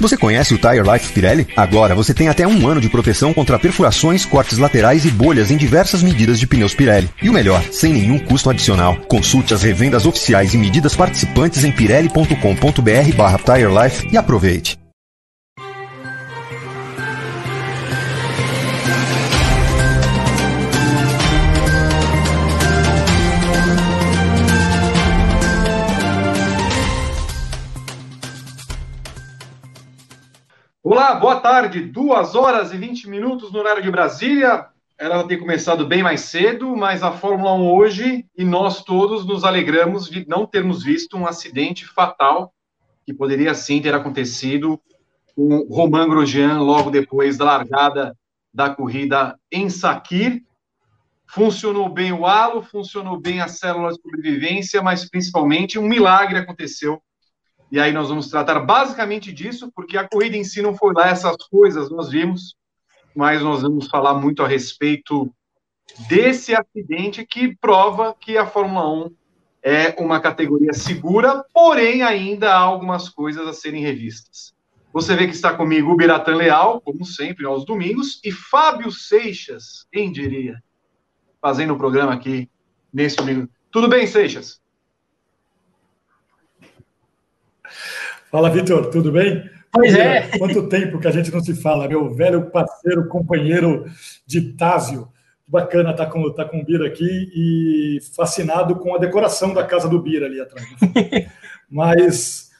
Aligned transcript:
Você 0.00 0.16
conhece 0.16 0.54
o 0.54 0.58
Tire 0.58 0.82
Life 0.82 1.12
Pirelli? 1.12 1.46
Agora 1.54 1.94
você 1.94 2.14
tem 2.14 2.28
até 2.28 2.46
um 2.46 2.66
ano 2.66 2.80
de 2.80 2.88
proteção 2.88 3.34
contra 3.34 3.58
perfurações, 3.58 4.24
cortes 4.24 4.56
laterais 4.56 5.04
e 5.04 5.10
bolhas 5.10 5.50
em 5.50 5.56
diversas 5.58 6.02
medidas 6.02 6.40
de 6.40 6.46
pneus 6.46 6.74
Pirelli. 6.74 7.10
E 7.22 7.28
o 7.28 7.32
melhor, 7.32 7.62
sem 7.70 7.92
nenhum 7.92 8.18
custo 8.18 8.48
adicional. 8.48 8.96
Consulte 9.06 9.52
as 9.52 9.62
revendas 9.62 10.06
oficiais 10.06 10.54
e 10.54 10.58
medidas 10.58 10.96
participantes 10.96 11.64
em 11.64 11.70
pirelli.com.br 11.70 13.16
barra 13.16 13.38
Tire 13.38 13.68
Life 13.70 14.08
e 14.10 14.16
aproveite. 14.16 14.80
Olá, 30.82 31.14
boa 31.14 31.38
tarde. 31.38 31.82
Duas 31.82 32.34
horas 32.34 32.72
e 32.72 32.78
20 32.78 33.06
minutos 33.06 33.52
no 33.52 33.58
horário 33.58 33.82
de 33.82 33.90
Brasília. 33.90 34.66
Era 34.96 35.22
ter 35.24 35.36
começado 35.36 35.86
bem 35.86 36.02
mais 36.02 36.22
cedo, 36.22 36.74
mas 36.74 37.02
a 37.02 37.12
Fórmula 37.12 37.52
1 37.52 37.70
hoje, 37.70 38.26
e 38.34 38.44
nós 38.46 38.82
todos 38.82 39.26
nos 39.26 39.44
alegramos 39.44 40.08
de 40.08 40.26
não 40.26 40.46
termos 40.46 40.82
visto 40.82 41.18
um 41.18 41.26
acidente 41.26 41.86
fatal 41.86 42.54
que 43.04 43.12
poderia 43.12 43.52
sim 43.52 43.82
ter 43.82 43.94
acontecido 43.94 44.80
com 45.36 45.66
Romain 45.70 46.08
Grosjean 46.08 46.60
logo 46.60 46.90
depois 46.90 47.36
da 47.36 47.44
largada 47.44 48.16
da 48.52 48.74
corrida 48.74 49.38
em 49.52 49.68
Sakir. 49.68 50.42
Funcionou 51.26 51.90
bem 51.90 52.10
o 52.10 52.24
halo, 52.24 52.62
funcionou 52.62 53.20
bem 53.20 53.42
a 53.42 53.48
célula 53.48 53.90
de 53.90 54.00
sobrevivência, 54.00 54.80
mas 54.80 55.06
principalmente 55.06 55.78
um 55.78 55.86
milagre 55.86 56.38
aconteceu 56.38 57.02
e 57.70 57.78
aí 57.78 57.92
nós 57.92 58.08
vamos 58.08 58.28
tratar 58.28 58.58
basicamente 58.60 59.32
disso, 59.32 59.70
porque 59.74 59.96
a 59.96 60.08
corrida 60.08 60.36
em 60.36 60.44
si 60.44 60.60
não 60.60 60.76
foi 60.76 60.92
lá 60.92 61.08
essas 61.08 61.36
coisas, 61.48 61.90
nós 61.90 62.10
vimos, 62.10 62.56
mas 63.14 63.42
nós 63.42 63.62
vamos 63.62 63.86
falar 63.88 64.14
muito 64.14 64.42
a 64.42 64.48
respeito 64.48 65.32
desse 66.08 66.54
acidente 66.54 67.24
que 67.24 67.56
prova 67.56 68.14
que 68.18 68.36
a 68.36 68.46
Fórmula 68.46 69.06
1 69.06 69.10
é 69.62 69.94
uma 69.98 70.20
categoria 70.20 70.72
segura, 70.72 71.44
porém 71.52 72.02
ainda 72.02 72.52
há 72.52 72.58
algumas 72.58 73.08
coisas 73.08 73.46
a 73.46 73.52
serem 73.52 73.82
revistas. 73.82 74.54
Você 74.92 75.14
vê 75.14 75.26
que 75.26 75.34
está 75.34 75.54
comigo 75.54 75.92
o 75.92 75.96
Biratan 75.96 76.34
Leal, 76.34 76.80
como 76.80 77.04
sempre, 77.04 77.46
aos 77.46 77.64
domingos, 77.64 78.20
e 78.24 78.32
Fábio 78.32 78.90
Seixas, 78.90 79.86
quem 79.92 80.10
diria, 80.10 80.60
fazendo 81.40 81.74
o 81.74 81.78
programa 81.78 82.14
aqui 82.14 82.50
nesse 82.92 83.16
domingo. 83.16 83.48
Tudo 83.70 83.88
bem, 83.88 84.06
Seixas? 84.06 84.60
Fala, 88.30 88.50
Vitor, 88.50 88.90
tudo 88.90 89.12
bem? 89.12 89.48
Pois 89.72 89.94
é. 89.94 90.36
Quanto 90.38 90.68
tempo 90.68 90.98
que 90.98 91.06
a 91.06 91.10
gente 91.10 91.30
não 91.30 91.40
se 91.40 91.54
fala, 91.54 91.88
meu 91.88 92.12
velho 92.14 92.50
parceiro, 92.50 93.08
companheiro 93.08 93.84
de 94.26 94.52
Tásio. 94.52 95.08
Bacana 95.46 95.90
estar 95.90 96.06
tá 96.06 96.10
com, 96.10 96.32
tá 96.32 96.44
com 96.44 96.60
o 96.60 96.64
Bira 96.64 96.86
aqui 96.86 97.04
e 97.04 97.98
fascinado 98.14 98.76
com 98.76 98.94
a 98.94 98.98
decoração 98.98 99.52
da 99.52 99.64
casa 99.64 99.88
do 99.88 100.00
Bira 100.00 100.26
ali 100.26 100.40
atrás. 100.40 100.66
Mas 101.68 102.50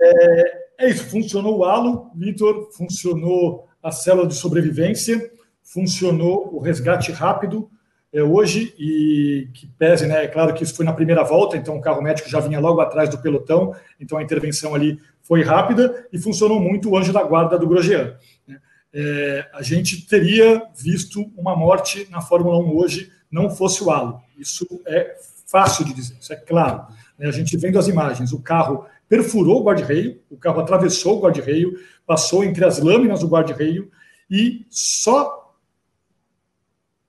é, 0.00 0.64
é 0.78 0.90
isso, 0.90 1.04
funcionou 1.06 1.58
o 1.58 1.64
halo, 1.64 2.10
Vitor, 2.14 2.70
funcionou 2.76 3.66
a 3.82 3.90
célula 3.90 4.26
de 4.26 4.34
sobrevivência, 4.34 5.30
funcionou 5.62 6.54
o 6.54 6.58
resgate 6.58 7.12
rápido, 7.12 7.70
é, 8.14 8.22
hoje 8.22 8.72
e 8.78 9.48
que 9.52 9.66
pese, 9.66 10.06
né? 10.06 10.24
É 10.24 10.28
claro 10.28 10.54
que 10.54 10.62
isso 10.62 10.76
foi 10.76 10.84
na 10.84 10.92
primeira 10.92 11.24
volta, 11.24 11.56
então 11.56 11.76
o 11.76 11.80
carro 11.80 12.00
médico 12.00 12.30
já 12.30 12.38
vinha 12.38 12.60
logo 12.60 12.80
atrás 12.80 13.10
do 13.10 13.18
pelotão, 13.18 13.74
então 13.98 14.16
a 14.16 14.22
intervenção 14.22 14.72
ali 14.72 15.00
foi 15.20 15.42
rápida 15.42 16.06
e 16.12 16.18
funcionou 16.18 16.60
muito 16.60 16.88
o 16.88 16.96
anjo 16.96 17.12
da 17.12 17.24
guarda 17.24 17.58
do 17.58 17.66
Grosjean. 17.66 18.16
Né? 18.46 18.60
É, 18.92 19.50
a 19.52 19.62
gente 19.62 20.06
teria 20.06 20.62
visto 20.76 21.28
uma 21.36 21.56
morte 21.56 22.06
na 22.08 22.20
Fórmula 22.20 22.56
1 22.58 22.76
hoje, 22.76 23.10
não 23.28 23.50
fosse 23.50 23.82
o 23.82 23.90
halo. 23.90 24.20
Isso 24.38 24.64
é 24.86 25.16
fácil 25.48 25.84
de 25.84 25.92
dizer, 25.92 26.16
isso 26.20 26.32
é 26.32 26.36
claro. 26.36 26.86
Né? 27.18 27.26
A 27.26 27.32
gente 27.32 27.56
vendo 27.56 27.80
as 27.80 27.88
imagens, 27.88 28.32
o 28.32 28.40
carro 28.40 28.86
perfurou 29.08 29.60
o 29.60 29.64
guarda-reio, 29.64 30.20
o 30.30 30.36
carro 30.36 30.60
atravessou 30.60 31.18
o 31.18 31.20
guarda-reio, 31.20 31.76
passou 32.06 32.44
entre 32.44 32.64
as 32.64 32.78
lâminas 32.78 33.20
do 33.20 33.28
guarda-reio 33.28 33.90
e 34.30 34.64
só 34.70 35.43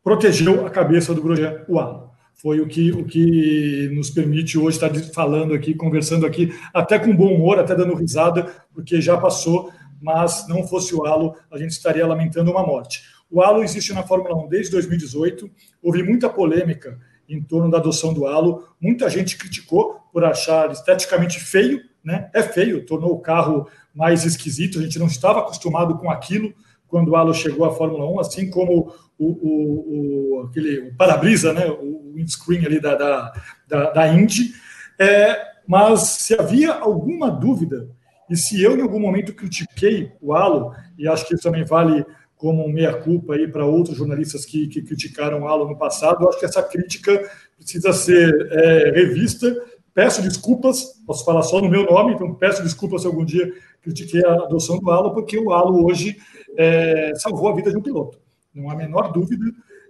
protegeu 0.06 0.68
a 0.68 0.70
cabeça 0.70 1.16
do 1.16 1.22
Grosjean, 1.22 1.66
o. 1.68 2.06
Foi 2.36 2.60
o 2.60 2.68
que, 2.68 2.92
o 2.92 3.06
que 3.06 3.90
nos 3.92 4.12
permite 4.12 4.56
hoje 4.56 4.78
estar 4.78 4.94
falando 5.12 5.54
aqui, 5.54 5.74
conversando 5.74 6.28
aqui, 6.28 6.54
até 6.72 7.00
com 7.00 7.16
bom 7.16 7.34
humor, 7.34 7.58
até 7.58 7.74
dando 7.74 7.96
risada, 7.96 8.54
porque 8.72 9.02
já 9.02 9.18
passou, 9.18 9.72
mas 10.00 10.48
não 10.48 10.68
fosse 10.68 10.94
o 10.94 11.06
halo, 11.06 11.34
a 11.50 11.58
gente 11.58 11.72
estaria 11.72 12.06
lamentando 12.06 12.52
uma 12.52 12.64
morte. 12.64 13.02
O 13.32 13.42
halo 13.42 13.64
existe 13.64 13.94
na 13.94 14.04
Fórmula 14.04 14.36
1 14.46 14.48
desde 14.48 14.72
2018, 14.74 15.50
houve 15.82 16.04
muita 16.04 16.30
polêmica 16.30 17.00
em 17.28 17.42
torno 17.42 17.72
da 17.72 17.80
adoção 17.80 18.14
do 18.14 18.28
halo, 18.28 18.68
muita 18.80 19.10
gente 19.10 19.36
criticou 19.38 20.02
por 20.14 20.24
achar 20.24 20.70
esteticamente 20.72 21.40
feio, 21.40 21.82
né? 22.04 22.30
É 22.32 22.44
feio, 22.44 22.86
tornou 22.86 23.12
o 23.12 23.20
carro 23.20 23.68
mais 23.92 24.24
esquisito, 24.24 24.78
a 24.78 24.84
gente 24.84 25.00
não 25.00 25.08
estava 25.08 25.40
acostumado 25.40 25.98
com 25.98 26.12
aquilo 26.12 26.54
quando 26.88 27.10
o 27.10 27.16
halo 27.16 27.34
chegou 27.34 27.66
à 27.66 27.74
Fórmula 27.74 28.06
1, 28.10 28.20
assim 28.20 28.50
como 28.50 28.94
o, 29.18 29.28
o, 29.28 30.40
o, 30.40 30.42
aquele, 30.42 30.90
o 30.90 30.96
para-brisa, 30.96 31.54
né, 31.54 31.68
o 31.68 32.14
windscreen 32.16 32.66
ali 32.66 32.80
da, 32.80 32.96
da, 32.96 33.34
da, 33.68 33.90
da 33.92 34.08
Indy. 34.08 34.54
É, 35.00 35.56
mas 35.68 36.02
se 36.02 36.34
havia 36.34 36.74
alguma 36.74 37.30
dúvida, 37.30 37.90
e 38.30 38.36
se 38.36 38.62
eu 38.62 38.78
em 38.78 38.82
algum 38.82 39.00
momento 39.00 39.34
critiquei 39.34 40.12
o 40.22 40.34
Halo, 40.34 40.74
e 40.98 41.08
acho 41.08 41.28
que 41.28 41.36
isso 41.36 41.44
também 41.44 41.64
vale 41.64 42.06
como 42.36 42.68
meia-culpa 42.68 43.36
aí 43.36 43.48
para 43.48 43.66
outros 43.66 43.98
jornalistas 43.98 44.46
que, 44.46 44.68
que 44.68 44.82
criticaram 44.82 45.42
o 45.42 45.48
Halo 45.48 45.68
no 45.68 45.78
passado, 45.78 46.28
acho 46.28 46.40
que 46.40 46.46
essa 46.46 46.62
crítica 46.62 47.30
precisa 47.58 47.94
ser 47.94 48.50
é, 48.52 48.92
revista. 48.92 49.56
Peço 49.94 50.22
desculpas, 50.22 51.02
posso 51.08 51.24
falar 51.24 51.42
só 51.44 51.62
no 51.62 51.70
meu 51.70 51.86
nome, 51.86 52.14
então 52.14 52.36
peço 52.36 52.62
desculpas 52.62 53.02
se 53.02 53.08
algum 53.08 53.24
dia 53.24 53.54
critiquei 53.82 54.24
a 54.26 54.34
adoção 54.34 54.78
do 54.78 54.92
Halo, 54.92 55.14
porque 55.14 55.38
o 55.38 55.54
Halo 55.54 55.86
hoje 55.86 56.18
é, 56.58 57.14
salvou 57.16 57.48
a 57.48 57.56
vida 57.56 57.72
de 57.72 57.78
um 57.78 57.82
piloto 57.82 58.25
não 58.56 58.70
há 58.70 58.74
a 58.74 58.78
menor 58.78 59.12
dúvida, 59.12 59.46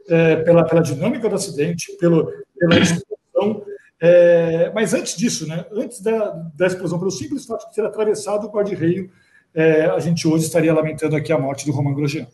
é, 0.10 0.38
pela, 0.38 0.64
pela 0.64 0.82
dinâmica 0.82 1.30
do 1.30 1.36
acidente, 1.36 1.96
pelo, 1.98 2.32
pela 2.58 2.80
explosão. 2.80 3.64
É, 4.00 4.72
mas 4.74 4.94
antes 4.94 5.16
disso, 5.16 5.48
né, 5.48 5.66
antes 5.72 6.02
da, 6.02 6.30
da 6.56 6.68
explosão, 6.68 7.00
pelo 7.00 7.12
simples 7.12 7.46
fato 7.46 7.70
de 7.70 7.76
ter 7.76 7.86
atravessado 7.86 8.46
o 8.46 8.52
guarda-reio, 8.52 9.10
é, 9.54 9.86
a 9.86 10.00
gente 10.00 10.28
hoje 10.28 10.46
estaria 10.46 10.74
lamentando 10.74 11.16
aqui 11.16 11.32
a 11.32 11.40
morte 11.40 11.66
do 11.66 11.72
Roman 11.72 11.94
Grosjean. 11.94 12.28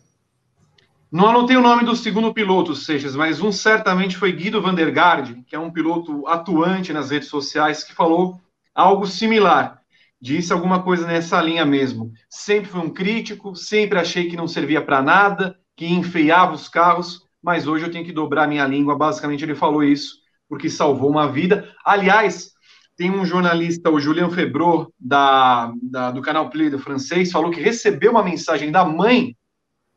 Não 1.11 1.27
anotei 1.27 1.57
o 1.57 1.61
nome 1.61 1.83
do 1.83 1.95
segundo 1.95 2.33
piloto, 2.33 2.73
Seixas, 2.73 3.15
mas 3.15 3.41
um 3.41 3.51
certamente 3.51 4.15
foi 4.15 4.31
Guido 4.31 4.61
Vandergaard, 4.61 5.43
que 5.45 5.55
é 5.55 5.59
um 5.59 5.69
piloto 5.69 6.25
atuante 6.25 6.93
nas 6.93 7.11
redes 7.11 7.27
sociais, 7.27 7.83
que 7.83 7.93
falou 7.93 8.39
algo 8.73 9.05
similar. 9.05 9.81
Disse 10.21 10.53
alguma 10.53 10.81
coisa 10.81 11.05
nessa 11.05 11.41
linha 11.41 11.65
mesmo. 11.65 12.13
Sempre 12.29 12.69
fui 12.69 12.79
um 12.79 12.89
crítico, 12.89 13.55
sempre 13.55 13.99
achei 13.99 14.29
que 14.29 14.37
não 14.37 14.47
servia 14.47 14.81
para 14.81 15.01
nada, 15.01 15.57
que 15.75 15.85
enfeiava 15.85 16.53
os 16.53 16.67
carros, 16.67 17.27
mas 17.41 17.67
hoje 17.67 17.85
eu 17.85 17.91
tenho 17.91 18.05
que 18.05 18.11
dobrar 18.11 18.47
minha 18.47 18.65
língua. 18.65 18.97
Basicamente, 18.97 19.43
ele 19.43 19.55
falou 19.55 19.83
isso 19.83 20.21
porque 20.47 20.69
salvou 20.69 21.09
uma 21.09 21.31
vida. 21.31 21.73
Aliás, 21.83 22.51
tem 22.97 23.09
um 23.09 23.25
jornalista, 23.25 23.89
o 23.89 23.99
Julien 23.99 24.29
Febrot, 24.29 24.91
da, 24.99 25.73
da, 25.81 26.11
do 26.11 26.21
canal 26.21 26.49
Play 26.49 26.69
do 26.69 26.77
francês, 26.77 27.31
falou 27.31 27.49
que 27.49 27.61
recebeu 27.61 28.11
uma 28.11 28.23
mensagem 28.23 28.69
da 28.69 28.85
mãe 28.85 29.35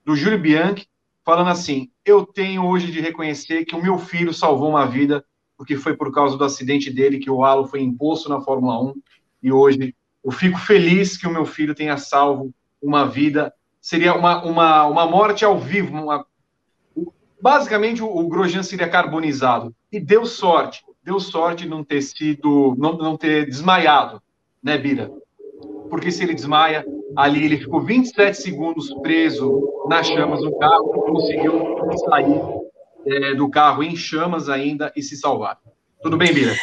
do 0.04 0.14
Júlio 0.14 0.38
Bianchi, 0.38 0.86
falando 1.24 1.50
assim: 1.50 1.90
Eu 2.04 2.24
tenho 2.24 2.64
hoje 2.64 2.90
de 2.90 3.00
reconhecer 3.00 3.64
que 3.64 3.74
o 3.74 3.82
meu 3.82 3.98
filho 3.98 4.32
salvou 4.32 4.70
uma 4.70 4.86
vida, 4.86 5.24
porque 5.56 5.76
foi 5.76 5.96
por 5.96 6.12
causa 6.12 6.36
do 6.36 6.44
acidente 6.44 6.90
dele 6.90 7.18
que 7.18 7.30
o 7.30 7.44
halo 7.44 7.66
foi 7.66 7.82
imposto 7.82 8.28
na 8.28 8.40
Fórmula 8.40 8.80
1, 8.80 8.94
e 9.42 9.52
hoje 9.52 9.94
eu 10.24 10.30
fico 10.30 10.58
feliz 10.58 11.16
que 11.16 11.26
o 11.26 11.32
meu 11.32 11.44
filho 11.44 11.74
tenha 11.74 11.98
salvo 11.98 12.54
uma 12.80 13.04
vida 13.04 13.52
seria 13.84 14.14
uma, 14.14 14.42
uma, 14.42 14.86
uma 14.86 15.06
morte 15.06 15.44
ao 15.44 15.58
vivo. 15.58 15.94
Uma... 15.94 16.24
Basicamente, 17.38 18.02
o, 18.02 18.06
o 18.06 18.26
Grosjean 18.26 18.62
seria 18.62 18.88
carbonizado. 18.88 19.74
E 19.92 20.00
deu 20.00 20.24
sorte, 20.24 20.82
deu 21.04 21.20
sorte 21.20 21.68
não 21.68 21.84
ter 21.84 22.00
sido, 22.00 22.74
não, 22.78 22.96
não 22.96 23.14
ter 23.14 23.44
desmaiado, 23.44 24.22
né, 24.62 24.78
Bira? 24.78 25.12
Porque 25.90 26.10
se 26.10 26.22
ele 26.22 26.32
desmaia, 26.32 26.82
ali 27.14 27.44
ele 27.44 27.58
ficou 27.58 27.82
27 27.82 28.38
segundos 28.38 28.90
preso 29.02 29.84
nas 29.86 30.06
chamas 30.06 30.40
do 30.40 30.56
carro, 30.56 30.88
conseguiu 30.88 31.76
sair 32.08 32.40
é, 33.06 33.34
do 33.34 33.50
carro 33.50 33.82
em 33.82 33.94
chamas 33.94 34.48
ainda 34.48 34.90
e 34.96 35.02
se 35.02 35.14
salvar. 35.14 35.58
Tudo 36.02 36.16
bem, 36.16 36.32
Bira? 36.32 36.54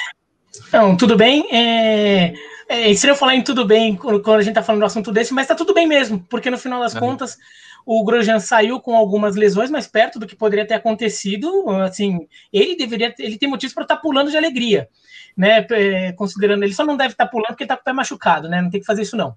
Não, 0.74 0.98
tudo 0.98 1.16
bem. 1.16 1.46
É... 1.56 2.34
É 2.72 2.90
estranho 2.90 3.18
falar 3.18 3.36
em 3.36 3.44
tudo 3.44 3.66
bem 3.66 3.98
quando 3.98 4.32
a 4.36 4.42
gente 4.42 4.56
tá 4.56 4.64
falando 4.64 4.80
do 4.80 4.86
assunto 4.86 5.12
desse, 5.12 5.34
mas 5.34 5.46
tá 5.46 5.54
tudo 5.54 5.74
bem 5.74 5.86
mesmo, 5.86 6.26
porque 6.30 6.50
no 6.50 6.58
final 6.58 6.80
das 6.80 6.94
contas 6.94 7.38
o 7.86 8.02
Grosjean 8.06 8.40
saiu 8.40 8.80
com 8.80 8.96
algumas 8.96 9.36
lesões 9.36 9.70
mais 9.70 9.88
perto 9.88 10.18
do 10.18 10.26
que 10.26 10.38
poderia 10.38 10.66
ter 10.66 10.76
acontecido. 10.76 11.70
Assim, 11.82 12.30
ele 12.54 12.78
deveria, 12.78 13.14
ele 13.20 13.38
tem 13.38 13.50
motivos 13.50 13.74
para 13.74 13.84
estar 13.84 13.98
tá 13.98 14.02
pulando 14.02 14.32
de 14.32 14.38
alegria, 14.38 14.88
né? 15.36 15.68
É, 15.70 16.14
considerando 16.14 16.64
ele 16.64 16.74
só 16.74 16.86
não 16.86 16.96
deve 16.96 17.12
estar 17.12 17.26
tá 17.26 17.30
pulando 17.30 17.48
porque 17.48 17.64
ele 17.64 17.68
tá 17.68 17.76
com 17.76 17.82
o 17.82 17.84
pé 17.84 17.92
machucado, 17.92 18.48
né? 18.48 18.62
Não 18.62 18.70
tem 18.70 18.80
que 18.80 18.88
fazer 18.88 19.02
isso 19.02 19.18
não. 19.18 19.36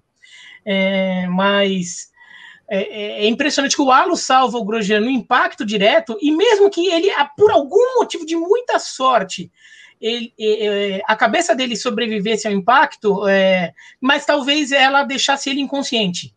é, 0.65 1.27
mas 1.27 2.13
é, 2.71 2.79
é, 2.79 3.25
é, 3.25 3.29
impressionante 3.29 3.75
que 3.75 3.83
o 3.83 3.91
Alo 3.91 4.17
salva 4.17 4.59
o 4.59 4.65
Grosjean 4.65 5.01
no 5.01 5.11
impacto 5.11 5.67
direto, 5.67 6.17
e 6.23 6.31
mesmo 6.31 6.71
que 6.71 6.87
ele, 6.87 7.11
por 7.37 7.51
algum 7.51 7.97
motivo 7.97 8.25
de 8.25 8.37
muita 8.37 8.79
sorte, 8.79 9.51
ele, 10.05 10.35
é, 10.39 11.01
a 11.07 11.17
cabeça 11.17 11.55
dele 11.55 11.75
sobrevivesse 11.75 12.47
ao 12.47 12.53
impacto, 12.53 13.27
é, 13.27 13.73
mas 13.99 14.27
talvez 14.27 14.71
ela 14.71 15.03
deixasse 15.03 15.49
ele 15.49 15.63
inconsciente, 15.63 16.35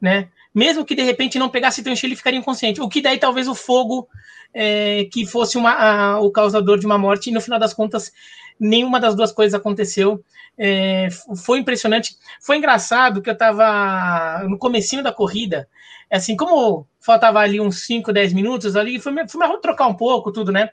né? 0.00 0.28
Mesmo 0.54 0.82
que 0.82 0.94
de 0.94 1.02
repente 1.02 1.38
não 1.38 1.50
pegasse 1.50 1.82
tranche, 1.82 2.06
ele 2.06 2.16
ficaria 2.16 2.40
inconsciente. 2.40 2.80
O 2.80 2.88
que 2.88 3.02
daí 3.02 3.18
talvez 3.18 3.46
o 3.48 3.54
fogo 3.54 4.08
é, 4.54 5.04
que 5.12 5.26
fosse 5.26 5.58
uma, 5.58 5.72
a, 5.72 6.20
o 6.20 6.30
causador 6.30 6.78
de 6.78 6.86
uma 6.86 6.96
morte, 6.96 7.28
e 7.28 7.32
no 7.34 7.42
final 7.42 7.58
das 7.58 7.74
contas, 7.74 8.10
nenhuma 8.58 8.98
das 8.98 9.14
duas 9.14 9.30
coisas 9.30 9.52
aconteceu. 9.52 10.24
É, 10.56 11.08
foi 11.44 11.58
impressionante. 11.58 12.16
Foi 12.40 12.56
engraçado 12.56 13.20
que 13.20 13.28
eu 13.28 13.34
estava 13.34 14.42
no 14.48 14.56
comecinho 14.56 15.02
da 15.02 15.12
corrida, 15.12 15.68
assim, 16.10 16.36
como 16.36 16.86
faltava 17.00 17.38
ali 17.38 17.60
uns 17.60 17.86
5, 17.86 18.12
10 18.12 18.32
minutos 18.32 18.74
ali, 18.74 18.98
fui 18.98 19.12
me 19.12 19.24
trocar 19.60 19.86
um 19.86 19.94
pouco, 19.94 20.32
tudo, 20.32 20.50
né? 20.50 20.70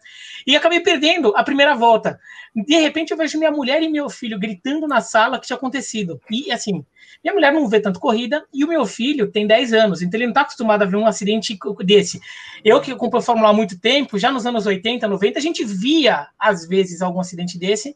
E 0.47 0.55
acabei 0.55 0.79
perdendo 0.79 1.31
a 1.35 1.43
primeira 1.43 1.75
volta. 1.75 2.19
De 2.55 2.75
repente 2.77 3.11
eu 3.11 3.17
vejo 3.17 3.37
minha 3.37 3.51
mulher 3.51 3.81
e 3.83 3.89
meu 3.89 4.09
filho 4.09 4.39
gritando 4.39 4.87
na 4.87 4.99
sala 4.99 5.39
que 5.39 5.45
tinha 5.45 5.57
acontecido. 5.57 6.19
E 6.29 6.51
assim, 6.51 6.83
minha 7.23 7.33
mulher 7.33 7.53
não 7.53 7.67
vê 7.67 7.79
tanto 7.79 7.99
corrida 7.99 8.43
e 8.53 8.63
o 8.63 8.67
meu 8.67 8.85
filho 8.85 9.31
tem 9.31 9.45
10 9.45 9.73
anos, 9.73 10.01
então 10.01 10.17
ele 10.17 10.25
não 10.25 10.31
está 10.31 10.41
acostumado 10.41 10.81
a 10.81 10.85
ver 10.85 10.97
um 10.97 11.05
acidente 11.05 11.57
desse. 11.83 12.19
Eu 12.63 12.81
que 12.81 12.91
acompanho 12.91 13.23
Fórmula 13.23 13.49
1 13.49 13.51
há 13.51 13.53
muito 13.53 13.79
tempo, 13.79 14.17
já 14.17 14.31
nos 14.31 14.45
anos 14.45 14.65
80, 14.65 15.07
90, 15.07 15.37
a 15.37 15.41
gente 15.41 15.63
via 15.63 16.27
às 16.37 16.67
vezes 16.67 17.01
algum 17.01 17.19
acidente 17.19 17.59
desse. 17.59 17.95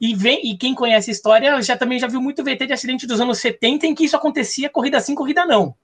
E, 0.00 0.14
vem, 0.14 0.50
e 0.50 0.58
quem 0.58 0.74
conhece 0.74 1.10
a 1.10 1.12
história 1.12 1.62
já 1.62 1.76
também 1.76 1.98
já 1.98 2.06
viu 2.06 2.20
muito 2.20 2.44
VT 2.44 2.66
de 2.66 2.72
acidente 2.72 3.06
dos 3.06 3.20
anos 3.20 3.38
70 3.38 3.86
em 3.86 3.94
que 3.94 4.04
isso 4.04 4.16
acontecia 4.16 4.68
corrida 4.68 5.00
sim, 5.00 5.14
corrida 5.14 5.46
não 5.46 5.74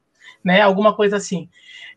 né? 0.44 0.60
Alguma 0.60 0.94
coisa 0.94 1.16
assim. 1.16 1.48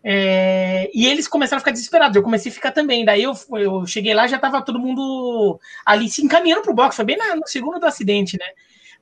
É, 0.03 0.89
e 0.93 1.07
eles 1.07 1.27
começaram 1.27 1.57
a 1.57 1.61
ficar 1.61 1.71
desesperados. 1.71 2.15
Eu 2.15 2.23
comecei 2.23 2.51
a 2.51 2.55
ficar 2.55 2.71
também. 2.71 3.03
Daí 3.03 3.23
eu, 3.23 3.33
eu 3.53 3.85
cheguei 3.87 4.13
lá 4.13 4.27
já 4.27 4.35
estava 4.35 4.61
todo 4.61 4.79
mundo 4.79 5.59
ali 5.85 6.07
se 6.07 6.23
encaminhando 6.23 6.61
para 6.61 6.71
o 6.71 6.75
box. 6.75 6.95
Foi 6.95 7.05
bem 7.05 7.17
na, 7.17 7.35
no 7.35 7.47
segundo 7.47 7.79
do 7.79 7.85
acidente, 7.85 8.37
né? 8.37 8.45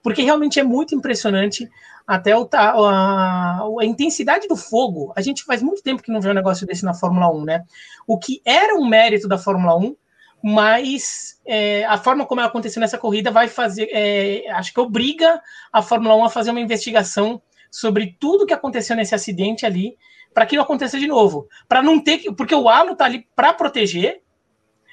Porque 0.01 0.21
realmente 0.21 0.59
é 0.59 0.63
muito 0.63 0.95
impressionante 0.95 1.69
até 2.05 2.37
o, 2.37 2.47
a, 2.53 3.61
a, 3.81 3.85
intensidade 3.85 4.47
do 4.47 4.55
fogo. 4.55 5.11
A 5.15 5.21
gente 5.21 5.43
faz 5.43 5.61
muito 5.61 5.81
tempo 5.81 6.01
que 6.01 6.11
não 6.11 6.21
vê 6.21 6.29
um 6.29 6.33
negócio 6.33 6.67
desse 6.67 6.85
na 6.85 6.93
Fórmula 6.93 7.29
1, 7.31 7.45
né? 7.45 7.63
O 8.07 8.17
que 8.17 8.41
era 8.45 8.75
um 8.75 8.85
mérito 8.85 9.27
da 9.27 9.37
Fórmula 9.37 9.77
1, 9.77 9.95
mas 10.43 11.39
é, 11.45 11.85
a 11.85 11.97
forma 11.97 12.25
como 12.25 12.41
aconteceu 12.41 12.81
nessa 12.81 12.97
corrida 12.97 13.31
vai 13.31 13.47
fazer, 13.47 13.87
é, 13.91 14.49
acho 14.51 14.73
que 14.73 14.79
obriga 14.79 15.41
a 15.71 15.81
Fórmula 15.81 16.15
1 16.15 16.25
a 16.25 16.29
fazer 16.29 16.51
uma 16.51 16.59
investigação 16.59 17.41
sobre 17.73 18.15
tudo 18.19 18.45
que 18.45 18.53
aconteceu 18.53 18.95
nesse 18.95 19.15
acidente 19.15 19.65
ali, 19.65 19.97
para 20.31 20.45
que 20.45 20.55
não 20.55 20.63
aconteça 20.63 20.99
de 20.99 21.07
novo. 21.07 21.47
Para 21.67 21.81
não 21.81 21.99
ter 21.99 22.19
que. 22.19 22.31
Porque 22.31 22.53
o 22.53 22.69
halo 22.69 22.95
tá 22.95 23.05
ali 23.05 23.27
para 23.35 23.51
proteger, 23.51 24.21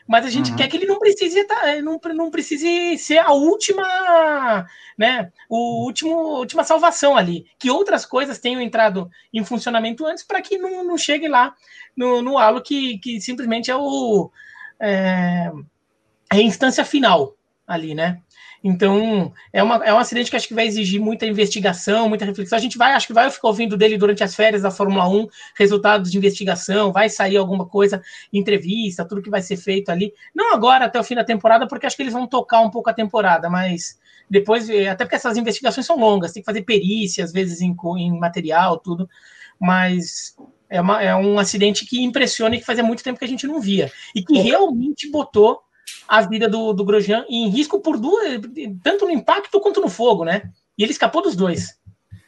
mas 0.09 0.25
a 0.25 0.31
gente 0.31 0.51
uhum. 0.51 0.57
quer 0.57 0.67
que 0.67 0.79
ele 0.79 0.87
não 0.87 0.99
precise 0.99 1.45
tá, 1.45 1.81
não, 1.83 2.01
não 2.15 2.31
precise 2.31 2.97
ser 2.97 3.19
a 3.19 3.33
última, 3.33 4.67
né, 4.97 5.31
o 5.49 5.85
último 5.85 6.17
última 6.39 6.65
salvação 6.65 7.17
ali, 7.17 7.45
que 7.59 7.71
outras 7.71 8.07
coisas 8.07 8.39
tenham 8.39 8.63
entrado 8.63 9.11
em 9.33 9.45
funcionamento 9.45 10.07
antes 10.07 10.25
para 10.25 10.41
que 10.41 10.57
não, 10.57 10.83
não 10.83 10.97
chegue 10.97 11.29
lá 11.29 11.55
no, 11.95 12.23
no 12.23 12.39
halo 12.39 12.63
que, 12.63 12.99
que 12.99 13.21
simplesmente 13.21 13.71
é 13.71 13.77
o 13.77 14.31
é, 14.81 15.51
é 16.33 16.37
a 16.37 16.41
instância 16.41 16.85
final 16.85 17.37
ali, 17.67 17.95
né? 17.95 18.23
Então, 18.63 19.33
é, 19.53 19.63
uma, 19.63 19.77
é 19.77 19.93
um 19.93 19.99
acidente 19.99 20.31
que 20.31 20.37
acho 20.37 20.47
que 20.47 20.55
vai 20.55 20.67
exigir 20.67 21.01
muita 21.01 21.25
investigação, 21.25 22.09
muita 22.09 22.27
reflexão. 22.27 22.59
A 22.59 22.61
gente 22.61 22.77
vai, 22.77 22.93
acho 22.93 23.07
que 23.07 23.13
vai 23.13 23.31
ficar 23.31 23.49
ouvindo 23.49 23.77
dele 23.77 23.97
durante 23.97 24.23
as 24.23 24.35
férias 24.35 24.61
da 24.61 24.71
Fórmula 24.71 25.09
1, 25.09 25.27
resultados 25.57 26.11
de 26.11 26.19
investigação, 26.19 26.93
vai 26.93 27.09
sair 27.09 27.39
alguma 27.39 27.67
coisa, 27.67 28.03
entrevista, 28.31 29.05
tudo 29.05 29.23
que 29.23 29.31
vai 29.31 29.41
ser 29.41 29.57
feito 29.57 29.91
ali. 29.91 30.13
Não 30.35 30.53
agora, 30.53 30.85
até 30.85 31.01
o 31.01 31.05
fim 31.05 31.15
da 31.15 31.25
temporada, 31.25 31.67
porque 31.67 31.87
acho 31.87 31.97
que 31.97 32.03
eles 32.03 32.13
vão 32.13 32.27
tocar 32.27 32.61
um 32.61 32.71
pouco 32.71 32.91
a 32.91 32.95
temporada, 32.95 33.49
mas 33.49 33.99
depois, 34.29 34.69
eh, 34.69 34.89
até 34.89 35.05
porque 35.05 35.17
essas 35.17 35.39
investigações 35.39 35.87
são 35.87 35.99
longas, 35.99 36.33
tem 36.33 36.43
que 36.43 36.47
fazer 36.47 36.63
perícia, 36.63 37.25
às 37.25 37.33
vezes, 37.33 37.63
em, 37.63 37.75
em 37.99 38.19
material, 38.19 38.79
tudo. 38.79 39.09
Mas 39.59 40.37
é, 40.69 40.81
uma, 40.81 41.03
é 41.03 41.15
um 41.17 41.39
acidente 41.39 41.87
que 41.87 42.03
impressiona 42.03 42.57
e 42.57 42.61
que 42.61 42.65
fazia 42.65 42.85
muito 42.85 43.03
tempo 43.03 43.19
que 43.19 43.25
a 43.25 43.29
gente 43.29 43.47
não 43.47 43.61
via. 43.61 43.91
E 44.15 44.23
que 44.23 44.39
realmente 44.39 45.11
botou 45.11 45.61
a 46.09 46.23
vida 46.23 46.49
do, 46.49 46.73
do 46.73 46.85
Grosjean 46.85 47.25
em 47.29 47.49
risco 47.49 47.81
por 47.81 47.99
duas, 47.99 48.41
tanto 48.83 49.05
no 49.05 49.11
impacto 49.11 49.61
quanto 49.61 49.81
no 49.81 49.89
fogo, 49.89 50.25
né? 50.25 50.51
E 50.77 50.83
ele 50.83 50.93
escapou 50.93 51.23
dos 51.23 51.37
dois. 51.37 51.81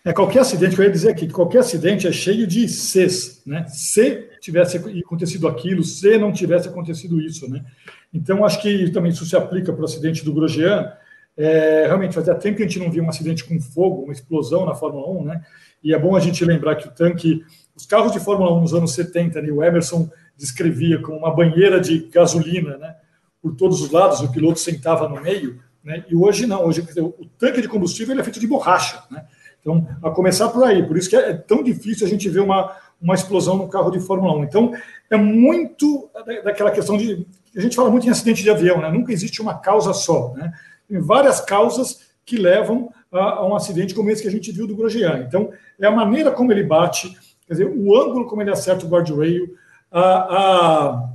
É, 0.04 0.12
qualquer 0.12 0.40
acidente, 0.40 0.76
eu 0.76 0.84
ia 0.84 0.90
dizer 0.90 1.10
aqui, 1.10 1.28
que 1.28 1.32
qualquer 1.32 1.60
acidente 1.60 2.08
é 2.08 2.12
cheio 2.12 2.44
de 2.46 2.66
Cs, 2.68 3.42
né? 3.46 3.66
Se 3.68 4.28
tivesse 4.40 4.76
acontecido 4.76 5.46
aquilo, 5.46 5.84
se 5.84 6.18
não 6.18 6.32
tivesse 6.32 6.68
acontecido 6.68 7.20
isso, 7.20 7.48
né? 7.48 7.64
Então, 8.12 8.44
acho 8.44 8.60
que 8.60 8.90
também 8.90 9.12
isso 9.12 9.24
se 9.24 9.36
aplica 9.36 9.72
para 9.72 9.82
o 9.82 9.84
acidente 9.84 10.24
do 10.24 10.34
Grosjean. 10.34 10.92
É, 11.36 11.84
realmente, 11.86 12.14
fazia 12.14 12.34
tempo 12.34 12.56
que 12.56 12.64
a 12.64 12.66
gente 12.66 12.80
não 12.80 12.90
via 12.90 13.02
um 13.02 13.08
acidente 13.08 13.44
com 13.44 13.60
fogo, 13.60 14.02
uma 14.02 14.12
explosão 14.12 14.66
na 14.66 14.74
Fórmula 14.74 15.08
1, 15.20 15.24
né? 15.24 15.42
E 15.82 15.94
é 15.94 15.98
bom 15.98 16.16
a 16.16 16.20
gente 16.20 16.44
lembrar 16.44 16.74
que 16.74 16.88
o 16.88 16.90
tanque, 16.90 17.44
os 17.74 17.86
carros 17.86 18.12
de 18.12 18.18
Fórmula 18.18 18.52
1 18.54 18.60
nos 18.60 18.74
anos 18.74 18.92
70, 18.94 19.40
né, 19.40 19.50
o 19.52 19.62
Emerson 19.62 20.10
descrevia 20.36 21.00
como 21.00 21.18
uma 21.18 21.34
banheira 21.34 21.80
de 21.80 22.08
gasolina, 22.12 22.76
né? 22.76 22.96
Por 23.42 23.54
todos 23.56 23.82
os 23.82 23.90
lados, 23.90 24.20
o 24.20 24.30
piloto 24.30 24.60
sentava 24.60 25.08
no 25.08 25.20
meio, 25.20 25.60
né? 25.82 26.04
e 26.08 26.14
hoje 26.14 26.46
não, 26.46 26.64
hoje 26.64 26.86
o 26.96 27.26
tanque 27.36 27.60
de 27.60 27.68
combustível 27.68 28.18
é 28.18 28.22
feito 28.22 28.38
de 28.38 28.46
borracha. 28.46 29.02
Né? 29.10 29.24
Então, 29.60 29.86
a 30.02 30.10
começar 30.10 30.48
por 30.48 30.64
aí, 30.64 30.86
por 30.86 30.96
isso 30.96 31.10
que 31.10 31.16
é 31.16 31.34
tão 31.34 31.62
difícil 31.62 32.06
a 32.06 32.10
gente 32.10 32.28
ver 32.28 32.40
uma, 32.40 32.74
uma 33.00 33.14
explosão 33.14 33.56
no 33.56 33.68
carro 33.68 33.90
de 33.90 34.00
Fórmula 34.00 34.36
1. 34.38 34.44
Então, 34.44 34.72
é 35.10 35.16
muito 35.16 36.08
daquela 36.44 36.70
questão 36.70 36.96
de. 36.96 37.26
A 37.54 37.60
gente 37.60 37.76
fala 37.76 37.90
muito 37.90 38.06
em 38.06 38.10
acidente 38.10 38.42
de 38.42 38.50
avião, 38.50 38.80
né? 38.80 38.90
nunca 38.90 39.12
existe 39.12 39.42
uma 39.42 39.58
causa 39.58 39.92
só. 39.92 40.32
Né? 40.34 40.52
Tem 40.88 40.98
várias 40.98 41.40
causas 41.40 42.12
que 42.24 42.36
levam 42.36 42.90
a, 43.12 43.18
a, 43.18 43.46
um 43.46 43.54
acidente 43.54 43.94
como 43.94 44.10
esse 44.10 44.22
que 44.22 44.28
a 44.28 44.32
gente 44.32 44.50
viu 44.50 44.66
do 44.66 44.76
Grosjean. 44.76 45.24
Então, 45.28 45.50
é 45.78 45.86
a 45.86 45.90
maneira 45.90 46.30
como 46.30 46.50
ele 46.50 46.64
bate, 46.64 47.10
quer 47.46 47.54
dizer, 47.54 47.66
o 47.66 47.96
ângulo 47.96 48.26
como 48.26 48.42
ele 48.42 48.50
acerta 48.50 48.86
o 48.86 48.88
guardrail, 48.88 49.54
a, 49.90 50.00
a 50.00 51.08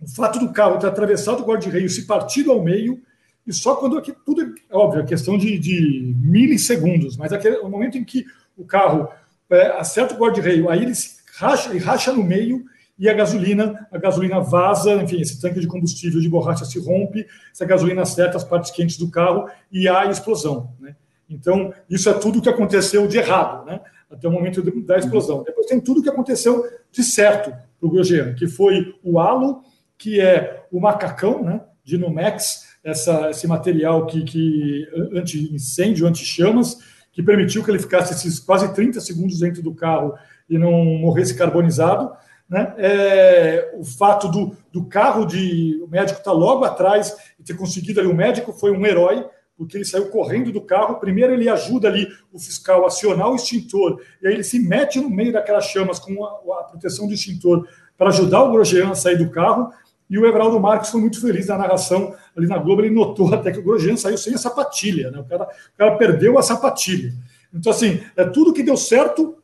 o 0.00 0.08
fato 0.08 0.38
do 0.38 0.52
carro 0.52 0.78
ter 0.78 0.86
atravessado 0.86 1.42
o 1.42 1.46
guarda-reio, 1.46 1.88
se 1.88 2.06
partido 2.06 2.52
ao 2.52 2.62
meio, 2.62 3.02
e 3.46 3.52
só 3.52 3.74
quando 3.76 3.96
aqui, 3.96 4.12
tudo 4.24 4.42
é 4.42 4.76
óbvio, 4.76 5.00
é 5.00 5.06
questão 5.06 5.38
de, 5.38 5.58
de 5.58 6.14
milissegundos, 6.20 7.16
mas 7.16 7.32
aquele, 7.32 7.56
o 7.58 7.68
momento 7.68 7.96
em 7.96 8.04
que 8.04 8.24
o 8.56 8.64
carro 8.64 9.08
é, 9.50 9.68
acerta 9.78 10.14
o 10.14 10.18
guarda-reio, 10.18 10.68
aí 10.68 10.82
ele 10.82 10.94
se 10.94 11.18
racha, 11.36 11.70
ele 11.70 11.78
racha 11.78 12.12
no 12.12 12.22
meio 12.22 12.64
e 12.98 13.08
a 13.08 13.14
gasolina, 13.14 13.86
a 13.90 13.98
gasolina 13.98 14.40
vaza, 14.40 14.94
enfim, 14.96 15.20
esse 15.20 15.40
tanque 15.40 15.60
de 15.60 15.66
combustível 15.66 16.20
de 16.20 16.28
borracha 16.28 16.64
se 16.64 16.78
rompe, 16.78 17.26
essa 17.52 17.64
gasolina 17.64 18.02
acerta 18.02 18.36
as 18.36 18.44
partes 18.44 18.70
quentes 18.70 18.98
do 18.98 19.10
carro 19.10 19.48
e 19.70 19.88
há 19.88 20.06
explosão. 20.06 20.74
Né? 20.80 20.96
Então, 21.30 21.72
isso 21.88 22.10
é 22.10 22.14
tudo 22.14 22.40
o 22.40 22.42
que 22.42 22.48
aconteceu 22.48 23.06
de 23.06 23.18
errado, 23.18 23.64
né? 23.64 23.80
até 24.10 24.26
o 24.26 24.32
momento 24.32 24.62
da 24.82 24.98
explosão. 24.98 25.44
Depois 25.44 25.66
tem 25.66 25.80
tudo 25.80 26.00
o 26.00 26.02
que 26.02 26.08
aconteceu 26.08 26.64
de 26.90 27.02
certo 27.02 27.50
para 27.50 27.86
o 27.86 27.90
Grosjean, 27.90 28.34
que 28.34 28.48
foi 28.48 28.94
o 29.04 29.20
halo 29.20 29.62
que 29.98 30.20
é 30.20 30.64
o 30.70 30.80
macacão, 30.80 31.42
né, 31.42 31.60
de 31.82 31.98
Numex, 31.98 32.68
essa, 32.84 33.30
esse 33.30 33.46
material 33.46 34.06
que, 34.06 34.22
que 34.22 34.86
anti-incêndio, 35.12 36.06
anti-chamas, 36.06 36.78
que 37.12 37.22
permitiu 37.22 37.64
que 37.64 37.70
ele 37.70 37.80
ficasse 37.80 38.14
esses 38.14 38.38
quase 38.38 38.72
30 38.72 39.00
segundos 39.00 39.40
dentro 39.40 39.60
do 39.60 39.74
carro 39.74 40.14
e 40.48 40.56
não 40.56 40.72
morresse 40.84 41.34
carbonizado. 41.34 42.12
Né? 42.48 42.74
É, 42.78 43.74
o 43.76 43.84
fato 43.84 44.28
do, 44.28 44.56
do 44.72 44.86
carro 44.86 45.26
de. 45.26 45.82
O 45.82 45.88
médico 45.88 46.20
estar 46.20 46.30
tá 46.30 46.36
logo 46.36 46.64
atrás 46.64 47.14
e 47.38 47.42
ter 47.42 47.54
conseguido 47.54 48.00
ali. 48.00 48.08
O 48.08 48.14
médico 48.14 48.52
foi 48.52 48.70
um 48.70 48.86
herói, 48.86 49.26
porque 49.56 49.76
ele 49.76 49.84
saiu 49.84 50.08
correndo 50.08 50.50
do 50.52 50.60
carro. 50.60 51.00
Primeiro, 51.00 51.34
ele 51.34 51.48
ajuda 51.48 51.88
ali 51.88 52.08
o 52.32 52.38
fiscal 52.38 52.84
a 52.84 52.86
acionar 52.86 53.28
o 53.28 53.34
extintor, 53.34 54.00
e 54.22 54.28
aí 54.28 54.34
ele 54.34 54.44
se 54.44 54.58
mete 54.58 55.00
no 55.00 55.10
meio 55.10 55.32
daquelas 55.32 55.66
chamas 55.66 55.98
com 55.98 56.24
a, 56.24 56.60
a 56.60 56.64
proteção 56.64 57.06
do 57.06 57.12
extintor 57.12 57.68
para 57.98 58.08
ajudar 58.08 58.44
o 58.44 58.52
Grosjean 58.52 58.90
a 58.90 58.94
sair 58.94 59.18
do 59.18 59.28
carro. 59.28 59.70
E 60.08 60.18
o 60.18 60.26
Everaldo 60.26 60.58
Marques 60.58 60.90
foi 60.90 61.00
muito 61.00 61.20
feliz 61.20 61.46
na 61.46 61.58
narração 61.58 62.14
ali 62.36 62.46
na 62.46 62.58
Globo. 62.58 62.82
Ele 62.82 62.94
notou 62.94 63.32
até 63.34 63.52
que 63.52 63.58
o 63.58 63.62
Grosjean 63.62 63.96
saiu 63.96 64.16
sem 64.16 64.34
a 64.34 64.38
sapatilha, 64.38 65.10
né? 65.10 65.18
O 65.18 65.24
cara, 65.24 65.44
o 65.44 65.76
cara 65.76 65.96
perdeu 65.96 66.38
a 66.38 66.42
sapatilha. 66.42 67.12
Então, 67.52 67.72
assim, 67.72 68.00
é 68.16 68.24
tudo 68.24 68.52
que 68.52 68.62
deu 68.62 68.76
certo, 68.76 69.36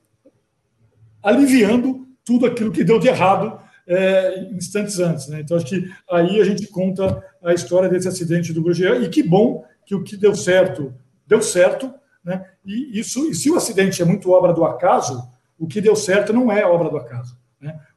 aliviando 1.22 2.06
tudo 2.24 2.46
aquilo 2.46 2.72
que 2.72 2.84
deu 2.84 2.98
de 2.98 3.08
errado 3.08 3.58
é, 3.86 4.48
instantes 4.52 4.98
antes. 4.98 5.28
Né? 5.28 5.40
Então, 5.40 5.56
acho 5.56 5.66
que 5.66 5.90
aí 6.10 6.40
a 6.40 6.44
gente 6.44 6.66
conta 6.68 7.22
a 7.42 7.52
história 7.52 7.88
desse 7.88 8.08
acidente 8.08 8.52
do 8.52 8.62
Grosjean. 8.62 8.96
E 8.96 9.08
que 9.08 9.22
bom 9.22 9.64
que 9.84 9.94
o 9.94 10.02
que 10.02 10.16
deu 10.16 10.34
certo, 10.34 10.94
deu 11.26 11.42
certo. 11.42 11.92
Né? 12.24 12.44
E, 12.64 12.98
isso, 12.98 13.30
e 13.30 13.34
se 13.34 13.50
o 13.50 13.56
acidente 13.56 14.00
é 14.00 14.04
muito 14.04 14.30
obra 14.30 14.52
do 14.52 14.64
acaso, 14.64 15.28
o 15.58 15.66
que 15.66 15.80
deu 15.80 15.94
certo 15.94 16.32
não 16.32 16.50
é 16.50 16.64
obra 16.64 16.88
do 16.88 16.96
acaso. 16.96 17.36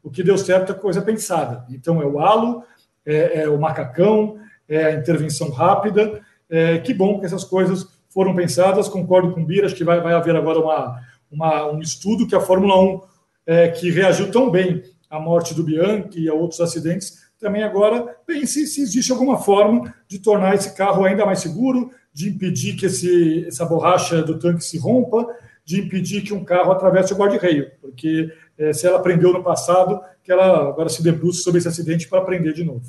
O 0.08 0.10
que 0.10 0.24
deu 0.24 0.38
certo 0.38 0.72
é 0.72 0.76
coisa 0.76 1.02
pensada. 1.02 1.66
Então, 1.70 2.02
é 2.02 2.06
o 2.06 2.18
halo, 2.18 2.64
é, 3.06 3.42
é 3.42 3.50
o 3.50 3.60
macacão, 3.60 4.38
é 4.70 4.86
a 4.86 4.94
intervenção 4.94 5.50
rápida. 5.52 6.22
É, 6.50 6.78
que 6.78 6.94
bom 6.94 7.20
que 7.20 7.26
essas 7.26 7.44
coisas 7.44 7.86
foram 8.10 8.34
pensadas. 8.34 8.88
Concordo 8.88 9.34
com 9.34 9.42
o 9.42 9.46
Bira, 9.46 9.66
acho 9.66 9.76
que 9.76 9.84
vai, 9.84 10.00
vai 10.00 10.14
haver 10.14 10.34
agora 10.34 10.60
uma, 10.60 11.02
uma, 11.30 11.72
um 11.74 11.82
estudo 11.82 12.26
que 12.26 12.34
a 12.34 12.40
Fórmula 12.40 12.82
1, 12.82 13.02
é, 13.48 13.68
que 13.68 13.92
reagiu 13.92 14.32
tão 14.32 14.50
bem 14.50 14.82
à 15.10 15.20
morte 15.20 15.54
do 15.54 15.62
Bianchi 15.62 16.22
e 16.22 16.30
a 16.30 16.34
outros 16.34 16.62
acidentes, 16.62 17.28
também 17.38 17.64
agora 17.64 18.16
pense 18.26 18.66
se 18.66 18.82
existe 18.82 19.12
alguma 19.12 19.38
forma 19.38 19.94
de 20.08 20.20
tornar 20.20 20.56
esse 20.56 20.74
carro 20.74 21.04
ainda 21.04 21.26
mais 21.26 21.40
seguro, 21.40 21.92
de 22.14 22.30
impedir 22.30 22.78
que 22.78 22.86
esse, 22.86 23.46
essa 23.46 23.66
borracha 23.66 24.24
do 24.24 24.40
tanque 24.40 24.64
se 24.64 24.78
rompa, 24.78 25.28
de 25.66 25.82
impedir 25.82 26.22
que 26.22 26.34
um 26.34 26.46
carro 26.46 26.72
atravesse 26.72 27.12
o 27.12 27.18
guarda-reio, 27.18 27.70
porque 27.82 28.32
é, 28.58 28.74
se 28.74 28.88
ela 28.88 28.98
aprendeu 28.98 29.32
no 29.32 29.44
passado, 29.44 30.02
que 30.24 30.32
ela 30.32 30.70
agora 30.70 30.90
se 30.90 31.04
debruce 31.04 31.44
sobre 31.44 31.60
esse 31.60 31.68
acidente 31.68 32.08
para 32.08 32.20
aprender 32.20 32.54
de 32.54 32.64
novo. 32.64 32.86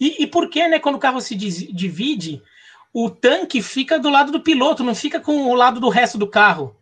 E, 0.00 0.22
e 0.22 0.26
por 0.26 0.48
que, 0.48 0.66
né, 0.68 0.78
quando 0.78 0.94
o 0.96 1.00
carro 1.00 1.20
se 1.20 1.34
divide, 1.34 2.42
o 2.92 3.10
tanque 3.10 3.60
fica 3.60 3.98
do 3.98 4.10
lado 4.10 4.32
do 4.32 4.40
piloto, 4.40 4.84
não 4.84 4.94
fica 4.94 5.20
com 5.20 5.50
o 5.50 5.54
lado 5.54 5.80
do 5.80 5.88
resto 5.88 6.16
do 6.16 6.26
carro? 6.26 6.76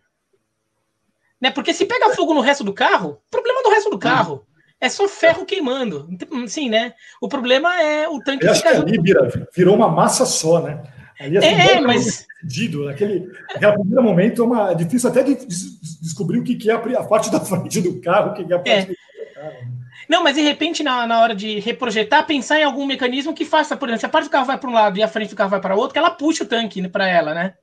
Né? 1.40 1.50
Porque 1.50 1.72
se 1.72 1.86
pega 1.86 2.14
fogo 2.14 2.34
no 2.34 2.40
resto 2.40 2.64
do 2.64 2.72
carro, 2.72 3.20
problema 3.30 3.62
do 3.62 3.70
resto 3.70 3.90
do 3.90 3.98
carro. 3.98 4.44
É 4.80 4.88
só 4.88 5.08
ferro 5.08 5.44
queimando. 5.44 6.08
Sim, 6.46 6.68
né? 6.68 6.94
O 7.20 7.28
problema 7.28 7.82
é 7.82 8.08
o 8.08 8.20
tanque 8.20 8.46
Eu 8.46 8.52
acho 8.52 8.62
que 8.62 8.68
ali 8.68 9.00
vira, 9.00 9.48
virou 9.54 9.74
uma 9.74 9.88
massa 9.88 10.24
só, 10.24 10.60
né? 10.60 10.82
Ali, 11.20 11.38
assim, 11.38 11.46
é, 11.46 11.80
mas. 11.80 12.26
Pedido, 12.40 12.84
naquele, 12.84 13.28
naquele 13.54 13.72
primeiro 13.72 14.02
momento 14.02 14.42
é, 14.42 14.44
uma, 14.44 14.70
é 14.70 14.74
difícil 14.74 15.10
até 15.10 15.22
de, 15.22 15.34
de 15.34 15.56
descobrir 16.00 16.38
o 16.38 16.44
que, 16.44 16.54
que 16.54 16.70
é 16.70 16.74
a, 16.74 17.04
parte 17.04 17.30
da 17.30 17.40
frente 17.40 17.80
do 17.80 18.00
carro, 18.00 18.30
o 18.30 18.34
que 18.34 18.52
é 18.52 18.56
a 18.56 18.58
parte 18.58 18.70
é. 18.70 18.84
do 18.84 18.94
carro. 19.34 19.78
Não, 20.08 20.22
mas 20.22 20.36
de 20.36 20.42
repente, 20.42 20.82
na, 20.82 21.06
na 21.06 21.20
hora 21.20 21.34
de 21.34 21.58
reprojetar, 21.58 22.26
pensar 22.26 22.58
em 22.58 22.64
algum 22.64 22.86
mecanismo 22.86 23.34
que 23.34 23.44
faça, 23.44 23.76
por 23.76 23.88
exemplo, 23.88 24.00
se 24.00 24.06
a 24.06 24.08
parte 24.08 24.28
do 24.28 24.30
carro 24.30 24.46
vai 24.46 24.56
para 24.56 24.70
um 24.70 24.72
lado 24.72 24.98
e 24.98 25.02
a 25.02 25.08
frente 25.08 25.30
do 25.30 25.36
carro 25.36 25.50
vai 25.50 25.60
para 25.60 25.74
outro, 25.74 25.92
que 25.92 25.98
ela 25.98 26.10
puxe 26.10 26.42
o 26.42 26.46
tanque 26.46 26.80
né, 26.80 26.88
para 26.88 27.06
ela, 27.06 27.34
né? 27.34 27.54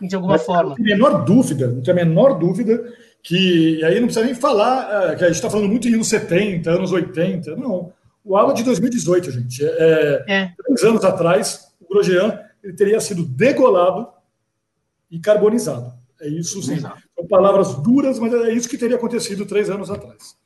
De 0.00 0.16
alguma 0.16 0.32
mas, 0.32 0.44
forma. 0.44 0.70
Não 0.70 0.76
tem 0.76 0.92
a 0.92 0.96
menor 0.96 1.24
dúvida, 1.24 1.68
não 1.68 1.82
tem 1.82 1.92
a 1.92 1.94
menor 1.94 2.38
dúvida 2.38 2.82
que 3.22 3.78
e 3.78 3.84
aí 3.84 4.00
não 4.00 4.06
precisa 4.06 4.26
nem 4.26 4.34
falar 4.34 5.12
é, 5.12 5.16
que 5.16 5.24
a 5.24 5.28
gente 5.28 5.36
está 5.36 5.48
falando 5.48 5.68
muito 5.68 5.88
em 5.88 5.94
anos 5.94 6.08
70, 6.08 6.70
anos 6.70 6.90
80, 6.90 7.54
não. 7.56 7.92
O 8.24 8.36
ALA 8.36 8.54
de 8.54 8.64
2018, 8.64 9.30
gente. 9.30 9.64
É, 9.64 10.24
é. 10.26 10.52
Três 10.64 10.82
anos 10.82 11.04
atrás, 11.04 11.68
o 11.80 11.88
Grosjean 11.88 12.40
ele 12.64 12.72
teria 12.72 12.98
sido 12.98 13.24
degolado 13.24 14.08
e 15.10 15.20
carbonizado. 15.20 15.92
É 16.20 16.28
isso, 16.28 16.62
sim. 16.62 16.80
São 16.80 17.28
palavras 17.28 17.74
duras, 17.76 18.18
mas 18.18 18.32
é 18.32 18.52
isso 18.52 18.68
que 18.68 18.78
teria 18.78 18.96
acontecido 18.96 19.46
três 19.46 19.68
anos 19.68 19.90
atrás. 19.90 20.36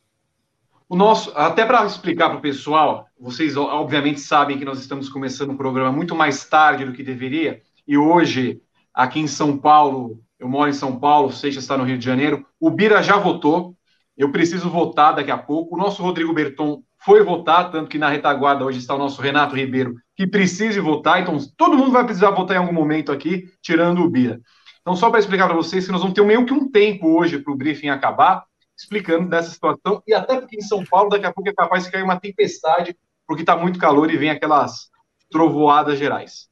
O 0.89 0.97
nosso, 0.97 1.31
até 1.37 1.65
para 1.65 1.87
explicar 1.87 2.31
para 2.31 2.39
o 2.39 2.43
pessoal, 2.43 3.07
vocês 3.19 3.57
obviamente 3.57 4.21
sabem 4.21 4.59
que 4.59 4.65
nós 4.65 4.81
estamos 4.81 5.09
começando 5.09 5.51
o 5.51 5.57
programa 5.57 5.93
muito 5.93 6.15
mais 6.17 6.45
tarde 6.45 6.85
do 6.85 6.93
que 6.93 7.03
deveria, 7.03 7.63
e 7.87 7.97
hoje, 7.97 8.61
aqui 8.93 9.21
em 9.21 9.27
São 9.27 9.57
Paulo, 9.57 10.21
eu 10.39 10.49
moro 10.49 10.71
em 10.71 10.75
São 10.75 10.99
Paulo, 10.99 11.29
o 11.29 11.33
Seixas 11.33 11.65
está 11.65 11.77
no 11.77 11.85
Rio 11.85 11.99
de 11.99 12.05
Janeiro. 12.05 12.47
O 12.61 12.71
Bira 12.71 13.03
já 13.03 13.17
votou. 13.17 13.75
Eu 14.17 14.31
preciso 14.31 14.69
votar 14.69 15.15
daqui 15.15 15.31
a 15.31 15.39
pouco. 15.39 15.75
O 15.75 15.79
nosso 15.79 16.03
Rodrigo 16.03 16.33
Berton 16.33 16.83
foi 17.05 17.23
votar, 17.23 17.71
tanto 17.71 17.89
que 17.89 17.99
na 17.99 18.09
retaguarda 18.09 18.65
hoje 18.65 18.79
está 18.79 18.95
o 18.95 18.99
nosso 18.99 19.23
Renato 19.23 19.55
Ribeiro, 19.55 19.95
que 20.17 20.27
precisa 20.27 20.81
votar. 20.83 21.23
Então, 21.23 21.39
todo 21.57 21.77
mundo 21.77 21.93
vai 21.93 22.05
precisar 22.05 22.31
votar 22.31 22.57
em 22.57 22.61
algum 22.61 22.73
momento 22.73 23.13
aqui, 23.13 23.51
tirando 23.63 24.03
o 24.03 24.11
Bira. 24.11 24.41
Então, 24.81 24.97
só 24.97 25.11
para 25.11 25.21
explicar 25.21 25.47
para 25.47 25.57
vocês 25.57 25.87
que 25.87 25.93
nós 25.93 26.01
vamos 26.01 26.15
ter 26.15 26.25
meio 26.25 26.45
que 26.45 26.53
um 26.53 26.71
tempo 26.71 27.19
hoje 27.19 27.39
para 27.39 27.53
o 27.53 27.57
briefing 27.57 27.89
acabar, 27.89 28.45
explicando 28.77 29.29
dessa 29.29 29.51
situação. 29.51 30.03
E 30.07 30.15
até 30.15 30.41
porque 30.41 30.57
em 30.57 30.63
São 30.63 30.85
Paulo, 30.85 31.11
daqui 31.11 31.27
a 31.27 31.33
pouco 31.33 31.49
é 31.49 31.53
capaz 31.53 31.85
de 31.85 31.91
cair 31.91 32.03
uma 32.03 32.19
tempestade, 32.19 32.97
porque 33.27 33.43
está 33.43 33.57
muito 33.57 33.79
calor 33.79 34.11
e 34.11 34.17
vem 34.17 34.31
aquelas 34.31 34.89
trovoadas 35.31 35.99
gerais. 35.99 36.49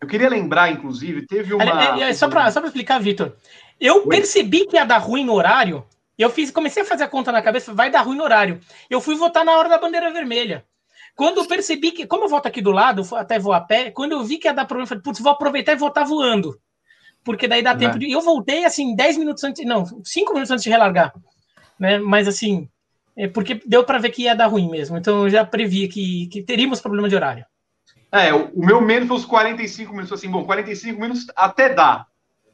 Eu 0.00 0.06
queria 0.06 0.28
lembrar, 0.28 0.70
inclusive, 0.70 1.26
teve 1.26 1.52
uma. 1.52 2.00
É, 2.00 2.10
é, 2.10 2.14
só 2.14 2.28
para 2.28 2.48
explicar, 2.48 3.00
Vitor. 3.00 3.34
Eu 3.80 3.96
Oi? 3.96 4.08
percebi 4.08 4.64
que 4.64 4.76
ia 4.76 4.84
dar 4.84 4.98
ruim 4.98 5.24
no 5.24 5.34
horário. 5.34 5.84
Eu 6.18 6.30
fiz, 6.30 6.50
comecei 6.50 6.82
a 6.82 6.86
fazer 6.86 7.04
a 7.04 7.08
conta 7.08 7.30
na 7.30 7.40
cabeça, 7.40 7.72
vai 7.72 7.90
dar 7.90 8.02
ruim 8.02 8.16
no 8.16 8.24
horário. 8.24 8.60
Eu 8.90 9.00
fui 9.00 9.14
votar 9.14 9.44
na 9.44 9.56
hora 9.56 9.68
da 9.68 9.78
bandeira 9.78 10.12
vermelha. 10.12 10.64
Quando 11.14 11.38
eu 11.38 11.46
percebi 11.46 11.92
que, 11.92 12.06
como 12.06 12.24
eu 12.24 12.28
voto 12.28 12.46
aqui 12.46 12.60
do 12.60 12.70
lado, 12.70 13.02
até 13.14 13.38
vou 13.38 13.52
a 13.52 13.60
pé, 13.60 13.90
quando 13.90 14.12
eu 14.12 14.24
vi 14.24 14.38
que 14.38 14.48
ia 14.48 14.54
dar 14.54 14.64
problema, 14.64 14.84
eu 14.84 14.88
falei, 14.88 15.02
putz, 15.02 15.20
vou 15.20 15.32
aproveitar 15.32 15.72
e 15.72 15.76
votar 15.76 16.04
voando. 16.04 16.60
Porque 17.24 17.46
daí 17.46 17.62
dá 17.62 17.74
tempo 17.74 17.96
é. 17.96 17.98
de. 17.98 18.10
Eu 18.10 18.20
voltei 18.20 18.64
assim, 18.64 18.94
10 18.94 19.18
minutos 19.18 19.44
antes, 19.44 19.64
não, 19.64 19.84
5 20.04 20.32
minutos 20.32 20.50
antes 20.50 20.64
de 20.64 20.70
relargar. 20.70 21.12
Né? 21.78 21.98
Mas 21.98 22.26
assim, 22.26 22.68
é 23.16 23.28
porque 23.28 23.60
deu 23.66 23.84
para 23.84 23.98
ver 23.98 24.10
que 24.10 24.22
ia 24.22 24.34
dar 24.34 24.46
ruim 24.46 24.70
mesmo. 24.70 24.96
Então 24.96 25.24
eu 25.24 25.30
já 25.30 25.44
previa 25.44 25.88
que, 25.88 26.26
que 26.28 26.42
teríamos 26.42 26.80
problema 26.80 27.08
de 27.08 27.16
horário. 27.16 27.44
É, 28.10 28.32
o, 28.32 28.46
o 28.54 28.64
meu 28.64 28.80
menos 28.80 29.08
foi 29.08 29.16
os 29.16 29.24
45 29.24 29.92
minutos. 29.92 30.12
Assim, 30.12 30.30
bom, 30.30 30.44
45 30.44 31.00
minutos 31.00 31.26
até 31.36 31.74
dá. 31.74 32.06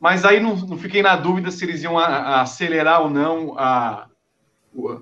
Mas 0.04 0.22
aí 0.26 0.38
não, 0.38 0.54
não 0.54 0.76
fiquei 0.76 1.00
na 1.00 1.16
dúvida 1.16 1.50
se 1.50 1.64
eles 1.64 1.82
iam 1.82 1.98
a, 1.98 2.04
a 2.04 2.42
acelerar 2.42 3.00
ou 3.00 3.08
não 3.08 3.58
a, 3.58 4.06
o, 4.74 5.00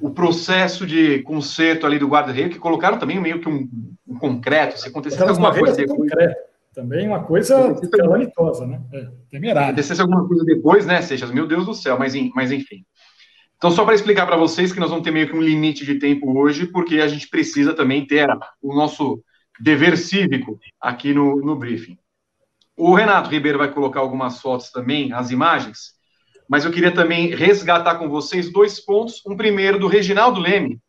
o, 0.00 0.10
processo 0.10 0.86
de 0.86 1.24
conserto 1.24 1.84
ali 1.84 1.98
do 1.98 2.06
guarda-reio, 2.06 2.50
que 2.50 2.58
colocaram 2.60 2.96
também 2.96 3.18
meio 3.18 3.40
que 3.40 3.48
um, 3.48 3.68
um 4.06 4.16
concreto. 4.16 4.78
Se 4.78 4.86
acontecesse 4.88 5.24
alguma 5.24 5.52
coisa 5.52 5.74
depois. 5.74 5.98
Concreto. 5.98 6.36
Também 6.72 7.08
uma 7.08 7.24
coisa 7.24 7.74
calamitosa, 7.90 8.64
né? 8.64 8.80
É, 8.92 9.08
temerária. 9.28 9.70
Acontecesse 9.70 10.00
alguma 10.00 10.24
coisa 10.24 10.44
depois, 10.44 10.86
né, 10.86 11.02
Seixas? 11.02 11.32
Meu 11.32 11.48
Deus 11.48 11.66
do 11.66 11.74
céu, 11.74 11.98
mas, 11.98 12.14
mas 12.32 12.52
enfim. 12.52 12.84
Então, 13.56 13.72
só 13.72 13.84
para 13.84 13.96
explicar 13.96 14.24
para 14.24 14.36
vocês 14.36 14.72
que 14.72 14.78
nós 14.78 14.88
vamos 14.90 15.02
ter 15.02 15.10
meio 15.10 15.28
que 15.28 15.36
um 15.36 15.42
limite 15.42 15.84
de 15.84 15.98
tempo 15.98 16.38
hoje, 16.38 16.66
porque 16.66 17.00
a 17.00 17.08
gente 17.08 17.28
precisa 17.28 17.74
também 17.74 18.06
ter 18.06 18.28
o 18.62 18.72
nosso 18.72 19.20
dever 19.58 19.98
cívico 19.98 20.60
aqui 20.80 21.12
no, 21.12 21.40
no 21.40 21.56
briefing. 21.56 21.98
O 22.76 22.94
Renato 22.94 23.30
Ribeiro 23.30 23.58
vai 23.58 23.72
colocar 23.72 24.00
algumas 24.00 24.40
fotos 24.40 24.70
também, 24.70 25.12
as 25.12 25.30
imagens, 25.30 25.94
mas 26.48 26.64
eu 26.64 26.72
queria 26.72 26.92
também 26.92 27.34
resgatar 27.34 27.96
com 27.96 28.08
vocês 28.08 28.52
dois 28.52 28.80
pontos. 28.80 29.22
Um 29.26 29.36
primeiro 29.36 29.78
do 29.78 29.86
Reginaldo 29.86 30.40
Leme, 30.40 30.80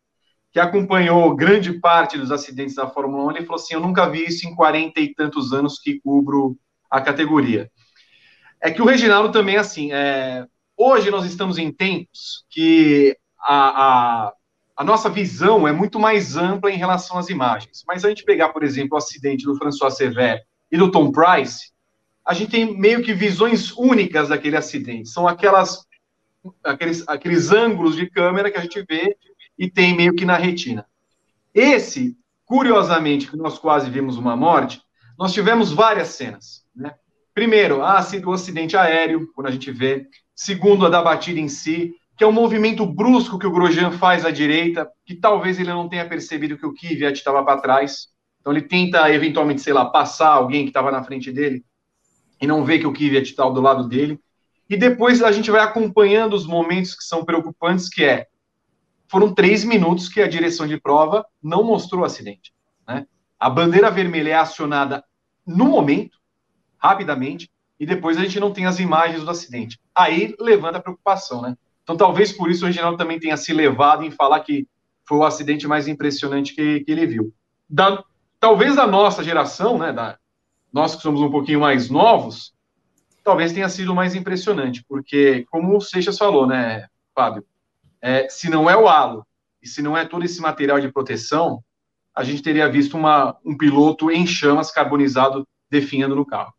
que 0.52 0.60
acompanhou 0.60 1.36
grande 1.36 1.80
parte 1.80 2.18
dos 2.18 2.32
acidentes 2.32 2.76
da 2.76 2.88
Fórmula 2.88 3.26
1. 3.26 3.32
Ele 3.32 3.46
falou 3.46 3.62
assim: 3.62 3.74
Eu 3.74 3.80
nunca 3.80 4.10
vi 4.10 4.26
isso 4.26 4.48
em 4.48 4.56
40 4.56 5.00
e 5.00 5.14
tantos 5.14 5.54
anos 5.54 5.80
que 5.80 6.00
cubro 6.02 6.58
a 6.90 7.00
categoria. 7.00 7.72
É 8.62 8.72
que 8.72 8.82
o 8.82 8.86
Reginaldo 8.86 9.32
também, 9.32 9.58
assim, 9.58 9.94
é... 9.94 10.46
hoje 10.76 11.12
nós 11.12 11.26
estamos 11.26 11.58
em 11.58 11.72
tempos 11.72 12.46
que 12.50 13.18
a, 13.40 14.28
a 14.28 14.34
a 14.76 14.84
nossa 14.84 15.10
visão 15.10 15.68
é 15.68 15.72
muito 15.72 15.98
mais 16.00 16.36
ampla 16.36 16.70
em 16.70 16.78
relação 16.78 17.18
às 17.18 17.30
imagens. 17.30 17.84
Mas 17.88 18.04
a 18.04 18.10
gente 18.10 18.26
pegar, 18.26 18.50
por 18.50 18.64
exemplo, 18.64 18.96
o 18.96 18.98
acidente 18.98 19.46
do 19.46 19.56
François 19.56 19.96
Sever 19.96 20.44
e 20.70 20.78
do 20.78 20.92
Tom 20.92 21.12
Price, 21.12 21.72
a 22.26 22.34
gente 22.34 22.52
tem 22.52 22.78
meio 22.78 23.04
que 23.04 23.14
visões 23.14 23.72
únicas 23.78 24.30
daquele 24.30 24.58
acidente. 24.58 25.10
São 25.10 25.28
aquelas, 25.28 25.86
aqueles, 26.64 27.08
aqueles 27.08 27.52
ângulos 27.52 27.96
de 27.96 28.10
câmera 28.10 28.50
que 28.50 28.58
a 28.58 28.62
gente 28.62 28.84
vê 28.88 29.16
e 29.58 29.70
tem 29.70 29.96
meio 29.96 30.16
que 30.16 30.26
na 30.26 30.36
retina. 30.36 30.86
Esse, 31.54 32.18
curiosamente, 32.44 33.30
que 33.30 33.38
nós 33.38 33.60
quase 33.60 33.90
vimos 33.90 34.18
uma 34.18 34.36
morte, 34.36 34.82
nós 35.18 35.34
tivemos 35.34 35.72
várias 35.72 36.10
cenas. 36.10 36.66
Né? 36.76 36.94
Primeiro, 37.34 37.84
a, 37.84 38.06
o 38.26 38.32
acidente 38.32 38.76
aéreo, 38.76 39.32
quando 39.34 39.48
a 39.48 39.52
gente 39.52 39.72
vê. 39.72 40.08
Segundo, 40.36 40.86
a 40.86 40.90
da 40.90 41.02
batida 41.02 41.40
em 41.40 41.48
si 41.48 41.96
que 42.18 42.24
é 42.24 42.28
um 42.28 42.32
movimento 42.32 42.86
brusco 42.86 43.38
que 43.38 43.46
o 43.46 43.52
Grosjean 43.52 43.92
faz 43.92 44.26
à 44.26 44.32
direita, 44.32 44.90
que 45.06 45.16
talvez 45.16 45.60
ele 45.60 45.70
não 45.70 45.90
tenha 45.90 46.08
percebido 46.08 46.58
que 46.58 46.66
o 46.66 46.74
Kvyat 46.74 47.18
estava 47.18 47.44
para 47.44 47.60
trás. 47.60 48.08
Então 48.40 48.54
ele 48.54 48.62
tenta, 48.62 49.12
eventualmente, 49.12 49.62
sei 49.62 49.74
lá, 49.74 49.86
passar 49.86 50.30
alguém 50.30 50.64
que 50.64 50.70
estava 50.70 50.92
na 50.92 51.04
frente 51.04 51.30
dele 51.30 51.64
e 52.46 52.48
não 52.48 52.64
vê 52.64 52.78
que 52.78 52.86
o 52.86 52.94
Kvyat 52.94 53.32
está 53.32 53.50
do 53.50 53.60
lado 53.60 53.88
dele. 53.88 54.20
E 54.70 54.78
depois 54.78 55.22
a 55.24 55.32
gente 55.32 55.50
vai 55.50 55.62
acompanhando 55.62 56.34
os 56.34 56.46
momentos 56.46 56.96
que 56.96 57.04
são 57.04 57.26
preocupantes, 57.26 57.90
que 57.90 58.04
é, 58.04 58.28
foram 59.08 59.34
três 59.34 59.64
minutos 59.64 60.08
que 60.08 60.22
a 60.22 60.28
direção 60.28 60.68
de 60.68 60.80
prova 60.80 61.26
não 61.42 61.64
mostrou 61.64 62.04
o 62.04 62.06
acidente. 62.06 62.54
Né? 62.88 63.08
A 63.40 63.50
bandeira 63.50 63.90
vermelha 63.90 64.30
é 64.30 64.36
acionada 64.36 65.04
no 65.46 65.66
momento, 65.66 66.20
rapidamente, 66.78 67.50
e 67.80 67.86
depois 67.86 68.16
a 68.18 68.22
gente 68.22 68.40
não 68.40 68.52
tem 68.52 68.68
as 68.68 68.80
imagens 68.80 69.24
do 69.24 69.32
acidente. 69.32 69.80
Aí 69.94 70.36
levanta 70.40 70.78
a 70.78 70.82
preocupação, 70.82 71.42
né? 71.42 71.58
Então, 71.84 71.98
talvez 71.98 72.32
por 72.32 72.50
isso 72.50 72.64
o 72.64 72.68
Reginaldo 72.68 72.98
também 72.98 73.20
tenha 73.20 73.38
se 73.38 73.54
levado 73.54 74.04
em 74.04 74.12
falar 74.12 74.40
que 74.40 74.68
foi 75.08 75.18
o 75.18 75.24
acidente 75.24 75.68
mais 75.68 75.88
impressionante 75.88 76.56
que, 76.56 76.80
que 76.82 76.92
ele 76.92 77.06
viu. 77.06 77.34
Da, 77.70 78.04
talvez 78.40 78.76
da 78.76 78.88
nossa 78.88 79.24
geração, 79.24 79.78
né, 79.78 79.92
da, 79.92 80.18
nós 80.76 80.94
que 80.94 81.02
somos 81.02 81.22
um 81.22 81.32
pouquinho 81.32 81.62
mais 81.62 81.90
novos, 81.90 82.54
talvez 83.24 83.54
tenha 83.54 83.70
sido 83.70 83.96
mais 83.96 84.14
impressionante, 84.14 84.84
porque, 84.86 85.46
como 85.50 85.78
o 85.78 85.80
Seixas 85.80 86.18
falou, 86.18 86.46
né, 86.46 86.88
Fábio, 87.16 87.46
é, 88.02 88.28
se 88.28 88.50
não 88.50 88.70
é 88.70 88.76
o 88.76 88.90
halo 88.90 89.26
e 89.64 89.68
se 89.70 89.82
não 89.82 89.96
é 89.96 90.04
todo 90.04 90.26
esse 90.26 90.42
material 90.42 90.82
de 90.82 90.92
proteção, 90.92 91.64
a 92.14 92.26
gente 92.26 92.44
teria 92.44 92.70
visto 92.70 92.98
uma, 92.98 93.38
um 93.46 93.56
piloto 93.58 94.12
em 94.12 94.28
chamas, 94.28 94.70
carbonizado, 94.70 95.48
definhando 95.72 96.14
no 96.14 96.26
carro. 96.26 96.54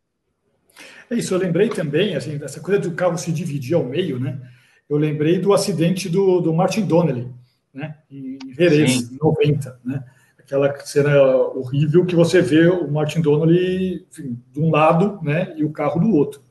É 1.11 1.15
isso, 1.15 1.35
eu 1.35 1.37
lembrei 1.37 1.69
também, 1.69 2.15
assim, 2.15 2.39
dessa 2.39 2.59
coisa 2.59 2.81
do 2.81 2.95
carro 2.95 3.19
se 3.19 3.31
dividir 3.31 3.75
ao 3.75 3.83
meio, 3.83 4.19
né? 4.19 4.41
eu 4.89 4.97
lembrei 4.97 5.37
do 5.37 5.53
acidente 5.53 6.09
do, 6.09 6.41
do 6.41 6.51
Martin 6.51 6.87
Donnelly, 6.87 7.31
né, 7.71 7.97
em 8.09 8.39
Jerez, 8.51 9.11
em 9.11 9.17
90, 9.21 9.79
né, 9.85 10.03
aquela 10.47 10.73
cena 10.79 11.21
horrível 11.53 12.05
que 12.05 12.15
você 12.15 12.41
vê 12.41 12.67
o 12.67 12.89
Martin 12.89 13.19
Donnelly 13.19 14.07
enfim, 14.09 14.41
de 14.49 14.59
um 14.61 14.71
lado, 14.71 15.19
né, 15.21 15.53
e 15.57 15.65
o 15.65 15.71
carro 15.73 15.99
do 15.99 16.09
outro. 16.09 16.41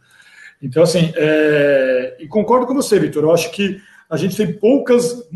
Então, 0.61 0.83
assim, 0.83 1.13
é... 1.17 2.19
e 2.21 2.29
concordo 2.29 2.67
com 2.67 2.75
você, 2.75 2.99
Vitor. 2.99 3.25
Eu 3.25 3.33
acho 3.33 3.51
que 3.51 3.81
a 4.09 4.17
gente 4.19 4.37
tem 4.37 4.53
poucas. 4.53 5.27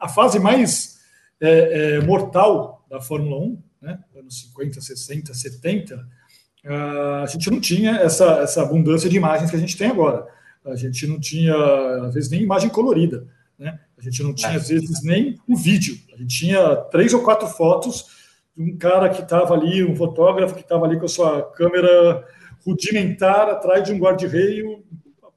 A 0.00 0.08
fase 0.08 0.38
mais 0.38 1.00
é, 1.40 1.96
é, 1.96 2.00
mortal 2.00 2.84
da 2.88 3.00
Fórmula 3.00 3.36
1, 3.38 3.62
né, 3.82 3.98
anos 4.16 4.40
50, 4.40 4.80
60, 4.80 5.34
70, 5.34 6.08
a 7.22 7.26
gente 7.26 7.50
não 7.50 7.60
tinha 7.60 7.96
essa, 7.96 8.40
essa 8.40 8.62
abundância 8.62 9.08
de 9.08 9.16
imagens 9.16 9.50
que 9.50 9.56
a 9.56 9.60
gente 9.60 9.76
tem 9.76 9.88
agora. 9.88 10.26
A 10.64 10.76
gente 10.76 11.06
não 11.06 11.18
tinha, 11.18 11.54
às 12.04 12.14
vezes, 12.14 12.30
nem 12.30 12.42
imagem 12.42 12.68
colorida. 12.68 13.26
Né? 13.58 13.78
A 13.98 14.02
gente 14.02 14.22
não 14.22 14.32
tinha, 14.32 14.56
às 14.56 14.68
vezes, 14.68 15.02
nem 15.02 15.38
o 15.46 15.56
vídeo. 15.56 15.98
A 16.14 16.16
gente 16.16 16.38
tinha 16.38 16.76
três 16.76 17.12
ou 17.12 17.22
quatro 17.22 17.48
fotos 17.48 18.06
de 18.56 18.62
um 18.62 18.76
cara 18.76 19.08
que 19.08 19.22
estava 19.22 19.54
ali, 19.54 19.84
um 19.84 19.96
fotógrafo 19.96 20.54
que 20.54 20.60
estava 20.60 20.86
ali 20.86 20.98
com 20.98 21.06
a 21.06 21.08
sua 21.08 21.42
câmera 21.52 22.24
rudimentar 22.64 23.48
atrás 23.48 23.84
de 23.84 23.92
um 23.92 23.98
guarda-reio, 23.98 24.84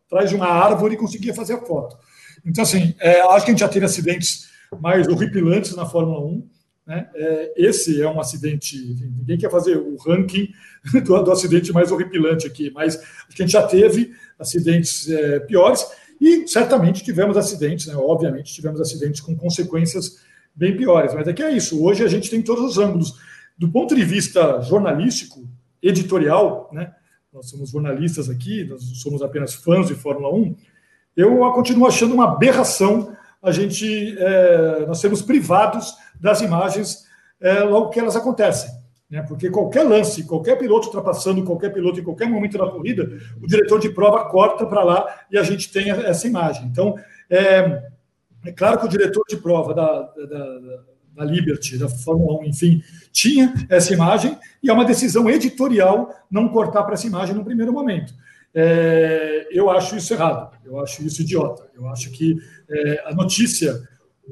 atrás 0.05 0.29
de 0.29 0.35
uma 0.35 0.47
árvore 0.47 0.95
e 0.95 0.97
conseguia 0.97 1.33
fazer 1.33 1.53
a 1.53 1.61
foto. 1.61 1.97
Então, 2.45 2.63
assim, 2.63 2.95
é, 2.99 3.21
acho 3.21 3.45
que 3.45 3.51
a 3.51 3.53
gente 3.53 3.59
já 3.59 3.69
teve 3.69 3.85
acidentes 3.85 4.49
mais 4.79 5.07
horripilantes 5.07 5.75
na 5.75 5.85
Fórmula 5.85 6.19
1. 6.25 6.49
Né? 6.87 7.09
É, 7.15 7.53
esse 7.57 8.01
é 8.01 8.09
um 8.09 8.19
acidente, 8.19 8.75
enfim, 8.75 9.13
ninguém 9.17 9.37
quer 9.37 9.51
fazer 9.51 9.77
o 9.77 9.95
ranking 9.97 10.51
do, 11.05 11.23
do, 11.23 11.31
acidente 11.31 11.71
mais 11.71 11.91
horripilante 11.91 12.47
aqui, 12.47 12.71
mas 12.73 12.97
acho 12.97 13.35
que 13.35 13.43
a 13.43 13.45
gente 13.45 13.53
já 13.53 13.63
teve 13.63 14.11
acidentes 14.39 15.09
é, 15.09 15.39
piores 15.41 15.85
e 16.21 16.47
certamente 16.47 17.03
tivemos 17.03 17.35
acidentes, 17.35 17.87
né? 17.87 17.95
obviamente 17.95 18.53
tivemos 18.53 18.79
acidentes 18.79 19.19
com 19.19 19.35
consequências 19.35 20.19
bem 20.53 20.77
piores, 20.77 21.15
mas 21.15 21.27
é 21.27 21.33
que 21.33 21.41
é 21.41 21.51
isso, 21.51 21.83
hoje 21.83 22.03
a 22.03 22.07
gente 22.07 22.29
tem 22.29 22.43
todos 22.43 22.63
os 22.63 22.77
ângulos. 22.77 23.15
Do 23.57 23.67
ponto 23.69 23.95
de 23.95 24.05
vista 24.05 24.61
jornalístico, 24.61 25.49
editorial, 25.81 26.69
né? 26.71 26.93
nós 27.33 27.49
somos 27.49 27.71
jornalistas 27.71 28.29
aqui, 28.29 28.63
nós 28.65 28.83
somos 29.01 29.23
apenas 29.23 29.55
fãs 29.55 29.87
de 29.87 29.95
Fórmula 29.95 30.31
1, 30.33 30.55
eu 31.17 31.39
continuo 31.53 31.87
achando 31.87 32.13
uma 32.13 32.33
aberração 32.33 33.15
a 33.41 33.51
gente, 33.51 34.15
é, 34.19 34.85
nós 34.85 34.99
sermos 34.99 35.23
privados 35.23 35.95
das 36.19 36.41
imagens 36.41 37.07
é, 37.39 37.61
logo 37.61 37.89
que 37.89 37.99
elas 37.99 38.15
acontecem. 38.15 38.69
Né? 39.11 39.21
Porque 39.23 39.49
qualquer 39.49 39.83
lance, 39.83 40.23
qualquer 40.23 40.57
piloto 40.57 40.87
ultrapassando 40.87 41.43
qualquer 41.43 41.73
piloto 41.73 41.99
em 41.99 42.03
qualquer 42.03 42.29
momento 42.29 42.57
da 42.57 42.71
corrida, 42.71 43.11
o 43.41 43.45
diretor 43.45 43.77
de 43.77 43.89
prova 43.89 44.23
corta 44.29 44.65
para 44.65 44.83
lá 44.83 45.19
e 45.29 45.37
a 45.37 45.43
gente 45.43 45.69
tem 45.69 45.91
essa 45.91 46.25
imagem. 46.25 46.65
Então, 46.67 46.95
é, 47.29 47.89
é 48.45 48.51
claro 48.53 48.79
que 48.79 48.85
o 48.85 48.89
diretor 48.89 49.23
de 49.27 49.35
prova 49.35 49.73
da, 49.73 50.01
da, 50.01 50.83
da 51.17 51.25
Liberty, 51.25 51.77
da 51.77 51.89
Fórmula 51.89 52.39
1, 52.39 52.45
enfim, 52.45 52.81
tinha 53.11 53.53
essa 53.69 53.93
imagem 53.93 54.37
e 54.63 54.69
é 54.69 54.73
uma 54.73 54.85
decisão 54.85 55.29
editorial 55.29 56.15
não 56.31 56.47
cortar 56.47 56.83
para 56.83 56.93
essa 56.93 57.05
imagem 57.05 57.35
no 57.35 57.43
primeiro 57.43 57.73
momento. 57.73 58.13
É, 58.53 59.47
eu 59.51 59.69
acho 59.69 59.97
isso 59.97 60.13
errado, 60.13 60.55
eu 60.65 60.79
acho 60.79 61.03
isso 61.03 61.21
idiota. 61.21 61.69
Eu 61.75 61.87
acho 61.89 62.11
que 62.11 62.37
é, 62.69 63.03
a 63.05 63.13
notícia, 63.13 63.81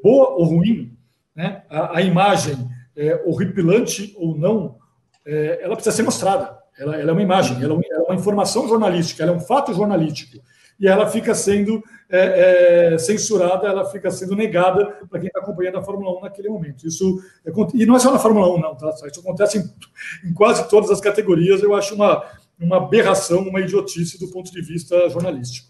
boa 0.02 0.30
ou 0.30 0.46
ruim, 0.46 0.98
né, 1.36 1.64
a, 1.70 1.98
a 1.98 2.02
imagem, 2.02 2.58
é, 3.00 3.24
horripilante 3.26 4.14
ou 4.18 4.38
não, 4.38 4.78
é, 5.26 5.60
ela 5.64 5.76
precisa 5.76 5.96
ser 5.96 6.04
mostrada. 6.04 6.60
Ela, 6.78 7.00
ela 7.00 7.10
é 7.10 7.14
uma 7.14 7.22
imagem, 7.22 7.62
ela, 7.64 7.74
é 7.74 7.98
uma 8.00 8.16
informação 8.16 8.68
jornalística, 8.68 9.24
ela 9.24 9.32
é 9.32 9.36
um 9.36 9.40
fato 9.40 9.74
jornalístico. 9.74 10.38
E 10.78 10.88
ela 10.88 11.08
fica 11.08 11.34
sendo 11.34 11.84
é, 12.10 12.94
é, 12.94 12.98
censurada, 12.98 13.68
ela 13.68 13.86
fica 13.86 14.10
sendo 14.12 14.36
negada 14.36 14.86
para 15.10 15.20
quem 15.20 15.28
está 15.28 15.40
acompanhando 15.40 15.78
a 15.78 15.84
Fórmula 15.84 16.18
1 16.20 16.22
naquele 16.22 16.50
momento. 16.50 16.88
Isso 16.88 17.22
é, 17.46 17.52
e 17.74 17.86
não 17.86 17.96
é 17.96 18.00
só 18.00 18.12
na 18.12 18.20
Fórmula 18.20 18.54
1, 18.56 18.60
não, 18.60 18.76
tá? 18.76 18.90
Isso 18.90 19.20
acontece 19.20 19.58
em, 19.58 20.30
em 20.30 20.34
quase 20.34 20.70
todas 20.70 20.90
as 20.90 21.02
categorias. 21.02 21.62
Eu 21.62 21.76
acho 21.76 21.96
uma, 21.96 22.24
uma 22.60 22.78
aberração, 22.78 23.40
uma 23.42 23.60
idiotice 23.60 24.18
do 24.20 24.30
ponto 24.30 24.52
de 24.52 24.62
vista 24.62 25.10
jornalístico. 25.10 25.68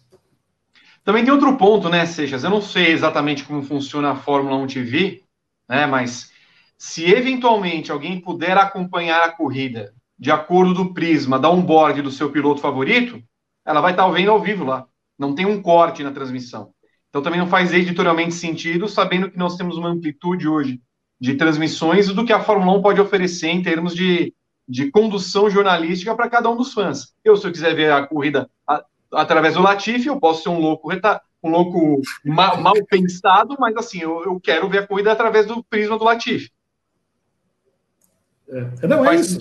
Também 1.03 1.23
tem 1.23 1.33
outro 1.33 1.57
ponto, 1.57 1.89
né, 1.89 2.05
Seixas? 2.05 2.43
Eu 2.43 2.51
não 2.51 2.61
sei 2.61 2.91
exatamente 2.91 3.43
como 3.43 3.63
funciona 3.63 4.11
a 4.11 4.15
Fórmula 4.15 4.57
1 4.57 4.67
TV, 4.67 5.23
né, 5.67 5.87
mas 5.87 6.31
se 6.79 7.05
eventualmente 7.05 7.91
alguém 7.91 8.19
puder 8.19 8.57
acompanhar 8.57 9.23
a 9.23 9.31
corrida 9.31 9.93
de 10.17 10.31
acordo 10.31 10.73
do 10.73 10.93
prisma 10.93 11.37
da 11.37 11.49
onboard 11.49 12.01
do 12.01 12.09
seu 12.09 12.31
piloto 12.31 12.59
favorito, 12.59 13.21
ela 13.65 13.81
vai 13.81 13.91
estar 13.91 14.07
vendo 14.09 14.31
ao 14.31 14.41
vivo 14.41 14.63
lá. 14.63 14.87
Não 15.17 15.35
tem 15.35 15.45
um 15.45 15.61
corte 15.61 16.03
na 16.03 16.11
transmissão. 16.11 16.71
Então 17.09 17.21
também 17.21 17.39
não 17.39 17.47
faz 17.47 17.73
editorialmente 17.73 18.33
sentido, 18.33 18.87
sabendo 18.87 19.29
que 19.29 19.37
nós 19.37 19.55
temos 19.55 19.77
uma 19.77 19.89
amplitude 19.89 20.47
hoje 20.47 20.81
de 21.19 21.35
transmissões 21.35 22.07
do 22.07 22.25
que 22.25 22.33
a 22.33 22.41
Fórmula 22.41 22.77
1 22.77 22.81
pode 22.81 23.01
oferecer 23.01 23.49
em 23.49 23.61
termos 23.61 23.93
de 23.93 24.33
de 24.69 24.91
condução 24.91 25.49
jornalística 25.49 26.15
para 26.15 26.29
cada 26.29 26.47
um 26.47 26.55
dos 26.55 26.71
fãs. 26.71 27.11
Eu, 27.25 27.35
se 27.35 27.47
eu 27.47 27.51
quiser 27.51 27.73
ver 27.73 27.91
a 27.91 28.05
corrida 28.05 28.47
a, 28.67 28.85
através 29.11 29.55
do 29.55 29.63
Latifi, 29.63 30.07
eu 30.07 30.19
posso 30.19 30.43
ser 30.43 30.49
um 30.49 30.59
louco, 30.59 30.91
um 31.43 31.49
louco 31.49 32.01
mal, 32.23 32.61
mal 32.61 32.75
pensado, 32.87 33.55
mas 33.59 33.75
assim, 33.75 34.01
eu, 34.01 34.23
eu, 34.23 34.39
quero 34.39 34.69
ver 34.69 34.83
a 34.83 34.87
corrida 34.87 35.11
através 35.11 35.47
do 35.47 35.63
prisma 35.63 35.97
do 35.97 36.03
Latifi. 36.03 36.51
É, 38.49 38.87
não, 38.87 39.05
é 39.05 39.15
isso. 39.15 39.37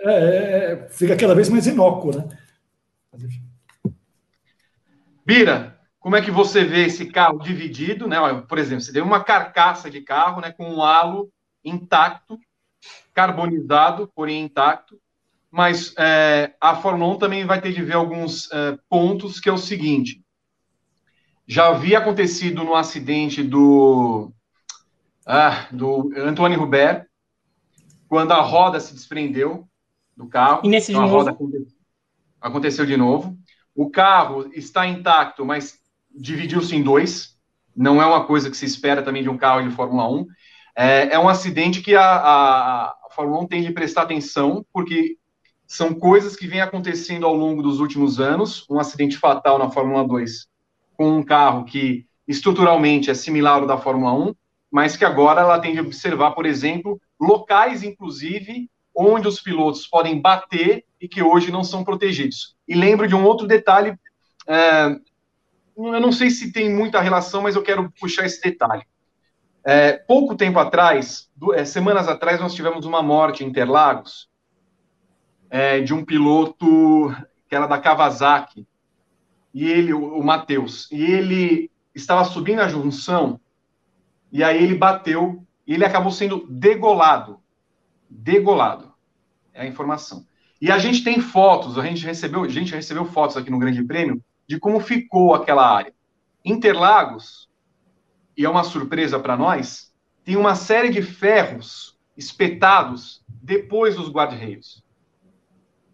É, 0.00 0.12
é, 0.12 0.72
é, 0.72 0.88
fica 0.88 1.16
cada 1.16 1.34
vez 1.34 1.48
mais 1.48 1.66
inócuo, 1.66 2.16
né? 2.16 2.28
Bira, 5.26 5.78
como 5.98 6.16
é 6.16 6.22
que 6.22 6.30
você 6.30 6.64
vê 6.64 6.86
esse 6.86 7.06
carro 7.06 7.38
dividido, 7.38 8.08
né? 8.08 8.16
Por 8.48 8.58
exemplo, 8.58 8.82
você 8.82 8.92
tem 8.92 9.02
uma 9.02 9.22
carcaça 9.22 9.90
de 9.90 10.00
carro, 10.00 10.40
né, 10.40 10.52
com 10.52 10.64
um 10.64 10.82
halo 10.82 11.30
intacto, 11.64 12.38
carbonizado, 13.12 14.10
porém 14.14 14.44
intacto. 14.44 14.98
Mas 15.50 15.92
é, 15.98 16.54
a 16.60 16.76
Fórmula 16.76 17.12
1 17.14 17.18
também 17.18 17.44
vai 17.44 17.60
ter 17.60 17.72
de 17.72 17.82
ver 17.82 17.94
alguns 17.94 18.50
é, 18.52 18.78
pontos, 18.88 19.40
que 19.40 19.48
é 19.48 19.52
o 19.52 19.58
seguinte. 19.58 20.22
Já 21.46 21.68
havia 21.68 21.98
acontecido 21.98 22.62
no 22.62 22.76
acidente 22.76 23.42
do, 23.42 24.32
ah, 25.26 25.66
do 25.72 26.12
Antoine 26.16 26.56
Hubert, 26.56 27.09
quando 28.10 28.32
a 28.32 28.40
roda 28.40 28.80
se 28.80 28.92
desprendeu 28.92 29.68
do 30.16 30.26
carro. 30.26 30.62
E 30.64 30.68
nesse 30.68 30.90
então, 30.90 31.04
de 31.04 31.10
novo? 31.12 31.28
Aconteceu, 31.30 31.66
aconteceu 32.40 32.86
de 32.86 32.96
novo. 32.96 33.38
O 33.72 33.88
carro 33.88 34.50
está 34.52 34.84
intacto, 34.84 35.46
mas 35.46 35.78
dividiu-se 36.10 36.74
em 36.74 36.82
dois. 36.82 37.38
Não 37.74 38.02
é 38.02 38.04
uma 38.04 38.24
coisa 38.24 38.50
que 38.50 38.56
se 38.56 38.66
espera 38.66 39.00
também 39.00 39.22
de 39.22 39.28
um 39.28 39.38
carro 39.38 39.62
de 39.62 39.72
Fórmula 39.72 40.10
1. 40.10 40.26
É, 40.74 41.14
é 41.14 41.18
um 41.20 41.28
acidente 41.28 41.80
que 41.80 41.94
a, 41.94 42.02
a, 42.02 42.84
a 42.88 43.08
Fórmula 43.12 43.44
1 43.44 43.46
tem 43.46 43.62
de 43.62 43.70
prestar 43.70 44.02
atenção, 44.02 44.66
porque 44.72 45.16
são 45.64 45.94
coisas 45.94 46.34
que 46.34 46.48
vêm 46.48 46.60
acontecendo 46.60 47.24
ao 47.24 47.34
longo 47.34 47.62
dos 47.62 47.78
últimos 47.78 48.18
anos. 48.18 48.66
Um 48.68 48.80
acidente 48.80 49.16
fatal 49.18 49.56
na 49.56 49.70
Fórmula 49.70 50.04
2 50.04 50.48
com 50.96 51.16
um 51.16 51.22
carro 51.22 51.64
que 51.64 52.06
estruturalmente 52.26 53.08
é 53.08 53.14
similar 53.14 53.60
ao 53.60 53.68
da 53.68 53.78
Fórmula 53.78 54.12
1, 54.12 54.34
mas 54.68 54.96
que 54.96 55.04
agora 55.04 55.42
ela 55.42 55.60
tem 55.60 55.74
de 55.74 55.80
observar, 55.80 56.32
por 56.32 56.44
exemplo, 56.44 57.00
locais, 57.20 57.82
inclusive, 57.82 58.70
onde 58.94 59.28
os 59.28 59.40
pilotos 59.40 59.86
podem 59.86 60.20
bater 60.20 60.84
e 61.00 61.06
que 61.06 61.22
hoje 61.22 61.50
não 61.50 61.62
são 61.62 61.84
protegidos. 61.84 62.56
E 62.66 62.74
lembro 62.74 63.06
de 63.06 63.14
um 63.14 63.24
outro 63.24 63.46
detalhe, 63.46 63.98
é, 64.46 64.96
eu 65.76 66.00
não 66.00 66.12
sei 66.12 66.30
se 66.30 66.52
tem 66.52 66.70
muita 66.70 67.00
relação, 67.00 67.42
mas 67.42 67.56
eu 67.56 67.62
quero 67.62 67.90
puxar 67.98 68.26
esse 68.26 68.40
detalhe. 68.40 68.84
É, 69.64 69.92
pouco 69.92 70.34
tempo 70.34 70.58
atrás, 70.58 71.30
é, 71.54 71.64
semanas 71.64 72.08
atrás, 72.08 72.40
nós 72.40 72.54
tivemos 72.54 72.86
uma 72.86 73.02
morte 73.02 73.44
em 73.44 73.48
Interlagos 73.48 74.28
é, 75.50 75.80
de 75.80 75.92
um 75.92 76.04
piloto 76.04 77.14
que 77.48 77.54
era 77.54 77.66
da 77.66 77.78
Kawasaki, 77.78 78.66
e 79.52 79.68
ele, 79.68 79.92
o, 79.92 80.18
o 80.18 80.24
Matheus, 80.24 80.88
e 80.92 81.02
ele 81.02 81.70
estava 81.92 82.24
subindo 82.24 82.60
a 82.60 82.68
junção, 82.68 83.40
e 84.30 84.44
aí 84.44 84.62
ele 84.62 84.76
bateu, 84.76 85.44
e 85.70 85.74
ele 85.74 85.84
acabou 85.84 86.10
sendo 86.10 86.44
degolado. 86.50 87.38
Degolado. 88.10 88.92
É 89.54 89.62
a 89.62 89.66
informação. 89.66 90.26
E 90.60 90.68
a 90.68 90.78
gente 90.78 91.04
tem 91.04 91.20
fotos, 91.20 91.78
a 91.78 91.84
gente 91.84 92.04
recebeu, 92.04 92.42
a 92.42 92.48
gente 92.48 92.74
recebeu 92.74 93.04
fotos 93.04 93.36
aqui 93.36 93.52
no 93.52 93.58
Grande 93.58 93.84
Prêmio 93.84 94.20
de 94.48 94.58
como 94.58 94.80
ficou 94.80 95.32
aquela 95.32 95.64
área. 95.64 95.94
Interlagos, 96.44 97.48
e 98.36 98.44
é 98.44 98.48
uma 98.48 98.64
surpresa 98.64 99.20
para 99.20 99.36
nós, 99.36 99.94
tem 100.24 100.34
uma 100.34 100.56
série 100.56 100.90
de 100.90 101.02
ferros 101.02 101.96
espetados 102.16 103.22
depois 103.28 103.94
dos 103.94 104.10
guarda-reios. 104.10 104.82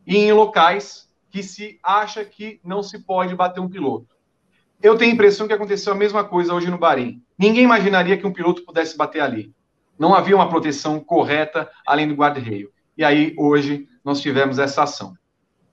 E 0.07 0.17
em 0.17 0.33
locais 0.33 1.07
que 1.29 1.43
se 1.43 1.79
acha 1.83 2.25
que 2.25 2.63
não 2.65 2.83
se 2.83 3.01
pode 3.01 3.37
bater 3.37 3.61
um 3.61 3.69
piloto. 3.69 4.17
Eu 4.83 4.97
tenho 4.97 5.11
a 5.11 5.15
impressão 5.15 5.47
que 5.47 5.53
aconteceu 5.53 5.93
a 5.93 5.97
mesma 5.97 6.25
coisa 6.25 6.55
hoje 6.55 6.71
no 6.71 6.79
Bahrein. 6.79 7.23
Ninguém 7.39 7.65
imaginaria 7.65 8.17
que 8.17 8.27
um 8.27 8.33
piloto 8.33 8.65
pudesse 8.65 8.97
bater 8.97 9.21
ali. 9.21 9.55
Não 9.99 10.15
havia 10.15 10.37
uma 10.37 10.49
proteção 10.49 11.01
correta 11.01 11.71
além 11.87 12.09
do 12.09 12.15
guarda-reio. 12.15 12.71
E 12.97 13.05
aí, 13.05 13.35
hoje, 13.39 13.89
nós 14.05 14.21
tivemos 14.21 14.59
essa 14.59 14.83
ação. 14.83 15.15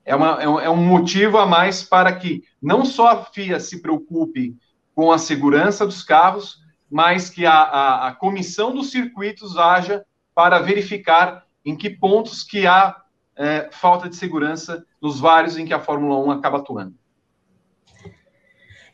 É, 0.04 0.14
uma, 0.14 0.42
é, 0.42 0.48
um, 0.48 0.60
é 0.60 0.70
um 0.70 0.76
motivo 0.76 1.38
a 1.38 1.46
mais 1.46 1.82
para 1.82 2.12
que 2.12 2.44
não 2.60 2.84
só 2.84 3.08
a 3.08 3.24
FIA 3.24 3.58
se 3.58 3.80
preocupe 3.80 4.56
com 4.94 5.10
a 5.10 5.18
segurança 5.18 5.86
dos 5.86 6.02
carros, 6.02 6.58
mas 6.90 7.30
que 7.30 7.46
a, 7.46 7.54
a, 7.54 8.08
a 8.08 8.12
comissão 8.14 8.74
dos 8.74 8.90
circuitos 8.90 9.56
haja 9.56 10.04
para 10.34 10.58
verificar 10.58 11.44
em 11.64 11.74
que 11.74 11.88
pontos 11.88 12.42
que 12.42 12.66
há 12.66 12.96
é, 13.36 13.68
falta 13.72 14.08
de 14.08 14.16
segurança 14.16 14.84
nos 15.00 15.18
vários 15.18 15.56
em 15.56 15.64
que 15.64 15.74
a 15.74 15.80
Fórmula 15.80 16.18
1 16.18 16.30
acaba 16.30 16.58
atuando. 16.58 16.94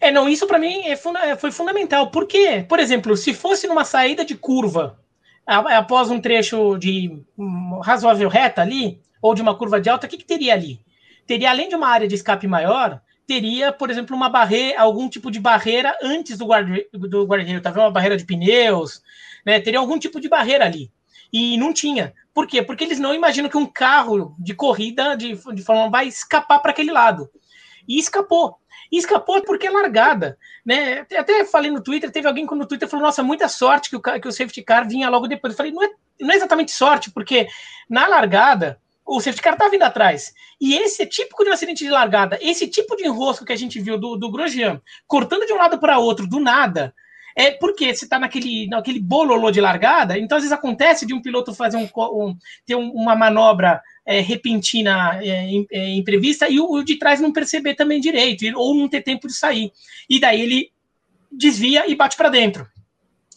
É, 0.00 0.10
não, 0.10 0.28
isso 0.28 0.46
para 0.46 0.58
mim 0.58 0.86
é 0.86 0.96
funda 0.96 1.36
foi 1.36 1.50
fundamental. 1.52 2.10
Por 2.10 2.26
quê? 2.26 2.64
Por 2.66 2.78
exemplo, 2.78 3.16
se 3.16 3.34
fosse 3.34 3.66
numa 3.66 3.84
saída 3.84 4.24
de 4.24 4.34
curva, 4.34 4.98
após 5.46 6.11
um 6.11 6.20
trecho 6.20 6.76
de 6.79 7.22
um, 7.37 7.81
razoável 7.81 8.29
reta 8.29 8.62
ali, 8.62 9.00
ou 9.20 9.35
de 9.35 9.42
uma 9.42 9.57
curva 9.57 9.81
de 9.81 9.88
alta, 9.90 10.07
o 10.07 10.11
que, 10.11 10.16
que 10.16 10.24
teria 10.24 10.55
ali? 10.55 10.81
Teria, 11.26 11.50
além 11.50 11.68
de 11.68 11.74
uma 11.74 11.88
área 11.88 12.09
de 12.09 12.14
escape 12.14 12.46
maior, 12.46 13.00
teria, 13.26 13.72
por 13.72 13.90
exemplo, 13.90 14.16
uma 14.16 14.29
barreira, 14.29 14.81
algum 14.81 15.09
tipo 15.09 15.31
de 15.31 15.38
barreira 15.38 15.96
antes 16.03 16.37
do 16.38 16.46
guarda 16.46 16.85
do 16.92 17.26
guarda 17.26 17.61
tá? 17.61 17.70
Uma 17.70 17.90
barreira 17.90 18.16
de 18.16 18.24
pneus, 18.24 19.03
né? 19.44 19.61
Teria 19.61 19.79
algum 19.79 19.98
tipo 19.98 20.20
de 20.20 20.29
barreira 20.29 20.64
ali. 20.64 20.90
E 21.33 21.57
não 21.57 21.72
tinha. 21.72 22.12
Por 22.35 22.46
quê? 22.46 22.62
Porque 22.62 22.83
eles 22.83 22.98
não 22.98 23.14
imaginam 23.14 23.48
que 23.48 23.57
um 23.57 23.66
carro 23.66 24.35
de 24.38 24.55
corrida 24.55 25.16
de, 25.16 25.37
de 25.55 25.62
Fórmula 25.62 25.87
1 25.88 25.90
vai 25.90 26.09
escapar 26.09 26.59
para 26.59 26.72
aquele 26.72 26.90
lado. 26.90 27.31
E 27.87 27.98
escapou. 27.98 28.57
E 28.90 28.98
escapou 28.98 29.42
porque 29.42 29.66
é 29.66 29.70
largada. 29.70 30.38
Né? 30.64 31.07
Até 31.16 31.44
falei 31.44 31.70
no 31.70 31.83
Twitter, 31.83 32.11
teve 32.11 32.26
alguém 32.26 32.46
que 32.46 32.55
no 32.55 32.66
Twitter 32.66 32.88
falou: 32.88 33.07
Nossa, 33.07 33.22
muita 33.22 33.48
sorte 33.48 33.90
que 33.90 33.96
o, 33.96 34.00
que 34.00 34.29
o 34.29 34.33
safety 34.33 34.62
car 34.62 34.88
vinha 34.88 35.09
logo 35.09 35.29
depois. 35.29 35.53
Eu 35.53 35.57
falei: 35.57 35.72
Não 35.72 35.83
é, 35.83 35.90
não 36.20 36.33
é 36.33 36.37
exatamente 36.37 36.72
sorte, 36.72 37.11
porque 37.11 37.46
na 37.88 38.07
largada 38.07 38.81
o 39.07 39.20
safety 39.20 39.42
car 39.42 39.57
tá 39.57 39.68
vindo 39.68 39.83
atrás. 39.83 40.33
E 40.61 40.76
esse 40.76 41.03
é 41.03 41.07
típico 41.07 41.42
de 41.42 41.50
um 41.50 41.53
acidente 41.53 41.85
de 41.85 41.90
largada. 41.90 42.38
Esse 42.40 42.68
tipo 42.68 42.96
de 42.96 43.07
enrosco 43.07 43.44
que 43.44 43.53
a 43.53 43.57
gente 43.57 43.81
viu 43.81 43.98
do, 43.98 44.16
do 44.16 44.31
Grosjean, 44.31 44.81
cortando 45.07 45.46
de 45.46 45.53
um 45.53 45.57
lado 45.57 45.79
para 45.79 45.98
outro, 45.98 46.29
do 46.29 46.38
nada, 46.38 46.94
é 47.37 47.50
porque 47.50 47.94
você 47.94 48.05
está 48.05 48.18
naquele, 48.18 48.68
naquele 48.68 49.00
bololô 49.00 49.50
de 49.50 49.61
largada, 49.61 50.18
então 50.18 50.37
às 50.37 50.42
vezes 50.42 50.57
acontece 50.57 51.07
de 51.07 51.14
um 51.14 51.22
piloto 51.22 51.55
fazer 51.55 51.76
um, 51.76 51.88
um 51.96 52.37
ter 52.66 52.74
uma 52.74 53.16
manobra 53.16 53.81
é, 54.11 54.20
repentina 54.20 55.20
é, 55.23 55.46
é, 55.70 55.90
imprevista 55.90 56.49
e 56.49 56.59
o, 56.59 56.68
o, 56.68 56.83
de 56.83 56.96
trás 56.96 57.20
não 57.20 57.33
perceber 57.33 57.75
também 57.75 58.01
direito, 58.01 58.44
ou 58.57 58.75
não 58.75 58.88
ter 58.88 59.03
tempo 59.03 59.29
de 59.29 59.35
sair. 59.35 59.73
E 60.09 60.18
daí 60.18 60.40
ele 60.40 60.73
desvia 61.31 61.88
e 61.88 61.94
bate 61.94 62.16
para 62.16 62.29
dentro. 62.29 62.66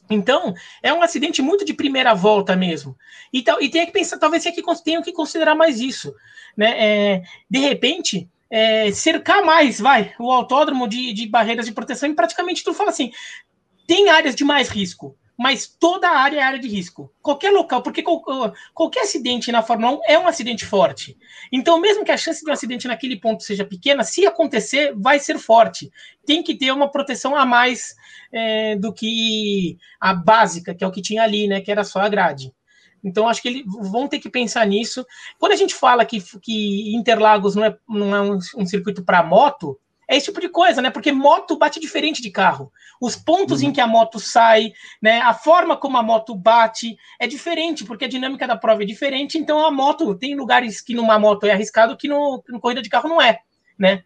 Então, 0.10 0.52
é 0.82 0.92
um 0.92 1.04
acidente 1.04 1.44
muito 1.44 1.64
de 1.64 1.76
primeira 1.76 2.16
volta 2.16 2.56
mesmo. 2.56 2.98
Então, 3.32 3.62
e 3.62 3.70
tem 3.70 3.86
que 3.86 3.92
pensar, 3.92 4.18
talvez 4.18 4.48
aqui 4.48 4.64
tenham 4.84 5.04
que 5.04 5.12
considerar 5.12 5.54
mais 5.54 5.80
isso. 5.80 6.12
Né? 6.58 6.74
É, 6.78 7.24
de 7.48 7.60
repente, 7.60 8.28
é, 8.50 8.92
cercar 8.92 9.46
mais, 9.46 9.80
vai, 9.80 10.16
o 10.20 10.32
autódromo 10.32 10.88
de, 10.88 11.14
de 11.14 11.28
barreiras 11.28 11.68
de 11.68 11.72
proteção 11.72 12.10
e 12.10 12.16
praticamente 12.16 12.64
tu 12.64 12.74
fala 12.74 12.90
assim: 12.90 13.12
tem 13.86 14.10
áreas 14.10 14.34
de 14.34 14.44
mais 14.44 14.70
risco, 14.70 15.16
mas 15.38 15.67
toda 15.67 16.10
área 16.10 16.39
é 16.39 16.43
área 16.43 16.60
de 16.60 16.67
risco. 16.67 17.12
Qualquer 17.22 17.52
local, 17.52 17.82
porque 17.82 18.04
qualquer 18.74 19.02
acidente 19.02 19.52
na 19.52 19.63
Fórmula 19.63 19.98
1 19.98 20.00
é 20.08 20.19
um 20.19 20.28
acidente 20.28 20.65
forte. 20.65 21.17
Então, 21.52 21.80
mesmo 21.80 22.06
que 22.06 22.12
a 22.12 22.17
chance 22.17 22.43
de 22.43 22.50
um 22.50 22.54
acidente 22.54 22.88
naquele 22.88 23.19
ponto 23.19 23.43
seja 23.43 23.65
pequena, 23.65 24.04
se 24.04 24.26
acontecer, 24.26 24.93
vai 24.96 25.19
ser 25.19 25.39
forte. 25.39 25.91
Tem 26.26 26.43
que 26.43 26.56
ter 26.56 26.72
uma 26.72 26.89
proteção 26.89 27.36
a 27.36 27.46
mais 27.46 27.96
é, 28.32 28.76
do 28.76 28.93
que 28.93 29.78
a 30.00 30.13
básica, 30.13 30.74
que 30.76 30.84
é 30.84 30.88
o 30.88 30.91
que 30.91 31.02
tinha 31.02 31.24
ali, 31.24 31.48
né? 31.48 31.62
Que 31.62 31.72
era 31.72 31.84
só 31.84 32.00
a 32.00 32.10
grade. 32.10 32.54
Então, 33.04 33.28
acho 33.28 33.41
que 33.41 33.50
eles 33.50 33.63
vão 33.65 34.08
ter 34.08 34.19
que 34.19 34.30
pensar 34.30 34.65
nisso. 34.65 35.06
Quando 35.38 35.52
a 35.52 35.58
gente 35.58 35.76
fala 35.76 36.06
que, 36.06 36.24
que 36.39 36.96
Interlagos 36.96 37.56
não 37.56 37.65
é, 37.65 37.78
não 37.89 38.15
é 38.15 38.22
um, 38.22 38.39
um 38.58 38.65
circuito 38.65 39.04
para 39.04 39.24
moto, 39.24 39.78
é 40.13 40.17
esse 40.17 40.28
tipo 40.28 40.39
de 40.39 40.49
coisa, 40.49 40.82
né? 40.82 40.91
Porque 40.91 41.12
moto 41.12 41.58
bate 41.58 41.80
diferente 41.80 42.21
de 42.21 42.30
carro. 42.30 42.71
Os 43.02 43.15
pontos 43.15 43.62
uhum. 43.62 43.69
em 43.69 43.73
que 43.73 43.82
a 43.82 43.88
moto 43.88 44.19
sai, 44.19 44.71
né? 45.02 45.19
A 45.21 45.34
forma 45.34 45.76
como 45.76 45.97
a 45.97 46.04
moto 46.04 46.36
bate 46.36 46.95
é 47.19 47.26
diferente, 47.26 47.84
porque 47.84 48.06
a 48.06 48.08
dinâmica 48.08 48.47
da 48.47 48.56
prova 48.56 48.84
é 48.84 48.86
diferente. 48.86 49.38
Então 49.38 49.65
a 49.65 49.71
moto 49.71 50.13
tem 50.15 50.36
lugares 50.36 50.82
que 50.82 50.93
numa 50.93 51.17
moto 51.17 51.45
é 51.45 51.52
arriscado 51.52 51.97
que 51.97 52.08
no, 52.08 52.43
no 52.47 52.60
corrida 52.60 52.82
de 52.82 52.89
carro 52.89 53.10
não 53.10 53.21
é, 53.21 53.39
né? 53.78 54.04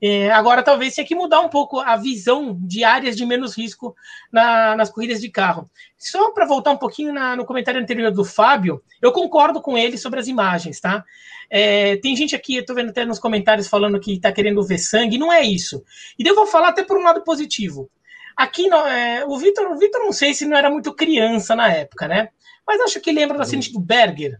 É, 0.00 0.30
agora, 0.30 0.62
talvez 0.62 0.94
tenha 0.94 1.06
que 1.06 1.14
mudar 1.14 1.40
um 1.40 1.48
pouco 1.48 1.80
a 1.80 1.96
visão 1.96 2.56
de 2.60 2.84
áreas 2.84 3.16
de 3.16 3.26
menos 3.26 3.56
risco 3.56 3.96
na, 4.32 4.76
nas 4.76 4.90
corridas 4.90 5.20
de 5.20 5.28
carro. 5.28 5.68
Só 5.96 6.30
para 6.30 6.46
voltar 6.46 6.70
um 6.70 6.76
pouquinho 6.76 7.12
na, 7.12 7.34
no 7.34 7.44
comentário 7.44 7.80
anterior 7.80 8.12
do 8.12 8.24
Fábio, 8.24 8.80
eu 9.02 9.10
concordo 9.10 9.60
com 9.60 9.76
ele 9.76 9.98
sobre 9.98 10.20
as 10.20 10.28
imagens, 10.28 10.80
tá? 10.80 11.04
É, 11.50 11.96
tem 11.96 12.14
gente 12.14 12.36
aqui, 12.36 12.56
eu 12.56 12.64
tô 12.64 12.74
vendo 12.74 12.90
até 12.90 13.04
nos 13.04 13.18
comentários 13.18 13.66
falando 13.66 13.98
que 13.98 14.14
está 14.14 14.30
querendo 14.30 14.62
ver 14.64 14.78
sangue, 14.78 15.18
não 15.18 15.32
é 15.32 15.42
isso. 15.42 15.82
E 16.18 16.26
eu 16.26 16.34
vou 16.34 16.46
falar 16.46 16.68
até 16.68 16.84
por 16.84 16.96
um 16.96 17.02
lado 17.02 17.24
positivo. 17.24 17.90
Aqui, 18.36 18.72
é, 18.72 19.24
o 19.26 19.36
Vitor, 19.36 19.66
o 19.72 19.78
Vitor, 19.78 20.00
não 20.04 20.12
sei 20.12 20.32
se 20.32 20.44
não 20.44 20.56
era 20.56 20.70
muito 20.70 20.94
criança 20.94 21.56
na 21.56 21.72
época, 21.72 22.06
né? 22.06 22.28
Mas 22.64 22.80
acho 22.82 23.00
que 23.00 23.10
lembra 23.10 23.36
do 23.36 23.42
acidente 23.42 23.72
do 23.72 23.80
Berger. 23.80 24.38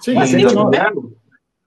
Sim, 0.00 0.16
o 0.16 0.20
acidente 0.20 0.54
do 0.54 0.68
Berger. 0.68 1.04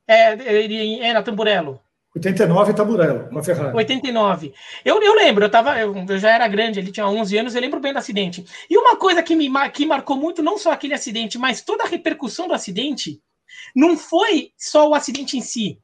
É, 0.09 1.07
é 1.07 1.13
na 1.13 1.21
Tamburello. 1.21 1.79
89 2.15 2.73
Tamburello, 2.73 3.29
com 3.29 3.37
a 3.37 3.43
Ferrari. 3.43 3.77
89. 3.77 4.53
Eu, 4.83 4.99
eu 5.03 5.13
lembro, 5.13 5.45
eu, 5.45 5.49
tava, 5.51 5.79
eu, 5.79 5.95
eu, 5.95 6.17
já 6.17 6.31
era 6.31 6.47
grande, 6.47 6.79
ele 6.79 6.91
tinha 6.91 7.07
11 7.07 7.37
anos, 7.37 7.53
eu 7.53 7.61
lembro 7.61 7.79
bem 7.79 7.93
do 7.93 7.99
acidente. 7.99 8.43
E 8.67 8.75
uma 8.75 8.95
coisa 8.95 9.21
que 9.21 9.35
me 9.35 9.47
que 9.69 9.85
marcou 9.85 10.17
muito, 10.17 10.41
não 10.41 10.57
só 10.57 10.71
aquele 10.71 10.95
acidente, 10.95 11.37
mas 11.37 11.61
toda 11.61 11.83
a 11.83 11.87
repercussão 11.87 12.47
do 12.47 12.55
acidente, 12.55 13.21
não 13.75 13.95
foi 13.95 14.51
só 14.57 14.89
o 14.89 14.95
acidente 14.95 15.37
em 15.37 15.41
si, 15.41 15.77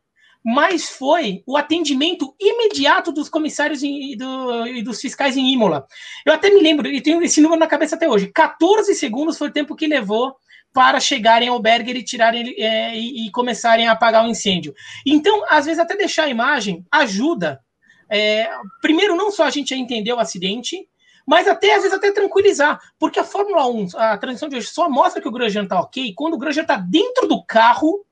mas 0.44 0.90
foi 0.90 1.44
o 1.46 1.56
atendimento 1.56 2.34
imediato 2.40 3.12
dos 3.12 3.30
comissários 3.30 3.84
e, 3.84 4.16
do, 4.16 4.66
e 4.66 4.82
dos 4.82 5.00
fiscais 5.00 5.38
em 5.38 5.54
Imola. 5.54 5.86
Eu 6.26 6.34
até 6.34 6.50
me 6.50 6.62
lembro, 6.62 6.88
e 6.88 7.00
tenho 7.00 7.22
esse 7.22 7.42
número 7.42 7.60
na 7.60 7.68
cabeça 7.68 7.96
até 7.96 8.10
hoje: 8.10 8.32
14 8.34 8.96
segundos 8.96 9.38
foi 9.38 9.50
o 9.50 9.54
tempo 9.54 9.76
que 9.76 9.86
levou 9.86 10.36
para 10.76 11.00
chegarem 11.00 11.48
ao 11.48 11.58
Berger 11.58 11.96
e 11.96 12.04
tirarem 12.04 12.54
é, 12.58 13.00
e, 13.00 13.26
e, 13.26 13.32
começarem 13.32 13.88
a 13.88 13.94
apagar 13.94 14.26
o 14.26 14.28
incêndio. 14.28 14.76
Então, 15.06 15.46
às 15.48 15.64
vezes, 15.64 15.80
até 15.80 15.96
deixar 15.96 16.26
a 16.26 16.30
imagem 16.30 16.86
ajuda. 16.92 17.62
É, 18.10 18.50
primeiro, 18.82 19.16
não 19.16 19.32
só 19.32 19.46
a 19.46 19.50
gente 19.50 19.74
a 19.74 19.78
entender 19.78 20.12
o 20.12 20.20
acidente, 20.20 20.86
mas 21.26 21.48
até 21.48 21.76
às 21.76 21.84
vezes 21.84 21.98
até 21.98 22.12
tranquilizar, 22.12 22.78
porque 23.00 23.18
a 23.18 23.24
Fórmula 23.24 23.66
1, 23.66 23.88
a 23.96 24.18
transição 24.18 24.50
de 24.50 24.58
hoje 24.58 24.68
só 24.68 24.90
mostra 24.90 25.22
que 25.22 25.30
o 25.30 25.32
Grosjean 25.32 25.64
está 25.64 25.80
ok 25.80 26.14
quando 26.14 26.34
o 26.34 26.38
Grosjean 26.38 26.64
está 26.64 26.76
dentro 26.76 27.26
do 27.26 27.42
carro 27.46 28.06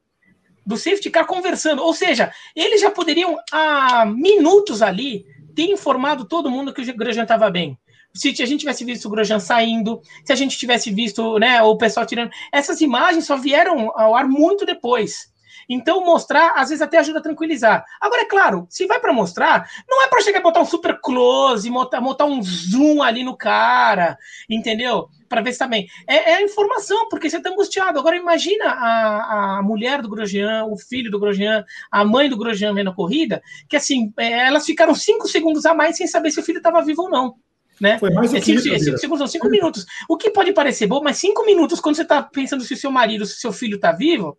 do 0.66 0.78
safety 0.78 1.10
car 1.10 1.28
conversando. 1.28 1.84
Ou 1.84 1.94
seja, 1.94 2.32
eles 2.56 2.80
já 2.80 2.90
poderiam 2.90 3.38
há 3.52 4.06
minutos 4.06 4.82
ali 4.82 5.26
ter 5.54 5.70
informado 5.70 6.24
todo 6.24 6.50
mundo 6.50 6.74
que 6.74 6.82
o 6.82 6.96
Grosjean 6.96 7.24
estava 7.24 7.52
bem 7.52 7.78
se 8.16 8.30
a 8.42 8.46
gente 8.46 8.60
tivesse 8.60 8.86
visto 8.86 9.06
o 9.06 9.10
Grosjean 9.10 9.40
saindo, 9.40 10.02
se 10.24 10.32
a 10.32 10.36
gente 10.36 10.58
tivesse 10.58 10.92
visto 10.92 11.40
né, 11.40 11.62
o 11.64 11.76
pessoal 11.78 12.06
tirando. 12.06 12.32
Essas 12.52 12.80
imagens 12.82 13.26
só 13.26 13.36
vieram 13.36 13.92
ao 13.96 14.16
ar 14.16 14.28
muito 14.28 14.66
depois. 14.66 15.34
Então, 15.68 16.04
mostrar, 16.04 16.54
às 16.56 16.70
vezes, 16.70 16.82
até 16.82 16.98
ajuda 16.98 17.20
a 17.20 17.22
tranquilizar. 17.22 17.86
Agora, 18.00 18.22
é 18.22 18.26
claro, 18.26 18.68
se 18.70 18.86
vai 18.86 19.00
para 19.00 19.14
mostrar, 19.14 19.68
não 19.90 20.04
é 20.04 20.08
para 20.08 20.22
chegar 20.22 20.40
e 20.40 20.44
botar 20.44 20.62
um 20.62 20.66
super 20.66 21.00
close, 21.02 21.70
botar, 21.70 22.02
botar 22.02 22.26
um 22.26 22.42
zoom 22.42 23.02
ali 23.02 23.24
no 23.24 23.36
cara, 23.36 24.18
entendeu? 24.50 25.08
Para 25.30 25.42
ver 25.42 25.54
se 25.54 25.60
também. 25.60 25.88
Tá 25.88 26.14
é, 26.14 26.32
é 26.32 26.36
a 26.36 26.42
informação, 26.42 27.08
porque 27.10 27.30
você 27.30 27.38
está 27.38 27.50
angustiado. 27.50 27.98
Agora, 27.98 28.16
imagina 28.16 28.66
a, 28.66 29.60
a 29.60 29.64
mulher 29.64 30.02
do 30.02 30.10
Grosjean, 30.10 30.66
o 30.66 30.78
filho 30.78 31.10
do 31.10 31.20
Grosjean, 31.20 31.64
a 31.90 32.04
mãe 32.04 32.30
do 32.30 32.38
Grosjean 32.38 32.74
vendo 32.74 32.90
a 32.90 32.96
corrida, 32.96 33.42
que 33.70 33.78
assim, 33.78 34.14
é, 34.18 34.48
elas 34.48 34.66
ficaram 34.66 34.94
cinco 34.94 35.28
segundos 35.28 35.66
a 35.66 35.74
mais 35.74 35.98
sem 35.98 36.08
saber 36.08 36.32
se 36.32 36.40
o 36.40 36.44
filho 36.44 36.58
estava 36.58 36.84
vivo 36.84 37.04
ou 37.04 37.10
não. 37.10 37.36
Né? 37.80 37.98
Foi 38.00 38.12
mais 38.12 38.32
do 38.32 38.38
é 38.38 38.40
que 38.40 38.60
cinco, 38.60 38.76
isso, 38.76 38.98
cinco 38.98 39.28
cinco 39.28 39.50
minutos. 39.50 39.86
O 40.10 40.18
que 40.18 40.30
pode 40.30 40.54
parecer 40.54 40.88
bom, 40.88 41.02
mas 41.04 41.18
cinco 41.18 41.46
minutos, 41.46 41.80
quando 41.80 41.96
você 41.96 42.04
está 42.04 42.22
pensando 42.22 42.64
se 42.64 42.74
o 42.74 42.78
seu 42.78 42.92
marido, 42.92 43.26
se 43.26 43.34
o 43.34 43.40
seu 43.40 43.54
filho 43.54 43.76
está 43.76 43.92
vivo, 43.92 44.38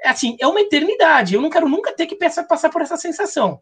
é 0.00 0.08
assim, 0.08 0.36
é 0.40 0.46
uma 0.46 0.60
eternidade. 0.60 1.34
Eu 1.34 1.40
não 1.40 1.50
quero 1.50 1.68
nunca 1.68 1.92
ter 1.92 2.06
que 2.06 2.16
passar, 2.16 2.44
passar 2.44 2.70
por 2.70 2.82
essa 2.82 2.96
sensação. 2.96 3.60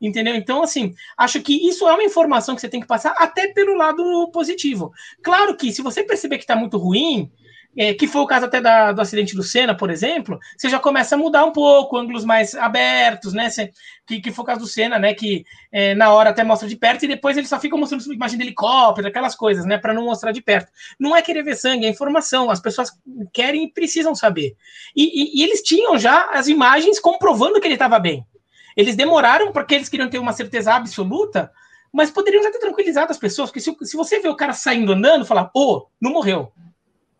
Entendeu? 0.00 0.34
Então, 0.34 0.62
assim, 0.62 0.94
acho 1.16 1.40
que 1.40 1.66
isso 1.66 1.88
é 1.88 1.92
uma 1.92 2.04
informação 2.04 2.54
que 2.54 2.60
você 2.60 2.68
tem 2.68 2.80
que 2.80 2.86
passar 2.86 3.14
até 3.18 3.48
pelo 3.48 3.74
lado 3.76 4.30
positivo. 4.30 4.92
Claro 5.22 5.56
que 5.56 5.72
se 5.72 5.80
você 5.80 6.02
perceber 6.02 6.36
que 6.36 6.44
está 6.44 6.54
muito 6.54 6.76
ruim, 6.76 7.30
é, 7.76 7.92
que 7.92 8.06
foi 8.06 8.22
o 8.22 8.26
caso 8.26 8.46
até 8.46 8.60
da, 8.60 8.92
do 8.92 9.00
acidente 9.00 9.36
do 9.36 9.42
Senna, 9.42 9.76
por 9.76 9.90
exemplo, 9.90 10.38
você 10.56 10.68
já 10.68 10.78
começa 10.78 11.14
a 11.14 11.18
mudar 11.18 11.44
um 11.44 11.52
pouco, 11.52 11.96
ângulos 11.96 12.24
mais 12.24 12.54
abertos, 12.54 13.34
né? 13.34 13.50
Que, 14.06 14.20
que 14.20 14.32
foi 14.32 14.42
o 14.42 14.46
caso 14.46 14.60
do 14.60 14.66
Senna, 14.66 14.98
né? 14.98 15.12
Que 15.12 15.44
é, 15.70 15.94
na 15.94 16.10
hora 16.10 16.30
até 16.30 16.42
mostra 16.42 16.66
de 16.66 16.76
perto 16.76 17.04
e 17.04 17.08
depois 17.08 17.36
ele 17.36 17.46
só 17.46 17.60
fica 17.60 17.76
mostrando 17.76 18.12
imagem 18.12 18.38
de 18.38 18.44
helicóptero, 18.44 19.08
aquelas 19.08 19.34
coisas, 19.34 19.66
né? 19.66 19.76
Para 19.76 19.92
não 19.92 20.04
mostrar 20.04 20.32
de 20.32 20.40
perto. 20.40 20.72
Não 20.98 21.14
é 21.14 21.20
querer 21.20 21.42
ver 21.42 21.56
sangue, 21.56 21.84
é 21.84 21.90
informação. 21.90 22.50
As 22.50 22.60
pessoas 22.60 22.90
querem 23.32 23.64
e 23.64 23.72
precisam 23.72 24.14
saber. 24.14 24.56
E, 24.94 25.04
e, 25.04 25.40
e 25.40 25.44
eles 25.44 25.60
tinham 25.60 25.98
já 25.98 26.30
as 26.30 26.48
imagens 26.48 26.98
comprovando 26.98 27.60
que 27.60 27.66
ele 27.66 27.74
estava 27.74 27.98
bem. 27.98 28.24
Eles 28.76 28.96
demoraram 28.96 29.52
porque 29.52 29.74
eles 29.74 29.88
queriam 29.88 30.08
ter 30.08 30.18
uma 30.18 30.32
certeza 30.32 30.72
absoluta, 30.74 31.50
mas 31.92 32.10
poderiam 32.10 32.42
já 32.42 32.50
ter 32.50 32.58
tranquilizado 32.58 33.10
as 33.10 33.18
pessoas, 33.18 33.50
porque 33.50 33.60
se, 33.60 33.74
se 33.82 33.96
você 33.96 34.20
vê 34.20 34.28
o 34.28 34.36
cara 34.36 34.52
saindo 34.52 34.92
andando, 34.92 35.24
falar, 35.24 35.50
ô, 35.54 35.72
oh, 35.72 35.86
não 35.98 36.12
morreu, 36.12 36.52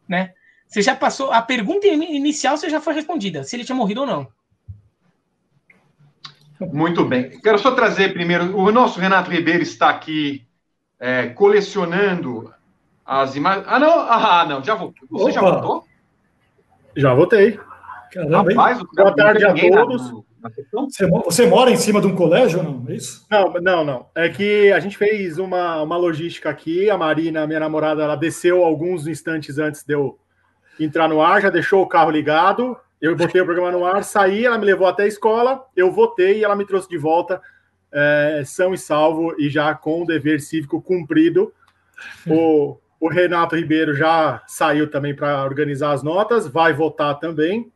né? 0.07 0.35
Você 0.67 0.83
já 0.83 0.95
passou. 0.95 1.33
A 1.33 1.41
pergunta 1.41 1.87
inicial 1.87 2.57
você 2.57 2.69
já 2.69 2.81
foi 2.81 2.95
respondida, 2.95 3.45
se 3.45 3.57
ele 3.57 3.65
tinha 3.65 3.77
morrido 3.77 4.01
ou 4.01 4.07
não. 4.07 4.29
Muito 6.61 7.05
bem. 7.05 7.39
Quero 7.41 7.59
só 7.59 7.73
trazer 7.73 8.13
primeiro. 8.13 8.57
O 8.57 8.73
nosso 8.73 8.99
Renato 8.99 9.31
Ribeiro 9.31 9.63
está 9.63 9.91
aqui 9.91 10.47
é, 10.99 11.29
colecionando 11.29 12.53
as 13.05 13.37
imagens. 13.37 13.67
Ah, 13.69 13.79
não, 13.79 14.01
ah, 14.01 14.47
não, 14.49 14.65
já 14.65 14.75
voltou. 14.75 15.07
Você 15.11 15.25
Opa. 15.25 15.33
já 15.33 15.41
voltou? 15.41 15.85
Já 16.97 17.15
voltei. 17.15 17.61
Caramba, 18.13 18.51
Rapaz, 18.51 18.83
Boa 18.95 19.15
tarde 19.15 19.45
a 19.45 19.55
todos. 19.55 20.27
Você, 20.73 21.07
você, 21.07 21.47
mora 21.47 21.71
em 21.71 21.77
cima 21.77 22.01
de 22.01 22.07
um 22.07 22.15
colégio 22.15 22.61
ou 22.61 22.65
não? 22.65 22.85
É 22.89 22.95
isso? 22.95 23.27
Não, 23.29 23.53
não, 23.55 23.85
não. 23.85 24.07
É 24.15 24.29
que 24.29 24.71
a 24.73 24.79
gente 24.79 24.97
fez 24.97 25.39
uma, 25.39 25.83
uma 25.83 25.97
logística 25.97 26.49
aqui. 26.49 26.89
A 26.89 26.97
Marina, 26.97 27.47
minha 27.47 27.61
namorada, 27.61 28.03
ela 28.03 28.17
desceu 28.17 28.65
alguns 28.65 29.07
instantes 29.09 29.59
antes 29.59 29.85
de 29.85 29.95
eu 29.95 30.19
entrar 30.79 31.09
no 31.09 31.21
ar, 31.21 31.41
já 31.41 31.51
deixou 31.51 31.83
o 31.83 31.89
carro 31.89 32.11
ligado. 32.11 32.77
Eu 33.01 33.15
botei 33.15 33.41
o 33.41 33.45
programa 33.45 33.71
no 33.71 33.85
ar, 33.85 34.03
saí, 34.03 34.47
ela 34.47 34.59
me 34.59 34.65
levou 34.65 34.87
até 34.87 35.03
a 35.03 35.07
escola, 35.07 35.65
eu 35.77 35.93
votei 35.93 36.39
e 36.39 36.45
ela 36.45 36.57
me 36.57 36.65
trouxe 36.65 36.89
de 36.89 36.97
volta 36.97 37.41
é, 37.93 38.43
são 38.45 38.75
e 38.75 38.79
salvo 38.79 39.35
e 39.39 39.49
já 39.49 39.75
com 39.75 40.03
o 40.03 40.07
dever 40.07 40.41
cívico 40.41 40.83
cumprido. 40.83 41.53
O, 42.27 42.79
o 43.01 43.09
Renato 43.09 43.57
Ribeiro 43.57 43.95
já 43.95 44.43
saiu 44.47 44.91
também 44.91 45.15
para 45.15 45.45
organizar 45.45 45.93
as 45.93 46.03
notas, 46.03 46.47
vai 46.47 46.73
votar 46.73 47.19
também. 47.19 47.73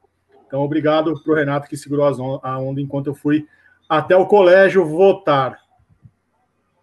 Então, 0.46 0.60
obrigado 0.60 1.18
para 1.22 1.32
o 1.32 1.36
Renato 1.36 1.68
que 1.68 1.76
segurou 1.76 2.40
a 2.42 2.58
onda 2.58 2.80
enquanto 2.80 3.06
eu 3.06 3.14
fui 3.14 3.46
até 3.88 4.16
o 4.16 4.26
colégio 4.26 4.84
votar. 4.84 5.58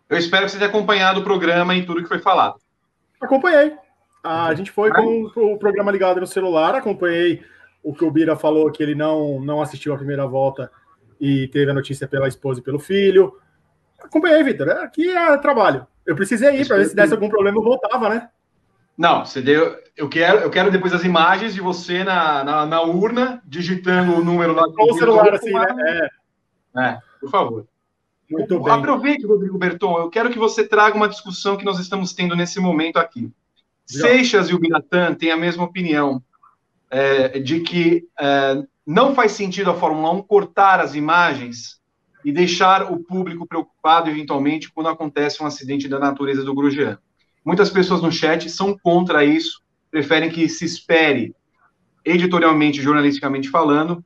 Eu 0.09 0.17
espero 0.17 0.45
que 0.45 0.51
você 0.51 0.57
tenha 0.57 0.69
acompanhado 0.69 1.19
o 1.19 1.23
programa 1.23 1.75
e 1.75 1.85
tudo 1.85 2.01
que 2.01 2.07
foi 2.07 2.19
falado. 2.19 2.55
Acompanhei. 3.19 3.75
A 4.23 4.53
gente 4.53 4.71
foi 4.71 4.91
com 4.91 5.31
o 5.35 5.57
programa 5.57 5.91
ligado 5.91 6.19
no 6.19 6.27
celular, 6.27 6.75
acompanhei 6.75 7.43
o 7.83 7.93
que 7.93 8.03
o 8.03 8.11
Bira 8.11 8.35
falou, 8.35 8.71
que 8.71 8.83
ele 8.83 8.95
não, 8.95 9.39
não 9.39 9.61
assistiu 9.61 9.93
a 9.93 9.97
primeira 9.97 10.27
volta 10.27 10.71
e 11.19 11.47
teve 11.47 11.71
a 11.71 11.73
notícia 11.73 12.07
pela 12.07 12.27
esposa 12.27 12.59
e 12.59 12.63
pelo 12.63 12.79
filho. 12.79 13.33
Acompanhei, 13.99 14.43
Vitor. 14.43 14.69
Aqui 14.69 15.09
é 15.09 15.37
trabalho. 15.37 15.87
Eu 16.05 16.15
precisei 16.15 16.61
ir 16.61 16.67
para 16.67 16.77
ver 16.77 16.85
se 16.85 16.95
desse 16.95 17.13
algum 17.13 17.29
problema, 17.29 17.57
eu 17.57 17.63
voltava, 17.63 18.09
né? 18.09 18.29
Não, 18.97 19.23
você 19.25 19.41
deu. 19.41 19.77
Eu 19.95 20.09
quero, 20.09 20.39
eu 20.39 20.49
quero 20.49 20.71
depois 20.71 20.93
as 20.93 21.03
imagens 21.03 21.53
de 21.53 21.61
você 21.61 22.03
na, 22.03 22.43
na, 22.43 22.65
na 22.65 22.81
urna, 22.81 23.41
digitando 23.45 24.15
o 24.15 24.23
número 24.23 24.53
lá. 24.53 24.63
Com 24.63 24.91
o 24.91 24.97
celular, 24.97 25.33
assim, 25.33 25.53
né? 25.53 26.09
É. 26.75 26.81
é, 26.81 26.99
por 27.19 27.29
favor. 27.29 27.67
Muito 28.29 28.59
bem. 28.59 28.73
Aproveite, 28.73 29.25
Rodrigo 29.25 29.57
Berton. 29.57 29.99
Eu 29.99 30.09
quero 30.09 30.29
que 30.29 30.39
você 30.39 30.67
traga 30.67 30.95
uma 30.95 31.07
discussão 31.07 31.55
que 31.55 31.63
nós 31.63 31.79
estamos 31.79 32.13
tendo 32.13 32.35
nesse 32.35 32.59
momento 32.59 32.97
aqui. 32.97 33.31
Seixas 33.87 34.49
e 34.49 34.53
o 34.53 34.59
Binatan 34.59 35.13
têm 35.15 35.31
a 35.31 35.37
mesma 35.37 35.63
opinião 35.63 36.21
é, 36.91 37.39
de 37.39 37.61
que 37.61 38.05
é, 38.19 38.63
não 38.85 39.15
faz 39.15 39.31
sentido 39.31 39.71
a 39.71 39.75
Fórmula 39.75 40.11
1 40.11 40.23
cortar 40.23 40.79
as 40.79 40.93
imagens 40.93 41.79
e 42.23 42.31
deixar 42.31 42.91
o 42.91 42.99
público 42.99 43.47
preocupado 43.47 44.09
eventualmente 44.09 44.71
quando 44.71 44.89
acontece 44.89 45.41
um 45.41 45.45
acidente 45.45 45.87
da 45.87 45.97
natureza 45.97 46.43
do 46.43 46.53
Grosjean. 46.53 46.97
Muitas 47.45 47.69
pessoas 47.69 48.01
no 48.01 48.11
chat 48.11 48.49
são 48.49 48.77
contra 48.77 49.23
isso, 49.23 49.61
preferem 49.89 50.29
que 50.29 50.49
se 50.49 50.65
espere 50.65 51.33
editorialmente, 52.03 52.81
jornalisticamente 52.81 53.49
falando. 53.49 54.03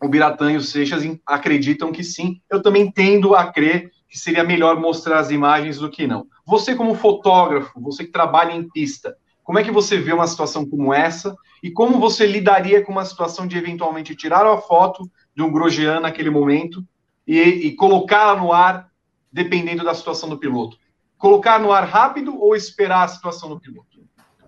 O 0.00 0.08
Biratã 0.08 0.52
e 0.52 0.56
o 0.56 0.62
Seixas 0.62 1.02
acreditam 1.26 1.92
que 1.92 2.04
sim. 2.04 2.40
Eu 2.48 2.62
também 2.62 2.90
tendo 2.90 3.34
a 3.34 3.52
crer 3.52 3.90
que 4.08 4.18
seria 4.18 4.44
melhor 4.44 4.80
mostrar 4.80 5.18
as 5.18 5.30
imagens 5.30 5.78
do 5.78 5.90
que 5.90 6.06
não. 6.06 6.26
Você, 6.48 6.74
como 6.74 6.94
fotógrafo, 6.94 7.78
você 7.78 8.06
que 8.06 8.10
trabalha 8.10 8.54
em 8.54 8.66
pista, 8.66 9.14
como 9.44 9.58
é 9.58 9.62
que 9.62 9.70
você 9.70 9.98
vê 9.98 10.14
uma 10.14 10.26
situação 10.26 10.64
como 10.64 10.94
essa 10.94 11.36
e 11.62 11.70
como 11.70 12.00
você 12.00 12.26
lidaria 12.26 12.82
com 12.82 12.90
uma 12.90 13.04
situação 13.04 13.46
de 13.46 13.58
eventualmente 13.58 14.16
tirar 14.16 14.46
a 14.46 14.56
foto 14.56 15.10
de 15.36 15.42
um 15.42 15.52
Grosjean 15.52 16.00
naquele 16.00 16.30
momento 16.30 16.82
e, 17.26 17.38
e 17.38 17.76
colocá-la 17.76 18.40
no 18.40 18.50
ar, 18.50 18.90
dependendo 19.30 19.84
da 19.84 19.92
situação 19.92 20.26
do 20.26 20.38
piloto? 20.38 20.78
Colocar 21.18 21.60
no 21.60 21.70
ar 21.70 21.84
rápido 21.84 22.34
ou 22.40 22.56
esperar 22.56 23.04
a 23.04 23.08
situação 23.08 23.50
do 23.50 23.60
piloto? 23.60 24.02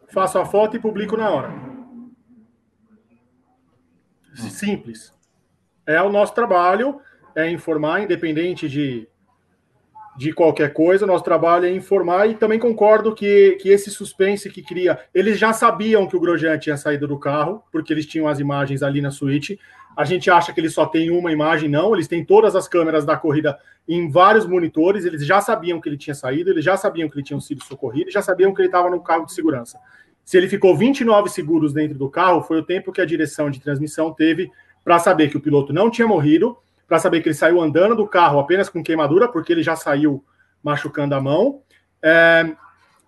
Faço 0.09 0.39
a 0.39 0.47
foto 0.47 0.77
e 0.77 0.81
publico 0.81 1.19
na 1.19 1.29
hora. 1.29 1.53
Simples. 4.35 5.13
É 5.85 6.01
o 6.01 6.09
nosso 6.09 6.33
trabalho, 6.33 6.99
é 7.35 7.51
informar, 7.51 8.01
independente 8.01 8.71
de 8.71 9.07
de 10.21 10.35
qualquer 10.35 10.75
coisa, 10.75 11.07
nosso 11.07 11.25
trabalho 11.25 11.65
é 11.65 11.71
informar 11.71 12.29
e 12.29 12.35
também 12.35 12.59
concordo 12.59 13.15
que, 13.15 13.53
que 13.53 13.71
esse 13.71 13.91
suspense 13.91 14.51
que 14.51 14.61
cria, 14.61 14.99
eles 15.15 15.39
já 15.39 15.51
sabiam 15.51 16.07
que 16.07 16.15
o 16.15 16.21
Grosjean 16.21 16.59
tinha 16.59 16.77
saído 16.77 17.09
do 17.09 17.19
carro, 17.19 17.63
porque 17.73 17.91
eles 17.91 18.05
tinham 18.05 18.29
as 18.29 18.39
imagens 18.39 18.83
ali 18.83 19.01
na 19.01 19.11
suíte. 19.11 19.59
A 19.97 20.05
gente 20.05 20.31
acha 20.31 20.53
que 20.53 20.61
eles 20.61 20.75
só 20.75 20.85
têm 20.85 21.11
uma 21.11 21.33
imagem, 21.33 21.71
não, 21.71 21.95
eles 21.95 22.07
têm 22.07 22.23
todas 22.23 22.55
as 22.55 22.69
câmeras 22.69 23.07
da 23.07 23.17
corrida 23.17 23.59
em 23.89 24.11
vários 24.11 24.45
monitores, 24.45 25.07
eles 25.07 25.25
já 25.25 25.41
sabiam 25.41 25.81
que 25.81 25.89
ele 25.89 25.97
tinha 25.97 26.15
saído, 26.15 26.51
eles 26.51 26.67
já 26.67 26.77
sabiam 26.77 27.09
que 27.09 27.17
ele 27.17 27.25
tinha 27.25 27.41
sido 27.41 27.65
socorrido, 27.65 28.11
já 28.11 28.21
sabiam 28.21 28.53
que 28.53 28.61
ele 28.61 28.69
estava 28.69 28.91
no 28.91 29.01
carro 29.01 29.25
de 29.25 29.33
segurança. 29.33 29.79
Se 30.23 30.37
ele 30.37 30.51
ficou 30.51 30.77
29 30.77 31.31
segundos 31.31 31.73
dentro 31.73 31.97
do 31.97 32.11
carro, 32.11 32.43
foi 32.43 32.59
o 32.59 32.63
tempo 32.63 32.93
que 32.93 33.01
a 33.01 33.07
direção 33.07 33.51
de 33.51 33.59
transmissão 33.59 34.13
teve 34.13 34.53
para 34.85 34.99
saber 34.99 35.31
que 35.31 35.39
o 35.39 35.41
piloto 35.41 35.73
não 35.73 35.91
tinha 35.91 36.07
morrido 36.07 36.59
para 36.91 36.99
saber 36.99 37.21
que 37.21 37.29
ele 37.29 37.37
saiu 37.37 37.61
andando 37.61 37.95
do 37.95 38.05
carro 38.05 38.41
apenas 38.41 38.69
com 38.69 38.83
queimadura, 38.83 39.29
porque 39.29 39.53
ele 39.53 39.63
já 39.63 39.77
saiu 39.77 40.25
machucando 40.61 41.15
a 41.15 41.21
mão. 41.21 41.63
É, 42.03 42.51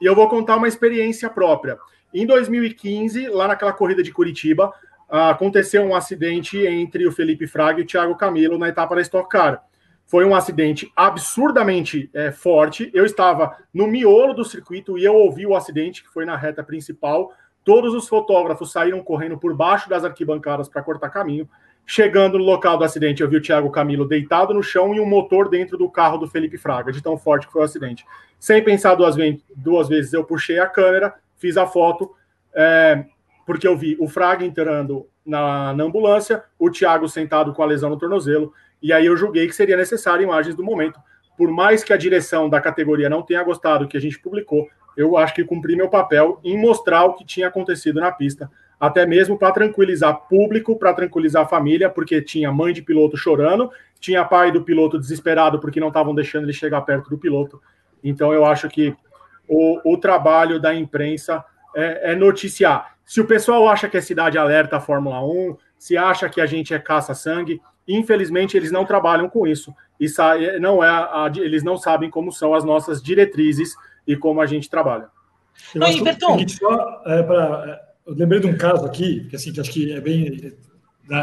e 0.00 0.06
eu 0.06 0.14
vou 0.14 0.28
contar 0.28 0.54
uma 0.54 0.68
experiência 0.68 1.28
própria. 1.28 1.76
Em 2.14 2.24
2015, 2.24 3.26
lá 3.26 3.48
naquela 3.48 3.72
corrida 3.72 4.00
de 4.00 4.12
Curitiba, 4.12 4.72
aconteceu 5.08 5.82
um 5.82 5.96
acidente 5.96 6.64
entre 6.64 7.08
o 7.08 7.10
Felipe 7.10 7.48
Fraga 7.48 7.80
e 7.80 7.82
o 7.82 7.86
Thiago 7.86 8.14
Camilo 8.14 8.56
na 8.56 8.68
etapa 8.68 8.94
da 8.94 9.00
Stock 9.00 9.28
Car. 9.28 9.60
Foi 10.06 10.24
um 10.24 10.36
acidente 10.36 10.92
absurdamente 10.94 12.08
é, 12.14 12.30
forte. 12.30 12.88
Eu 12.94 13.04
estava 13.04 13.56
no 13.74 13.88
miolo 13.88 14.32
do 14.32 14.44
circuito 14.44 14.96
e 14.96 15.04
eu 15.04 15.16
ouvi 15.16 15.44
o 15.44 15.56
acidente, 15.56 16.04
que 16.04 16.08
foi 16.08 16.24
na 16.24 16.36
reta 16.36 16.62
principal. 16.62 17.32
Todos 17.64 17.94
os 17.94 18.06
fotógrafos 18.06 18.70
saíram 18.70 19.02
correndo 19.02 19.36
por 19.36 19.52
baixo 19.56 19.88
das 19.88 20.04
arquibancadas 20.04 20.68
para 20.68 20.82
cortar 20.84 21.10
caminho. 21.10 21.48
Chegando 21.86 22.38
no 22.38 22.44
local 22.44 22.78
do 22.78 22.84
acidente, 22.84 23.22
eu 23.22 23.28
vi 23.28 23.36
o 23.36 23.42
Thiago 23.42 23.70
Camilo 23.70 24.06
deitado 24.06 24.54
no 24.54 24.62
chão 24.62 24.94
e 24.94 25.00
um 25.00 25.06
motor 25.06 25.48
dentro 25.48 25.76
do 25.76 25.90
carro 25.90 26.16
do 26.16 26.26
Felipe 26.26 26.56
Fraga, 26.56 26.92
de 26.92 27.02
tão 27.02 27.18
forte 27.18 27.46
que 27.46 27.52
foi 27.52 27.62
o 27.62 27.64
acidente. 27.64 28.06
Sem 28.38 28.62
pensar 28.62 28.94
duas, 28.94 29.16
duas 29.54 29.88
vezes, 29.88 30.12
eu 30.12 30.24
puxei 30.24 30.58
a 30.58 30.66
câmera, 30.66 31.14
fiz 31.36 31.56
a 31.56 31.66
foto, 31.66 32.14
é, 32.54 33.04
porque 33.44 33.66
eu 33.66 33.76
vi 33.76 33.96
o 34.00 34.08
Fraga 34.08 34.44
entrando 34.44 35.06
na, 35.24 35.74
na 35.74 35.84
ambulância, 35.84 36.44
o 36.58 36.70
Thiago 36.70 37.08
sentado 37.08 37.52
com 37.52 37.62
a 37.62 37.66
lesão 37.66 37.90
no 37.90 37.98
tornozelo, 37.98 38.52
e 38.80 38.92
aí 38.92 39.06
eu 39.06 39.16
julguei 39.16 39.46
que 39.46 39.54
seria 39.54 39.76
necessário 39.76 40.22
imagens 40.22 40.54
do 40.54 40.64
momento. 40.64 41.00
Por 41.36 41.50
mais 41.50 41.82
que 41.82 41.92
a 41.92 41.96
direção 41.96 42.48
da 42.48 42.60
categoria 42.60 43.08
não 43.08 43.22
tenha 43.22 43.42
gostado 43.42 43.84
do 43.84 43.88
que 43.88 43.96
a 43.96 44.00
gente 44.00 44.18
publicou, 44.18 44.68
eu 44.96 45.16
acho 45.16 45.34
que 45.34 45.44
cumpri 45.44 45.74
meu 45.76 45.88
papel 45.88 46.40
em 46.44 46.58
mostrar 46.58 47.04
o 47.04 47.14
que 47.14 47.24
tinha 47.24 47.48
acontecido 47.48 48.00
na 48.00 48.12
pista 48.12 48.50
até 48.82 49.06
mesmo 49.06 49.38
para 49.38 49.52
tranquilizar 49.52 50.26
público, 50.28 50.76
para 50.76 50.92
tranquilizar 50.92 51.44
a 51.44 51.48
família, 51.48 51.88
porque 51.88 52.20
tinha 52.20 52.50
mãe 52.50 52.72
de 52.72 52.82
piloto 52.82 53.16
chorando, 53.16 53.70
tinha 54.00 54.24
pai 54.24 54.50
do 54.50 54.64
piloto 54.64 54.98
desesperado 54.98 55.60
porque 55.60 55.78
não 55.78 55.86
estavam 55.86 56.12
deixando 56.12 56.46
ele 56.46 56.52
chegar 56.52 56.80
perto 56.80 57.08
do 57.08 57.16
piloto. 57.16 57.62
Então 58.02 58.32
eu 58.32 58.44
acho 58.44 58.68
que 58.68 58.92
o, 59.46 59.92
o 59.92 59.96
trabalho 59.96 60.58
da 60.58 60.74
imprensa 60.74 61.44
é, 61.76 62.10
é, 62.10 62.16
noticiar. 62.16 62.96
Se 63.04 63.20
o 63.20 63.24
pessoal 63.24 63.68
acha 63.68 63.88
que 63.88 63.96
é 63.96 64.00
cidade 64.00 64.36
alerta 64.36 64.78
a 64.78 64.80
Fórmula 64.80 65.24
1, 65.24 65.56
se 65.78 65.96
acha 65.96 66.28
que 66.28 66.40
a 66.40 66.46
gente 66.46 66.74
é 66.74 66.78
caça-sangue, 66.80 67.62
infelizmente 67.86 68.56
eles 68.56 68.72
não 68.72 68.84
trabalham 68.84 69.28
com 69.28 69.46
isso. 69.46 69.72
E 70.00 70.08
não 70.58 70.82
é 70.82 70.88
a, 70.88 71.30
eles 71.36 71.62
não 71.62 71.76
sabem 71.76 72.10
como 72.10 72.32
são 72.32 72.52
as 72.52 72.64
nossas 72.64 73.00
diretrizes 73.00 73.76
e 74.04 74.16
como 74.16 74.40
a 74.40 74.46
gente 74.46 74.68
trabalha. 74.68 75.06
Eu 75.72 75.82
Oi, 75.82 76.00
Berton. 76.00 76.48
Só 76.48 77.02
é, 77.06 77.22
para 77.22 77.91
eu 78.06 78.14
lembrei 78.14 78.40
de 78.40 78.46
um 78.46 78.56
caso 78.56 78.84
aqui, 78.84 79.26
que, 79.28 79.36
assim, 79.36 79.52
que 79.52 79.60
acho 79.60 79.70
que 79.70 79.92
é 79.92 80.00
bem 80.00 80.52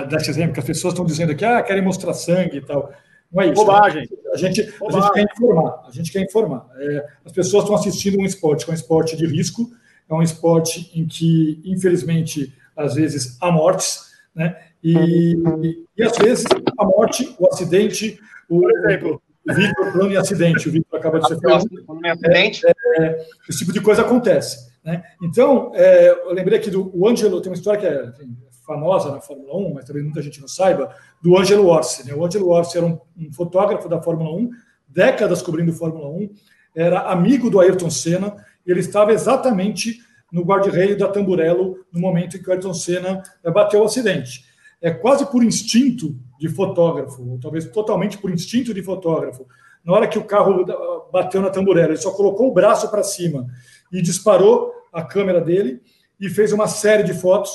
desse 0.07 0.29
exemplo, 0.29 0.53
que 0.53 0.59
as 0.59 0.65
pessoas 0.65 0.93
estão 0.93 1.05
dizendo 1.05 1.35
que 1.35 1.45
ah, 1.45 1.61
querem 1.61 1.83
mostrar 1.83 2.13
sangue 2.13 2.57
e 2.57 2.61
tal. 2.61 2.91
Não 3.31 3.43
é 3.43 3.47
isso. 3.47 3.55
Bobagem. 3.55 4.07
A 4.33 4.37
gente, 4.37 4.61
a 4.61 4.91
gente 4.91 5.11
quer 5.13 5.23
informar. 5.23 5.83
A 5.87 5.91
gente 5.91 6.11
quer 6.11 6.21
informar. 6.21 6.67
É, 6.77 7.07
as 7.25 7.31
pessoas 7.31 7.63
estão 7.63 7.75
assistindo 7.75 8.19
um 8.19 8.25
esporte 8.25 8.65
que 8.65 8.71
é 8.71 8.73
um 8.73 8.75
esporte 8.75 9.15
de 9.15 9.25
risco, 9.25 9.69
é 10.09 10.13
um 10.13 10.21
esporte 10.21 10.91
em 10.93 11.05
que, 11.05 11.61
infelizmente, 11.63 12.53
às 12.75 12.95
vezes 12.95 13.37
há 13.41 13.51
mortes, 13.51 14.09
né? 14.33 14.57
E, 14.83 14.95
e, 14.95 15.85
e 15.97 16.03
às 16.03 16.17
vezes 16.17 16.45
a 16.77 16.85
morte, 16.85 17.35
o 17.37 17.47
acidente, 17.47 18.19
o, 18.49 18.61
Por 18.61 18.79
exemplo, 18.85 19.21
o 19.47 19.53
Vitor 19.53 19.91
plano 19.91 20.11
em 20.11 20.17
acidente, 20.17 20.69
o 20.69 20.71
Vitor 20.71 20.99
acaba 20.99 21.19
de 21.19 21.27
ser 21.27 21.39
acidente. 21.51 22.65
É, 22.65 23.03
é, 23.03 23.27
esse 23.47 23.59
tipo 23.59 23.73
de 23.73 23.81
coisa 23.81 24.01
acontece. 24.01 24.68
Né? 24.83 25.03
Então, 25.21 25.71
é, 25.73 26.09
eu 26.09 26.33
lembrei 26.33 26.57
aqui 26.57 26.69
do 26.69 26.89
o 26.97 27.07
Angelo, 27.07 27.41
tem 27.41 27.51
uma 27.51 27.57
história 27.57 27.79
que 27.79 27.85
é 27.85 28.05
enfim, 28.05 28.37
famosa 28.65 29.11
na 29.11 29.19
Fórmula 29.19 29.57
1, 29.57 29.73
mas 29.73 29.85
talvez 29.85 30.05
muita 30.05 30.21
gente 30.21 30.39
não 30.39 30.47
saiba, 30.47 30.93
do 31.21 31.37
Angelo 31.37 31.67
Orsi. 31.67 32.07
Né? 32.07 32.13
O 32.13 32.23
Angelo 32.23 32.49
Orsi 32.49 32.77
era 32.77 32.85
um, 32.85 32.99
um, 33.17 33.33
fotógrafo 33.33 33.89
da 33.89 34.01
Fórmula 34.01 34.31
1, 34.35 34.49
décadas 34.87 35.41
cobrindo 35.41 35.73
Fórmula 35.73 36.07
1, 36.09 36.29
era 36.75 37.01
amigo 37.11 37.49
do 37.49 37.59
Ayrton 37.59 37.89
Senna, 37.89 38.35
e 38.65 38.71
ele 38.71 38.79
estava 38.79 39.11
exatamente 39.11 39.99
no 40.31 40.43
guarda-reio 40.43 40.97
da 40.97 41.07
Tamburello 41.07 41.77
no 41.91 41.99
momento 41.99 42.37
em 42.37 42.41
que 42.41 42.47
o 42.47 42.51
Ayrton 42.51 42.73
Senna 42.73 43.23
é, 43.43 43.49
bateu 43.49 43.81
o 43.81 43.85
acidente. 43.85 44.45
É 44.81 44.91
quase 44.91 45.25
por 45.25 45.43
instinto 45.43 46.15
de 46.39 46.47
fotógrafo, 46.47 47.27
ou 47.27 47.39
talvez 47.39 47.65
totalmente 47.65 48.17
por 48.17 48.31
instinto 48.31 48.73
de 48.73 48.83
fotógrafo. 48.83 49.45
Na 49.83 49.93
hora 49.93 50.07
que 50.07 50.19
o 50.19 50.23
carro 50.23 50.65
bateu 51.11 51.41
na 51.41 51.49
Tamburello, 51.49 51.91
ele 51.91 51.97
só 51.97 52.11
colocou 52.11 52.49
o 52.49 52.53
braço 52.53 52.89
para 52.89 53.03
cima 53.03 53.47
e 53.91 54.01
disparou 54.01 54.73
a 54.91 55.03
câmera 55.03 55.41
dele 55.41 55.81
e 56.19 56.29
fez 56.29 56.51
uma 56.51 56.67
série 56.67 57.03
de 57.03 57.13
fotos. 57.13 57.51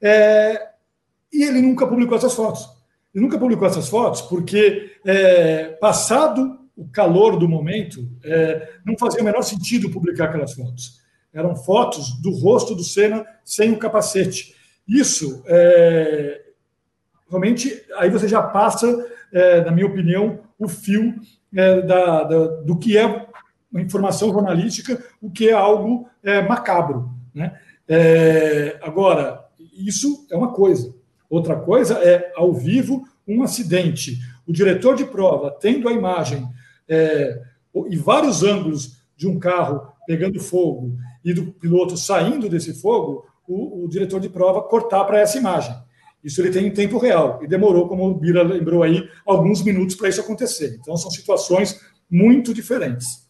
É, 0.00 0.70
e 1.32 1.44
ele 1.44 1.60
nunca 1.60 1.86
publicou 1.86 2.16
essas 2.16 2.34
fotos. 2.34 2.68
Ele 3.14 3.24
nunca 3.24 3.38
publicou 3.38 3.66
essas 3.66 3.88
fotos 3.88 4.22
porque, 4.22 4.92
é, 5.04 5.68
passado 5.80 6.58
o 6.76 6.88
calor 6.88 7.38
do 7.38 7.46
momento, 7.46 8.08
é, 8.24 8.70
não 8.86 8.96
fazia 8.98 9.20
o 9.20 9.24
menor 9.24 9.42
sentido 9.42 9.90
publicar 9.90 10.26
aquelas 10.26 10.54
fotos. 10.54 11.00
Eram 11.32 11.54
fotos 11.54 12.20
do 12.22 12.30
rosto 12.32 12.74
do 12.74 12.82
Senna 12.82 13.26
sem 13.44 13.70
o 13.72 13.78
capacete. 13.78 14.54
Isso, 14.88 15.44
é, 15.46 16.40
realmente, 17.28 17.84
aí 17.96 18.08
você 18.08 18.26
já 18.26 18.42
passa, 18.42 19.06
é, 19.32 19.60
na 19.62 19.70
minha 19.70 19.86
opinião, 19.86 20.40
o 20.58 20.68
fio 20.68 21.14
é, 21.54 21.82
da, 21.82 22.24
da, 22.24 22.46
do 22.62 22.78
que 22.78 22.96
é 22.96 23.26
informação 23.74 24.32
jornalística, 24.32 25.02
o 25.20 25.30
que 25.30 25.48
é 25.48 25.52
algo 25.52 26.08
é, 26.22 26.42
macabro. 26.42 27.10
Né? 27.34 27.58
É, 27.86 28.78
agora, 28.82 29.44
isso 29.76 30.26
é 30.30 30.36
uma 30.36 30.52
coisa. 30.52 30.94
Outra 31.28 31.56
coisa 31.56 31.94
é, 31.98 32.32
ao 32.34 32.52
vivo, 32.52 33.04
um 33.26 33.42
acidente. 33.42 34.18
O 34.46 34.52
diretor 34.52 34.96
de 34.96 35.04
prova, 35.04 35.50
tendo 35.60 35.88
a 35.88 35.92
imagem 35.92 36.48
é, 36.88 37.40
e 37.88 37.96
vários 37.96 38.42
ângulos 38.42 39.00
de 39.16 39.28
um 39.28 39.38
carro 39.38 39.92
pegando 40.06 40.40
fogo 40.40 40.96
e 41.24 41.32
do 41.32 41.52
piloto 41.52 41.96
saindo 41.96 42.48
desse 42.48 42.74
fogo, 42.80 43.24
o, 43.46 43.84
o 43.84 43.88
diretor 43.88 44.20
de 44.20 44.28
prova 44.28 44.62
cortar 44.62 45.04
para 45.04 45.20
essa 45.20 45.38
imagem. 45.38 45.74
Isso 46.22 46.40
ele 46.40 46.50
tem 46.50 46.66
em 46.66 46.72
tempo 46.72 46.98
real. 46.98 47.40
E 47.42 47.46
demorou, 47.46 47.88
como 47.88 48.08
o 48.08 48.14
Bira 48.14 48.42
lembrou 48.42 48.82
aí, 48.82 49.08
alguns 49.26 49.62
minutos 49.62 49.96
para 49.96 50.08
isso 50.08 50.20
acontecer. 50.20 50.78
Então, 50.80 50.96
são 50.96 51.10
situações 51.10 51.80
muito 52.10 52.52
diferentes. 52.52 53.28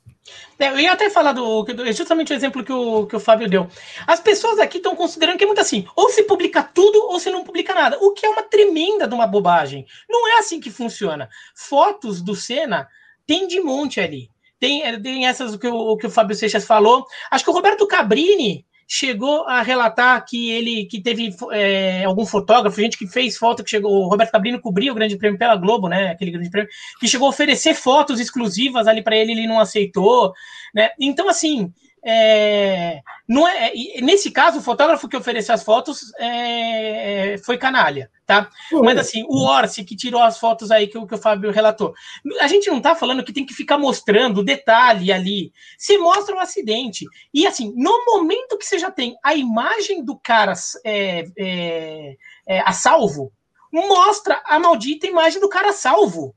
É, 0.59 0.69
eu 0.69 0.79
ia 0.79 0.93
até 0.93 1.09
falar 1.09 1.33
do 1.33 1.66
justamente 1.93 2.33
o 2.33 2.37
exemplo 2.37 2.62
que 2.62 2.73
o, 2.73 3.07
que 3.07 3.16
o 3.16 3.21
Fábio 3.21 3.49
deu. 3.49 3.69
As 4.07 4.21
pessoas 4.21 4.59
aqui 4.59 4.77
estão 4.77 4.95
considerando 4.95 5.38
que 5.38 5.45
é 5.45 5.47
muito 5.47 5.61
assim: 5.61 5.87
ou 5.97 6.11
se 6.11 6.23
publica 6.25 6.62
tudo 6.62 6.99
ou 7.07 7.19
se 7.19 7.31
não 7.31 7.45
publica 7.45 7.75
nada, 7.75 7.99
o 8.01 8.12
que 8.12 8.27
é 8.27 8.29
uma 8.29 8.43
tremenda 8.43 9.09
de 9.09 9.14
uma 9.14 9.27
bobagem. 9.27 9.87
Não 10.09 10.29
é 10.29 10.38
assim 10.38 10.61
que 10.61 10.71
funciona. 10.71 11.29
Fotos 11.55 12.21
do 12.21 12.35
Senna 12.35 12.88
tem 13.27 13.47
de 13.47 13.61
monte 13.61 14.01
ali. 14.01 14.31
Tem, 14.59 15.01
tem 15.01 15.27
essas 15.27 15.57
que 15.57 15.66
o, 15.66 15.97
que 15.97 16.07
o 16.07 16.11
Fábio 16.11 16.37
Seixas 16.37 16.66
falou. 16.66 17.07
Acho 17.31 17.45
que 17.45 17.51
o 17.51 17.55
Roberto 17.55 17.87
Cabrini 17.87 18.66
chegou 18.92 19.46
a 19.46 19.62
relatar 19.62 20.24
que 20.26 20.50
ele 20.50 20.85
que 20.87 21.00
teve 21.00 21.33
é, 21.53 22.05
algum 22.05 22.26
fotógrafo, 22.26 22.81
gente 22.81 22.98
que 22.98 23.07
fez 23.07 23.38
foto, 23.38 23.62
que 23.62 23.70
chegou, 23.70 23.92
o 23.92 24.09
Roberto 24.09 24.33
Cabrino 24.33 24.61
cobria 24.61 24.90
o 24.90 24.94
Grande 24.96 25.16
Prêmio 25.16 25.38
pela 25.38 25.55
Globo, 25.55 25.88
né? 25.88 26.11
Aquele 26.11 26.33
Grande 26.33 26.50
Prêmio, 26.50 26.68
que 26.98 27.07
chegou 27.07 27.29
a 27.29 27.31
oferecer 27.31 27.74
fotos 27.74 28.18
exclusivas 28.18 28.88
ali 28.88 29.00
para 29.00 29.16
ele, 29.16 29.31
ele 29.31 29.46
não 29.46 29.61
aceitou, 29.61 30.33
né? 30.74 30.90
Então, 30.98 31.29
assim, 31.29 31.72
é, 32.05 33.00
não 33.29 33.46
é, 33.46 33.72
nesse 34.03 34.33
caso, 34.33 34.59
o 34.59 34.62
fotógrafo 34.62 35.09
que 35.09 35.16
ofereceu 35.16 35.55
as 35.55 35.62
fotos 35.62 36.12
é, 36.18 37.37
foi 37.44 37.57
canalha, 37.57 38.11
tá? 38.31 38.49
Mas 38.71 38.97
assim, 38.97 39.25
o 39.29 39.43
Orsi 39.43 39.83
que 39.83 39.97
tirou 39.97 40.23
as 40.23 40.38
fotos 40.38 40.71
aí 40.71 40.87
que, 40.87 41.05
que 41.05 41.14
o 41.14 41.19
Fábio 41.19 41.51
relatou. 41.51 41.93
A 42.40 42.47
gente 42.47 42.71
não 42.71 42.81
tá 42.81 42.95
falando 42.95 43.25
que 43.25 43.33
tem 43.33 43.45
que 43.45 43.53
ficar 43.53 43.77
mostrando 43.77 44.45
detalhe 44.45 45.11
ali. 45.11 45.53
Se 45.77 45.99
mostra 45.99 46.37
o 46.37 46.38
um 46.38 46.40
acidente. 46.40 47.05
E 47.35 47.45
assim, 47.45 47.75
no 47.77 48.05
momento 48.05 48.57
que 48.57 48.64
você 48.64 48.79
já 48.79 48.88
tem 48.88 49.16
a 49.21 49.35
imagem 49.35 50.05
do 50.05 50.16
cara 50.16 50.53
é, 50.85 51.25
é, 51.37 52.16
é 52.47 52.61
a 52.61 52.73
salvo, 52.73 53.33
mostra 53.73 54.40
a 54.45 54.61
maldita 54.61 55.09
imagem 55.09 55.40
do 55.40 55.49
cara 55.49 55.73
salvo 55.73 56.33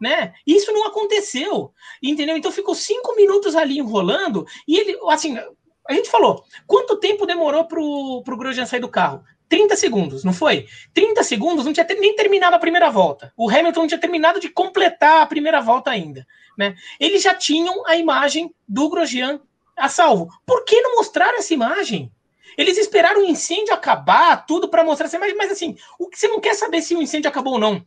né? 0.00 0.34
Isso 0.46 0.70
não 0.72 0.86
aconteceu, 0.86 1.72
entendeu? 2.02 2.36
Então 2.36 2.52
ficou 2.52 2.74
cinco 2.74 3.14
minutos 3.14 3.54
ali 3.54 3.78
enrolando 3.78 4.44
e 4.68 4.76
ele, 4.76 4.98
assim, 5.08 5.38
a 5.88 5.94
gente 5.94 6.10
falou, 6.10 6.44
quanto 6.66 6.98
tempo 6.98 7.24
demorou 7.24 7.64
pro, 7.64 8.22
pro 8.22 8.36
Grosjean 8.36 8.66
sair 8.66 8.80
do 8.80 8.88
carro? 8.88 9.24
30 9.48 9.76
segundos, 9.76 10.24
não 10.24 10.32
foi? 10.32 10.66
30 10.92 11.22
segundos 11.22 11.64
não 11.64 11.72
tinha 11.72 11.86
nem 11.98 12.14
terminado 12.16 12.56
a 12.56 12.58
primeira 12.58 12.90
volta. 12.90 13.32
O 13.36 13.48
Hamilton 13.48 13.80
não 13.80 13.86
tinha 13.88 14.00
terminado 14.00 14.40
de 14.40 14.48
completar 14.48 15.22
a 15.22 15.26
primeira 15.26 15.60
volta 15.60 15.90
ainda, 15.90 16.26
né? 16.56 16.74
Eles 16.98 17.22
já 17.22 17.34
tinham 17.34 17.86
a 17.86 17.96
imagem 17.96 18.54
do 18.66 18.88
Grosjean 18.88 19.40
a 19.76 19.88
salvo. 19.88 20.28
Por 20.46 20.64
que 20.64 20.80
não 20.80 20.96
mostraram 20.96 21.38
essa 21.38 21.54
imagem? 21.54 22.10
Eles 22.56 22.78
esperaram 22.78 23.22
o 23.22 23.24
incêndio 23.24 23.74
acabar, 23.74 24.46
tudo 24.46 24.68
para 24.68 24.84
mostrar 24.84 25.06
essa 25.06 25.16
imagem, 25.16 25.36
mas 25.36 25.50
assim, 25.50 25.76
o 25.98 26.08
que 26.08 26.18
você 26.18 26.28
não 26.28 26.40
quer 26.40 26.54
saber 26.54 26.82
se 26.82 26.94
o 26.94 27.02
incêndio 27.02 27.28
acabou 27.28 27.54
ou 27.54 27.58
não. 27.58 27.84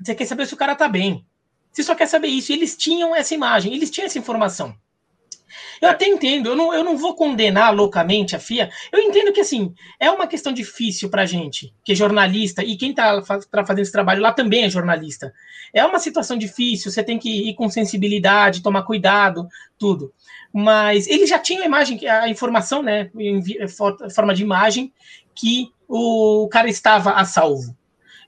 Você 0.00 0.14
quer 0.14 0.26
saber 0.26 0.46
se 0.46 0.54
o 0.54 0.56
cara 0.56 0.74
tá 0.74 0.88
bem. 0.88 1.24
Você 1.72 1.82
só 1.82 1.94
quer 1.94 2.06
saber 2.06 2.28
isso. 2.28 2.52
Eles 2.52 2.76
tinham 2.76 3.14
essa 3.14 3.34
imagem, 3.34 3.72
eles 3.72 3.90
tinham 3.90 4.06
essa 4.06 4.18
informação. 4.18 4.76
Eu 5.80 5.88
até 5.88 6.06
entendo, 6.06 6.50
eu 6.50 6.56
não, 6.56 6.72
eu 6.72 6.84
não 6.84 6.96
vou 6.96 7.14
condenar 7.14 7.74
loucamente 7.74 8.36
a 8.36 8.38
FIA. 8.38 8.70
Eu 8.92 9.00
entendo 9.00 9.32
que, 9.32 9.40
assim, 9.40 9.74
é 9.98 10.10
uma 10.10 10.26
questão 10.26 10.52
difícil 10.52 11.08
para 11.08 11.26
gente, 11.26 11.74
que 11.84 11.92
é 11.92 11.94
jornalista, 11.94 12.62
e 12.62 12.76
quem 12.76 12.90
está 12.90 13.20
tá 13.22 13.64
fazendo 13.64 13.82
esse 13.82 13.92
trabalho 13.92 14.22
lá 14.22 14.32
também 14.32 14.64
é 14.64 14.70
jornalista. 14.70 15.32
É 15.72 15.84
uma 15.84 15.98
situação 15.98 16.36
difícil, 16.36 16.90
você 16.90 17.02
tem 17.02 17.18
que 17.18 17.48
ir 17.48 17.54
com 17.54 17.68
sensibilidade, 17.68 18.62
tomar 18.62 18.82
cuidado, 18.82 19.48
tudo. 19.78 20.12
Mas 20.52 21.06
ele 21.06 21.26
já 21.26 21.38
tinha 21.38 21.62
a 21.62 21.66
imagem, 21.66 22.06
a 22.06 22.28
informação, 22.28 22.82
né, 22.82 23.10
em 23.18 23.42
forma 24.14 24.34
de 24.34 24.42
imagem, 24.42 24.92
que 25.34 25.68
o 25.88 26.48
cara 26.50 26.68
estava 26.68 27.12
a 27.12 27.24
salvo. 27.24 27.76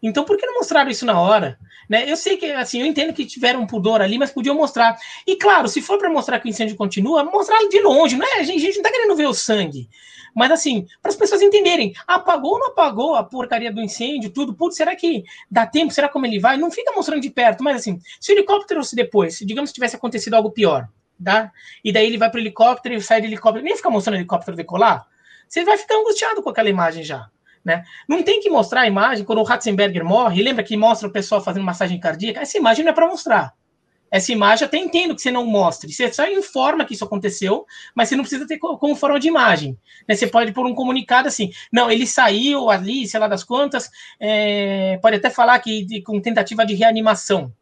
Então, 0.07 0.23
por 0.23 0.37
que 0.37 0.45
não 0.45 0.55
mostraram 0.55 0.91
isso 0.91 1.07
na 1.07 1.19
hora? 1.19 1.59
Né? 1.89 2.11
Eu 2.11 2.17
sei 2.17 2.37
que, 2.37 2.53
assim, 2.53 2.81
eu 2.81 2.87
entendo 2.87 3.15
que 3.15 3.25
tiveram 3.25 3.67
pudor 3.67 4.03
ali, 4.03 4.19
mas 4.19 4.31
podiam 4.31 4.55
mostrar. 4.55 4.99
E 5.27 5.35
claro, 5.37 5.67
se 5.67 5.81
for 5.81 5.99
para 5.99 6.11
mostrar 6.11 6.39
que 6.39 6.47
o 6.47 6.51
incêndio 6.51 6.77
continua, 6.77 7.25
mostrar 7.25 7.59
de 7.69 7.81
longe, 7.81 8.15
não 8.15 8.27
é? 8.27 8.41
A 8.41 8.43
gente, 8.43 8.59
a 8.59 8.67
gente 8.67 8.77
não 8.77 8.83
tá 8.83 8.91
querendo 8.91 9.17
ver 9.17 9.27
o 9.27 9.33
sangue. 9.33 9.89
Mas 10.35 10.51
assim, 10.51 10.87
para 11.01 11.11
as 11.11 11.17
pessoas 11.17 11.41
entenderem, 11.41 11.95
apagou 12.07 12.53
ou 12.53 12.59
não 12.59 12.67
apagou 12.67 13.15
a 13.15 13.25
porcaria 13.25 13.73
do 13.73 13.81
incêndio, 13.81 14.29
tudo, 14.29 14.53
putz, 14.53 14.77
será 14.77 14.95
que 14.95 15.25
dá 15.51 15.67
tempo? 15.67 15.95
Será 15.95 16.09
como 16.09 16.27
ele 16.27 16.39
vai? 16.39 16.59
Não 16.59 16.71
fica 16.71 16.93
mostrando 16.93 17.23
de 17.23 17.31
perto, 17.31 17.65
mas 17.65 17.77
assim, 17.77 17.99
se 18.21 18.31
o 18.31 18.35
helicóptero 18.35 18.85
se 18.85 18.95
depois, 18.95 19.39
digamos 19.39 19.71
que 19.71 19.75
tivesse 19.75 19.97
acontecido 19.97 20.35
algo 20.35 20.51
pior, 20.51 20.87
tá? 21.25 21.51
E 21.83 21.91
daí 21.93 22.07
ele 22.07 22.19
vai 22.19 22.31
para 22.31 22.39
o 22.39 22.43
helicóptero 22.43 22.95
e 22.95 23.01
sai 23.01 23.23
do 23.23 23.27
helicóptero, 23.27 23.65
nem 23.65 23.77
fica 23.77 23.89
mostrando 23.89 24.17
o 24.17 24.19
helicóptero 24.19 24.55
decolar, 24.57 25.07
você 25.49 25.65
vai 25.65 25.79
ficar 25.79 25.95
angustiado 25.95 26.43
com 26.43 26.51
aquela 26.51 26.69
imagem 26.69 27.05
já. 27.05 27.31
Né? 27.65 27.83
Não 28.07 28.23
tem 28.23 28.41
que 28.41 28.51
mostrar 28.51 28.83
a 28.83 28.87
imagem 28.87 29.25
quando 29.25 29.39
o 29.39 29.45
Ratzenberger 29.45 30.05
morre. 30.05 30.43
Lembra 30.43 30.63
que 30.63 30.77
mostra 30.77 31.09
o 31.09 31.13
pessoal 31.13 31.41
fazendo 31.41 31.65
massagem 31.65 31.99
cardíaca? 31.99 32.41
Essa 32.41 32.59
imagem 32.59 32.85
não 32.85 32.93
é 32.93 32.95
para 32.95 33.09
mostrar. 33.09 33.55
Essa 34.11 34.31
imagem 34.31 34.67
até 34.67 34.77
entendo 34.77 35.15
que 35.15 35.23
você 35.23 35.31
não 35.31 35.45
mostre. 35.45 35.93
Você 35.93 36.13
só 36.13 36.29
informa 36.29 36.85
que 36.85 36.95
isso 36.95 37.05
aconteceu, 37.05 37.67
mas 37.95 38.09
você 38.09 38.17
não 38.17 38.23
precisa 38.23 38.47
ter 38.47 38.59
como 38.59 38.95
forma 38.95 39.19
de 39.19 39.29
imagem. 39.29 39.77
Né? 40.07 40.15
Você 40.15 40.27
pode 40.27 40.53
pôr 40.53 40.67
um 40.67 40.75
comunicado 40.75 41.27
assim: 41.27 41.51
não, 41.73 41.91
ele 41.91 42.07
saiu 42.07 42.71
ali, 42.71 43.09
sei 43.09 43.19
lá 43.19 43.27
das 43.27 43.43
quantas. 43.43 43.91
É, 44.21 44.99
pode 45.03 45.17
até 45.17 45.31
falar 45.31 45.59
que 45.59 45.85
de, 45.85 46.03
com 46.03 46.21
tentativa 46.21 46.65
de 46.65 46.75
reanimação. 46.75 47.53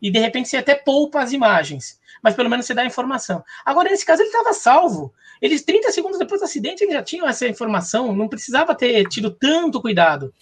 E 0.00 0.10
de 0.10 0.20
repente 0.20 0.48
você 0.48 0.58
até 0.58 0.74
poupa 0.74 1.20
as 1.20 1.32
imagens 1.32 1.98
mas 2.22 2.34
pelo 2.34 2.50
menos 2.50 2.66
você 2.66 2.74
dá 2.74 2.82
a 2.82 2.86
informação. 2.86 3.44
Agora, 3.64 3.88
nesse 3.88 4.04
caso, 4.04 4.20
ele 4.20 4.28
estava 4.28 4.52
salvo. 4.52 5.14
Eles, 5.40 5.62
30 5.62 5.90
segundos 5.90 6.18
depois 6.18 6.40
do 6.40 6.44
acidente, 6.44 6.82
eles 6.82 6.94
já 6.94 7.02
tinham 7.02 7.28
essa 7.28 7.46
informação, 7.46 8.14
não 8.14 8.28
precisava 8.28 8.74
ter 8.74 9.04
tido 9.08 9.30
tanto 9.30 9.80
cuidado. 9.80 10.32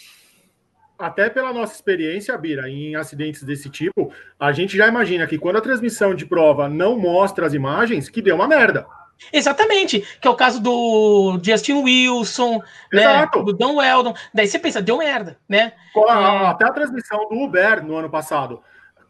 Até 0.98 1.28
pela 1.28 1.52
nossa 1.52 1.74
experiência, 1.74 2.37
Bira, 2.38 2.68
em 2.68 2.94
acidentes 2.94 3.42
desse 3.42 3.68
tipo, 3.68 4.12
a 4.38 4.52
gente 4.52 4.76
já 4.76 4.87
imagina 4.87 5.26
que 5.26 5.38
quando 5.38 5.57
a 5.57 5.61
transmissão 5.61 6.14
de 6.14 6.24
prova 6.24 6.68
não 6.68 6.96
mostra 6.96 7.46
as 7.46 7.52
imagens, 7.52 8.09
que 8.09 8.22
deu 8.22 8.37
uma 8.37 8.46
merda. 8.46 8.87
Exatamente, 9.33 10.04
que 10.20 10.26
é 10.28 10.30
o 10.30 10.37
caso 10.37 10.61
do 10.61 11.38
Justin 11.42 11.83
Wilson, 11.83 12.61
né, 12.92 13.26
do 13.33 13.52
Don 13.52 13.76
Weldon. 13.76 14.14
Daí 14.33 14.46
você 14.46 14.59
pensa, 14.59 14.83
deu 14.83 14.98
merda, 14.98 15.38
né? 15.48 15.72
Até 16.46 16.64
a 16.64 16.72
transmissão 16.72 17.28
do 17.28 17.37
Uber 17.40 17.85
no 17.85 17.96
ano 17.96 18.11
passado 18.11 18.62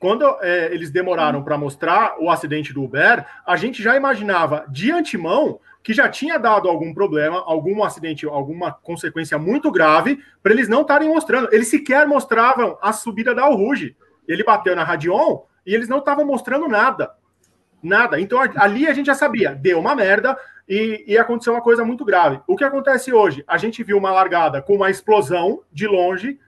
quando 0.05 0.23
é, 0.43 0.67
eles 0.71 0.91
demoraram 0.91 1.43
para 1.43 1.57
mostrar 1.57 2.17
o 2.21 2.29
acidente 2.29 2.75
do 2.75 2.85
Uber, 2.85 3.25
a 3.47 3.57
gente 3.57 3.83
já 3.83 3.97
imaginava 3.97 4.67
de 4.69 4.93
antemão 4.93 5.59
que 5.85 5.93
já 5.93 6.09
tinha 6.09 6.39
dado 6.39 6.67
algum 6.67 6.95
problema, 6.95 7.45
algum 7.45 7.85
acidente, 7.85 8.25
alguma 8.25 8.73
consequência 8.73 9.39
muito 9.39 9.71
grave, 9.71 10.19
para 10.43 10.53
eles 10.53 10.67
não 10.67 10.81
estarem 10.81 11.11
mostrando. 11.11 11.53
Eles 11.53 11.69
sequer 11.69 12.09
mostravam 12.09 12.79
a 12.81 12.91
subida 12.91 13.35
da 13.35 13.45
Ruge. 13.45 13.95
Ele 14.27 14.43
bateu 14.43 14.75
na 14.75 14.83
Radion 14.83 15.43
e 15.65 15.75
eles 15.75 15.87
não 15.87 15.99
estavam 15.99 16.25
mostrando 16.25 16.67
nada. 16.67 17.13
Nada. 17.83 18.19
Então 18.19 18.41
ali 18.57 18.87
a 18.87 18.95
gente 18.95 19.07
já 19.07 19.15
sabia, 19.15 19.55
deu 19.55 19.79
uma 19.79 19.95
merda 19.95 20.39
e, 20.67 21.05
e 21.07 21.19
aconteceu 21.19 21.53
uma 21.53 21.61
coisa 21.61 21.85
muito 21.85 22.03
grave. 22.03 22.41
O 22.47 22.57
que 22.57 22.65
acontece 22.65 23.13
hoje? 23.13 23.45
A 23.47 23.59
gente 23.59 23.85
viu 23.85 23.99
uma 23.99 24.11
largada 24.11 24.63
com 24.63 24.77
uma 24.77 24.89
explosão 24.89 25.61
de 25.71 25.87
longe, 25.87 26.41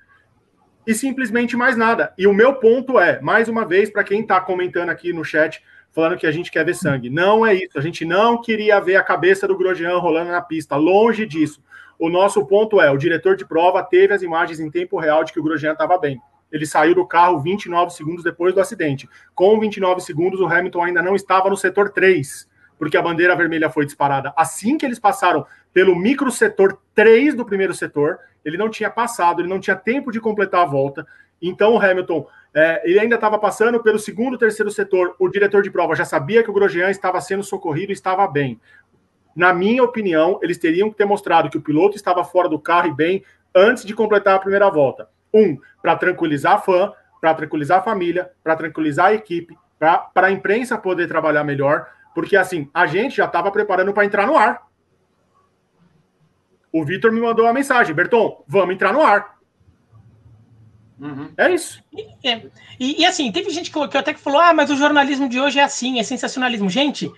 e 0.87 0.95
simplesmente 0.95 1.57
mais 1.57 1.76
nada. 1.76 2.14
E 2.16 2.26
o 2.28 2.32
meu 2.32 2.55
ponto 2.55 2.99
é, 2.99 3.20
mais 3.20 3.49
uma 3.49 3.64
vez, 3.64 3.91
para 3.91 4.05
quem 4.05 4.20
está 4.20 4.41
comentando 4.41 4.89
aqui 4.89 5.12
no 5.12 5.24
chat, 5.24 5.61
falando 5.97 6.18
que 6.18 6.26
a 6.26 6.30
gente 6.30 6.51
quer 6.51 6.62
ver 6.62 6.74
sangue. 6.74 7.09
Não 7.09 7.47
é 7.47 7.55
isso. 7.55 7.78
A 7.78 7.80
gente 7.80 8.05
não 8.05 8.38
queria 8.38 8.78
ver 8.78 8.97
a 8.97 9.03
cabeça 9.03 9.49
do 9.49 9.57
Grosjean 9.57 9.97
rolando 9.97 10.30
na 10.30 10.42
pista. 10.42 10.76
Longe 10.76 11.24
disso. 11.24 11.62
O 11.99 12.11
nosso 12.11 12.44
ponto 12.44 12.78
é, 12.82 12.90
o 12.90 12.99
diretor 12.99 13.34
de 13.34 13.47
prova 13.47 13.82
teve 13.82 14.12
as 14.12 14.20
imagens 14.20 14.61
em 14.61 14.70
tempo 14.70 15.01
real 15.01 15.24
de 15.24 15.32
que 15.32 15.40
o 15.40 15.42
Grosjean 15.42 15.72
estava 15.72 15.97
bem. 15.97 16.20
Ele 16.53 16.66
saiu 16.66 16.94
do 16.94 17.07
carro 17.07 17.40
29 17.40 17.94
segundos 17.94 18.22
depois 18.22 18.53
do 18.53 18.61
acidente. 18.61 19.09
Com 19.34 19.59
29 19.59 20.03
segundos, 20.03 20.38
o 20.38 20.47
Hamilton 20.47 20.82
ainda 20.82 21.01
não 21.03 21.16
estava 21.16 21.49
no 21.49 21.57
setor 21.57 21.88
3, 21.88 22.47
porque 22.78 22.99
a 22.99 23.03
bandeira 23.03 23.34
vermelha 23.34 23.70
foi 23.70 23.86
disparada. 23.86 24.34
Assim 24.36 24.76
que 24.76 24.84
eles 24.84 24.99
passaram 24.99 25.47
pelo 25.72 25.97
micro 25.97 26.30
setor 26.30 26.78
3 26.94 27.34
do 27.34 27.47
primeiro 27.47 27.72
setor, 27.72 28.18
ele 28.44 28.59
não 28.59 28.68
tinha 28.68 28.90
passado, 28.90 29.40
ele 29.40 29.49
não 29.49 29.59
tinha 29.59 29.74
tempo 29.74 30.12
de 30.12 30.20
completar 30.20 30.61
a 30.61 30.66
volta. 30.66 31.07
Então 31.41 31.74
o 31.74 31.78
Hamilton, 31.78 32.26
é, 32.55 32.82
ele 32.89 32.99
ainda 32.99 33.16
estava 33.16 33.39
passando 33.39 33.82
pelo 33.82 33.99
segundo, 33.99 34.39
terceiro 34.39 34.70
setor. 34.70 35.14
O 35.18 35.28
diretor 35.28 35.62
de 35.62 35.70
prova 35.70 35.95
já 35.95 36.05
sabia 36.05 36.43
que 36.43 36.51
o 36.51 36.53
Grosjean 36.53 36.91
estava 36.91 37.20
sendo 37.20 37.43
socorrido 37.43 37.93
e 37.93 37.95
estava 37.95 38.26
bem. 38.26 38.61
Na 39.34 39.53
minha 39.53 39.84
opinião, 39.84 40.41
eles 40.43 40.57
teriam 40.57 40.91
que 40.91 40.97
ter 40.97 41.05
mostrado 41.05 41.51
que 41.51 41.59
o 41.59 41.62
piloto 41.62 41.95
estava 41.95 42.24
fora 42.24 42.49
do 42.49 42.59
carro 42.59 42.89
e 42.89 42.95
bem 42.95 43.22
antes 43.55 43.84
de 43.84 43.95
completar 43.95 44.34
a 44.34 44.39
primeira 44.39 44.70
volta. 44.70 45.09
Um, 45.32 45.59
para 45.82 45.97
tranquilizar 45.97 46.55
a 46.55 46.59
fã, 46.59 46.93
para 47.20 47.34
tranquilizar 47.34 47.80
a 47.80 47.82
família, 47.82 48.30
para 48.43 48.57
tranquilizar 48.57 49.07
a 49.07 49.14
equipe, 49.14 49.55
para 49.78 50.11
a 50.14 50.30
imprensa 50.30 50.78
poder 50.78 51.07
trabalhar 51.07 51.45
melhor, 51.45 51.87
porque 52.14 52.37
assim, 52.37 52.70
a 52.72 52.87
gente 52.87 53.16
já 53.16 53.26
estava 53.26 53.51
preparando 53.51 53.93
para 53.93 54.07
entrar 54.07 54.26
no 54.26 54.37
ar. 54.37 54.66
O 56.72 56.84
Vitor 56.84 57.12
me 57.12 57.20
mandou 57.20 57.45
uma 57.45 57.53
mensagem, 57.53 57.95
Berton, 57.95 58.43
vamos 58.49 58.74
entrar 58.74 58.93
no 58.93 59.03
ar. 59.03 59.36
Uhum. 60.99 61.30
É 61.36 61.53
isso. 61.53 61.82
É. 62.24 62.42
E, 62.80 63.03
e, 63.03 63.07
assim, 63.07 63.30
teve 63.30 63.51
gente 63.51 63.70
que, 63.70 63.88
que 63.88 63.99
até 63.99 64.14
que 64.14 64.20
falou: 64.20 64.40
ah, 64.40 64.55
mas 64.55 64.70
o 64.70 64.76
jornalismo 64.76 65.28
de 65.28 65.38
hoje 65.38 65.59
é 65.59 65.62
assim, 65.62 65.99
é 65.99 66.03
sensacionalismo. 66.03 66.70
Gente, 66.70 67.11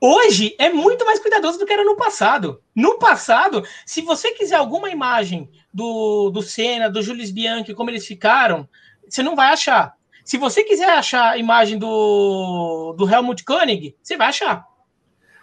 hoje 0.00 0.54
é 0.58 0.70
muito 0.70 1.04
mais 1.04 1.20
cuidadoso 1.20 1.58
do 1.58 1.66
que 1.66 1.72
era 1.72 1.84
no 1.84 1.96
passado. 1.96 2.60
No 2.74 2.98
passado, 2.98 3.64
se 3.84 4.02
você 4.02 4.32
quiser 4.32 4.56
alguma 4.56 4.90
imagem 4.90 5.48
do, 5.72 6.30
do 6.30 6.42
Senna, 6.42 6.90
do 6.90 7.02
Julius 7.02 7.30
Bianchi, 7.30 7.74
como 7.74 7.90
eles 7.90 8.06
ficaram, 8.06 8.68
você 9.08 9.22
não 9.22 9.36
vai 9.36 9.52
achar. 9.52 9.94
Se 10.24 10.36
você 10.36 10.64
quiser 10.64 10.90
achar 10.90 11.30
a 11.30 11.38
imagem 11.38 11.78
do, 11.78 12.92
do 12.98 13.08
Helmut 13.08 13.44
Koenig, 13.44 13.94
você 14.02 14.16
vai 14.16 14.28
achar. 14.28 14.66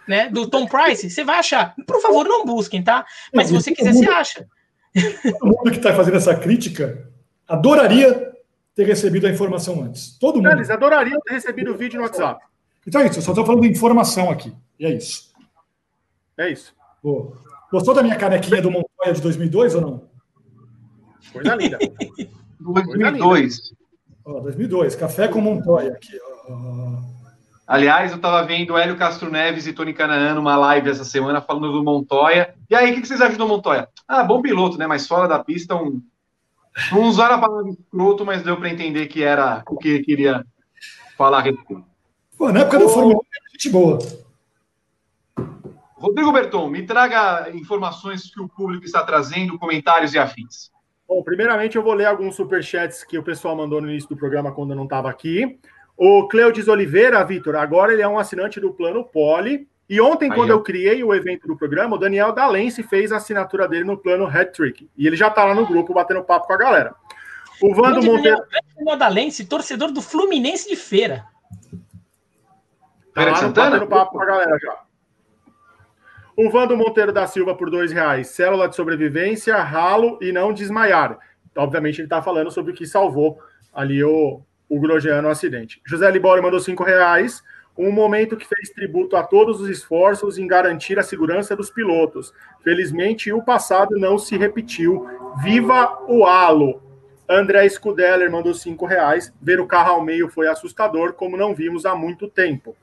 Né? 0.06 0.28
Do 0.28 0.50
Tom 0.50 0.66
Price, 0.66 1.08
você 1.08 1.24
vai 1.24 1.38
achar. 1.38 1.74
Por 1.86 2.02
favor, 2.02 2.28
não 2.28 2.44
busquem, 2.44 2.82
tá? 2.82 3.06
Mas 3.32 3.46
se 3.46 3.54
você 3.54 3.72
quiser, 3.72 3.94
você 3.94 4.06
acha. 4.06 4.46
Todo 5.40 5.46
mundo 5.46 5.70
que 5.70 5.78
está 5.78 5.94
fazendo 5.94 6.18
essa 6.18 6.36
crítica 6.36 7.13
adoraria 7.48 8.32
ter 8.74 8.84
recebido 8.84 9.26
a 9.26 9.30
informação 9.30 9.82
antes. 9.82 10.18
Todo 10.18 10.36
mundo. 10.36 10.50
Eles 10.50 10.70
adorariam 10.70 11.20
ter 11.20 11.34
recebido 11.34 11.72
o 11.72 11.76
vídeo 11.76 11.98
no 11.98 12.04
WhatsApp. 12.04 12.44
Então 12.86 13.00
é 13.00 13.06
isso, 13.06 13.18
eu 13.18 13.22
só 13.22 13.32
estou 13.32 13.46
falando 13.46 13.62
de 13.62 13.68
informação 13.68 14.30
aqui. 14.30 14.52
E 14.78 14.86
é 14.86 14.92
isso. 14.92 15.32
É 16.36 16.50
isso. 16.50 16.74
Pô. 17.02 17.32
Gostou 17.70 17.94
da 17.94 18.02
minha 18.02 18.16
canequinha 18.16 18.60
do 18.60 18.70
Montoya 18.70 19.12
de 19.12 19.20
2002 19.20 19.74
ou 19.74 19.80
não? 19.80 20.08
Coisa 21.32 21.54
linda. 21.54 21.78
2002. 22.60 23.74
Ó, 24.24 24.40
2002, 24.40 24.96
café 24.96 25.28
com 25.28 25.40
Montoya 25.40 25.92
aqui. 25.92 26.18
Ó. 26.48 27.14
Aliás, 27.66 28.10
eu 28.10 28.16
estava 28.16 28.46
vendo 28.46 28.76
Hélio 28.76 28.96
Castro 28.96 29.30
Neves 29.30 29.66
e 29.66 29.72
Tony 29.72 29.94
Canaan 29.94 30.34
numa 30.34 30.56
live 30.56 30.90
essa 30.90 31.04
semana 31.04 31.40
falando 31.40 31.72
do 31.72 31.82
Montoya. 31.82 32.54
E 32.68 32.74
aí, 32.74 32.92
o 32.92 33.00
que 33.00 33.06
vocês 33.06 33.20
acham 33.20 33.38
do 33.38 33.48
Montoya? 33.48 33.88
Ah, 34.06 34.22
bom 34.22 34.42
piloto, 34.42 34.76
né? 34.76 34.86
Mas 34.86 35.06
fora 35.06 35.26
da 35.26 35.42
pista, 35.42 35.74
um. 35.74 36.02
Não 36.90 37.02
usaram 37.02 37.36
a 37.36 37.38
palavra 37.38 37.70
escroto, 37.70 38.24
mas 38.24 38.42
deu 38.42 38.56
para 38.56 38.68
entender 38.68 39.06
que 39.06 39.22
era 39.22 39.62
o 39.68 39.76
que 39.76 40.00
queria 40.00 40.44
falar. 41.16 41.44
Pô, 42.36 42.52
na 42.52 42.60
época 42.60 42.78
do 42.78 42.88
Fórmula 42.88 43.16
1, 43.16 43.20
gente 43.52 43.70
boa. 43.70 43.98
Rodrigo 45.96 46.32
Berton, 46.32 46.68
me 46.68 46.82
traga 46.82 47.50
informações 47.54 48.30
que 48.30 48.40
o 48.40 48.48
público 48.48 48.84
está 48.84 49.02
trazendo, 49.02 49.58
comentários 49.58 50.12
e 50.12 50.18
afins. 50.18 50.70
Bom, 51.08 51.22
primeiramente 51.22 51.76
eu 51.76 51.82
vou 51.82 51.94
ler 51.94 52.06
alguns 52.06 52.34
superchats 52.34 53.04
que 53.04 53.16
o 53.16 53.22
pessoal 53.22 53.56
mandou 53.56 53.80
no 53.80 53.88
início 53.88 54.08
do 54.08 54.16
programa 54.16 54.52
quando 54.52 54.70
eu 54.70 54.76
não 54.76 54.84
estava 54.84 55.08
aqui. 55.08 55.58
O 55.96 56.26
Cleudes 56.28 56.66
Oliveira, 56.66 57.24
Vitor, 57.24 57.54
agora 57.56 57.92
ele 57.92 58.02
é 58.02 58.08
um 58.08 58.18
assinante 58.18 58.58
do 58.58 58.72
Plano 58.72 59.04
Poli. 59.04 59.68
E 59.88 60.00
ontem, 60.00 60.30
Aí, 60.30 60.36
quando 60.36 60.50
eu 60.50 60.62
criei 60.62 61.04
o 61.04 61.14
evento 61.14 61.46
do 61.46 61.56
programa, 61.56 61.96
o 61.96 61.98
Daniel 61.98 62.32
Dalense 62.32 62.82
fez 62.82 63.12
a 63.12 63.16
assinatura 63.16 63.68
dele 63.68 63.84
no 63.84 63.98
plano 63.98 64.26
Hat 64.26 64.52
Trick. 64.52 64.88
E 64.96 65.06
ele 65.06 65.16
já 65.16 65.28
está 65.28 65.44
lá 65.44 65.54
no 65.54 65.66
grupo 65.66 65.92
batendo 65.92 66.24
papo 66.24 66.46
com 66.46 66.54
a 66.54 66.58
galera. 66.58 66.94
O 67.62 67.74
Vando 67.74 68.02
Monteiro. 68.02 68.42
Daniel 68.76 68.98
Dalense, 68.98 69.44
torcedor 69.44 69.92
do 69.92 70.00
Fluminense 70.00 70.68
de 70.68 70.76
Feira. 70.76 71.24
Tá 73.14 73.24
lá 73.24 73.48
batendo 73.48 73.86
papo 73.86 74.12
com 74.12 74.22
a 74.22 74.26
galera 74.26 74.58
já. 74.60 74.84
O 76.36 76.50
Vando 76.50 76.76
Monteiro 76.76 77.12
da 77.12 77.26
Silva 77.26 77.54
por 77.54 77.70
dois 77.70 77.92
reais. 77.92 78.28
Célula 78.28 78.68
de 78.68 78.74
sobrevivência, 78.74 79.56
ralo 79.62 80.18
e 80.20 80.32
não 80.32 80.52
desmaiar. 80.52 81.16
Obviamente 81.56 82.00
ele 82.00 82.06
está 82.06 82.20
falando 82.20 82.50
sobre 82.50 82.72
o 82.72 82.74
que 82.74 82.86
salvou 82.86 83.38
ali 83.72 84.02
o, 84.02 84.42
o 84.68 84.80
Grosjean 84.80 85.22
no 85.22 85.28
acidente. 85.28 85.80
José 85.86 86.10
Libório 86.10 86.42
mandou 86.42 86.58
cinco 86.58 86.82
reais. 86.82 87.42
Um 87.76 87.90
momento 87.90 88.36
que 88.36 88.46
fez 88.46 88.70
tributo 88.70 89.16
a 89.16 89.24
todos 89.24 89.60
os 89.60 89.68
esforços 89.68 90.38
em 90.38 90.46
garantir 90.46 90.98
a 90.98 91.02
segurança 91.02 91.56
dos 91.56 91.70
pilotos. 91.70 92.32
Felizmente, 92.62 93.32
o 93.32 93.42
passado 93.42 93.98
não 93.98 94.16
se 94.16 94.36
repetiu. 94.36 95.08
Viva 95.42 95.98
o 96.06 96.24
halo! 96.24 96.80
André 97.28 97.68
Scudeller 97.68 98.30
mandou 98.30 98.54
cinco 98.54 98.86
reais. 98.86 99.32
Ver 99.40 99.58
o 99.58 99.66
carro 99.66 99.92
ao 99.92 100.04
meio 100.04 100.28
foi 100.28 100.46
assustador, 100.46 101.14
como 101.14 101.36
não 101.36 101.54
vimos 101.54 101.84
há 101.84 101.94
muito 101.94 102.28
tempo. 102.28 102.76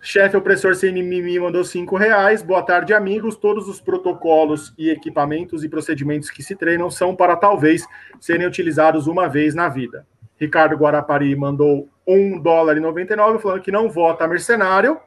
Chefe 0.00 0.36
opressor 0.36 0.74
sem 0.74 0.92
mimimi 0.92 1.38
mandou 1.38 1.64
cinco 1.64 1.96
reais. 1.96 2.40
Boa 2.40 2.62
tarde, 2.62 2.94
amigos. 2.94 3.36
Todos 3.36 3.68
os 3.68 3.80
protocolos 3.80 4.72
e 4.78 4.88
equipamentos 4.88 5.64
e 5.64 5.68
procedimentos 5.68 6.30
que 6.30 6.42
se 6.42 6.56
treinam 6.56 6.90
são 6.90 7.14
para 7.14 7.36
talvez 7.36 7.84
serem 8.20 8.46
utilizados 8.46 9.06
uma 9.06 9.28
vez 9.28 9.54
na 9.54 9.68
vida. 9.68 10.06
Ricardo 10.38 10.76
Guarapari 10.76 11.34
mandou 11.34 11.88
um 12.08 12.40
dólar 12.40 12.78
e 12.78 12.80
99, 12.80 13.38
falando 13.38 13.60
que 13.60 13.70
não 13.70 13.90
vota 13.90 14.26
mercenário. 14.26 14.98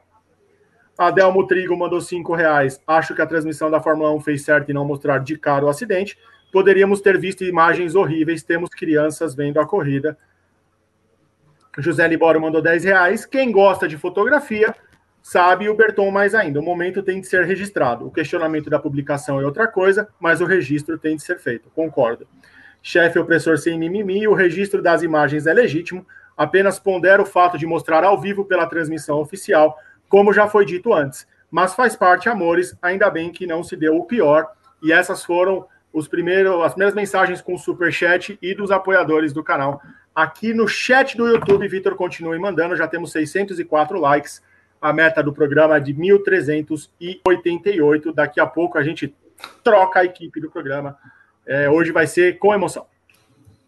Adelmo 0.96 1.44
Trigo 1.48 1.76
mandou 1.76 2.00
cinco 2.00 2.32
reais. 2.32 2.80
Acho 2.86 3.12
que 3.12 3.20
a 3.20 3.26
transmissão 3.26 3.68
da 3.68 3.80
Fórmula 3.80 4.12
1 4.12 4.20
fez 4.20 4.44
certo 4.44 4.70
em 4.70 4.74
não 4.74 4.84
mostrar 4.84 5.18
de 5.18 5.36
cara 5.36 5.64
o 5.64 5.68
acidente. 5.68 6.16
Poderíamos 6.52 7.00
ter 7.00 7.18
visto 7.18 7.42
imagens 7.42 7.96
horríveis. 7.96 8.44
Temos 8.44 8.70
crianças 8.70 9.34
vendo 9.34 9.58
a 9.58 9.66
corrida. 9.66 10.16
José 11.78 12.06
Libório 12.06 12.40
mandou 12.40 12.62
10 12.62 12.84
reais. 12.84 13.26
Quem 13.26 13.50
gosta 13.50 13.88
de 13.88 13.96
fotografia, 13.96 14.72
sabe 15.20 15.68
o 15.68 15.74
Berton 15.74 16.08
mais 16.12 16.36
ainda. 16.36 16.60
O 16.60 16.62
momento 16.62 17.02
tem 17.02 17.20
de 17.20 17.26
ser 17.26 17.44
registrado. 17.44 18.06
O 18.06 18.12
questionamento 18.12 18.70
da 18.70 18.78
publicação 18.78 19.40
é 19.40 19.44
outra 19.44 19.66
coisa, 19.66 20.08
mas 20.20 20.40
o 20.40 20.44
registro 20.44 20.96
tem 20.96 21.16
de 21.16 21.22
ser 21.22 21.40
feito. 21.40 21.68
Concordo. 21.70 22.28
Chefe 22.80 23.18
opressor 23.18 23.58
sem 23.58 23.78
mimimi, 23.78 24.26
o 24.26 24.34
registro 24.34 24.82
das 24.82 25.02
imagens 25.02 25.46
é 25.46 25.54
legítimo, 25.54 26.04
apenas 26.36 26.78
pondera 26.78 27.22
o 27.22 27.26
fato 27.26 27.58
de 27.58 27.66
mostrar 27.66 28.04
ao 28.04 28.20
vivo 28.20 28.44
pela 28.44 28.66
transmissão 28.66 29.20
oficial, 29.20 29.76
como 30.08 30.32
já 30.32 30.48
foi 30.48 30.64
dito 30.64 30.92
antes. 30.92 31.26
Mas 31.50 31.74
faz 31.74 31.94
parte, 31.94 32.28
amores, 32.28 32.76
ainda 32.80 33.10
bem 33.10 33.30
que 33.30 33.46
não 33.46 33.62
se 33.62 33.76
deu 33.76 33.96
o 33.96 34.04
pior. 34.04 34.50
E 34.82 34.92
essas 34.92 35.24
foram 35.24 35.66
os 35.92 36.08
primeiros, 36.08 36.64
as 36.64 36.72
primeiras 36.72 36.94
mensagens 36.94 37.42
com 37.42 37.54
o 37.54 37.58
super 37.58 37.92
chat 37.92 38.38
e 38.40 38.54
dos 38.54 38.70
apoiadores 38.70 39.32
do 39.32 39.44
canal. 39.44 39.82
Aqui 40.14 40.54
no 40.54 40.66
chat 40.66 41.16
do 41.16 41.26
YouTube, 41.26 41.68
Vitor 41.68 41.94
continue 41.94 42.38
mandando, 42.38 42.76
já 42.76 42.88
temos 42.88 43.12
604 43.12 44.00
likes. 44.00 44.42
A 44.80 44.92
meta 44.92 45.22
do 45.22 45.32
programa 45.32 45.76
é 45.76 45.80
de 45.80 45.94
1.388. 45.94 48.14
Daqui 48.14 48.40
a 48.40 48.46
pouco 48.46 48.78
a 48.78 48.82
gente 48.82 49.14
troca 49.62 50.00
a 50.00 50.04
equipe 50.04 50.40
do 50.40 50.50
programa. 50.50 50.96
É, 51.46 51.68
hoje 51.68 51.92
vai 51.92 52.06
ser 52.06 52.38
com 52.38 52.54
emoção. 52.54 52.86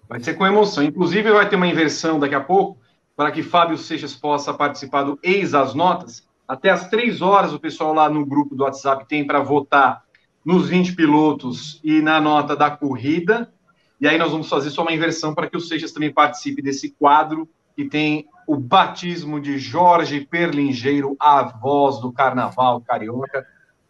Vai 0.08 0.20
ser 0.20 0.34
com 0.34 0.46
emoção. 0.46 0.82
Inclusive, 0.82 1.30
vai 1.32 1.48
ter 1.48 1.56
uma 1.56 1.66
inversão 1.66 2.18
daqui 2.18 2.34
a 2.34 2.40
pouco, 2.40 2.78
para 3.16 3.30
que 3.30 3.42
Fábio 3.42 3.78
Seixas 3.78 4.14
possa 4.14 4.52
participar 4.52 5.02
do 5.04 5.18
Eis 5.22 5.54
as 5.54 5.74
Notas. 5.74 6.26
Até 6.46 6.70
às 6.70 6.88
três 6.88 7.22
horas, 7.22 7.52
o 7.52 7.60
pessoal 7.60 7.94
lá 7.94 8.08
no 8.08 8.26
grupo 8.26 8.54
do 8.54 8.64
WhatsApp 8.64 9.06
tem 9.08 9.26
para 9.26 9.40
votar 9.40 10.04
nos 10.44 10.68
20 10.68 10.94
pilotos 10.94 11.80
e 11.82 12.02
na 12.02 12.20
nota 12.20 12.54
da 12.54 12.70
corrida. 12.70 13.52
E 14.00 14.06
aí 14.06 14.18
nós 14.18 14.32
vamos 14.32 14.48
fazer 14.48 14.70
só 14.70 14.82
uma 14.82 14.92
inversão 14.92 15.34
para 15.34 15.48
que 15.48 15.56
o 15.56 15.60
Seixas 15.60 15.92
também 15.92 16.12
participe 16.12 16.60
desse 16.60 16.90
quadro 16.90 17.48
que 17.74 17.84
tem 17.84 18.26
o 18.46 18.56
batismo 18.56 19.40
de 19.40 19.58
Jorge 19.58 20.20
Perlingeiro, 20.20 21.16
a 21.18 21.42
voz 21.42 21.98
do 22.00 22.12
carnaval 22.12 22.80
carioca. 22.80 23.46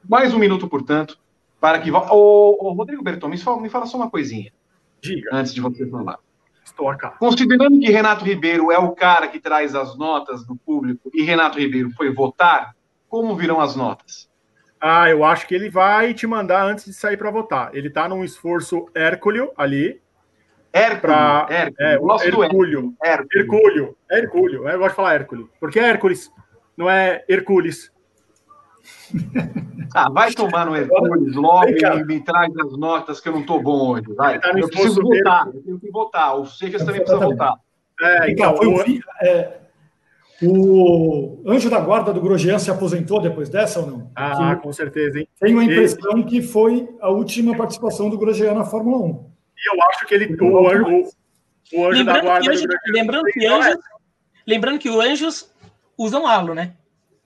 Mais 0.09 0.33
um 0.33 0.39
minuto, 0.39 0.69
portanto, 0.69 1.19
para 1.61 1.79
que. 1.79 1.91
Ô, 1.91 2.73
Rodrigo 2.73 3.03
Berton, 3.03 3.29
me 3.29 3.39
fala, 3.39 3.61
me 3.61 3.69
fala 3.69 3.87
só 3.87 3.97
uma 3.97 4.11
coisinha. 4.11 4.53
Diga. 5.05 5.31
Antes 5.33 5.53
de 5.53 5.61
você 5.61 5.87
falar. 5.87 6.19
Estou 6.65 6.89
acá. 6.89 7.11
Considerando 7.11 7.79
que 7.79 7.91
Renato 7.91 8.25
Ribeiro 8.25 8.73
é 8.73 8.79
o 8.79 8.93
cara 8.93 9.29
que 9.29 9.39
traz 9.39 9.75
as 9.75 9.97
notas 9.97 10.47
do 10.47 10.57
público 10.57 11.11
e 11.13 11.23
Renato 11.23 11.59
Ribeiro 11.59 11.91
foi 11.91 12.13
votar, 12.13 12.75
como 13.09 13.37
virão 13.37 13.61
as 13.61 13.77
notas? 13.77 14.31
Ah, 14.81 15.09
eu 15.11 15.23
acho 15.23 15.47
que 15.47 15.55
ele 15.55 15.71
vai 15.71 16.15
te 16.15 16.27
mandar 16.27 16.65
antes 16.65 16.87
de 16.87 16.93
sair 16.93 17.17
para 17.17 17.31
votar. 17.31 17.75
Ele 17.75 17.89
está 17.89 18.09
num 18.09 18.25
esforço 18.25 18.87
hércules 18.95 19.49
ali, 19.57 20.01
Hércules. 20.75 21.01
Pra, 21.01 21.47
Hércules. 21.49 21.77
É, 21.79 21.99
o 22.01 22.43
Hercúleo. 22.43 22.95
Hércules. 23.01 23.37
Hercúleo. 23.37 23.97
Hercúleo. 24.11 24.69
Eu 24.69 24.79
gosto 24.79 24.91
de 24.91 24.97
falar 24.97 25.15
Hércules. 25.15 25.47
Porque 25.61 25.79
é 25.79 25.85
Hércules, 25.85 26.33
não 26.77 26.91
é 26.91 27.25
Hercules. 27.29 27.93
Ah, 29.95 30.11
vai 30.11 30.33
tomar 30.33 30.67
no 30.67 30.75
Hercules 30.75 31.37
logo 31.37 31.69
e 31.69 32.05
me 32.05 32.21
traz 32.21 32.53
as 32.57 32.77
notas 32.77 33.21
que 33.21 33.29
eu 33.29 33.33
não 33.33 33.43
estou 33.43 33.63
bom 33.63 33.93
hoje. 33.93 34.13
Vai. 34.15 34.41
Tá 34.41 34.51
eu 34.57 34.67
preciso 34.67 35.01
votar. 35.01 35.47
Eu 35.47 35.63
tenho 35.63 35.79
que 35.79 35.91
votar. 35.91 36.37
O 36.37 36.47
Seixas 36.47 36.85
também 36.85 37.01
precisa 37.01 37.25
votar. 37.25 37.55
É, 38.01 38.31
então, 38.33 38.57
foi 38.57 38.67
o, 38.67 38.83
é, 39.23 39.61
o 40.43 41.43
anjo 41.47 41.71
da 41.71 41.79
guarda 41.79 42.13
do 42.13 42.21
Grosjean 42.21 42.59
se 42.59 42.71
aposentou 42.71 43.21
depois 43.21 43.49
dessa 43.49 43.81
ou 43.81 43.87
não? 43.87 44.11
Ah, 44.17 44.57
com 44.57 44.73
certeza, 44.73 45.21
hein? 45.21 45.29
Tenho 45.39 45.61
a 45.61 45.65
impressão 45.65 46.23
que 46.25 46.43
foi 46.43 46.89
a 47.01 47.09
última 47.09 47.57
participação 47.57 48.11
do 48.11 48.19
Grosjean 48.19 48.55
na 48.55 48.65
Fórmula 48.65 48.99
1. 48.99 49.31
E 49.57 49.75
eu 49.75 49.83
acho 49.91 50.07
que 50.07 50.15
ele. 50.15 50.37
O, 50.43 50.47
o, 50.47 51.09
o 51.73 51.87
anjo 51.87 51.99
lembrando 51.99 52.05
da 52.05 52.21
guarda. 52.23 52.51
Que, 52.51 52.91
lembrando, 52.91 53.25
que 53.27 53.47
anjos, 53.47 53.77
lembrando 54.45 54.79
que 54.81 54.91
o 54.91 55.01
anjos 55.01 55.51
usam 55.97 56.27
halo, 56.27 56.53
né? 56.53 56.75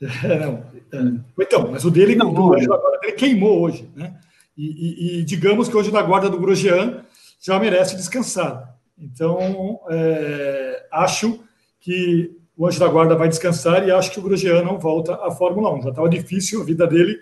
É, 0.01 0.39
não, 0.39 0.65
é, 0.93 1.43
então, 1.43 1.71
mas 1.71 1.85
o 1.85 1.91
dele, 1.91 2.15
não, 2.15 2.33
guarda 2.33 2.99
dele 3.01 3.13
queimou 3.13 3.61
hoje, 3.61 3.91
né? 3.95 4.17
E, 4.57 4.67
e, 4.67 5.21
e, 5.21 5.25
digamos 5.25 5.69
que 5.69 5.77
o 5.77 5.81
anjo 5.81 5.93
da 5.93 6.03
guarda 6.03 6.29
do 6.29 6.41
Grosjean 6.41 7.05
já 7.41 7.59
merece 7.61 7.97
descansar. 7.97 8.77
Então, 8.99 9.79
é, 9.89 10.87
acho 10.91 11.45
que 11.81 12.37
o 12.57 12.67
anjo 12.67 12.81
da 12.81 12.89
guarda 12.89 13.15
vai 13.15 13.29
descansar 13.29 13.87
e 13.87 13.93
acho 13.93 14.11
que 14.11 14.19
o 14.19 14.23
Grosjean 14.23 14.65
não 14.65 14.79
volta 14.79 15.15
à 15.25 15.31
Fórmula 15.31 15.73
1. 15.75 15.83
Já 15.83 15.89
estava 15.91 16.09
difícil 16.09 16.61
a 16.61 16.65
vida 16.65 16.87
dele, 16.89 17.21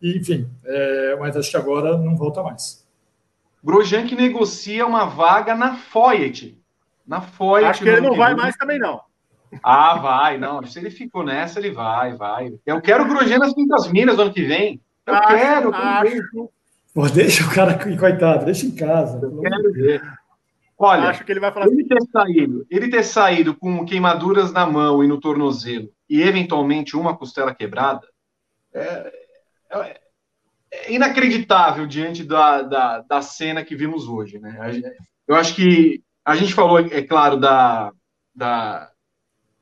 e, 0.00 0.16
enfim, 0.16 0.48
é, 0.64 1.16
mas 1.20 1.36
acho 1.36 1.50
que 1.50 1.56
agora 1.58 1.98
não 1.98 2.16
volta 2.16 2.42
mais. 2.42 2.86
Grosjean 3.62 4.06
que 4.06 4.14
negocia 4.14 4.86
uma 4.86 5.04
vaga 5.04 5.54
na 5.54 5.76
Foyet. 5.76 6.58
Na 7.06 7.20
Foyet. 7.20 7.66
Acho 7.68 7.82
que 7.82 7.88
ele 7.88 8.00
não 8.00 8.16
vai 8.16 8.34
mais 8.34 8.56
também, 8.56 8.78
não. 8.78 9.00
Ah, 9.62 9.96
vai, 9.96 10.38
não. 10.38 10.64
Se 10.64 10.78
ele 10.78 10.90
ficou 10.90 11.24
nessa, 11.24 11.58
ele 11.58 11.70
vai, 11.70 12.14
vai. 12.14 12.52
Eu 12.66 12.80
quero 12.80 13.04
o 13.04 13.08
Grosjean 13.08 13.38
nas 13.38 13.54
Quintas 13.54 13.88
Minas 13.88 14.16
no 14.16 14.22
ano 14.22 14.32
que 14.32 14.44
vem. 14.44 14.80
Eu 15.06 15.14
acho, 15.14 15.28
quero. 15.28 15.74
Acho. 15.74 16.50
Pô, 16.94 17.08
deixa 17.08 17.44
o 17.44 17.50
cara, 17.50 17.78
coitado, 17.96 18.44
deixa 18.44 18.66
em 18.66 18.74
casa. 18.74 19.18
Eu 19.22 19.40
quero 19.40 19.72
ver. 19.72 20.02
Olha, 20.78 21.08
acho 21.08 21.24
que 21.24 21.32
ele 21.32 21.40
vai 21.40 21.52
falar 21.52 21.66
ele 21.66 21.80
assim. 21.80 21.88
ter 21.88 22.10
saído, 22.12 22.66
ele 22.70 22.88
ter 22.88 23.02
saído 23.02 23.54
com 23.54 23.84
queimaduras 23.84 24.52
na 24.52 24.64
mão 24.64 25.02
e 25.02 25.08
no 25.08 25.18
tornozelo 25.18 25.90
e 26.08 26.22
eventualmente 26.22 26.96
uma 26.96 27.16
costela 27.16 27.52
quebrada 27.52 28.06
é, 28.72 29.12
é, 29.72 30.00
é 30.72 30.92
inacreditável 30.92 31.84
diante 31.84 32.22
da, 32.22 32.62
da, 32.62 33.00
da, 33.00 33.20
cena 33.20 33.64
que 33.64 33.74
vimos 33.74 34.06
hoje, 34.06 34.38
né? 34.38 34.80
Eu 35.26 35.34
acho 35.34 35.56
que 35.56 36.00
a 36.24 36.36
gente 36.36 36.54
falou, 36.54 36.78
é 36.78 37.02
claro, 37.02 37.36
da, 37.36 37.90
da, 38.32 38.90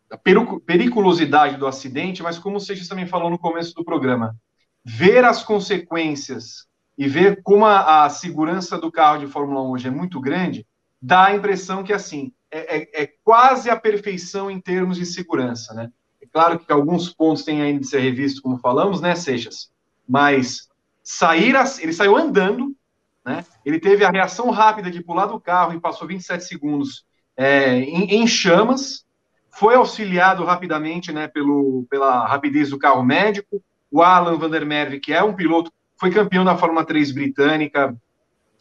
da 0.09 0.18
periculosidade 0.64 1.57
do 1.57 1.66
acidente, 1.66 2.22
mas 2.22 2.38
como 2.38 2.57
o 2.57 2.61
Seixas 2.61 2.88
também 2.88 3.07
falou 3.07 3.30
no 3.30 3.38
começo 3.38 3.74
do 3.74 3.84
programa, 3.84 4.36
ver 4.84 5.24
as 5.24 5.42
consequências 5.42 6.66
e 6.96 7.09
ver 7.09 7.42
como 7.42 7.66
a, 7.66 8.04
a 8.04 8.11
segurança 8.11 8.78
do 8.78 8.90
carro 8.90 9.18
de 9.18 9.26
Fórmula 9.26 9.62
1 9.62 9.70
hoje 9.70 9.88
é 9.88 9.90
muito 9.90 10.20
grande, 10.20 10.66
dá 11.00 11.26
a 11.26 11.34
impressão 11.34 11.82
que, 11.82 11.92
assim, 11.92 12.32
é, 12.50 12.76
é, 12.76 13.02
é, 13.02 13.12
quase 13.22 13.68
a 13.68 13.76
perfeição 13.76 14.50
em 14.50 14.61
termos 14.61 14.96
de 14.96 15.04
segurança, 15.04 15.74
né? 15.74 15.90
É 16.22 16.26
claro 16.26 16.59
que 16.59 16.72
alguns 16.72 17.12
pontos 17.12 17.44
têm 17.44 17.61
ainda 17.61 17.80
de 17.80 17.86
ser 17.86 18.00
revistos, 18.00 18.40
como 18.40 18.59
falamos, 18.59 19.00
né, 19.00 19.14
Seixas? 19.14 19.70
Mas 20.09 20.68
sair, 21.02 21.54
ele 21.80 21.92
saiu 21.92 22.16
andando, 22.16 22.74
né? 23.24 23.44
Ele 23.64 23.80
teve 23.80 24.04
a 24.04 24.11
reação 24.11 24.50
rápida 24.50 24.90
de 24.90 25.02
pular 25.02 25.26
do 25.26 25.40
carro 25.40 25.74
e 25.74 25.80
passou 25.80 26.07
27 26.07 26.44
segundos 26.44 27.04
é, 27.36 27.78
em, 27.80 28.22
em, 28.22 28.26
chamas, 28.26 29.04
foi 29.57 29.74
auxiliado 29.74 30.44
rapidamente, 30.44 31.12
né, 31.12 31.26
pelo, 31.28 31.86
pela 31.88 32.26
rapidez 32.26 32.68
do 32.70 32.78
carro 32.78 33.02
médico. 33.02 33.62
O 33.90 34.02
Alan 34.02 34.36
Van 34.36 34.50
der 34.50 34.66
Merwe, 34.66 35.00
que 35.00 35.14
é 35.14 35.24
um 35.24 35.34
piloto, 35.34 35.72
foi 35.98 36.11
campeão 36.11 36.44
da 36.44 36.59
Fórmula 36.59 36.84
3 36.84 37.11
britânica, 37.12 37.96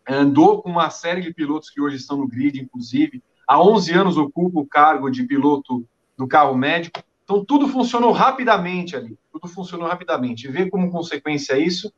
andou 0.07 0.61
com 0.61 0.69
uma 0.69 0.89
série 0.89 1.21
de 1.21 1.33
pilotos 1.33 1.69
que 1.69 1.81
hoje 1.81 1.97
estão 1.97 2.17
no 2.17 2.27
grid, 2.27 2.61
inclusive. 2.61 3.21
Há 3.45 3.61
11 3.61 3.91
anos 3.91 4.17
ocupa 4.17 4.59
o 4.59 4.65
cargo 4.65 5.09
de 5.09 5.23
piloto 5.23 5.85
do 6.17 6.25
carro 6.27 6.55
médico. 6.55 7.03
Então, 7.25 7.43
tudo 7.43 7.67
funcionou 7.67 8.13
rapidamente 8.13 8.95
ali. 8.95 9.17
Tudo 9.33 9.49
funcionou 9.49 9.89
rapidamente. 9.89 10.47
E 10.47 10.51
ver 10.51 10.69
como 10.69 10.89
consequência 10.89 11.57
isso 11.57 11.91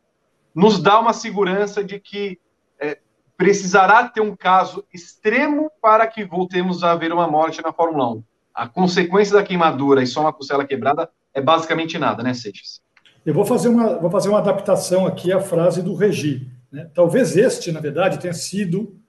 nos 0.56 0.82
dá 0.82 1.00
uma 1.00 1.14
segurança 1.14 1.84
de 1.84 2.00
que 2.00 2.40
é, 2.80 2.98
precisará 3.38 4.10
ter 4.10 4.22
um 4.22 4.36
caso 4.36 4.84
extremo 4.92 5.70
para 5.80 6.08
que 6.08 6.26
voltemos 6.26 6.84
a 6.84 6.96
ver 6.96 7.14
uma 7.14 7.28
morte 7.28 7.62
na 7.62 7.72
Fórmula 7.72 8.16
1. 8.16 8.24
A 8.58 8.68
consequência 8.68 9.36
da 9.36 9.44
queimadura 9.44 10.02
e 10.02 10.08
só 10.08 10.22
uma 10.22 10.34
costela 10.34 10.66
quebrada 10.66 11.08
é 11.32 11.40
basicamente 11.40 11.96
nada, 12.00 12.24
né, 12.24 12.34
Seixas? 12.34 12.82
Eu 13.24 13.32
vou 13.32 13.46
fazer 13.46 13.70
uma, 13.70 14.00
vou 14.00 14.10
fazer 14.10 14.30
uma 14.30 14.40
adaptação 14.40 15.06
aqui 15.06 15.32
à 15.32 15.40
frase 15.40 15.84
do 15.84 15.94
Regi. 15.94 16.50
Né? 16.72 16.90
Talvez 16.92 17.38
este, 17.38 17.72
na 17.72 17.80
verdade, 17.80 18.18
tenha 18.18 18.34
sido 18.34 19.00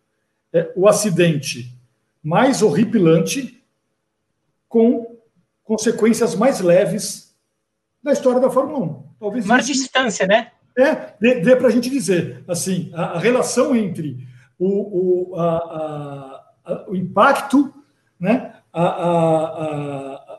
é, 0.52 0.70
o 0.76 0.86
acidente 0.86 1.74
mais 2.22 2.60
horripilante 2.60 3.64
com 4.68 5.18
consequências 5.64 6.34
mais 6.34 6.60
leves 6.60 7.34
da 8.02 8.12
história 8.12 8.40
da 8.40 8.50
Fórmula 8.50 8.80
1. 8.84 9.02
Talvez 9.18 9.46
Mais 9.46 9.66
isso, 9.66 9.84
distância, 9.84 10.26
né? 10.26 10.52
É, 10.76 11.14
dê, 11.18 11.40
dê 11.40 11.56
para 11.56 11.68
a 11.68 11.70
gente 11.70 11.88
dizer, 11.88 12.44
assim, 12.46 12.90
a, 12.92 13.12
a 13.12 13.18
relação 13.18 13.74
entre 13.74 14.28
o, 14.58 15.30
o, 15.32 15.40
a, 15.40 16.44
a, 16.66 16.84
o 16.86 16.94
impacto, 16.94 17.72
né, 18.20 18.57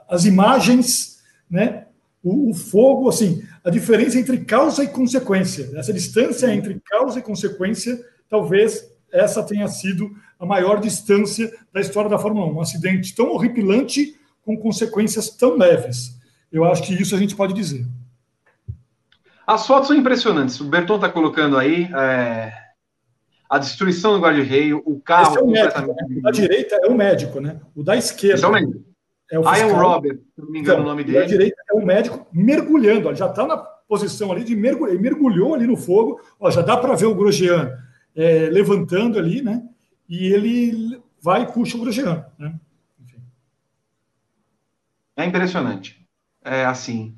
as 0.08 0.26
imagens, 0.26 1.20
né, 1.50 1.86
o, 2.24 2.52
o, 2.52 2.54
fogo, 2.54 3.10
assim, 3.10 3.44
a 3.64 3.70
diferença 3.70 4.20
entre 4.20 4.40
causa 4.46 4.84
e 4.84 4.88
consequência, 4.88 5.70
essa 5.76 5.94
distância 5.94 6.54
entre 6.54 6.80
causa 6.86 7.20
e 7.20 7.22
consequência, 7.22 8.00
talvez 8.30 8.90
essa 9.12 9.44
tenha 9.44 9.68
sido 9.68 10.12
a 10.40 10.46
maior 10.46 10.80
distância 10.80 11.52
da 11.74 11.82
história 11.82 12.10
da 12.10 12.20
Fórmula 12.20 12.48
1. 12.48 12.56
Um 12.56 12.62
acidente 12.62 13.16
tão 13.16 13.30
horripilante 13.32 14.16
com 14.44 14.58
consequências 14.58 15.30
tão 15.30 15.58
leves. 15.58 16.18
Eu 16.52 16.64
acho 16.64 16.84
que 16.84 16.94
isso 16.94 17.16
a 17.16 17.20
gente 17.20 17.36
pode 17.36 17.54
dizer. 17.54 17.86
As 19.46 19.66
fotos 19.66 19.88
são 19.88 19.98
impressionantes. 19.98 20.60
O 20.60 20.66
Berton 20.66 20.96
está 20.96 21.10
colocando 21.10 21.58
aí 21.58 21.90
é, 21.94 22.54
a 23.50 23.58
destruição 23.58 24.14
do 24.14 24.20
guarda-reio, 24.20 24.82
o 24.86 25.00
carro. 25.00 25.32
Esse 25.32 25.40
é 25.40 25.42
o 25.42 25.48
médico, 25.48 25.82
né? 25.82 26.22
Da 26.22 26.32
direita 26.32 26.76
é 26.76 26.88
o 26.88 26.96
médico, 26.96 27.40
né? 27.42 27.60
O 27.76 27.84
da 27.84 27.98
esquerda. 27.98 28.36
Esse 28.36 28.46
é 28.46 28.48
o 28.48 28.52
médico. 28.52 28.90
É 29.32 29.40
o 29.40 29.44
Ian 29.56 29.74
Robert, 29.74 30.18
se 30.18 30.42
não 30.42 30.50
me 30.50 30.60
engano 30.60 30.80
então, 30.80 30.86
o 30.86 30.90
nome 30.90 31.04
dele. 31.04 31.20
Da 31.20 31.26
direita 31.26 31.62
é 31.70 31.74
o 31.74 31.86
médico 31.86 32.28
mergulhando, 32.32 33.10
ó, 33.10 33.14
já 33.14 33.28
está 33.28 33.46
na 33.46 33.58
posição 33.58 34.32
ali 34.32 34.44
de 34.44 34.56
mergulhar, 34.56 34.94
ele 34.94 35.02
mergulhou 35.02 35.54
ali 35.54 35.68
no 35.68 35.78
fogo, 35.78 36.20
ó, 36.40 36.50
já 36.50 36.62
dá 36.62 36.78
para 36.78 36.96
ver 36.96 37.06
o 37.06 37.16
Grosjean 37.16 37.78
é, 38.16 38.50
levantando 38.50 39.20
ali, 39.20 39.42
né? 39.42 39.64
E 40.08 40.34
ele 40.34 41.00
vai 41.22 41.44
e 41.44 41.52
puxa 41.52 41.78
o 41.78 41.82
Grosjean, 41.82 42.26
né? 42.40 42.56
Enfim. 43.00 43.22
É 45.16 45.26
impressionante. 45.26 46.04
É 46.44 46.66
assim, 46.66 47.16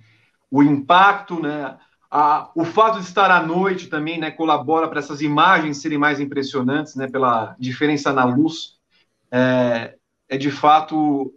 o 0.49 0.61
impacto, 0.61 1.41
né? 1.41 1.77
A, 2.13 2.51
o 2.53 2.65
fato 2.65 2.99
de 2.99 3.05
estar 3.05 3.31
à 3.31 3.41
noite 3.41 3.87
também 3.87 4.19
né, 4.19 4.29
colabora 4.29 4.89
para 4.89 4.99
essas 4.99 5.21
imagens 5.21 5.77
serem 5.77 5.97
mais 5.97 6.19
impressionantes, 6.19 6.93
né, 6.95 7.07
pela 7.07 7.55
diferença 7.57 8.11
na 8.11 8.25
luz. 8.25 8.75
É, 9.31 9.95
é 10.27 10.37
de 10.37 10.51
fato 10.51 11.33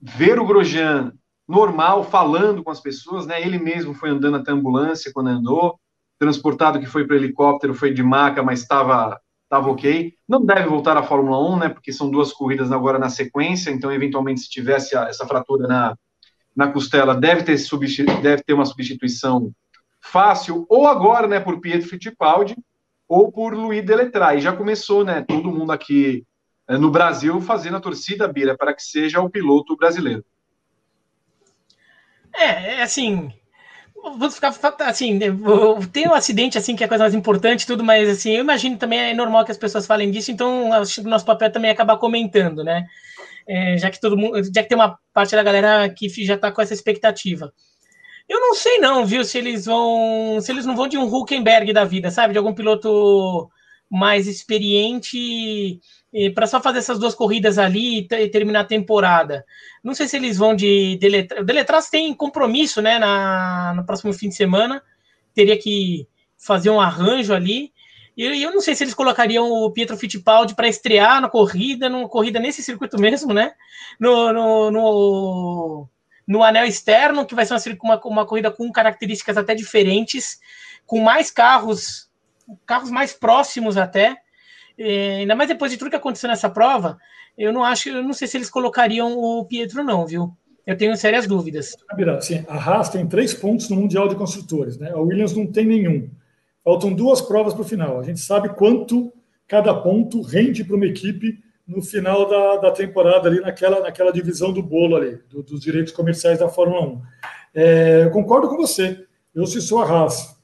ver 0.00 0.40
o 0.40 0.44
Grosjean 0.44 1.12
normal, 1.46 2.02
falando 2.02 2.64
com 2.64 2.70
as 2.70 2.80
pessoas, 2.80 3.24
né? 3.24 3.40
Ele 3.40 3.58
mesmo 3.58 3.94
foi 3.94 4.10
andando 4.10 4.36
até 4.38 4.50
a 4.50 4.54
ambulância 4.54 5.12
quando 5.14 5.28
andou, 5.28 5.78
transportado 6.18 6.80
que 6.80 6.86
foi 6.86 7.06
para 7.06 7.16
helicóptero, 7.16 7.72
foi 7.74 7.94
de 7.94 8.02
maca, 8.02 8.42
mas 8.42 8.60
estava 8.62 9.20
estava 9.44 9.70
ok. 9.70 10.12
Não 10.28 10.44
deve 10.44 10.68
voltar 10.68 10.96
à 10.96 11.04
Fórmula 11.04 11.38
1, 11.54 11.58
né? 11.58 11.68
Porque 11.68 11.92
são 11.92 12.10
duas 12.10 12.32
corridas 12.32 12.72
agora 12.72 12.98
na 12.98 13.08
sequência, 13.08 13.70
então 13.70 13.92
eventualmente 13.92 14.40
se 14.40 14.50
tivesse 14.50 14.96
essa 14.96 15.24
fratura 15.24 15.68
na, 15.68 15.96
na 16.54 16.66
costela, 16.72 17.14
deve 17.14 17.44
ter, 17.44 17.56
deve 18.22 18.42
ter 18.42 18.54
uma 18.54 18.64
substituição 18.64 19.52
fácil, 20.06 20.66
ou 20.68 20.86
agora, 20.86 21.26
né, 21.26 21.40
por 21.40 21.60
Pietro 21.60 21.88
Fittipaldi, 21.88 22.56
ou 23.08 23.30
por 23.30 23.54
Luiz 23.54 23.84
Deletrai. 23.84 24.40
Já 24.40 24.52
começou, 24.52 25.04
né, 25.04 25.24
todo 25.26 25.50
mundo 25.50 25.72
aqui 25.72 26.24
eh, 26.68 26.78
no 26.78 26.90
Brasil 26.90 27.40
fazendo 27.40 27.76
a 27.76 27.80
torcida, 27.80 28.26
Bira, 28.28 28.56
para 28.56 28.74
que 28.74 28.82
seja 28.82 29.20
o 29.20 29.30
piloto 29.30 29.76
brasileiro. 29.76 30.24
É, 32.34 32.76
é 32.76 32.82
assim, 32.82 33.32
vou 34.18 34.30
ficar 34.30 34.54
assim, 34.80 35.18
tem 35.90 36.08
um 36.08 36.14
acidente 36.14 36.58
assim 36.58 36.76
que 36.76 36.84
é 36.84 36.86
a 36.86 36.88
coisa 36.88 37.04
mais 37.04 37.14
importante 37.14 37.66
tudo, 37.66 37.82
mas 37.82 38.08
assim, 38.08 38.32
eu 38.32 38.40
imagino 38.40 38.76
também 38.76 38.98
é 38.98 39.14
normal 39.14 39.44
que 39.44 39.52
as 39.52 39.58
pessoas 39.58 39.86
falem 39.86 40.10
disso, 40.10 40.30
então 40.30 40.72
acho 40.72 41.00
que 41.00 41.06
o 41.06 41.10
nosso 41.10 41.24
papel 41.24 41.50
também 41.50 41.70
é 41.70 41.72
acabar 41.72 41.96
comentando, 41.96 42.62
né? 42.62 42.86
É, 43.48 43.78
já 43.78 43.90
que 43.90 44.00
todo 44.00 44.16
mundo, 44.16 44.42
já 44.42 44.62
que 44.62 44.68
tem 44.68 44.76
uma 44.76 44.98
parte 45.12 45.34
da 45.34 45.42
galera 45.42 45.88
que 45.88 46.08
já 46.24 46.34
está 46.34 46.50
com 46.50 46.60
essa 46.60 46.74
expectativa. 46.74 47.52
Eu 48.28 48.40
não 48.40 48.54
sei 48.54 48.78
não, 48.78 49.06
viu, 49.06 49.24
se 49.24 49.38
eles 49.38 49.66
vão, 49.66 50.40
se 50.40 50.50
eles 50.50 50.66
não 50.66 50.74
vão 50.74 50.88
de 50.88 50.98
um 50.98 51.04
Hulkenberg 51.04 51.72
da 51.72 51.84
vida, 51.84 52.10
sabe, 52.10 52.32
de 52.32 52.38
algum 52.38 52.54
piloto 52.54 53.48
mais 53.88 54.26
experiente 54.26 55.80
para 56.34 56.46
só 56.46 56.60
fazer 56.60 56.78
essas 56.78 56.98
duas 56.98 57.14
corridas 57.14 57.58
ali 57.58 58.06
e 58.10 58.28
terminar 58.28 58.60
a 58.60 58.64
temporada. 58.64 59.44
Não 59.82 59.94
sei 59.94 60.08
se 60.08 60.16
eles 60.16 60.36
vão 60.38 60.56
de 60.56 60.96
Deletraz. 60.98 61.42
O 61.42 61.44
Deletraz 61.44 61.90
tem 61.90 62.12
compromisso, 62.14 62.80
né, 62.80 62.98
na, 62.98 63.74
no 63.76 63.84
próximo 63.84 64.12
fim 64.12 64.28
de 64.28 64.34
semana. 64.34 64.82
Teria 65.34 65.58
que 65.58 66.08
fazer 66.38 66.70
um 66.70 66.80
arranjo 66.80 67.34
ali. 67.34 67.72
E 68.16 68.42
eu 68.42 68.50
não 68.50 68.62
sei 68.62 68.74
se 68.74 68.82
eles 68.82 68.94
colocariam 68.94 69.46
o 69.46 69.70
Pietro 69.70 69.96
Fittipaldi 69.96 70.54
para 70.54 70.68
estrear 70.68 71.20
na 71.20 71.28
corrida, 71.28 71.88
numa 71.88 72.08
corrida 72.08 72.40
nesse 72.40 72.62
circuito 72.62 72.98
mesmo, 72.98 73.34
né? 73.34 73.52
No, 74.00 74.32
no, 74.32 74.70
no, 74.70 75.88
no 76.26 76.42
anel 76.42 76.64
externo, 76.64 77.24
que 77.24 77.34
vai 77.34 77.46
ser 77.46 77.78
uma, 77.82 78.00
uma 78.04 78.26
corrida 78.26 78.50
com 78.50 78.70
características 78.72 79.36
até 79.36 79.54
diferentes, 79.54 80.38
com 80.84 81.00
mais 81.00 81.30
carros, 81.30 82.10
carros 82.66 82.90
mais 82.90 83.12
próximos 83.12 83.76
até. 83.76 84.16
É, 84.78 85.18
ainda 85.18 85.34
mais 85.34 85.48
depois 85.48 85.70
de 85.70 85.78
tudo 85.78 85.90
que 85.90 85.96
aconteceu 85.96 86.28
nessa 86.28 86.50
prova, 86.50 86.98
eu 87.38 87.52
não 87.52 87.64
acho, 87.64 87.88
eu 87.88 88.02
não 88.02 88.12
sei 88.12 88.26
se 88.26 88.36
eles 88.36 88.50
colocariam 88.50 89.16
o 89.16 89.44
Pietro, 89.44 89.84
não, 89.84 90.06
viu? 90.06 90.36
Eu 90.66 90.76
tenho 90.76 90.96
sérias 90.96 91.26
dúvidas. 91.26 91.76
Sim, 92.20 92.44
a 92.48 92.56
Haas 92.56 92.88
tem 92.88 93.06
três 93.06 93.32
pontos 93.32 93.68
no 93.68 93.76
Mundial 93.76 94.08
de 94.08 94.16
Construtores, 94.16 94.76
né? 94.76 94.90
A 94.90 94.98
Williams 94.98 95.34
não 95.34 95.46
tem 95.46 95.64
nenhum. 95.64 96.10
Faltam 96.64 96.92
duas 96.92 97.20
provas 97.20 97.54
para 97.54 97.62
o 97.62 97.68
final. 97.68 98.00
A 98.00 98.02
gente 98.02 98.18
sabe 98.18 98.48
quanto 98.48 99.12
cada 99.46 99.72
ponto 99.72 100.20
rende 100.22 100.64
para 100.64 100.74
uma 100.74 100.86
equipe 100.86 101.38
no 101.66 101.82
final 101.82 102.28
da, 102.28 102.56
da 102.58 102.70
temporada, 102.70 103.28
ali 103.28 103.40
naquela, 103.40 103.80
naquela 103.80 104.12
divisão 104.12 104.52
do 104.52 104.62
bolo 104.62 104.96
ali, 104.96 105.18
do, 105.28 105.42
dos 105.42 105.60
direitos 105.60 105.92
comerciais 105.92 106.38
da 106.38 106.48
Fórmula 106.48 106.86
1. 106.86 107.02
É, 107.54 108.04
eu 108.04 108.10
concordo 108.10 108.48
com 108.48 108.56
você. 108.56 109.04
Eu, 109.34 109.46
se 109.46 109.60
sou 109.60 109.82
a 109.82 109.84
Haas, 109.84 110.36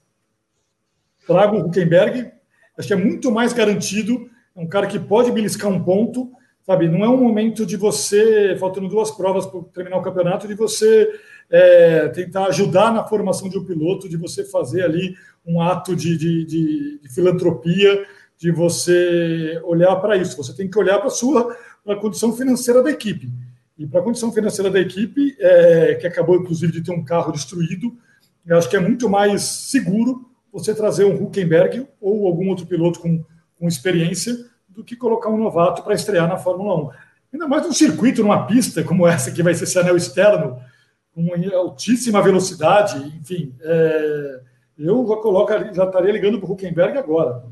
trago 1.27 1.57
o 1.57 1.67
Huckenberg, 1.67 2.31
acho 2.77 2.89
que 2.89 2.95
é 2.95 2.97
muito 2.97 3.31
mais 3.31 3.53
garantido, 3.53 4.29
é 4.55 4.61
um 4.61 4.67
cara 4.67 4.87
que 4.87 4.99
pode 4.99 5.31
beliscar 5.31 5.71
um 5.71 5.83
ponto, 5.83 6.31
sabe? 6.63 6.89
Não 6.89 7.05
é 7.05 7.09
um 7.09 7.17
momento 7.17 7.65
de 7.65 7.77
você, 7.77 8.57
faltando 8.59 8.89
duas 8.89 9.11
provas 9.11 9.47
para 9.47 9.61
terminar 9.73 9.99
o 9.99 10.03
campeonato, 10.03 10.49
de 10.49 10.55
você 10.55 11.09
é, 11.49 12.09
tentar 12.09 12.47
ajudar 12.47 12.93
na 12.93 13.05
formação 13.05 13.49
de 13.49 13.59
um 13.59 13.65
piloto, 13.65 14.09
de 14.09 14.17
você 14.17 14.45
fazer 14.45 14.83
ali 14.83 15.15
um 15.47 15.61
ato 15.61 15.95
de, 15.95 16.17
de, 16.17 16.45
de, 16.45 16.99
de 17.01 17.09
filantropia, 17.09 18.05
de 18.43 18.51
você 18.51 19.61
olhar 19.63 19.95
para 19.97 20.17
isso. 20.17 20.37
Você 20.37 20.53
tem 20.53 20.69
que 20.69 20.77
olhar 20.77 20.99
para 20.99 21.07
a 21.07 21.11
sua 21.11 21.57
pra 21.85 21.95
condição 21.95 22.33
financeira 22.33 22.83
da 22.83 22.91
equipe. 22.91 23.31
E 23.79 23.87
para 23.87 24.01
a 24.01 24.03
condição 24.03 24.33
financeira 24.33 24.69
da 24.69 24.81
equipe, 24.81 25.37
é, 25.39 25.95
que 25.95 26.09
acabou 26.09 26.35
inclusive 26.35 26.73
de 26.73 26.83
ter 26.83 26.91
um 26.91 27.05
carro 27.05 27.31
destruído, 27.31 27.97
eu 28.45 28.59
acho 28.59 28.69
que 28.69 28.77
é 28.77 28.81
muito 28.81 29.09
mais 29.09 29.43
seguro 29.43 30.29
você 30.53 30.75
trazer 30.75 31.05
um 31.05 31.23
Huckenberg 31.23 31.87
ou 32.01 32.27
algum 32.27 32.49
outro 32.49 32.67
piloto 32.67 32.99
com, 32.99 33.25
com 33.61 33.69
experiência 33.69 34.37
do 34.69 34.83
que 34.83 34.97
colocar 34.97 35.31
um 35.31 35.39
novato 35.39 35.85
para 35.85 35.95
estrear 35.95 36.27
na 36.27 36.37
Fórmula 36.37 36.89
1. 36.89 36.91
Ainda 37.35 37.47
mais 37.47 37.63
num 37.63 37.73
circuito, 37.73 38.23
numa 38.23 38.45
pista 38.45 38.83
como 38.83 39.07
essa, 39.07 39.31
que 39.31 39.43
vai 39.43 39.55
ser 39.55 39.65
esse 39.65 39.79
anel 39.79 39.97
externo, 39.97 40.59
com 41.15 41.29
altíssima 41.55 42.21
velocidade, 42.21 42.99
enfim. 43.21 43.55
É, 43.61 44.41
eu 44.77 45.07
já, 45.07 45.17
coloco, 45.17 45.53
já 45.73 45.85
estaria 45.85 46.11
ligando 46.11 46.41
para 46.41 46.51
o 46.51 46.53
Huckenberg 46.53 46.99
agora. 46.99 47.52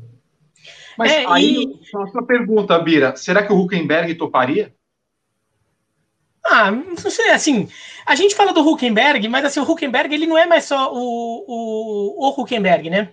Mas 0.97 1.11
é, 1.11 1.25
aí, 1.27 1.63
e... 1.63 1.91
próxima 1.91 2.25
pergunta, 2.25 2.77
Bira, 2.79 3.15
será 3.15 3.45
que 3.45 3.53
o 3.53 3.59
Huckenberg 3.59 4.15
toparia? 4.15 4.73
Ah, 6.45 6.71
não 6.71 6.97
sei, 6.97 7.29
assim, 7.29 7.69
a 8.05 8.15
gente 8.15 8.35
fala 8.35 8.51
do 8.51 8.67
Huckenberg, 8.67 9.27
mas 9.27 9.45
assim, 9.45 9.59
o 9.59 9.63
Huckenberg, 9.63 10.13
ele 10.13 10.25
não 10.25 10.37
é 10.37 10.45
mais 10.45 10.65
só 10.65 10.91
o, 10.93 11.45
o, 11.47 12.27
o 12.27 12.41
Huckenberg, 12.41 12.89
né? 12.89 13.09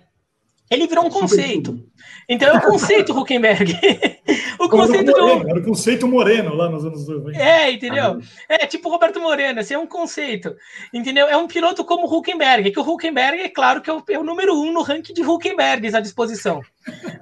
Ele 0.69 0.87
virou 0.87 1.05
um 1.05 1.09
conceito. 1.09 1.88
Então 2.27 2.49
é 2.49 2.57
o 2.57 2.61
conceito 2.61 3.17
Huckenberg. 3.17 3.73
o 4.59 4.69
conceito 4.69 5.11
Moreno, 5.11 5.43
do. 5.43 5.49
Era 5.49 5.59
o 5.59 5.63
conceito 5.63 6.07
Moreno 6.07 6.53
lá 6.53 6.69
nos 6.69 6.85
anos 6.85 7.07
90. 7.07 7.37
É, 7.37 7.71
entendeu? 7.71 8.19
É 8.47 8.65
tipo 8.67 8.89
Roberto 8.89 9.19
Moreno, 9.19 9.59
assim, 9.59 9.73
é 9.73 9.79
um 9.79 9.87
conceito. 9.87 10.55
Entendeu? 10.93 11.27
É 11.27 11.35
um 11.37 11.47
piloto 11.47 11.83
como 11.83 12.07
o 12.07 12.17
Huckenberg, 12.17 12.71
que 12.71 12.79
o 12.79 12.83
Huckenberg, 12.83 13.41
é 13.41 13.49
claro 13.49 13.81
que 13.81 13.89
é 13.89 13.93
o, 13.93 14.03
é 14.09 14.19
o 14.19 14.23
número 14.23 14.53
um 14.53 14.71
no 14.71 14.81
ranking 14.81 15.13
de 15.13 15.21
Huckenbergs 15.21 15.95
à 15.95 15.99
disposição. 15.99 16.61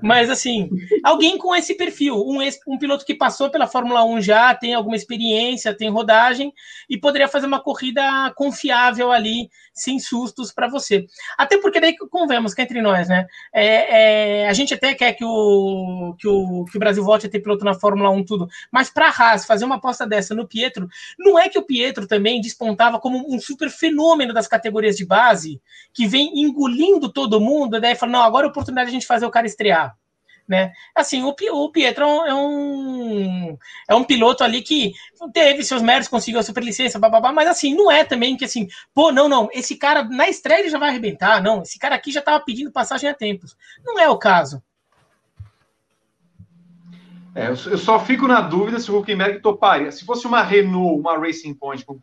Mas 0.01 0.30
assim, 0.30 0.69
alguém 1.03 1.38
com 1.38 1.55
esse 1.55 1.75
perfil, 1.75 2.15
um, 2.15 2.39
um 2.67 2.78
piloto 2.78 3.05
que 3.05 3.13
passou 3.13 3.49
pela 3.49 3.67
Fórmula 3.67 4.05
1 4.05 4.21
já, 4.21 4.53
tem 4.53 4.73
alguma 4.73 4.95
experiência, 4.95 5.75
tem 5.75 5.89
rodagem 5.89 6.53
e 6.89 6.97
poderia 6.97 7.28
fazer 7.28 7.47
uma 7.47 7.59
corrida 7.59 8.32
confiável 8.36 9.11
ali, 9.11 9.49
sem 9.73 9.99
sustos 9.99 10.51
para 10.51 10.67
você. 10.67 11.05
Até 11.38 11.57
porque 11.57 11.80
daí 11.80 11.95
convemos 11.95 12.53
que 12.53 12.61
entre 12.61 12.82
nós, 12.82 13.07
né? 13.07 13.28
É, 13.53 14.41
é, 14.43 14.47
a 14.47 14.53
gente 14.68 14.74
até 14.74 14.93
quer 14.93 15.13
que 15.13 15.24
o, 15.24 16.13
que 16.20 16.28
o, 16.28 16.65
que 16.65 16.76
o 16.76 16.80
Brasil 16.80 17.03
volte 17.03 17.26
a 17.26 17.30
ter 17.30 17.39
piloto 17.39 17.63
na 17.63 17.74
Fórmula 17.74 18.09
1, 18.09 18.26
tudo. 18.26 18.47
Mas 18.72 18.89
para 18.89 19.07
a 19.07 19.11
Haas 19.11 19.45
fazer 19.45 19.63
uma 19.63 19.76
aposta 19.76 20.05
dessa 20.05 20.36
no 20.36 20.47
Pietro, 20.47 20.88
não 21.18 21.39
é 21.39 21.47
que 21.47 21.57
o 21.57 21.63
Pietro 21.63 22.05
também 22.05 22.41
despontava 22.41 22.99
como 22.99 23.34
um 23.34 23.39
super 23.39 23.70
fenômeno 23.70 24.34
das 24.34 24.47
categorias 24.47 24.97
de 24.97 25.05
base, 25.05 25.61
que 25.93 26.05
vem 26.05 26.41
engolindo 26.41 27.11
todo 27.11 27.39
mundo, 27.39 27.80
daí 27.80 27.95
fala, 27.95 28.11
não, 28.11 28.24
agora 28.24 28.45
é 28.45 28.47
a 28.47 28.51
oportunidade 28.51 28.89
de 28.89 28.95
a 28.95 28.99
gente 28.99 29.07
fazer 29.07 29.26
o 29.26 29.32
cara 29.32 29.47
estrear. 29.47 29.95
Né? 30.48 30.72
Assim, 30.95 31.24
o, 31.24 31.36
o 31.52 31.72
Pietro 31.72 32.06
é 32.06 32.34
um, 32.34 33.58
é 33.89 33.93
um 33.93 34.04
piloto 34.04 34.45
ali 34.45 34.62
que 34.62 34.93
teve 35.34 35.62
seus 35.62 35.82
méritos, 35.82 36.08
conseguiu 36.08 36.39
a 36.39 36.43
superlicença, 36.43 36.98
bababá, 36.98 37.34
mas 37.34 37.50
assim, 37.50 37.76
não 37.76 37.91
é 37.91 38.06
também 38.06 38.38
que 38.38 38.45
assim, 38.45 38.66
pô, 38.93 39.12
não, 39.12 39.28
não, 39.28 39.50
esse 39.52 39.76
cara 39.76 40.06
na 40.06 40.30
estreia 40.30 40.62
ele 40.62 40.70
já 40.70 40.80
vai 40.80 40.88
arrebentar, 40.88 41.43
não, 41.43 41.64
esse 41.64 41.78
cara 41.78 41.95
aqui 41.95 42.14
já 42.14 42.22
estava 42.22 42.39
pedindo 42.39 42.72
passagem 42.72 43.10
há 43.10 43.14
tempos. 43.14 43.58
Não 43.84 44.00
é 44.00 44.10
o 44.10 44.18
caso. 44.18 44.64
É, 47.36 47.50
eu 47.50 47.78
só 47.78 48.00
fico 48.00 48.28
na 48.28 48.41
dúvida 48.41 48.80
se 48.80 48.89
o 48.89 48.98
Huckenberg 48.98 49.41
toparia. 49.41 49.91
Se 49.91 50.04
fosse 50.04 50.26
uma 50.26 50.41
Renault, 50.41 51.00
uma 51.00 51.20
Racing 51.20 51.54
Point, 51.54 51.86
com 51.86 52.00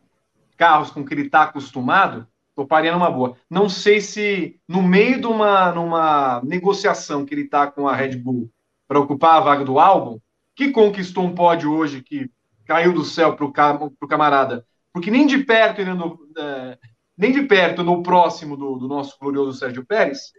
carros 0.56 0.90
com 0.90 1.04
que 1.04 1.12
ele 1.12 1.22
está 1.22 1.42
acostumado, 1.42 2.28
toparia 2.54 2.92
numa 2.92 3.10
boa. 3.10 3.36
Não 3.50 3.68
sei 3.68 4.00
se 4.00 4.60
no 4.68 4.82
meio 4.82 5.20
de 5.20 5.26
uma 5.26 5.72
numa 5.72 6.40
negociação 6.44 7.24
que 7.24 7.34
ele 7.34 7.42
está 7.42 7.66
com 7.70 7.88
a 7.88 7.94
Red 7.94 8.16
Bull 8.16 8.50
para 8.86 9.00
ocupar 9.00 9.36
a 9.36 9.40
vaga 9.40 9.64
do 9.64 9.78
álbum, 9.78 10.18
que 10.54 10.70
conquistou 10.70 11.24
um 11.24 11.34
pódio 11.34 11.72
hoje 11.72 12.02
que 12.02 12.30
caiu 12.64 12.92
do 12.92 13.04
céu 13.04 13.34
para 13.34 13.44
o 13.44 14.08
camarada, 14.08 14.64
porque 14.92 15.10
nem 15.10 15.26
de 15.26 15.38
perto 15.38 15.80
ele 15.80 15.90
andou, 15.90 16.18
é, 16.38 16.78
nem 17.16 17.32
de 17.32 17.42
perto 17.42 17.82
no 17.82 18.02
próximo 18.02 18.56
do, 18.56 18.76
do 18.76 18.88
nosso 18.88 19.16
glorioso 19.20 19.58
Sérgio 19.58 19.84
Pérez, 19.84 20.32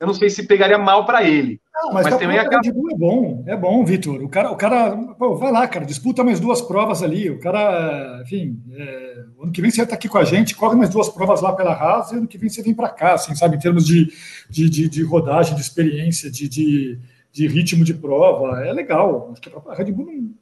eu 0.00 0.06
não 0.06 0.14
sei 0.14 0.30
se 0.30 0.46
pegaria 0.46 0.78
mal 0.78 1.04
para 1.04 1.22
ele. 1.22 1.60
Não, 1.74 1.92
mas, 1.92 2.04
mas 2.04 2.16
também 2.16 2.38
a 2.38 2.42
Red 2.42 2.72
Bull 2.72 2.90
é 2.90 2.96
bom, 2.96 3.44
é 3.46 3.54
bom, 3.54 3.84
Vitor. 3.84 4.22
O 4.22 4.30
cara, 4.30 4.50
o 4.50 4.56
cara 4.56 4.96
pô, 4.96 5.36
vai 5.36 5.52
lá, 5.52 5.68
cara, 5.68 5.84
disputa 5.84 6.24
mais 6.24 6.40
duas 6.40 6.62
provas 6.62 7.02
ali. 7.02 7.28
O 7.28 7.38
cara, 7.38 8.22
enfim, 8.22 8.58
é, 8.72 9.24
ano 9.42 9.52
que 9.52 9.60
vem 9.60 9.70
você 9.70 9.76
vai 9.76 9.84
estar 9.84 9.96
aqui 9.96 10.08
com 10.08 10.16
a 10.16 10.24
gente, 10.24 10.56
corre 10.56 10.74
mais 10.74 10.88
duas 10.88 11.10
provas 11.10 11.42
lá 11.42 11.52
pela 11.52 11.74
Haas 11.74 12.12
e 12.12 12.16
ano 12.16 12.26
que 12.26 12.38
vem 12.38 12.48
você 12.48 12.62
vem 12.62 12.72
para 12.72 12.88
cá, 12.88 13.12
assim, 13.12 13.34
sabe, 13.34 13.56
em 13.56 13.60
termos 13.60 13.84
de, 13.84 14.10
de, 14.48 14.70
de, 14.70 14.88
de 14.88 15.02
rodagem, 15.02 15.54
de 15.54 15.60
experiência, 15.60 16.30
de, 16.30 16.48
de, 16.48 16.98
de, 17.30 17.46
ritmo 17.46 17.84
de 17.84 17.92
prova. 17.92 18.64
É 18.64 18.72
legal. 18.72 19.28
Acho 19.32 19.42
que 19.42 19.50
a 19.68 19.74
Red 19.74 19.92
Bull 19.92 20.06
não, 20.06 20.34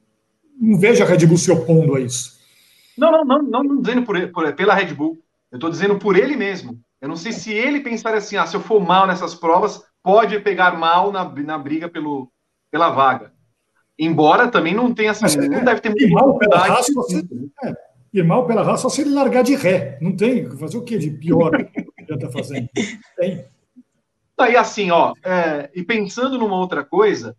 não 0.71 0.79
vejo 0.79 1.03
a 1.03 1.07
Red 1.07 1.27
Bull 1.27 1.37
se 1.37 1.51
opondo 1.51 1.97
a 1.97 2.01
isso. 2.01 2.39
Não, 2.97 3.11
não, 3.11 3.25
não, 3.25 3.43
não, 3.43 3.63
não 3.65 3.81
dizendo 3.81 4.05
por, 4.05 4.29
por, 4.29 4.53
pela 4.53 4.75
Red 4.75 4.95
Bull. 4.95 5.19
Eu 5.51 5.57
estou 5.57 5.69
dizendo 5.69 5.99
por 5.99 6.17
ele 6.17 6.37
mesmo. 6.37 6.79
Eu 7.01 7.09
não 7.09 7.17
sei 7.17 7.33
se 7.33 7.53
ele 7.53 7.81
pensar 7.81 8.15
assim, 8.15 8.37
ah, 8.37 8.47
se 8.47 8.57
eu 8.57 8.61
for 8.61 8.81
mal 8.81 9.07
nessas 9.07 9.35
provas, 9.35 9.83
pode 10.03 10.39
pegar 10.41 10.77
mal 10.77 11.13
na, 11.13 11.25
na 11.25 11.59
briga 11.59 11.89
pelo, 11.89 12.31
pela 12.71 12.91
vaga. 12.91 13.33
Embora 13.99 14.49
também 14.49 14.75
não 14.75 14.95
tenha 14.95 15.11
assim, 15.11 15.23
Mas, 15.23 15.37
não 15.37 15.59
é, 15.59 15.65
deve 15.65 15.81
ter 15.81 15.91
muita 15.91 16.09
mal 16.09 16.39
pela 16.39 16.59
raça, 16.59 16.93
você, 16.95 17.23
é, 17.65 17.75
ir 18.13 18.25
mal 18.25 18.47
pela 18.47 18.63
raça 18.63 18.83
só 18.83 18.89
se 18.89 19.01
ele 19.01 19.11
largar 19.11 19.43
de 19.43 19.55
ré. 19.55 19.99
Não 20.01 20.15
tem 20.15 20.49
fazer 20.57 20.77
o 20.77 20.83
que 20.83 20.99
de 20.99 21.11
pior 21.11 21.51
que 21.51 21.81
ele 21.99 22.15
está 22.15 22.31
fazendo. 22.31 22.69
Tem. 23.17 23.45
Aí 24.39 24.57
assim, 24.57 24.91
ó, 24.91 25.15
é, 25.25 25.69
e 25.75 25.83
pensando 25.83 26.39
numa 26.39 26.57
outra 26.57 26.85
coisa, 26.85 27.37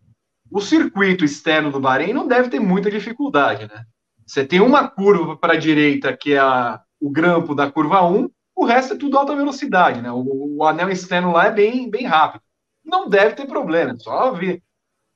o 0.51 0.59
circuito 0.59 1.23
externo 1.23 1.71
do 1.71 1.79
Bahrein 1.79 2.13
não 2.13 2.27
deve 2.27 2.49
ter 2.49 2.59
muita 2.59 2.91
dificuldade, 2.91 3.67
né? 3.67 3.85
Você 4.25 4.45
tem 4.45 4.59
uma 4.59 4.87
curva 4.87 5.37
para 5.37 5.53
a 5.53 5.57
direita, 5.57 6.15
que 6.15 6.33
é 6.33 6.39
a, 6.39 6.81
o 6.99 7.09
grampo 7.09 7.55
da 7.55 7.71
curva 7.71 8.05
1, 8.05 8.29
o 8.59 8.65
resto 8.65 8.93
é 8.93 8.97
tudo 8.97 9.17
alta 9.17 9.35
velocidade, 9.35 10.01
né? 10.01 10.11
O, 10.11 10.57
o 10.57 10.63
anel 10.65 10.89
externo 10.89 11.31
lá 11.31 11.47
é 11.47 11.51
bem, 11.51 11.89
bem 11.89 12.05
rápido. 12.05 12.43
Não 12.83 13.07
deve 13.07 13.35
ter 13.35 13.47
problema, 13.47 13.97
só 13.97 14.33
vir, 14.33 14.61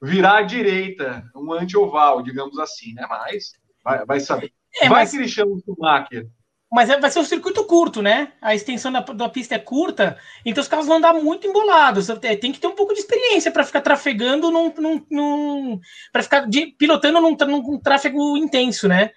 virar 0.02 0.38
à 0.38 0.42
direita, 0.42 1.24
um 1.36 1.52
anti-oval, 1.52 2.22
digamos 2.22 2.58
assim, 2.58 2.94
né? 2.94 3.06
Mas 3.10 3.52
vai, 3.84 4.06
vai 4.06 4.20
saber. 4.22 4.54
É, 4.82 4.88
vai 4.88 5.02
mas... 5.02 5.12
que 5.12 5.18
ele 5.18 5.28
chama 5.28 5.52
o 5.52 5.60
Schumacher. 5.60 6.26
Mas 6.72 6.90
é, 6.90 7.00
vai 7.00 7.12
ser 7.12 7.20
um 7.20 7.26
circuito 7.26 7.66
curto, 7.66 8.02
né? 8.02 8.32
A 8.42 8.56
extensão 8.56 8.92
da, 8.92 9.02
da 9.02 9.30
pista 9.30 9.56
é 9.56 9.60
curta, 9.60 10.18
então 10.46 10.62
os 10.62 10.68
carros 10.68 10.88
vão 10.88 10.98
andar 10.98 11.14
muito 11.14 11.46
embolados. 11.46 12.08
Tem 12.40 12.52
que 12.52 12.60
ter 12.60 12.68
um 12.68 12.76
pouco 12.76 12.94
de 12.94 13.02
experiência 13.02 13.52
para 13.52 13.66
ficar 13.66 13.82
trafegando 13.82 14.50
num. 14.50 14.74
num, 14.78 15.06
num 15.12 15.80
para 16.12 16.24
ficar 16.24 16.48
de, 16.48 16.68
pilotando 16.68 17.20
num, 17.20 17.36
num 17.36 17.80
tráfego 17.80 18.38
intenso, 18.38 18.88
né? 18.88 19.12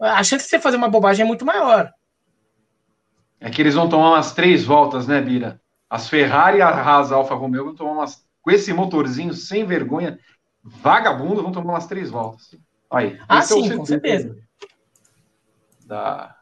A 0.00 0.22
chance 0.22 0.44
de 0.44 0.50
você 0.50 0.58
fazer 0.58 0.76
uma 0.76 0.88
bobagem 0.88 1.24
é 1.24 1.26
muito 1.26 1.44
maior 1.44 1.92
é 3.42 3.50
que 3.50 3.60
eles 3.60 3.74
vão 3.74 3.88
tomar 3.88 4.10
umas 4.10 4.32
três 4.32 4.64
voltas, 4.64 5.06
né, 5.06 5.20
Bira? 5.20 5.60
As 5.90 6.08
Ferrari 6.08 6.58
e 6.58 6.62
a 6.62 6.68
Haas 6.68 7.10
Alfa 7.10 7.34
Romeo 7.34 7.64
vão 7.64 7.74
tomar 7.74 7.92
umas. 7.92 8.24
Com 8.40 8.50
esse 8.50 8.72
motorzinho 8.72 9.34
sem 9.34 9.64
vergonha, 9.64 10.18
vagabundo, 10.62 11.42
vão 11.42 11.52
tomar 11.52 11.74
umas 11.74 11.86
três 11.86 12.10
voltas. 12.10 12.56
Aí. 12.90 13.18
Ah, 13.28 13.38
é 13.38 13.42
sim, 13.42 13.70
é 13.70 13.76
com 13.76 13.84
certeza. 13.84 14.36
Da... 15.84 16.36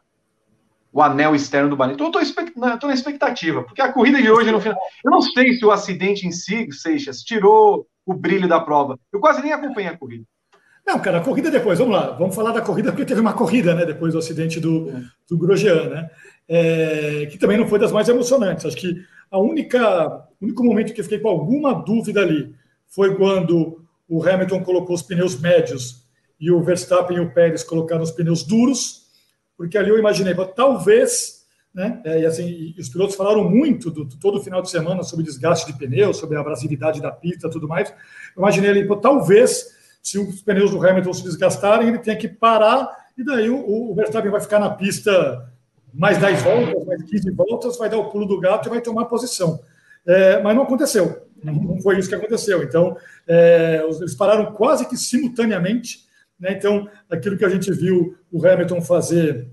O 0.93 1.01
anel 1.01 1.35
externo 1.35 1.69
do 1.69 1.75
Bahrein. 1.75 1.95
Então, 1.95 2.11
eu 2.11 2.21
estou 2.21 2.89
na 2.89 2.93
expectativa, 2.93 3.63
porque 3.63 3.81
a 3.81 3.93
corrida 3.93 4.21
de 4.21 4.29
hoje, 4.29 4.51
no 4.51 4.59
final. 4.59 4.77
Eu 5.03 5.11
não 5.11 5.21
sei 5.21 5.53
se 5.53 5.65
o 5.65 5.71
acidente 5.71 6.27
em 6.27 6.31
si, 6.31 6.71
Seixas, 6.71 7.21
tirou 7.21 7.87
o 8.05 8.13
brilho 8.13 8.47
da 8.47 8.59
prova. 8.59 8.99
Eu 9.11 9.19
quase 9.19 9.41
nem 9.41 9.53
acompanhei 9.53 9.89
a 9.89 9.97
corrida. 9.97 10.25
Não, 10.85 10.99
cara, 10.99 11.19
a 11.19 11.23
corrida 11.23 11.51
depois, 11.51 11.79
vamos 11.79 11.93
lá, 11.95 12.11
vamos 12.11 12.35
falar 12.35 12.51
da 12.51 12.61
corrida, 12.61 12.91
porque 12.91 13.05
teve 13.05 13.21
uma 13.21 13.33
corrida, 13.33 13.75
né, 13.75 13.85
depois 13.85 14.13
do 14.13 14.19
acidente 14.19 14.59
do, 14.59 14.89
é. 14.89 15.03
do 15.29 15.37
Grosjean, 15.37 15.89
né? 15.89 16.09
É, 16.53 17.27
que 17.27 17.37
também 17.37 17.57
não 17.57 17.65
foi 17.65 17.79
das 17.79 17.93
mais 17.93 18.09
emocionantes. 18.09 18.65
Acho 18.65 18.75
que 18.75 19.01
a 19.31 19.39
única, 19.39 20.27
único 20.41 20.61
momento 20.65 20.93
que 20.93 20.99
eu 20.99 21.05
fiquei 21.05 21.19
com 21.19 21.29
alguma 21.29 21.73
dúvida 21.73 22.19
ali 22.19 22.53
foi 22.89 23.15
quando 23.15 23.85
o 24.05 24.21
Hamilton 24.21 24.61
colocou 24.61 24.93
os 24.93 25.01
pneus 25.01 25.39
médios 25.39 26.05
e 26.37 26.51
o 26.51 26.61
Verstappen 26.61 27.15
e 27.15 27.19
o 27.21 27.31
Pérez 27.31 27.63
colocaram 27.63 28.03
os 28.03 28.11
pneus 28.11 28.43
duros, 28.43 29.03
porque 29.55 29.77
ali 29.77 29.91
eu 29.91 29.97
imaginei, 29.97 30.35
talvez, 30.53 31.45
né? 31.73 32.01
É, 32.03 32.19
e 32.19 32.25
assim, 32.25 32.75
os 32.77 32.89
pilotos 32.89 33.15
falaram 33.15 33.49
muito 33.49 33.89
do, 33.89 34.05
todo 34.19 34.37
o 34.37 34.43
final 34.43 34.61
de 34.61 34.69
semana 34.69 35.03
sobre 35.03 35.23
desgaste 35.23 35.71
de 35.71 35.79
pneus, 35.79 36.17
sobre 36.17 36.35
a 36.35 36.41
abrasividade 36.41 37.01
da 37.01 37.13
pista, 37.13 37.49
tudo 37.49 37.65
mais. 37.65 37.91
Eu 38.35 38.41
imaginei 38.41 38.71
ali, 38.71 38.99
talvez, 38.99 39.67
se 40.03 40.19
os 40.19 40.41
pneus 40.41 40.71
do 40.71 40.85
Hamilton 40.85 41.13
se 41.13 41.23
desgastarem, 41.23 41.87
ele 41.87 41.99
tenha 41.99 42.17
que 42.17 42.27
parar 42.27 42.89
e 43.17 43.23
daí 43.23 43.49
o, 43.49 43.91
o 43.91 43.95
Verstappen 43.95 44.31
vai 44.31 44.41
ficar 44.41 44.59
na 44.59 44.71
pista 44.71 45.49
mais 45.93 46.17
10 46.17 46.41
voltas, 46.41 46.85
mais 46.85 47.03
15 47.03 47.31
voltas, 47.31 47.77
vai 47.77 47.89
dar 47.89 47.97
o 47.97 48.09
pulo 48.09 48.25
do 48.25 48.39
gato 48.39 48.67
e 48.67 48.69
vai 48.69 48.81
tomar 48.81 49.05
posição. 49.05 49.59
É, 50.05 50.41
mas 50.41 50.55
não 50.55 50.63
aconteceu, 50.63 51.27
não 51.43 51.79
foi 51.81 51.99
isso 51.99 52.09
que 52.09 52.15
aconteceu. 52.15 52.63
Então, 52.63 52.97
é, 53.27 53.83
eles 53.83 54.15
pararam 54.15 54.53
quase 54.53 54.87
que 54.87 54.97
simultaneamente. 54.97 56.05
Né? 56.39 56.53
Então, 56.53 56.89
aquilo 57.09 57.37
que 57.37 57.45
a 57.45 57.49
gente 57.49 57.71
viu 57.71 58.17
o 58.31 58.45
Hamilton 58.45 58.81
fazer 58.81 59.47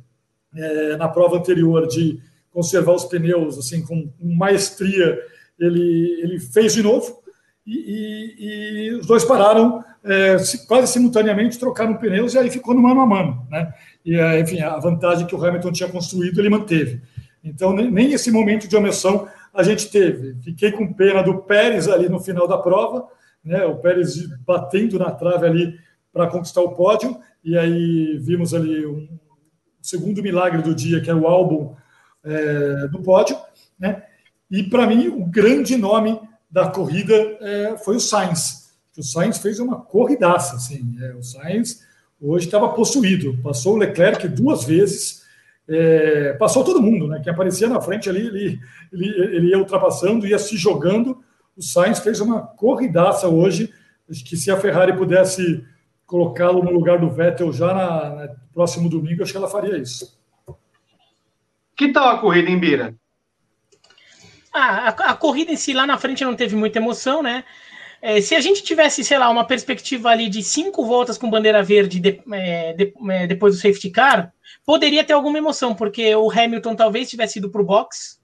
é, 0.54 0.96
na 0.96 1.08
prova 1.08 1.36
anterior 1.36 1.86
de 1.86 2.20
conservar 2.50 2.92
os 2.92 3.04
pneus 3.04 3.58
assim 3.58 3.82
com 3.82 4.10
maestria, 4.20 5.18
ele, 5.58 6.20
ele 6.22 6.40
fez 6.40 6.74
de 6.74 6.82
novo. 6.82 7.22
E, 7.66 7.74
e, 7.76 8.86
e 8.88 8.94
os 8.94 9.06
dois 9.06 9.24
pararam 9.24 9.84
é, 10.02 10.36
quase 10.66 10.92
simultaneamente, 10.92 11.58
trocaram 11.58 11.96
pneus 11.96 12.32
e 12.32 12.38
aí 12.38 12.50
ficou 12.50 12.74
no 12.74 12.82
mano 12.82 13.00
a 13.02 13.06
mano. 13.06 13.46
Né? 13.50 13.72
E, 14.04 14.14
é, 14.14 14.40
enfim, 14.40 14.60
a 14.60 14.78
vantagem 14.78 15.26
que 15.26 15.34
o 15.34 15.44
Hamilton 15.44 15.72
tinha 15.72 15.88
construído, 15.88 16.40
ele 16.40 16.48
manteve. 16.48 17.02
Então, 17.42 17.72
nem 17.72 18.12
esse 18.12 18.30
momento 18.30 18.68
de 18.68 18.76
omissão 18.76 19.28
a 19.54 19.62
gente 19.62 19.90
teve. 19.90 20.36
Fiquei 20.42 20.72
com 20.72 20.92
pena 20.92 21.22
do 21.22 21.38
Pérez 21.38 21.88
ali 21.88 22.08
no 22.08 22.20
final 22.20 22.46
da 22.46 22.58
prova, 22.58 23.06
né? 23.44 23.64
o 23.64 23.76
Pérez 23.76 24.26
batendo 24.44 24.98
na 24.98 25.10
trave 25.10 25.46
ali 25.46 25.78
para 26.12 26.26
conquistar 26.26 26.60
o 26.62 26.74
pódio, 26.74 27.18
e 27.44 27.56
aí 27.56 28.18
vimos 28.18 28.52
ali 28.54 28.84
um 28.86 29.08
segundo 29.80 30.22
milagre 30.22 30.62
do 30.62 30.74
dia, 30.74 31.00
que 31.00 31.10
é 31.10 31.14
o 31.14 31.26
álbum 31.26 31.74
é, 32.24 32.88
do 32.88 33.00
pódio. 33.02 33.36
Né? 33.78 34.02
E, 34.50 34.62
para 34.62 34.86
mim, 34.86 35.08
o 35.08 35.24
grande 35.24 35.76
nome 35.76 36.20
da 36.50 36.68
corrida 36.68 37.14
é, 37.40 37.76
foi 37.78 37.96
o 37.96 38.00
Sainz. 38.00 38.72
O 38.96 39.02
Sainz 39.02 39.38
fez 39.38 39.60
uma 39.60 39.80
corridaça, 39.80 40.56
assim. 40.56 40.96
É, 41.00 41.14
o 41.14 41.22
Sainz 41.22 41.86
hoje 42.20 42.46
estava 42.46 42.68
possuído. 42.70 43.38
Passou 43.42 43.74
o 43.74 43.78
Leclerc 43.78 44.26
duas 44.28 44.64
vezes, 44.64 45.22
é, 45.68 46.32
passou 46.34 46.64
todo 46.64 46.82
mundo, 46.82 47.08
né? 47.08 47.20
Quem 47.22 47.32
aparecia 47.32 47.68
na 47.68 47.80
frente 47.80 48.08
ali, 48.08 48.26
ele, 48.26 48.60
ele, 48.92 49.36
ele 49.36 49.48
ia 49.48 49.58
ultrapassando, 49.58 50.26
ia 50.26 50.38
se 50.38 50.56
jogando. 50.56 51.22
O 51.56 51.62
Sainz 51.62 51.98
fez 51.98 52.20
uma 52.20 52.40
corridaça 52.40 53.28
hoje. 53.28 53.72
Acho 54.10 54.24
que 54.24 54.36
se 54.36 54.50
a 54.50 54.56
Ferrari 54.56 54.96
pudesse 54.96 55.64
colocá-lo 56.06 56.62
no 56.62 56.70
lugar 56.70 56.98
do 56.98 57.10
Vettel 57.10 57.52
já 57.52 57.74
na, 57.74 58.10
na, 58.10 58.34
próximo 58.54 58.88
domingo, 58.88 59.22
acho 59.22 59.32
que 59.32 59.36
ela 59.36 59.48
faria 59.48 59.76
isso. 59.76 60.18
Que 61.76 61.92
tal 61.92 62.08
a 62.08 62.18
corrida 62.18 62.50
em 62.50 62.58
Bira? 62.58 62.94
Ah, 64.52 64.88
a, 64.88 65.10
a, 65.10 65.14
corrida 65.14 65.52
em 65.52 65.56
si 65.56 65.74
lá 65.74 65.86
na 65.86 65.98
frente 65.98 66.24
não 66.24 66.34
teve 66.34 66.56
muita 66.56 66.78
emoção, 66.78 67.22
né? 67.22 67.44
É, 68.00 68.20
se 68.20 68.34
a 68.34 68.40
gente 68.40 68.62
tivesse, 68.62 69.02
sei 69.02 69.18
lá, 69.18 69.28
uma 69.28 69.44
perspectiva 69.44 70.10
ali 70.10 70.28
de 70.28 70.42
cinco 70.42 70.84
voltas 70.84 71.18
com 71.18 71.28
bandeira 71.28 71.62
verde 71.62 71.98
de, 71.98 72.20
é, 72.32 72.72
de, 72.72 72.94
é, 73.10 73.26
depois 73.26 73.54
do 73.54 73.60
safety 73.60 73.90
car, 73.90 74.32
poderia 74.64 75.02
ter 75.02 75.12
alguma 75.12 75.38
emoção, 75.38 75.74
porque 75.74 76.14
o 76.14 76.30
Hamilton 76.30 76.76
talvez 76.76 77.10
tivesse 77.10 77.38
ido 77.38 77.50
para 77.50 77.60
o 77.60 77.64
box 77.64 78.20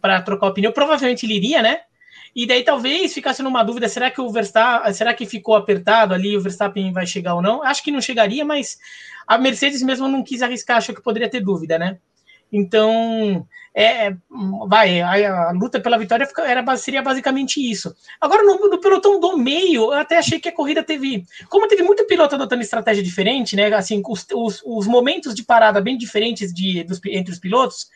para 0.00 0.22
trocar 0.22 0.48
o 0.48 0.54
pneu, 0.54 0.72
provavelmente 0.72 1.26
ele 1.26 1.34
iria, 1.34 1.62
né? 1.62 1.80
E 2.34 2.46
daí 2.46 2.64
talvez 2.64 3.12
ficasse 3.12 3.42
numa 3.42 3.62
dúvida, 3.62 3.88
será 3.88 4.10
que 4.10 4.20
o 4.20 4.30
Verstappen, 4.30 4.92
será 4.94 5.12
que 5.12 5.26
ficou 5.26 5.54
apertado 5.54 6.14
ali, 6.14 6.36
o 6.36 6.40
Verstappen 6.40 6.90
vai 6.92 7.06
chegar 7.06 7.34
ou 7.34 7.42
não? 7.42 7.62
Acho 7.62 7.82
que 7.82 7.90
não 7.90 8.00
chegaria, 8.00 8.44
mas 8.44 8.78
a 9.26 9.36
Mercedes 9.36 9.82
mesmo 9.82 10.08
não 10.08 10.22
quis 10.22 10.42
arriscar, 10.42 10.78
achou 10.78 10.94
que 10.94 11.02
poderia 11.02 11.28
ter 11.28 11.40
dúvida, 11.40 11.78
né? 11.78 11.98
Então, 12.52 13.46
é, 13.74 14.08
é, 14.08 14.16
vai, 14.68 15.00
a, 15.00 15.48
a, 15.48 15.50
luta 15.52 15.80
pela 15.80 15.96
vitória 15.96 16.28
era, 16.44 16.76
seria 16.76 17.00
basicamente 17.00 17.58
isso. 17.58 17.94
Agora, 18.20 18.42
no, 18.42 18.68
no, 18.68 18.78
pelotão 18.78 19.18
do 19.18 19.38
meio, 19.38 19.84
eu 19.84 19.94
até 19.94 20.18
achei 20.18 20.38
que 20.38 20.48
a 20.48 20.54
corrida 20.54 20.82
teve. 20.82 21.24
Como 21.48 21.66
teve 21.66 21.82
muito 21.82 22.06
piloto 22.06 22.34
adotando 22.34 22.60
estratégia 22.60 23.02
diferente, 23.02 23.56
né? 23.56 23.72
Assim, 23.72 24.02
os, 24.06 24.26
os, 24.34 24.62
os 24.64 24.86
momentos 24.86 25.34
de 25.34 25.42
parada 25.42 25.80
bem 25.80 25.96
diferentes 25.96 26.52
de, 26.52 26.84
dos, 26.84 27.00
entre 27.06 27.32
os 27.32 27.38
pilotos. 27.38 27.88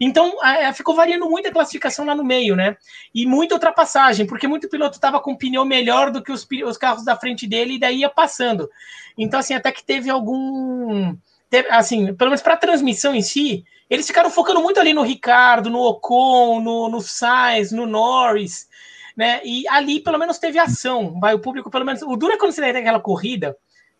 Então, 0.00 0.38
ficou 0.74 0.96
variando 0.96 1.28
muito 1.28 1.46
a 1.46 1.52
classificação 1.52 2.06
lá 2.06 2.14
no 2.14 2.24
meio, 2.24 2.56
né? 2.56 2.76
E 3.14 3.26
muita 3.26 3.54
ultrapassagem, 3.54 4.26
porque 4.26 4.48
muito 4.48 4.68
piloto 4.68 4.96
estava 4.96 5.20
com 5.20 5.36
pneu 5.36 5.64
melhor 5.64 6.10
do 6.10 6.22
que 6.22 6.32
os, 6.32 6.46
os 6.64 6.78
carros 6.78 7.04
da 7.04 7.16
frente 7.16 7.46
dele 7.46 7.74
e 7.74 7.78
daí 7.78 7.98
ia 7.98 8.08
passando. 8.08 8.68
Então, 9.16 9.38
assim, 9.38 9.54
até 9.54 9.70
que 9.70 9.84
teve 9.84 10.10
algum. 10.10 11.14
Teve, 11.50 11.68
assim, 11.68 12.14
pelo 12.14 12.30
menos 12.30 12.42
para 12.42 12.54
a 12.54 12.56
transmissão 12.56 13.14
em 13.14 13.22
si, 13.22 13.64
eles 13.90 14.06
ficaram 14.06 14.30
focando 14.30 14.62
muito 14.62 14.78
ali 14.78 14.94
no 14.94 15.02
Ricardo, 15.02 15.68
no 15.68 15.80
Ocon, 15.80 16.60
no, 16.60 16.88
no 16.88 17.00
Sainz, 17.00 17.72
no 17.72 17.86
Norris, 17.86 18.68
né? 19.16 19.40
E 19.44 19.66
ali 19.68 20.00
pelo 20.00 20.18
menos 20.18 20.38
teve 20.38 20.58
ação. 20.58 21.18
Vai, 21.18 21.34
o 21.34 21.40
público, 21.40 21.70
pelo 21.70 21.84
menos. 21.84 22.00
O 22.02 22.16
duro 22.16 22.32
é 22.32 22.38
quando 22.38 22.52
você 22.52 22.62
tem 22.62 22.80
aquela 22.80 23.00
corrida. 23.00 23.56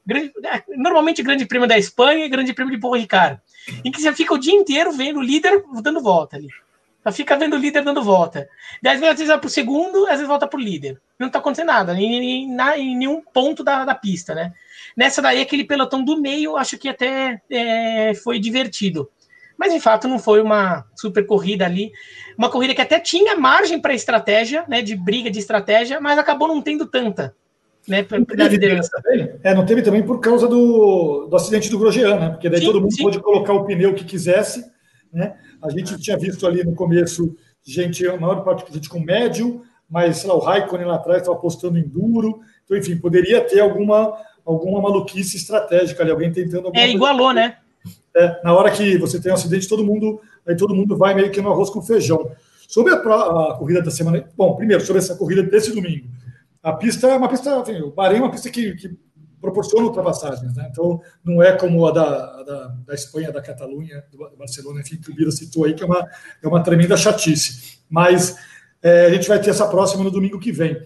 Grande, 0.06 0.32
é, 0.44 0.62
normalmente 0.76 1.22
grande 1.22 1.44
prêmio 1.44 1.68
da 1.68 1.76
Espanha 1.76 2.24
e 2.24 2.28
grande 2.28 2.54
prêmio 2.54 2.74
de 2.74 2.80
Porto 2.80 3.00
Ricardo. 3.00 3.40
Em 3.84 3.90
que 3.90 4.00
você 4.00 4.12
fica 4.14 4.32
o 4.32 4.38
dia 4.38 4.54
inteiro 4.54 4.92
vendo 4.92 5.18
o 5.18 5.22
líder 5.22 5.62
dando 5.82 6.00
volta 6.00 6.36
ali. 6.36 6.48
Só 7.02 7.10
fica 7.10 7.36
vendo 7.36 7.54
o 7.54 7.58
líder 7.58 7.82
dando 7.82 8.02
volta. 8.02 8.48
Às 8.84 9.00
vezes 9.00 9.26
vai 9.26 9.38
para 9.38 9.46
o 9.46 9.50
segundo, 9.50 10.04
às 10.04 10.12
vezes 10.12 10.28
volta 10.28 10.46
para 10.46 10.58
o 10.58 10.62
líder. 10.62 11.00
Não 11.18 11.26
está 11.28 11.38
acontecendo 11.38 11.68
nada, 11.68 11.94
em, 11.94 12.46
em, 12.46 12.60
em, 12.76 12.96
nenhum 12.96 13.22
ponto 13.22 13.64
da, 13.64 13.84
da 13.84 13.94
pista, 13.94 14.34
né? 14.34 14.52
Nessa 14.96 15.22
daí, 15.22 15.40
aquele 15.40 15.64
pelotão 15.64 16.04
do 16.04 16.20
meio, 16.20 16.56
acho 16.56 16.78
que 16.78 16.88
até 16.88 17.40
é, 17.50 18.14
foi 18.14 18.38
divertido. 18.38 19.10
Mas 19.60 19.74
de 19.74 19.78
fato 19.78 20.08
não 20.08 20.18
foi 20.18 20.40
uma 20.40 20.86
super 20.96 21.26
corrida 21.26 21.66
ali. 21.66 21.92
Uma 22.38 22.48
corrida 22.48 22.74
que 22.74 22.80
até 22.80 22.98
tinha 22.98 23.36
margem 23.36 23.78
para 23.78 23.92
estratégia, 23.92 24.64
né? 24.66 24.80
De 24.80 24.96
briga 24.96 25.30
de 25.30 25.38
estratégia, 25.38 26.00
mas 26.00 26.18
acabou 26.18 26.48
não 26.48 26.62
tendo 26.62 26.86
tanta. 26.86 27.36
Né, 27.88 28.02
da 28.02 28.46
liderança. 28.46 28.90
É, 29.42 29.54
não 29.54 29.64
teve 29.64 29.82
também 29.82 30.02
por 30.02 30.20
causa 30.20 30.46
do, 30.46 31.26
do 31.28 31.36
acidente 31.36 31.70
do 31.70 31.78
Grosjean, 31.78 32.18
né? 32.18 32.30
Porque 32.30 32.48
daí 32.48 32.60
sim, 32.60 32.66
todo 32.66 32.80
mundo 32.80 32.94
sim. 32.94 33.02
pôde 33.02 33.20
colocar 33.20 33.52
o 33.52 33.64
pneu 33.64 33.94
que 33.94 34.04
quisesse. 34.04 34.64
Né? 35.12 35.34
A 35.62 35.70
gente 35.70 35.98
tinha 35.98 36.16
visto 36.16 36.46
ali 36.46 36.62
no 36.62 36.74
começo 36.74 37.34
gente, 37.64 38.06
a 38.06 38.16
maior 38.18 38.44
parte 38.44 38.66
de 38.66 38.74
gente 38.74 38.88
com 38.88 39.00
médio, 39.00 39.62
mas 39.88 40.18
sei 40.18 40.28
lá, 40.28 40.36
o 40.36 40.40
Raikkonen 40.40 40.86
lá 40.86 40.96
atrás 40.96 41.20
estava 41.20 41.36
apostando 41.36 41.78
em 41.78 41.86
duro. 41.86 42.40
Então, 42.64 42.76
enfim, 42.76 42.96
poderia 42.96 43.40
ter 43.40 43.60
alguma, 43.60 44.14
alguma 44.44 44.80
maluquice 44.80 45.36
estratégica 45.36 46.02
ali, 46.02 46.10
alguém 46.10 46.32
tentando. 46.32 46.70
É, 46.74 46.88
igualou, 46.88 47.32
coisa. 47.32 47.40
né? 47.40 47.56
É, 48.20 48.40
na 48.44 48.52
hora 48.52 48.70
que 48.70 48.98
você 48.98 49.18
tem 49.18 49.32
um 49.32 49.34
acidente, 49.34 49.68
todo 49.68 49.84
mundo, 49.84 50.20
aí 50.46 50.54
todo 50.54 50.74
mundo 50.74 50.96
vai 50.96 51.14
meio 51.14 51.30
que 51.30 51.40
no 51.40 51.50
arroz 51.50 51.70
com 51.70 51.80
feijão. 51.80 52.30
Sobre 52.68 52.92
a, 52.92 52.96
a, 52.96 53.56
corrida 53.58 53.82
da 53.82 53.90
semana. 53.90 54.28
Bom, 54.36 54.54
primeiro, 54.54 54.84
sobre 54.84 55.00
essa 55.00 55.16
corrida 55.16 55.42
desse 55.42 55.74
domingo. 55.74 56.06
A 56.62 56.72
pista 56.72 57.08
é 57.08 57.16
uma 57.16 57.28
pista. 57.28 57.56
Enfim, 57.58 57.80
o 57.80 57.90
Bahrein 57.90 58.18
é 58.18 58.22
uma 58.22 58.30
pista 58.30 58.50
que, 58.50 58.74
que 58.76 58.96
proporciona 59.40 59.86
ultrapassagens, 59.86 60.54
né? 60.54 60.68
Então, 60.70 61.00
não 61.24 61.42
é 61.42 61.52
como 61.56 61.86
a 61.86 61.90
da, 61.90 62.02
a 62.02 62.42
da, 62.42 62.66
da, 62.86 62.94
Espanha, 62.94 63.32
da 63.32 63.40
Catalunha, 63.40 64.04
do 64.12 64.36
Barcelona, 64.36 64.80
enfim, 64.80 64.98
que 64.98 65.10
o 65.10 65.14
Bira 65.14 65.30
citou 65.30 65.64
aí, 65.64 65.72
que 65.72 65.82
é 65.82 65.86
uma, 65.86 66.06
é 66.42 66.46
uma 66.46 66.62
tremenda 66.62 66.96
chatice. 66.96 67.78
Mas 67.88 68.36
é, 68.82 69.06
a 69.06 69.10
gente 69.10 69.26
vai 69.26 69.40
ter 69.40 69.50
essa 69.50 69.66
próxima 69.66 70.04
no 70.04 70.10
domingo 70.10 70.38
que 70.38 70.52
vem. 70.52 70.80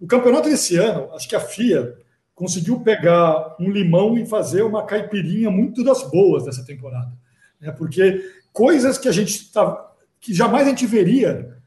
O 0.00 0.06
campeonato 0.06 0.48
desse 0.48 0.76
ano, 0.78 1.12
acho 1.14 1.28
que 1.28 1.36
a 1.36 1.40
FIA 1.40 1.94
conseguiu 2.40 2.80
pegar 2.80 3.54
um 3.60 3.70
limão 3.70 4.16
e 4.16 4.24
fazer 4.24 4.62
uma 4.62 4.86
caipirinha 4.86 5.50
muito 5.50 5.84
das 5.84 6.10
boas 6.10 6.46
dessa 6.46 6.64
temporada. 6.64 7.12
Né? 7.60 7.70
Porque 7.70 8.24
coisas 8.50 8.96
que 8.96 9.06
a 9.06 9.12
gente 9.12 9.52
tá, 9.52 9.92
que 10.18 10.32
jamais 10.32 10.66
a 10.66 10.70
gente 10.70 10.86
veria 10.86 11.58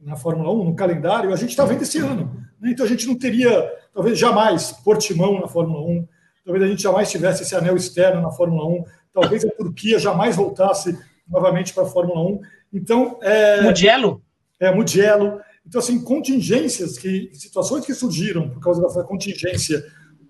na 0.00 0.16
Fórmula 0.16 0.52
1, 0.52 0.64
no 0.64 0.74
calendário, 0.74 1.32
a 1.32 1.36
gente 1.36 1.50
está 1.50 1.64
vendo 1.64 1.82
esse 1.82 1.98
ano. 1.98 2.44
Né? 2.60 2.72
Então 2.72 2.84
a 2.84 2.88
gente 2.88 3.06
não 3.06 3.16
teria, 3.16 3.72
talvez 3.94 4.18
jamais, 4.18 4.72
Portimão 4.72 5.40
na 5.40 5.46
Fórmula 5.46 5.80
1, 5.80 6.08
talvez 6.44 6.64
a 6.64 6.68
gente 6.68 6.82
jamais 6.82 7.08
tivesse 7.08 7.44
esse 7.44 7.54
anel 7.54 7.76
externo 7.76 8.20
na 8.20 8.32
Fórmula 8.32 8.66
1, 8.66 8.84
talvez 9.14 9.44
a 9.44 9.50
Turquia 9.50 9.96
jamais 9.96 10.34
voltasse 10.34 10.98
novamente 11.28 11.72
para 11.72 11.84
a 11.84 11.86
Fórmula 11.86 12.20
1. 12.20 12.40
Então, 12.72 13.16
é, 13.22 13.62
Mugello? 13.62 14.20
É, 14.58 14.74
Mugello. 14.74 15.40
Então, 15.64 15.78
assim, 15.78 16.02
contingências, 16.02 16.98
que, 16.98 17.30
situações 17.32 17.86
que 17.86 17.94
surgiram 17.94 18.48
por 18.48 18.60
causa 18.60 18.82
dessa 18.82 19.04
contingência 19.04 19.80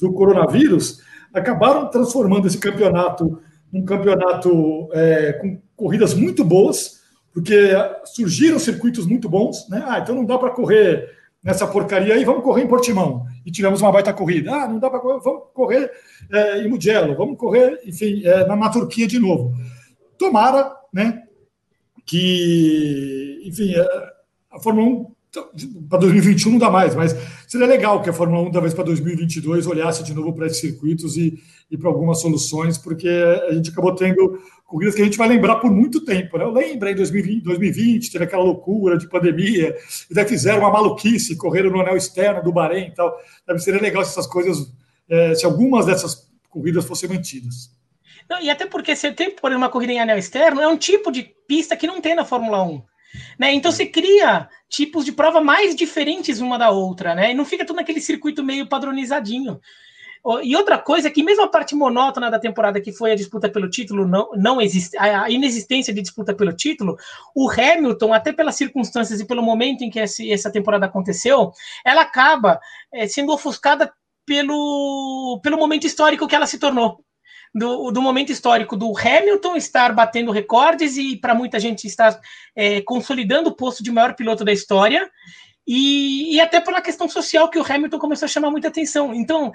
do 0.01 0.13
coronavírus, 0.13 1.01
acabaram 1.33 1.89
transformando 1.89 2.47
esse 2.47 2.59
campeonato 2.59 3.41
num 3.73 3.85
campeonato 3.85 4.89
é, 4.93 5.33
com 5.35 5.61
corridas 5.77 6.13
muito 6.13 6.45
boas, 6.45 7.01
porque 7.33 7.71
surgiram 8.05 8.59
circuitos 8.59 9.07
muito 9.07 9.29
bons, 9.29 9.69
né? 9.69 9.83
Ah, 9.87 10.01
então 10.01 10.15
não 10.15 10.25
dá 10.25 10.37
para 10.37 10.51
correr 10.51 11.09
nessa 11.43 11.67
porcaria 11.67 12.15
aí, 12.15 12.25
vamos 12.25 12.43
correr 12.43 12.65
em 12.65 12.69
Portimão. 12.69 13.25
E 13.47 13.51
tivemos 13.51 13.81
uma 13.81 13.93
baita 13.93 14.13
corrida. 14.13 14.53
Ah, 14.53 14.69
não 14.69 14.79
dá 14.79 14.91
para 14.91 15.01
correr, 15.01 15.21
vamos 15.21 15.43
correr 15.55 15.91
é, 16.33 16.63
em 16.63 16.69
Mugello, 16.69 17.17
vamos 17.17 17.39
correr, 17.39 17.81
enfim, 17.85 18.23
é, 18.25 18.45
na, 18.47 18.57
na, 18.57 18.69
Turquia 18.69 19.07
de 19.07 19.19
novo. 19.19 19.55
Tomara, 20.19 20.75
né, 20.93 21.23
que, 22.05 23.41
enfim, 23.47 23.75
é, 23.75 23.87
a 24.51 24.59
Fórmula 24.59 24.87
1 24.87 25.13
para 25.89 25.99
2021 26.01 26.53
não 26.53 26.59
dá 26.59 26.71
mais, 26.71 26.95
mas 26.95 27.17
seria 27.47 27.67
legal 27.67 28.03
que 28.03 28.11
a 28.11 28.13
Fórmula 28.13 28.49
1, 28.49 28.51
talvez 28.51 28.75
para 28.75 28.85
2022, 28.85 29.67
olhasse 29.67 30.03
de 30.03 30.13
novo 30.13 30.33
para 30.33 30.47
esses 30.47 30.61
circuitos 30.61 31.17
e, 31.17 31.41
e 31.71 31.77
para 31.77 31.89
algumas 31.89 32.21
soluções, 32.21 32.77
porque 32.77 33.09
a 33.09 33.53
gente 33.53 33.71
acabou 33.71 33.95
tendo 33.95 34.41
corridas 34.65 34.95
que 34.95 35.03
a 35.03 35.05
gente 35.05 35.19
vai 35.19 35.29
lembrar 35.29 35.57
por 35.57 35.71
muito 35.71 36.05
tempo. 36.05 36.37
Né? 36.37 36.45
Eu 36.45 36.51
lembro 36.51 36.89
em 36.89 36.95
2020, 36.95 37.45
2020 37.45 38.11
teve 38.11 38.25
aquela 38.25 38.43
loucura 38.43 38.99
de 38.99 39.09
pandemia, 39.09 39.77
e 40.11 40.15
daí 40.15 40.27
fizeram 40.27 40.61
uma 40.61 40.71
maluquice, 40.71 41.37
correram 41.37 41.71
no 41.71 41.81
anel 41.81 41.97
externo 41.97 42.43
do 42.43 42.53
Bahrein 42.53 42.89
e 42.89 42.95
tal. 42.95 43.17
Deve 43.47 43.61
seria 43.61 43.81
legal 43.81 44.05
se 44.05 44.11
essas 44.11 44.27
coisas, 44.27 44.73
é, 45.09 45.35
se 45.35 45.47
algumas 45.47 45.87
dessas 45.87 46.29
corridas 46.49 46.85
fossem 46.85 47.09
mantidas. 47.09 47.71
Não, 48.29 48.41
e 48.41 48.51
até 48.51 48.67
porque 48.67 48.95
você 48.95 49.13
tem, 49.13 49.31
por 49.31 49.51
exemplo, 49.51 49.65
uma 49.65 49.69
corrida 49.69 49.93
em 49.93 50.01
anel 50.01 50.19
externo, 50.19 50.61
é 50.61 50.69
um 50.69 50.77
tipo 50.77 51.11
de 51.11 51.23
pista 51.49 51.77
que 51.77 51.87
não 51.87 52.01
tem 52.01 52.15
na 52.15 52.25
Fórmula 52.25 52.63
1. 52.63 52.83
Né? 53.39 53.53
Então 53.53 53.73
você 53.73 53.87
cria 53.87 54.49
tipos 54.69 55.05
de 55.05 55.13
prova 55.13 55.41
mais 55.41 55.75
diferentes 55.75 56.41
uma 56.41 56.59
da 56.59 56.71
outra, 56.71 57.15
né? 57.15 57.33
E 57.33 57.35
não 57.35 57.45
fica 57.45 57.65
tudo 57.65 57.77
naquele 57.77 58.01
circuito 58.01 58.43
meio 58.43 58.69
padronizadinho. 58.69 59.61
E 60.43 60.55
outra 60.55 60.77
coisa 60.77 61.09
é 61.09 61.11
que 61.11 61.23
mesmo 61.23 61.45
a 61.45 61.49
parte 61.49 61.75
monótona 61.75 62.31
da 62.31 62.39
temporada, 62.39 62.81
que 62.81 62.93
foi 62.93 63.13
a 63.13 63.17
disputa 63.17 63.49
pelo 63.49 63.71
título, 63.71 64.07
não, 64.07 64.31
não 64.37 64.61
existe, 64.61 64.95
a 64.99 65.31
inexistência 65.31 65.95
de 65.95 66.03
disputa 66.03 66.35
pelo 66.35 66.53
título, 66.53 66.99
o 67.35 67.51
Hamilton, 67.51 68.13
até 68.13 68.31
pelas 68.31 68.55
circunstâncias 68.55 69.19
e 69.19 69.25
pelo 69.25 69.43
momento 69.43 69.83
em 69.83 69.89
que 69.89 69.99
esse, 69.99 70.31
essa 70.31 70.53
temporada 70.53 70.85
aconteceu, 70.85 71.53
ela 71.83 72.03
acaba 72.03 72.61
é, 72.93 73.07
sendo 73.09 73.33
ofuscada 73.33 73.91
pelo, 74.27 75.41
pelo 75.43 75.57
momento 75.57 75.87
histórico 75.87 76.29
que 76.29 76.35
ela 76.35 76.47
se 76.47 76.59
tornou 76.59 77.03
do, 77.55 77.91
do 77.91 78.01
momento 78.01 78.31
histórico 78.31 78.77
do 78.77 78.93
Hamilton 78.97 79.57
estar 79.57 79.93
batendo 79.93 80.31
recordes 80.31 80.97
e 80.97 81.17
para 81.17 81.35
muita 81.35 81.59
gente 81.59 81.87
estar 81.87 82.19
é, 82.55 82.81
consolidando 82.83 83.51
o 83.51 83.57
posto 83.57 83.83
de 83.83 83.91
maior 83.91 84.15
piloto 84.15 84.45
da 84.45 84.53
história. 84.53 85.11
E, 85.67 86.35
e, 86.35 86.41
até 86.41 86.61
pela 86.61 86.81
questão 86.81 87.09
social 87.09 87.49
que 87.49 87.59
o 87.59 87.65
Hamilton 87.65 87.99
começou 87.99 88.27
a 88.27 88.29
chamar 88.29 88.51
muita 88.51 88.69
atenção. 88.69 89.15
Então, 89.15 89.53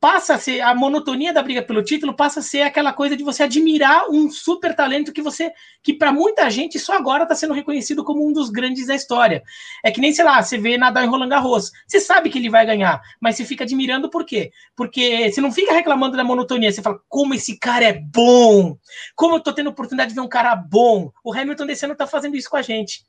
passa 0.00 0.34
a 0.34 0.38
ser 0.38 0.60
a 0.60 0.74
monotonia 0.74 1.32
da 1.32 1.42
briga 1.42 1.62
pelo 1.62 1.82
título 1.82 2.14
passa 2.14 2.40
a 2.40 2.42
ser 2.42 2.62
aquela 2.62 2.92
coisa 2.92 3.16
de 3.16 3.24
você 3.24 3.42
admirar 3.42 4.08
um 4.08 4.30
super 4.30 4.74
talento 4.74 5.12
que 5.12 5.20
você 5.20 5.52
que 5.82 5.92
para 5.92 6.12
muita 6.12 6.48
gente 6.50 6.78
só 6.78 6.94
agora 6.94 7.24
está 7.24 7.34
sendo 7.34 7.54
reconhecido 7.54 8.04
como 8.04 8.26
um 8.26 8.32
dos 8.32 8.50
grandes 8.50 8.86
da 8.86 8.94
história. 8.94 9.42
É 9.84 9.90
que 9.90 10.00
nem 10.00 10.12
sei 10.12 10.24
lá, 10.24 10.40
você 10.42 10.56
vê 10.56 10.78
nadar 10.78 11.04
em 11.04 11.08
Roland 11.08 11.28
Garros, 11.28 11.72
você 11.86 11.98
sabe 11.98 12.30
que 12.30 12.38
ele 12.38 12.50
vai 12.50 12.64
ganhar, 12.64 13.00
mas 13.20 13.36
você 13.36 13.44
fica 13.44 13.64
admirando 13.64 14.08
por 14.08 14.24
quê? 14.24 14.52
Porque 14.76 15.30
você 15.32 15.40
não 15.40 15.50
fica 15.50 15.72
reclamando 15.72 16.16
da 16.16 16.24
monotonia, 16.24 16.70
você 16.70 16.82
fala 16.82 17.00
como 17.08 17.34
esse 17.34 17.58
cara 17.58 17.84
é 17.84 17.92
bom, 17.92 18.76
como 19.16 19.36
eu 19.36 19.40
tô 19.40 19.52
tendo 19.52 19.70
oportunidade 19.70 20.10
de 20.10 20.14
ver 20.14 20.20
um 20.20 20.28
cara 20.28 20.54
bom. 20.54 21.10
O 21.24 21.32
Hamilton 21.32 21.66
desse 21.66 21.84
ano 21.84 21.96
tá 21.96 22.06
fazendo 22.06 22.36
isso 22.36 22.48
com 22.48 22.56
a 22.56 22.62
gente. 22.62 23.07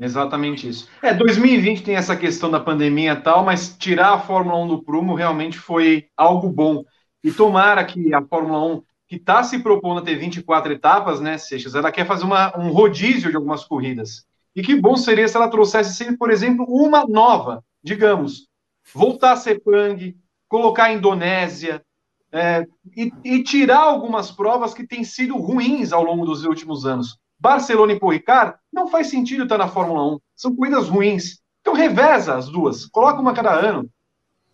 Exatamente 0.00 0.68
isso. 0.68 0.88
É, 1.02 1.12
2020 1.12 1.82
tem 1.82 1.96
essa 1.96 2.16
questão 2.16 2.50
da 2.50 2.60
pandemia 2.60 3.12
e 3.12 3.20
tal, 3.20 3.44
mas 3.44 3.76
tirar 3.76 4.14
a 4.14 4.20
Fórmula 4.20 4.58
1 4.64 4.68
do 4.68 4.82
prumo 4.82 5.14
realmente 5.14 5.58
foi 5.58 6.06
algo 6.16 6.48
bom. 6.48 6.84
E 7.22 7.32
tomara 7.32 7.84
que 7.84 8.14
a 8.14 8.22
Fórmula 8.22 8.64
1, 8.76 8.82
que 9.08 9.16
está 9.16 9.42
se 9.42 9.58
propondo 9.58 9.98
a 9.98 10.04
ter 10.04 10.14
24 10.14 10.72
etapas, 10.72 11.20
né, 11.20 11.36
Seixas, 11.36 11.74
ela 11.74 11.90
quer 11.90 12.06
fazer 12.06 12.24
uma, 12.24 12.56
um 12.56 12.70
rodízio 12.70 13.30
de 13.30 13.36
algumas 13.36 13.64
corridas. 13.64 14.24
E 14.54 14.62
que 14.62 14.76
bom 14.76 14.96
seria 14.96 15.26
se 15.26 15.36
ela 15.36 15.50
trouxesse 15.50 15.94
sempre, 15.94 16.16
por 16.16 16.30
exemplo, 16.30 16.64
uma 16.68 17.04
nova, 17.04 17.64
digamos, 17.82 18.46
voltar 18.94 19.32
a 19.32 19.36
Sepang, 19.36 20.16
colocar 20.48 20.84
a 20.84 20.92
Indonésia, 20.92 21.82
é, 22.30 22.66
e, 22.96 23.10
e 23.24 23.42
tirar 23.42 23.80
algumas 23.80 24.30
provas 24.30 24.74
que 24.74 24.86
têm 24.86 25.02
sido 25.02 25.36
ruins 25.36 25.92
ao 25.92 26.04
longo 26.04 26.26
dos 26.26 26.44
últimos 26.44 26.86
anos. 26.86 27.18
Barcelona 27.38 27.92
e 27.92 28.00
Paul 28.00 28.12
Ricard, 28.12 28.56
não 28.72 28.88
faz 28.88 29.08
sentido 29.08 29.44
estar 29.44 29.58
na 29.58 29.68
Fórmula 29.68 30.14
1. 30.14 30.18
São 30.34 30.56
corridas 30.56 30.88
ruins. 30.88 31.40
Então 31.60 31.72
reveza 31.72 32.34
as 32.34 32.48
duas. 32.48 32.86
Coloca 32.86 33.20
uma 33.20 33.34
cada 33.34 33.52
ano. 33.52 33.88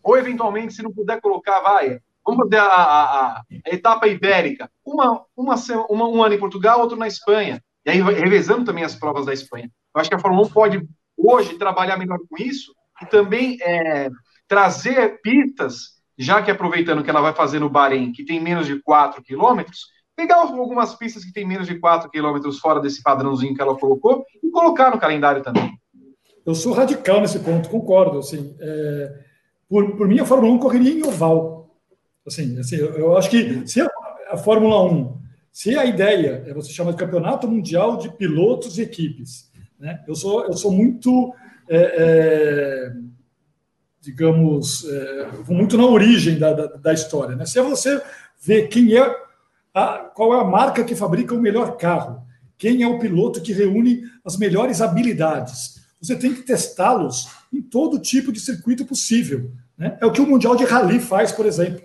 Ou, 0.02 0.18
eventualmente, 0.18 0.74
se 0.74 0.82
não 0.82 0.92
puder 0.92 1.20
colocar, 1.20 1.60
vai. 1.60 1.98
Vamos 2.24 2.44
fazer 2.44 2.58
a, 2.58 2.66
a, 2.66 3.36
a 3.40 3.70
etapa 3.70 4.06
ibérica. 4.06 4.70
Uma, 4.84 5.24
uma, 5.36 5.54
uma, 5.88 6.08
um 6.08 6.22
ano 6.22 6.34
em 6.34 6.38
Portugal, 6.38 6.80
outro 6.80 6.96
na 6.96 7.06
Espanha. 7.06 7.62
E 7.84 7.90
aí, 7.90 8.00
revezando 8.00 8.64
também 8.64 8.84
as 8.84 8.94
provas 8.94 9.26
da 9.26 9.32
Espanha. 9.32 9.70
Eu 9.94 10.00
acho 10.00 10.10
que 10.10 10.16
a 10.16 10.18
Fórmula 10.18 10.46
1 10.46 10.50
pode, 10.50 10.88
hoje, 11.16 11.58
trabalhar 11.58 11.96
melhor 11.96 12.18
com 12.28 12.42
isso 12.42 12.74
e 13.02 13.06
também 13.06 13.58
é, 13.62 14.10
trazer 14.48 15.20
pistas, 15.20 16.00
já 16.16 16.42
que 16.42 16.50
aproveitando 16.50 17.02
que 17.02 17.10
ela 17.10 17.20
vai 17.20 17.34
fazer 17.34 17.58
no 17.58 17.68
Bahrein, 17.68 18.12
que 18.12 18.24
tem 18.24 18.40
menos 18.40 18.66
de 18.66 18.80
4 18.82 19.22
quilômetros, 19.22 19.86
pegar 20.16 20.36
algumas 20.36 20.94
pistas 20.94 21.24
que 21.24 21.32
tem 21.32 21.46
menos 21.46 21.66
de 21.66 21.78
4 21.78 22.10
km 22.10 22.50
fora 22.60 22.80
desse 22.80 23.02
padrãozinho 23.02 23.54
que 23.54 23.60
ela 23.60 23.76
colocou 23.76 24.24
e 24.42 24.50
colocar 24.50 24.90
no 24.90 24.98
calendário 24.98 25.42
também. 25.42 25.78
Eu 26.46 26.54
sou 26.54 26.72
radical 26.72 27.20
nesse 27.20 27.38
ponto, 27.38 27.68
concordo. 27.68 28.18
Assim, 28.18 28.54
é, 28.60 29.18
por, 29.68 29.96
por 29.96 30.06
mim, 30.06 30.20
a 30.20 30.26
Fórmula 30.26 30.52
1 30.54 30.58
correria 30.58 30.92
em 30.92 31.02
oval. 31.02 31.74
Assim, 32.26 32.58
assim 32.58 32.76
eu, 32.76 32.94
eu 32.94 33.16
acho 33.16 33.30
que 33.30 33.66
se 33.66 33.80
a, 33.80 33.88
a, 34.30 34.36
Fórmula 34.36 34.84
1, 34.84 35.18
se 35.50 35.76
a 35.76 35.84
ideia 35.84 36.44
é 36.46 36.52
você 36.52 36.70
chamar 36.70 36.92
de 36.92 36.98
campeonato 36.98 37.48
mundial 37.48 37.96
de 37.96 38.10
pilotos 38.10 38.78
e 38.78 38.82
equipes, 38.82 39.50
né? 39.78 40.02
eu, 40.06 40.14
sou, 40.14 40.44
eu 40.44 40.54
sou 40.54 40.70
muito, 40.70 41.34
é, 41.68 41.94
é, 41.96 42.92
digamos, 44.00 44.86
é, 44.88 45.28
muito 45.48 45.76
na 45.76 45.86
origem 45.86 46.38
da, 46.38 46.52
da, 46.52 46.66
da 46.66 46.92
história. 46.92 47.36
Né? 47.36 47.46
Se 47.46 47.58
é 47.58 47.62
você 47.62 48.02
ver 48.40 48.68
quem 48.68 48.96
é 48.96 49.23
a, 49.74 50.10
qual 50.14 50.32
é 50.32 50.40
a 50.40 50.44
marca 50.44 50.84
que 50.84 50.94
fabrica 50.94 51.34
o 51.34 51.40
melhor 51.40 51.76
carro, 51.76 52.22
quem 52.56 52.82
é 52.82 52.88
o 52.88 53.00
piloto 53.00 53.40
que 53.40 53.52
reúne 53.52 54.04
as 54.24 54.36
melhores 54.36 54.80
habilidades. 54.80 55.82
Você 56.00 56.14
tem 56.14 56.32
que 56.32 56.42
testá-los 56.42 57.28
em 57.52 57.60
todo 57.60 57.98
tipo 57.98 58.30
de 58.30 58.38
circuito 58.38 58.84
possível. 58.84 59.50
Né? 59.76 59.98
É 60.00 60.06
o 60.06 60.12
que 60.12 60.20
o 60.20 60.26
Mundial 60.26 60.54
de 60.54 60.64
Rally 60.64 61.00
faz, 61.00 61.32
por 61.32 61.46
exemplo. 61.46 61.82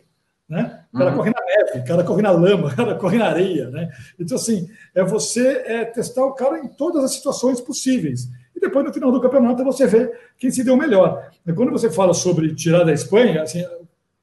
Né? 0.47 0.83
O 0.93 0.97
cara 0.97 1.11
uhum. 1.11 1.17
corre 1.17 1.31
na 1.31 1.45
neve, 1.45 1.79
o 1.79 1.85
cara 1.85 2.03
corre 2.03 2.21
na 2.21 2.31
lama, 2.31 2.67
o 2.73 2.75
cara 2.75 2.95
corre 2.95 3.17
na 3.17 3.27
areia. 3.27 3.69
Né? 3.69 3.89
Então, 4.19 4.35
assim, 4.35 4.67
é 4.93 5.03
você 5.03 5.63
é, 5.65 5.85
testar 5.85 6.25
o 6.25 6.33
cara 6.33 6.59
em 6.59 6.67
todas 6.67 7.03
as 7.03 7.13
situações 7.13 7.61
possíveis. 7.61 8.27
E 8.55 8.59
depois, 8.59 8.85
no 8.85 8.93
final 8.93 9.11
do 9.11 9.21
campeonato, 9.21 9.63
você 9.63 9.87
vê 9.87 10.11
quem 10.37 10.51
se 10.51 10.63
deu 10.63 10.75
melhor. 10.75 11.29
Quando 11.55 11.71
você 11.71 11.89
fala 11.89 12.13
sobre 12.13 12.53
tirar 12.55 12.83
da 12.83 12.91
Espanha, 12.91 13.43
assim, 13.43 13.63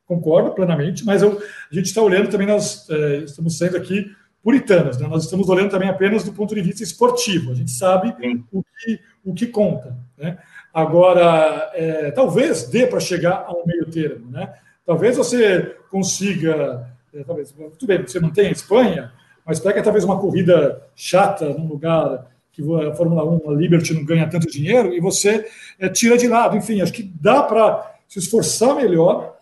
concordo 0.07 0.53
plenamente, 0.53 1.05
mas 1.05 1.23
eu, 1.23 1.41
a 1.71 1.75
gente 1.75 1.87
está 1.87 2.01
olhando 2.01 2.31
também, 2.31 2.47
nós 2.47 2.89
é, 2.89 3.17
estamos 3.19 3.59
sendo 3.59 3.77
aqui 3.77 4.11
puritanos, 4.43 4.99
né? 4.99 5.09
nós 5.09 5.25
estamos 5.25 5.49
olhando 5.49 5.71
também 5.71 5.89
apenas 5.89 6.23
do 6.23 6.33
ponto 6.33 6.55
de 6.55 6.63
vista 6.63 6.83
esportivo, 6.83 7.51
a 7.51 7.55
gente 7.55 7.73
sabe 7.73 8.15
o 8.53 8.63
que, 8.63 9.01
o 9.25 9.35
que 9.35 9.47
conta. 9.49 9.97
Né? 10.17 10.39
Agora, 10.73 11.71
é, 11.75 12.13
talvez 12.13 12.69
dê 12.69 12.87
para 12.87 13.01
chegar 13.01 13.45
a 13.47 13.53
um 13.53 13.67
meio 13.67 13.87
termo, 13.87 14.31
né? 14.31 14.55
talvez 14.87 15.17
você 15.17 15.77
consiga, 15.91 16.89
é, 17.13 17.25
talvez, 17.25 17.53
tudo 17.53 17.87
bem, 17.89 18.03
você 18.03 18.21
mantém 18.21 18.47
a 18.47 18.53
Espanha, 18.53 19.13
mas 19.45 19.59
pega 19.59 19.83
talvez 19.83 20.05
uma 20.05 20.21
corrida 20.21 20.83
chata 20.95 21.49
num 21.49 21.67
lugar 21.67 22.31
que 22.53 22.63
a 22.63 22.95
Fórmula 22.95 23.23
1, 23.23 23.51
a 23.51 23.55
Liberty 23.55 23.93
não 23.93 24.05
ganha 24.05 24.29
tanto 24.29 24.47
dinheiro, 24.47 24.95
e 24.95 25.01
você 25.01 25.47
é, 25.79 25.89
tira 25.91 26.17
de 26.17 26.27
lado. 26.27 26.57
Enfim, 26.57 26.81
acho 26.81 26.93
que 26.93 27.03
dá 27.03 27.43
para 27.43 27.97
se 28.09 28.19
esforçar 28.19 28.75
melhor 28.75 29.36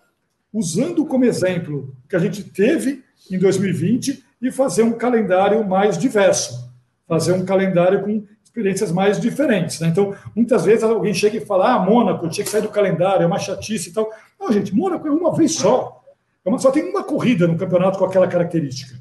usando 0.55 1.05
como 1.05 1.25
exemplo 1.25 1.93
o 2.05 2.09
que 2.09 2.15
a 2.15 2.21
gente 2.21 2.45
teve 2.45 3.03
em 3.29 3.37
2020 3.37 4.25
e 4.41 4.53
fazer 4.53 4.85
um 4.85 4.93
calendário 4.93 5.67
mais 5.67 5.99
diverso, 5.99 6.71
fazer 7.09 7.33
um 7.33 7.45
calendário 7.45 8.03
com 8.03 8.25
experiências 8.45 8.93
mais 8.93 9.21
diferentes. 9.21 9.81
Né? 9.81 9.89
Então, 9.89 10.15
muitas 10.35 10.65
vezes 10.65 10.85
alguém 10.85 11.13
chega 11.13 11.37
e 11.37 11.45
fala: 11.45 11.75
ah, 11.75 11.79
Mônaco 11.81 12.29
tinha 12.29 12.45
que 12.45 12.51
sair 12.51 12.63
do 12.63 12.69
calendário, 12.69 13.25
é 13.25 13.27
uma 13.27 13.39
chatice 13.39 13.91
e 13.91 13.93
tal. 13.93 14.09
Não, 14.39 14.53
gente, 14.53 14.73
Mônaco 14.73 15.09
é 15.09 15.11
uma 15.11 15.35
vez 15.35 15.57
só. 15.57 16.01
É 16.45 16.49
uma, 16.49 16.59
só 16.59 16.71
tem 16.71 16.89
uma 16.89 17.03
corrida 17.03 17.49
no 17.49 17.57
campeonato 17.57 17.99
com 17.99 18.05
aquela 18.05 18.29
característica 18.29 18.95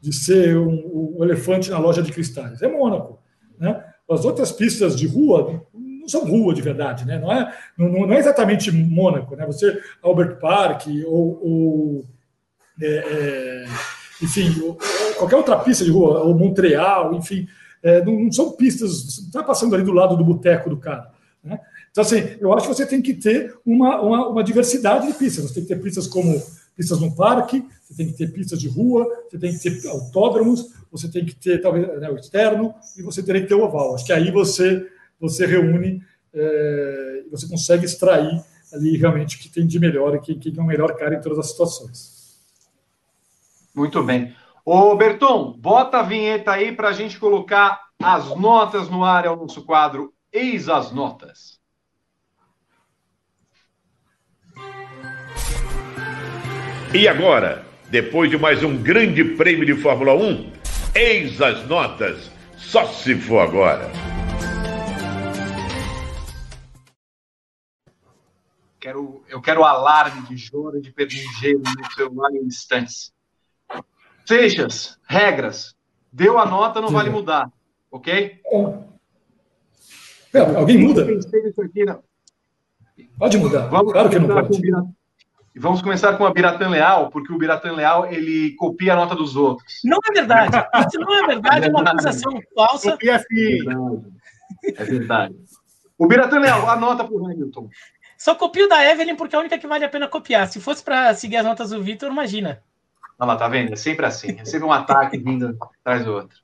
de 0.00 0.12
ser 0.12 0.56
um, 0.56 1.16
um 1.18 1.24
elefante 1.24 1.70
na 1.70 1.78
loja 1.78 2.02
de 2.02 2.10
cristais. 2.10 2.62
É 2.62 2.68
Mônaco. 2.68 3.18
Né? 3.58 3.82
As 4.10 4.24
outras 4.24 4.50
pistas 4.50 4.96
de 4.96 5.06
rua 5.06 5.62
não 6.06 6.08
são 6.08 6.24
rua 6.24 6.54
de 6.54 6.62
verdade, 6.62 7.04
né? 7.04 7.18
Não 7.18 7.32
é, 7.32 7.52
não, 7.76 7.88
não 7.88 8.12
é 8.12 8.18
exatamente 8.18 8.70
Mônaco, 8.70 9.34
né? 9.34 9.44
Você 9.46 9.78
Albert 10.00 10.38
Park 10.38 10.86
ou, 11.06 11.40
ou 11.42 12.04
é, 12.80 12.86
é, 12.86 13.64
enfim, 14.22 14.60
ou, 14.62 14.78
qualquer 15.18 15.36
outra 15.36 15.58
pista 15.58 15.84
de 15.84 15.90
rua, 15.90 16.20
ou 16.20 16.34
Montreal, 16.34 17.14
enfim, 17.14 17.46
é, 17.82 18.04
não, 18.04 18.12
não, 18.20 18.32
são 18.32 18.52
pistas. 18.52 18.90
Você 18.90 19.20
não 19.22 19.26
está 19.28 19.42
passando 19.42 19.74
ali 19.74 19.84
do 19.84 19.92
lado 19.92 20.16
do 20.16 20.24
boteco 20.24 20.70
do 20.70 20.76
cara, 20.76 21.10
né? 21.42 21.58
Então, 21.90 22.02
assim, 22.02 22.36
eu 22.40 22.52
acho 22.52 22.68
que 22.68 22.74
você 22.74 22.84
tem 22.84 23.00
que 23.00 23.14
ter 23.14 23.54
uma, 23.64 24.00
uma, 24.02 24.28
uma, 24.28 24.44
diversidade 24.44 25.06
de 25.06 25.14
pistas. 25.14 25.44
Você 25.46 25.54
tem 25.54 25.62
que 25.62 25.68
ter 25.70 25.80
pistas 25.80 26.06
como 26.06 26.42
pistas 26.76 27.00
no 27.00 27.16
parque, 27.16 27.64
você 27.82 27.94
tem 27.94 28.06
que 28.06 28.12
ter 28.12 28.30
pistas 28.30 28.60
de 28.60 28.68
rua, 28.68 29.06
você 29.26 29.38
tem 29.38 29.56
que 29.56 29.58
ter 29.80 29.88
autódromos, 29.88 30.74
você 30.92 31.08
tem 31.08 31.24
que 31.24 31.34
ter 31.34 31.58
talvez 31.58 31.88
né, 31.98 32.10
o 32.10 32.16
externo 32.16 32.74
e 32.98 33.02
você 33.02 33.22
tem 33.22 33.40
que 33.40 33.48
ter 33.48 33.54
o 33.54 33.64
oval. 33.64 33.94
Acho 33.94 34.04
que 34.04 34.12
aí 34.12 34.30
você 34.30 34.86
você 35.20 35.46
reúne 35.46 36.02
é, 36.34 37.22
e 37.26 37.30
você 37.30 37.48
consegue 37.48 37.84
extrair 37.84 38.42
ali 38.72 38.96
realmente 38.96 39.36
o 39.36 39.38
que 39.38 39.48
tem 39.48 39.66
de 39.66 39.78
melhor 39.78 40.14
e 40.14 40.20
quem, 40.20 40.38
quem 40.38 40.54
é 40.56 40.60
o 40.60 40.66
melhor 40.66 40.96
cara 40.96 41.14
em 41.14 41.20
todas 41.20 41.38
as 41.38 41.50
situações. 41.50 42.40
Muito 43.74 44.02
bem. 44.02 44.34
Ô, 44.64 44.94
Berton, 44.96 45.52
bota 45.58 45.98
a 45.98 46.02
vinheta 46.02 46.52
aí 46.52 46.72
para 46.72 46.88
a 46.88 46.92
gente 46.92 47.18
colocar 47.18 47.80
as 48.02 48.34
notas 48.36 48.88
no 48.88 49.04
ar 49.04 49.26
ao 49.26 49.36
nosso 49.36 49.64
quadro 49.64 50.12
Eis 50.32 50.68
as 50.68 50.92
notas. 50.92 51.58
E 56.92 57.08
agora, 57.08 57.64
depois 57.88 58.28
de 58.30 58.36
mais 58.36 58.62
um 58.62 58.76
grande 58.76 59.24
prêmio 59.24 59.64
de 59.64 59.74
Fórmula 59.74 60.14
1, 60.14 60.52
eis 60.94 61.40
as 61.40 61.66
notas. 61.66 62.30
Só 62.56 62.84
se 62.86 63.14
for 63.14 63.40
agora. 63.40 63.90
Quero, 68.86 69.24
eu 69.28 69.40
quero 69.40 69.64
alarme 69.64 70.22
de 70.28 70.38
choro 70.38 70.80
de 70.80 70.94
gelo 71.40 71.60
no 71.76 71.92
celular 71.92 72.30
em 72.30 72.46
instantes. 72.46 73.12
Seixas, 74.24 74.96
regras. 75.08 75.74
Deu 76.12 76.38
a 76.38 76.46
nota, 76.46 76.80
não 76.80 76.90
vale 76.90 77.10
mudar. 77.10 77.50
Ok? 77.90 78.40
É, 80.32 80.38
alguém 80.38 80.78
muda? 80.78 81.04
Pode 83.18 83.38
mudar. 83.38 83.66
Vamos 83.66 83.92
claro 83.92 84.08
que 84.08 84.18
não 84.20 84.28
pode. 84.28 84.60
E 85.52 85.58
vamos 85.58 85.82
começar 85.82 86.16
com 86.16 86.24
a 86.24 86.32
Biratan 86.32 86.68
Leal, 86.68 87.10
porque 87.10 87.32
o 87.32 87.38
Biratan 87.38 87.72
Leal 87.72 88.06
ele 88.12 88.54
copia 88.54 88.92
a 88.92 88.96
nota 88.96 89.16
dos 89.16 89.34
outros. 89.34 89.80
Não 89.82 89.98
é 90.08 90.12
verdade. 90.12 90.52
Isso 90.86 91.00
não 91.00 91.24
é 91.24 91.26
verdade, 91.26 91.64
é, 91.64 91.68
é 91.68 91.70
uma 91.72 91.82
acusação 91.82 92.40
falsa. 92.54 92.92
Copia 92.92 93.18
sim. 93.18 93.58
É 94.76 94.84
verdade. 94.84 95.34
O 95.98 96.06
Biratan 96.06 96.40
Leal, 96.40 96.68
a 96.68 96.76
nota 96.76 97.02
para 97.02 97.14
o 97.14 97.26
Hamilton. 97.26 97.68
Só 98.16 98.34
copio 98.34 98.68
da 98.68 98.84
Evelyn 98.84 99.16
porque 99.16 99.34
é 99.34 99.38
a 99.38 99.40
única 99.40 99.58
que 99.58 99.66
vale 99.66 99.84
a 99.84 99.88
pena 99.88 100.08
copiar. 100.08 100.48
Se 100.48 100.60
fosse 100.60 100.82
para 100.82 101.14
seguir 101.14 101.36
as 101.36 101.44
notas 101.44 101.70
do 101.70 101.82
Vitor, 101.82 102.10
imagina. 102.10 102.62
Olha 103.18 103.28
lá, 103.28 103.36
tá 103.36 103.48
vendo? 103.48 103.72
É 103.72 103.76
sempre 103.76 104.06
assim. 104.06 104.38
É 104.38 104.44
sempre 104.44 104.66
um 104.66 104.72
ataque 104.72 105.18
vindo 105.18 105.56
atrás 105.80 106.04
do 106.04 106.12
outro. 106.12 106.38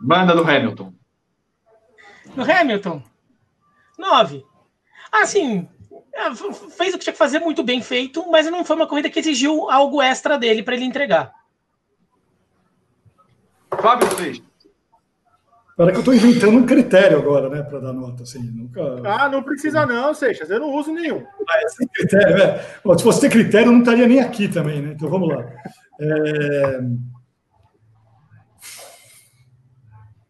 Manda 0.00 0.34
do 0.34 0.42
Hamilton. 0.42 0.92
No 2.36 2.50
Hamilton? 2.50 3.02
Nove. 3.98 4.44
Assim, 5.12 5.68
fez 6.76 6.94
o 6.94 6.98
que 6.98 7.04
tinha 7.04 7.12
que 7.12 7.18
fazer 7.18 7.38
muito 7.38 7.62
bem 7.62 7.80
feito, 7.80 8.28
mas 8.30 8.50
não 8.50 8.64
foi 8.64 8.76
uma 8.76 8.86
corrida 8.86 9.10
que 9.10 9.18
exigiu 9.18 9.70
algo 9.70 10.02
extra 10.02 10.38
dele 10.38 10.62
para 10.62 10.74
ele 10.74 10.84
entregar. 10.84 11.32
Fábio 13.80 14.10
Seixas. 14.16 14.53
Para 15.76 15.90
que 15.90 15.96
eu 15.96 16.00
estou 16.00 16.14
inventando 16.14 16.56
um 16.56 16.66
critério 16.66 17.18
agora, 17.18 17.48
né, 17.48 17.62
para 17.62 17.80
dar 17.80 17.92
nota, 17.92 18.22
assim, 18.22 18.40
nunca... 18.42 18.80
Ah, 19.04 19.28
não 19.28 19.42
precisa 19.42 19.84
não, 19.84 20.14
Seixas, 20.14 20.48
eu 20.48 20.60
não 20.60 20.72
uso 20.72 20.92
nenhum. 20.92 21.26
Ah, 21.48 21.60
é 21.64 21.68
sem 21.68 21.88
critério, 21.88 22.36
é. 22.36 22.58
se 22.96 23.02
fosse 23.02 23.20
ter 23.22 23.30
critério, 23.30 23.68
eu 23.68 23.72
não 23.72 23.80
estaria 23.80 24.06
nem 24.06 24.20
aqui 24.20 24.46
também, 24.46 24.80
né, 24.80 24.92
então 24.92 25.10
vamos 25.10 25.28
lá. 25.28 25.44
É... 26.00 26.80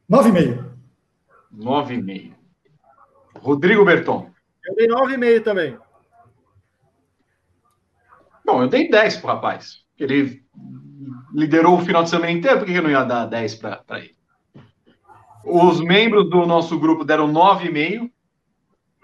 Nove 0.09 0.31
e 0.31 0.33
meio. 0.33 0.75
Nove 1.53 1.95
e 1.95 2.03
meio. 2.03 2.35
Rodrigo 3.37 3.85
Berton. 3.85 4.31
Eu 4.67 4.75
dei 4.75 4.89
9,5 4.89 5.43
também. 5.43 5.79
Bom, 8.45 8.63
eu 8.63 8.69
dei 8.69 8.89
10 8.89 9.19
pro 9.19 9.29
rapaz. 9.29 9.85
Ele 9.99 10.43
liderou 11.35 11.77
o 11.77 11.85
final 11.85 12.03
de 12.03 12.11
semana 12.11 12.31
inteiro, 12.31 12.59
por 12.59 12.67
que 12.67 12.73
eu 12.73 12.83
não 12.83 12.91
ia 12.91 13.05
dar 13.05 13.27
10 13.27 13.55
para 13.57 13.83
ele? 13.99 14.15
Os 15.45 15.81
membros 15.81 16.29
do 16.31 16.47
nosso 16.47 16.79
grupo 16.79 17.05
deram 17.05 17.31
9,5. 17.33 18.11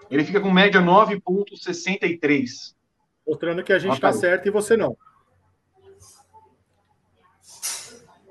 Ele 0.09 0.25
fica 0.25 0.41
com 0.41 0.51
média 0.51 0.81
9,63. 0.81 2.75
Mostrando 3.25 3.63
que 3.63 3.71
a 3.71 3.79
gente 3.79 3.93
está 3.93 4.11
certo 4.11 4.47
e 4.47 4.51
você 4.51 4.75
não. 4.75 4.97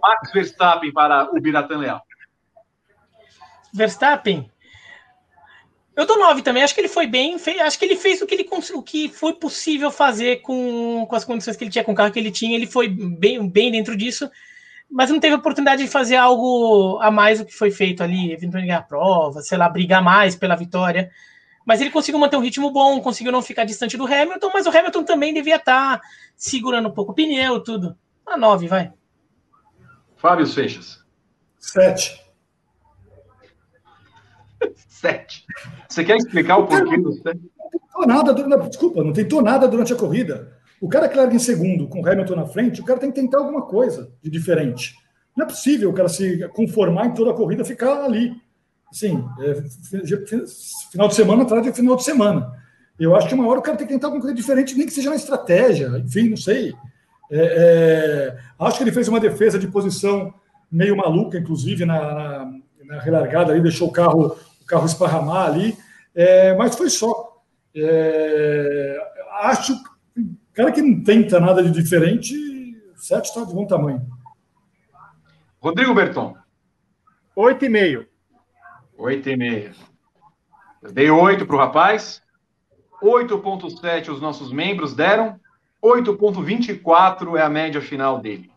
Max 0.03 0.33
Verstappen 0.33 0.93
para 0.93 1.31
o 1.31 1.41
Biratan 1.41 1.79
Leal. 1.79 2.03
Verstappen, 3.73 4.51
eu 6.01 6.07
dou 6.07 6.19
9 6.19 6.43
também. 6.43 6.63
Acho 6.63 6.75
que 6.75 6.81
ele 6.81 6.89
foi 6.89 7.07
bem. 7.07 7.39
Fez, 7.39 7.61
acho 7.61 7.79
que 7.79 7.85
ele 7.85 7.97
fez 7.97 8.23
o 8.23 8.27
que, 8.27 8.35
ele, 8.35 8.49
o 8.75 8.83
que 8.83 9.09
foi 9.09 9.35
possível 9.35 9.91
fazer 9.91 10.41
com, 10.41 11.07
com 11.07 11.15
as 11.15 11.25
condições 11.25 11.57
que 11.57 11.65
ele 11.65 11.71
tinha, 11.71 11.85
com 11.85 11.93
o 11.93 11.95
carro 11.95 12.11
que 12.11 12.19
ele 12.19 12.31
tinha. 12.31 12.57
Ele 12.57 12.67
foi 12.67 12.89
bem, 12.89 13.47
bem 13.47 13.71
dentro 13.71 13.97
disso. 13.97 14.31
Mas 14.91 15.11
não 15.11 15.20
teve 15.20 15.34
oportunidade 15.34 15.84
de 15.84 15.88
fazer 15.88 16.16
algo 16.16 16.99
a 17.01 17.11
mais 17.11 17.38
do 17.38 17.47
que 17.47 17.55
foi 17.55 17.70
feito 17.70 18.03
ali, 18.03 18.32
eventualmente 18.32 18.66
ganhar 18.66 18.80
a 18.80 18.82
prova, 18.82 19.41
sei 19.41 19.57
lá, 19.57 19.68
brigar 19.68 20.03
mais 20.03 20.34
pela 20.34 20.57
vitória. 20.57 21.11
Mas 21.64 21.80
ele 21.80 21.91
conseguiu 21.91 22.18
manter 22.18 22.36
um 22.36 22.43
ritmo 22.43 22.70
bom, 22.72 23.01
conseguiu 23.01 23.30
não 23.30 23.43
ficar 23.43 23.64
distante 23.64 23.97
do 23.97 24.07
Hamilton, 24.07 24.51
mas 24.53 24.66
o 24.66 24.76
Hamilton 24.76 25.05
também 25.05 25.32
devia 25.32 25.57
estar 25.57 26.01
segurando 26.36 26.88
um 26.88 26.93
pouco 26.93 27.12
o 27.12 27.14
pneu, 27.14 27.61
tudo. 27.61 27.97
A 28.26 28.36
9, 28.36 28.66
vai. 28.66 28.93
Fábio 30.16 30.47
Seixas. 30.47 31.05
7. 31.59 32.20
Sete. 34.74 35.47
Você 35.88 36.05
quer 36.05 36.16
explicar 36.16 36.59
o 36.59 36.66
porquê 36.66 36.99
do 36.99 37.12
sete? 37.12 37.41
Não 37.59 37.70
tentou 37.70 38.07
nada 38.07 38.34
durante, 38.34 38.68
desculpa, 38.68 39.03
não 39.03 39.12
tentou 39.12 39.43
nada 39.43 39.66
durante 39.66 39.93
a 39.93 39.97
corrida. 39.97 40.60
O 40.81 40.89
cara 40.89 41.09
que 41.09 41.16
larga 41.16 41.35
em 41.35 41.39
segundo 41.39 41.87
com 41.89 42.01
o 42.01 42.09
Hamilton 42.09 42.37
na 42.37 42.47
frente, 42.47 42.81
o 42.81 42.85
cara 42.85 42.99
tem 42.99 43.11
que 43.11 43.20
tentar 43.20 43.39
alguma 43.39 43.62
coisa 43.62 44.11
de 44.22 44.31
diferente. 44.31 44.95
Não 45.37 45.45
é 45.45 45.49
possível 45.49 45.91
o 45.91 45.93
cara 45.93 46.09
se 46.09 46.49
conformar 46.49 47.07
em 47.07 47.14
toda 47.14 47.31
a 47.31 47.35
corrida 47.35 47.64
ficar 47.64 48.05
ali. 48.05 48.33
Assim, 48.91 49.24
é, 49.41 49.62
final 50.91 51.09
de 51.09 51.14
semana 51.14 51.43
atrás 51.43 51.62
de 51.62 51.72
final 51.72 51.97
de 51.97 52.03
semana. 52.03 52.51
Eu 52.99 53.14
acho 53.14 53.28
que 53.28 53.35
uma 53.35 53.47
hora 53.47 53.61
o 53.61 53.62
cara 53.62 53.76
tem 53.76 53.87
que 53.87 53.93
tentar 53.93 54.09
alguma 54.09 54.22
coisa 54.22 54.37
diferente, 54.37 54.76
nem 54.76 54.87
que 54.87 54.93
seja 54.93 55.11
na 55.11 55.16
estratégia, 55.16 55.89
enfim, 56.05 56.31
não 56.31 56.37
sei. 56.37 56.74
É, 57.31 58.37
é, 58.37 58.39
acho 58.59 58.78
que 58.78 58.85
ele 58.85 58.93
fez 58.93 59.07
uma 59.07 59.20
defesa 59.20 59.59
de 59.59 59.68
posição 59.68 60.35
meio 60.70 60.97
maluca, 60.97 61.39
inclusive, 61.39 61.85
na, 61.85 62.01
na, 62.14 62.53
na 62.85 63.01
relargada 63.01 63.53
ali, 63.53 63.62
deixou 63.62 63.89
o 63.89 63.93
carro 63.93 64.37
carro 64.70 64.87
esparramar 64.87 65.49
ali, 65.49 65.76
é, 66.14 66.55
mas 66.55 66.76
foi 66.76 66.89
só. 66.89 67.43
É, 67.74 68.97
acho 69.43 69.72
o 69.74 69.89
cara 70.61 70.73
que 70.73 70.83
não 70.83 71.03
tenta 71.03 71.41
nada 71.41 71.63
de 71.63 71.71
diferente, 71.71 72.35
sete 72.95 73.27
está 73.27 73.45
de 73.45 73.55
bom 73.55 73.67
tamanho. 73.67 74.07
Rodrigo 75.59 75.95
Berton. 75.95 76.37
Oito 77.35 77.65
e 77.65 77.69
meio. 77.69 78.07
Oito 78.99 79.29
e 79.31 79.37
meio. 79.37 79.73
Eu 80.83 80.93
dei 80.93 81.11
oito 81.11 81.47
para 81.47 81.57
o 81.57 81.59
rapaz. 81.59 82.23
8.7 83.03 84.11
os 84.11 84.21
nossos 84.21 84.53
membros 84.53 84.95
deram. 84.95 85.41
8.24 85.83 87.39
é 87.39 87.43
a 87.43 87.49
média 87.49 87.81
final 87.81 88.19
dele. 88.21 88.51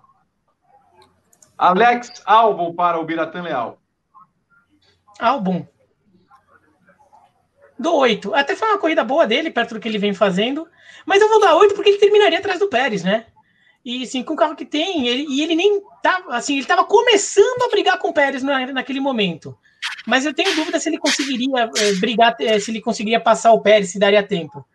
Alex 1.58 2.22
Albon 2.26 2.74
para 2.74 2.99
o 2.99 3.06
Biratan 3.06 3.43
Leal. 3.43 3.78
Albon 5.20 5.66
dou 7.78 7.97
8. 7.97 8.34
Até 8.34 8.55
foi 8.55 8.69
uma 8.69 8.78
corrida 8.78 9.03
boa 9.03 9.26
dele, 9.26 9.51
perto 9.51 9.74
do 9.74 9.80
que 9.80 9.88
ele 9.88 9.97
vem 9.97 10.13
fazendo. 10.13 10.67
Mas 11.05 11.21
eu 11.21 11.30
vou 11.30 11.39
dar 11.39 11.55
8 11.55 11.76
porque 11.76 11.89
ele 11.89 11.99
terminaria 11.99 12.39
atrás 12.39 12.59
do 12.59 12.67
Pérez, 12.67 13.03
né? 13.03 13.26
E 13.86 14.03
assim, 14.03 14.24
com 14.24 14.34
o 14.34 14.38
carro 14.38 14.55
que 14.55 14.65
tem, 14.65 15.07
ele, 15.07 15.26
e 15.30 15.41
ele 15.41 15.55
nem 15.55 15.82
tava, 16.01 16.36
assim, 16.36 16.57
ele 16.57 16.65
tava 16.65 16.86
começando 16.86 17.63
a 17.63 17.69
brigar 17.69 17.99
com 17.99 18.09
o 18.09 18.13
Pérez 18.13 18.41
na, 18.41 18.65
naquele 18.67 19.01
momento. 19.01 19.57
Mas 20.05 20.26
eu 20.26 20.34
tenho 20.34 20.55
dúvida 20.55 20.80
se 20.80 20.88
ele 20.88 20.97
conseguiria 20.97 21.69
é, 21.76 21.93
brigar, 21.95 22.36
é, 22.39 22.57
se 22.59 22.71
ele 22.71 22.80
conseguiria 22.80 23.19
passar 23.19 23.51
o 23.51 23.61
Pérez, 23.61 23.89
se 23.89 23.99
daria 23.99 24.24
tempo. 24.24 24.65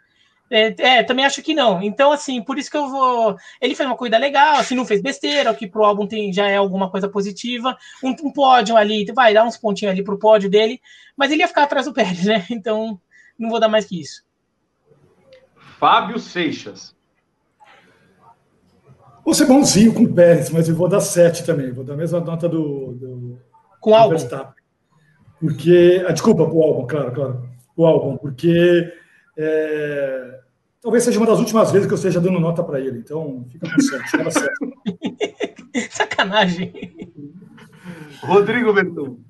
É, 0.50 0.74
é, 0.78 1.02
também 1.02 1.24
acho 1.24 1.42
que 1.42 1.54
não. 1.54 1.82
Então, 1.82 2.10
assim, 2.10 2.42
por 2.42 2.58
isso 2.58 2.70
que 2.70 2.76
eu 2.76 2.88
vou. 2.88 3.36
Ele 3.60 3.74
fez 3.74 3.86
uma 3.86 3.96
corrida 3.96 4.16
legal, 4.16 4.56
assim, 4.56 4.74
não 4.74 4.86
fez 4.86 5.02
besteira, 5.02 5.50
o 5.50 5.54
que 5.54 5.66
pro 5.66 5.84
álbum 5.84 6.06
tem, 6.06 6.32
já 6.32 6.48
é 6.48 6.56
alguma 6.56 6.90
coisa 6.90 7.08
positiva. 7.08 7.76
Um, 8.02 8.10
um 8.10 8.32
pódio 8.32 8.76
ali, 8.76 9.04
vai 9.12 9.34
dar 9.34 9.44
uns 9.44 9.56
pontinhos 9.56 9.92
ali 9.92 10.02
pro 10.02 10.18
pódio 10.18 10.48
dele, 10.48 10.80
mas 11.16 11.30
ele 11.30 11.42
ia 11.42 11.48
ficar 11.48 11.64
atrás 11.64 11.86
do 11.86 11.92
Pérez, 11.92 12.24
né? 12.24 12.46
Então, 12.50 13.00
não 13.38 13.50
vou 13.50 13.60
dar 13.60 13.68
mais 13.68 13.84
que 13.84 14.00
isso. 14.00 14.22
Fábio 15.78 16.18
Seixas. 16.18 16.96
Vou 19.24 19.34
ser 19.34 19.44
bonzinho 19.44 19.92
com 19.92 20.04
o 20.04 20.14
Pérez, 20.14 20.48
mas 20.48 20.68
eu 20.68 20.74
vou 20.74 20.88
dar 20.88 21.00
7 21.00 21.44
também. 21.44 21.70
Vou 21.70 21.84
dar 21.84 21.92
a 21.92 21.96
mesma 21.98 22.18
nota 22.18 22.48
do. 22.48 22.94
do 22.94 23.38
com 23.78 23.90
o 23.90 23.94
álbum. 23.94 24.16
Porque. 25.38 26.02
Ah, 26.08 26.12
desculpa, 26.12 26.44
o 26.44 26.62
álbum, 26.62 26.86
claro, 26.86 27.12
claro. 27.12 27.50
O 27.76 27.86
álbum, 27.86 28.16
porque. 28.16 28.90
É, 29.38 30.40
talvez 30.82 31.04
seja 31.04 31.18
uma 31.18 31.26
das 31.26 31.38
últimas 31.38 31.70
vezes 31.70 31.86
que 31.86 31.92
eu 31.92 31.96
esteja 31.96 32.20
dando 32.20 32.40
nota 32.40 32.64
para 32.64 32.80
ele. 32.80 32.98
Então, 32.98 33.46
fica 33.48 33.68
com 33.72 34.30
7. 34.30 34.50
Sacanagem. 35.90 37.22
Rodrigo 38.22 38.72
Berton. 38.72 39.20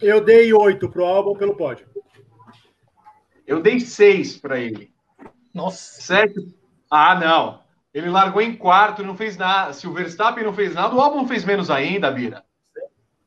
Eu 0.00 0.24
dei 0.24 0.52
8 0.52 0.88
para 0.88 1.02
o 1.02 1.04
álbum 1.04 1.34
pelo 1.36 1.54
pódio. 1.54 1.86
Eu 3.46 3.60
dei 3.60 3.78
6 3.78 4.38
para 4.38 4.58
ele. 4.58 4.92
Nossa. 5.52 6.00
Sete. 6.00 6.54
Ah, 6.90 7.14
não. 7.14 7.60
Ele 7.92 8.08
largou 8.08 8.40
em 8.40 8.56
quarto 8.56 9.02
e 9.02 9.04
não 9.04 9.14
fez 9.14 9.36
nada. 9.36 9.72
Se 9.72 9.86
o 9.86 9.92
Verstappen 9.92 10.44
não 10.44 10.54
fez 10.54 10.74
nada, 10.74 10.94
o 10.94 11.00
álbum 11.00 11.26
fez 11.26 11.44
menos 11.44 11.70
ainda, 11.70 12.10
Bira. 12.10 12.42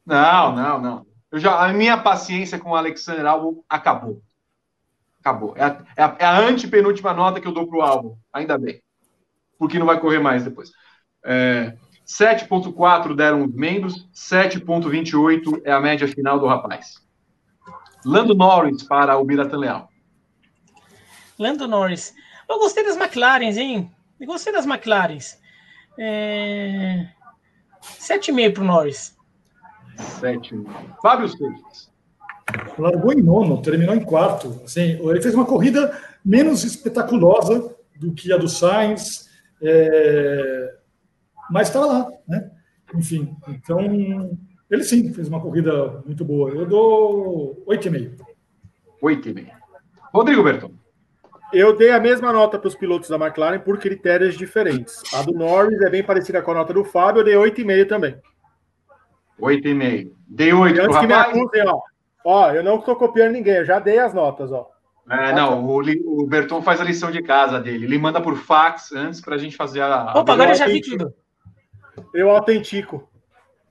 Não, 0.06 0.56
não, 0.56 0.82
não. 0.82 1.08
Eu 1.32 1.40
já, 1.40 1.64
a 1.64 1.72
minha 1.72 1.98
paciência 1.98 2.58
com 2.58 2.72
o 2.72 2.76
Alexander 2.76 3.26
Albon 3.26 3.64
acabou. 3.70 4.22
Acabou. 5.26 5.56
É 5.58 5.64
a, 5.64 5.82
é 5.98 6.04
a, 6.04 6.16
é 6.20 6.26
a 6.26 6.40
antepenúltima 6.40 7.12
nota 7.12 7.42
que 7.42 7.48
eu 7.48 7.52
dou 7.52 7.68
pro 7.68 7.82
álbum. 7.82 8.16
Ainda 8.32 8.60
bem. 8.60 8.80
Porque 9.58 9.80
não 9.80 9.88
vai 9.88 10.00
correr 10.00 10.20
mais 10.20 10.44
depois. 10.44 10.70
É, 11.26 11.76
7.4 12.06 13.16
deram 13.16 13.44
os 13.44 13.52
membros, 13.52 14.08
7.28 14.14 15.62
é 15.66 15.72
a 15.72 15.80
média 15.80 16.08
final 16.08 16.40
do 16.40 16.46
rapaz. 16.46 17.04
Lando 18.06 18.36
Norris 18.36 18.84
para 18.84 19.18
o 19.18 19.26
Biratan 19.26 19.58
Leal. 19.58 19.90
Lando 21.40 21.68
Norris. 21.68 22.14
Eu 22.48 22.60
gostei 22.60 22.84
das 22.84 22.96
McLarens, 22.96 23.58
hein? 23.58 23.92
Eu 24.20 24.28
gostei 24.28 24.54
das 24.54 24.68
McLarens. 24.68 25.42
É... 25.98 27.08
7,5 27.82 28.54
para 28.54 28.62
o 28.62 28.68
Norris. 28.68 29.18
7,5. 30.22 30.68
Fábio 31.02 31.28
Seixas. 31.28 31.95
Largou 32.78 33.14
em 33.14 33.22
nono, 33.22 33.62
terminou 33.62 33.96
em 33.96 34.04
quarto. 34.04 34.62
Assim, 34.64 35.00
ele 35.02 35.22
fez 35.22 35.34
uma 35.34 35.46
corrida 35.46 35.98
menos 36.24 36.64
espetaculosa 36.64 37.76
do 37.96 38.14
que 38.14 38.32
a 38.32 38.38
do 38.38 38.48
Sainz, 38.48 39.30
é... 39.62 40.76
mas 41.50 41.68
estava 41.68 41.86
lá, 41.86 42.12
né? 42.28 42.52
Enfim, 42.94 43.36
então 43.48 44.38
ele 44.70 44.84
sim 44.84 45.12
fez 45.14 45.28
uma 45.28 45.42
corrida 45.42 46.02
muito 46.06 46.24
boa. 46.24 46.50
Eu 46.50 46.66
dou 46.66 47.64
8,5. 47.68 48.18
8,5. 49.02 49.52
Rodrigo 50.14 50.44
Berton. 50.44 50.72
Eu 51.54 51.76
dei 51.76 51.92
a 51.92 52.00
mesma 52.00 52.34
nota 52.34 52.58
para 52.58 52.68
os 52.68 52.76
pilotos 52.76 53.10
da 53.10 53.18
McLaren 53.18 53.60
por 53.60 53.78
critérios 53.78 54.36
diferentes. 54.36 55.02
A 55.14 55.22
do 55.22 55.34
Norris 55.34 55.80
é 55.82 55.90
bem 55.90 56.04
parecida 56.04 56.42
com 56.42 56.52
a 56.52 56.56
nota 56.56 56.74
do 56.74 56.84
Fábio, 56.84 57.22
eu 57.22 57.24
dei 57.24 57.36
8,5 57.36 57.88
também. 57.88 58.18
8,5. 59.40 60.12
Dei 60.28 60.54
8 60.54 60.76
para 60.76 60.90
o 60.90 60.94
rapaz. 60.94 61.30
Acusem, 61.30 61.68
ó. 61.68 61.82
Ó, 62.26 62.52
eu 62.52 62.64
não 62.64 62.78
estou 62.78 62.96
copiando 62.96 63.34
ninguém, 63.34 63.56
eu 63.56 63.66
já 63.66 63.80
dei 63.80 64.00
as 64.00 64.14
notas, 64.14 64.52
ó. 64.52 64.70
É, 65.10 65.32
não, 65.34 65.64
o, 65.64 65.80
o 65.80 66.26
Berton 66.26 66.64
faz 66.64 66.82
a 66.82 66.84
lição 66.84 67.12
de 67.12 67.22
casa 67.22 67.60
dele. 67.60 67.86
Ele 67.86 67.98
manda 67.98 68.20
por 68.20 68.36
fax 68.36 68.92
antes 68.92 69.22
para 69.22 69.36
a 69.36 69.38
gente 69.38 69.56
fazer 69.56 69.82
a. 69.82 70.14
Opa, 70.16 70.34
agora 70.34 70.52
eu 70.52 70.56
já 70.56 70.66
vi 70.66 70.82
tudo. 70.82 71.14
Eu 72.14 72.32
autentico. 72.32 73.08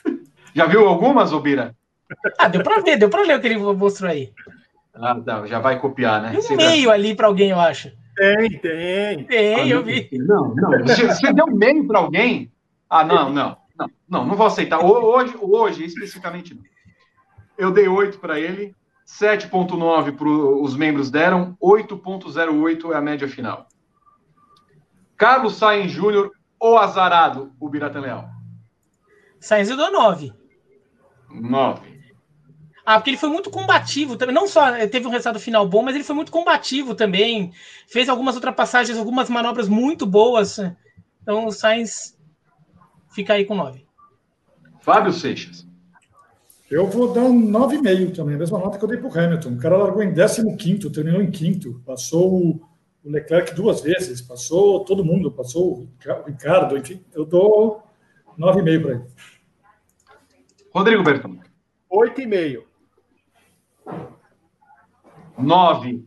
Já 0.54 0.66
viu 0.66 0.86
algumas, 0.86 1.32
Obira? 1.32 1.74
Ah, 2.38 2.46
deu 2.46 2.62
para 2.62 2.80
ver, 2.80 2.96
deu 2.96 3.10
para 3.10 3.22
ler 3.22 3.36
o 3.36 3.40
que 3.40 3.48
ele 3.48 3.58
mostrou 3.58 4.08
aí. 4.08 4.32
Ah, 4.94 5.14
não, 5.14 5.44
já 5.48 5.58
vai 5.58 5.80
copiar, 5.80 6.22
né? 6.22 6.40
Tem 6.40 6.52
um 6.52 6.56
meio 6.56 6.90
ali 6.92 7.16
para 7.16 7.26
alguém, 7.26 7.50
eu 7.50 7.58
acho. 7.58 7.90
Tem, 8.14 8.60
tem. 8.60 9.24
Tem, 9.24 9.54
ah, 9.56 9.66
eu 9.66 9.82
vi. 9.82 10.08
Não, 10.12 10.54
não. 10.54 10.70
Você, 10.86 11.06
você 11.06 11.32
deu 11.32 11.48
meio 11.48 11.84
para 11.88 11.98
alguém? 11.98 12.52
Ah, 12.88 13.02
não, 13.02 13.30
não, 13.30 13.56
não, 13.76 13.90
não, 14.08 14.24
não 14.26 14.36
vou 14.36 14.46
aceitar. 14.46 14.78
Hoje, 14.78 15.34
hoje 15.40 15.84
especificamente, 15.84 16.54
não. 16.54 16.62
Eu 17.56 17.70
dei 17.70 17.88
8 17.88 18.18
para 18.18 18.38
ele, 18.38 18.74
7,9 19.06 20.16
para 20.16 20.28
os 20.28 20.76
membros 20.76 21.10
deram, 21.10 21.56
8,08 21.60 22.92
é 22.92 22.96
a 22.96 23.00
média 23.00 23.28
final. 23.28 23.68
Carlos 25.16 25.56
Sainz 25.56 25.92
Júnior 25.92 26.32
ou 26.58 26.78
azarado, 26.78 27.52
o 27.60 27.68
Biratan 27.68 28.00
Leal? 28.00 28.28
Sainz 29.38 29.68
eu 29.68 29.76
dou 29.76 29.92
9. 29.92 30.32
9. 31.30 31.94
Ah, 32.86 32.98
porque 32.98 33.10
ele 33.10 33.16
foi 33.16 33.30
muito 33.30 33.50
combativo 33.50 34.16
também. 34.16 34.34
Não 34.34 34.46
só 34.46 34.72
teve 34.88 35.06
um 35.06 35.10
resultado 35.10 35.40
final 35.40 35.66
bom, 35.66 35.82
mas 35.82 35.94
ele 35.94 36.04
foi 36.04 36.14
muito 36.14 36.32
combativo 36.32 36.94
também. 36.94 37.52
Fez 37.88 38.08
algumas 38.08 38.34
ultrapassagens, 38.34 38.98
algumas 38.98 39.30
manobras 39.30 39.68
muito 39.68 40.04
boas. 40.06 40.58
Então 41.22 41.46
o 41.46 41.52
Sainz 41.52 42.18
fica 43.10 43.34
aí 43.34 43.44
com 43.44 43.54
9. 43.54 43.86
Fábio 44.80 45.12
Seixas. 45.12 45.66
Eu 46.70 46.86
vou 46.86 47.12
dar 47.12 47.22
9,5 47.22 48.16
também, 48.16 48.36
a 48.36 48.38
mesma 48.38 48.58
nota 48.58 48.78
que 48.78 48.84
eu 48.84 48.88
dei 48.88 48.96
para 48.96 49.08
o 49.08 49.18
Hamilton. 49.18 49.50
O 49.50 49.58
cara 49.58 49.76
largou 49.76 50.02
em 50.02 50.14
15, 50.14 50.90
terminou 50.90 51.20
em 51.20 51.30
quinto. 51.30 51.82
Passou 51.84 52.40
o 52.42 52.60
Leclerc 53.04 53.54
duas 53.54 53.82
vezes, 53.82 54.22
passou 54.22 54.84
todo 54.84 55.04
mundo, 55.04 55.30
passou 55.30 55.80
o 55.80 55.88
Ricardo, 56.26 56.76
enfim. 56.76 57.04
Eu 57.12 57.26
dou 57.26 57.82
9,5 58.38 58.82
para 58.82 58.90
ele. 58.92 59.04
Rodrigo 60.72 61.02
Berton. 61.02 61.38
8,5. 61.92 62.64
9. 65.38 66.04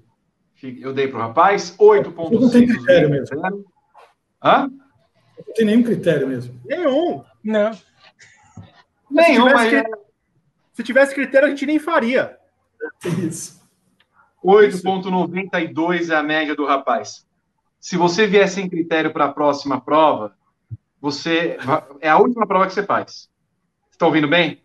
Eu 0.80 0.94
dei 0.94 1.08
para 1.08 1.20
o 1.20 1.22
rapaz. 1.22 1.76
8,5. 1.78 2.42
Não 2.42 2.50
tem 2.50 2.68
critério 2.68 3.10
mesmo. 3.10 3.42
Hã? 4.44 4.68
Não 4.68 5.54
tem 5.54 5.66
nenhum 5.66 5.84
critério 5.84 6.28
mesmo. 6.28 6.60
Nenhum. 6.66 7.24
Não. 7.44 7.72
Nenhum, 9.10 9.46
mas... 9.46 9.70
tivesse, 9.70 10.07
se 10.78 10.84
tivesse 10.84 11.16
critério, 11.16 11.48
a 11.48 11.50
gente 11.50 11.66
nem 11.66 11.80
faria. 11.80 12.38
Isso. 13.04 13.60
8,92 14.46 16.12
é 16.12 16.16
a 16.16 16.22
média 16.22 16.56
do 16.56 16.68
rapaz. 16.68 17.26
Se 17.80 17.98
você 17.98 18.28
vier 18.28 18.48
sem 18.48 18.70
critério 18.70 19.12
para 19.12 19.26
a 19.26 19.34
próxima 19.34 19.82
prova, 19.82 20.36
você 21.02 21.58
é 22.00 22.08
a 22.08 22.20
última 22.20 22.46
prova 22.46 22.68
que 22.68 22.76
você 22.76 22.84
faz. 22.84 23.28
Está 23.90 24.06
ouvindo 24.06 24.28
bem? 24.28 24.58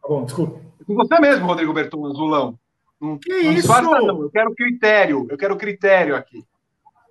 Tá 0.00 0.08
bom, 0.08 0.24
desculpa. 0.24 0.60
Com 0.86 0.94
você 0.94 1.18
mesmo, 1.18 1.44
Rodrigo 1.44 1.72
Berton, 1.72 2.06
azulão. 2.06 2.56
Não, 3.00 3.18
que 3.18 3.42
não 3.42 3.50
isso? 3.50 3.82
não. 3.82 4.22
Eu 4.22 4.30
quero 4.30 4.54
critério. 4.54 5.26
Eu 5.28 5.36
quero 5.36 5.56
critério 5.56 6.14
aqui. 6.14 6.46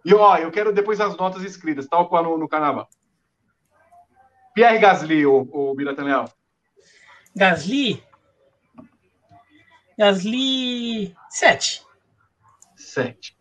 E 0.05 0.13
ó, 0.13 0.37
eu 0.37 0.49
quero 0.51 0.71
depois 0.71 1.01
as 1.01 1.17
notas 1.17 1.43
escritas, 1.43 1.85
tal 1.85 2.07
qual 2.07 2.23
no, 2.23 2.37
no 2.37 2.47
carnaval. 2.47 2.87
Pierre 4.55 4.79
Gasly, 4.79 5.25
o, 5.25 5.49
o 5.51 5.75
Biratan 5.75 6.25
Gasly? 7.35 8.01
Gasly. 10.01 11.15
Sete. 11.29 11.83
Sete. 12.75 13.37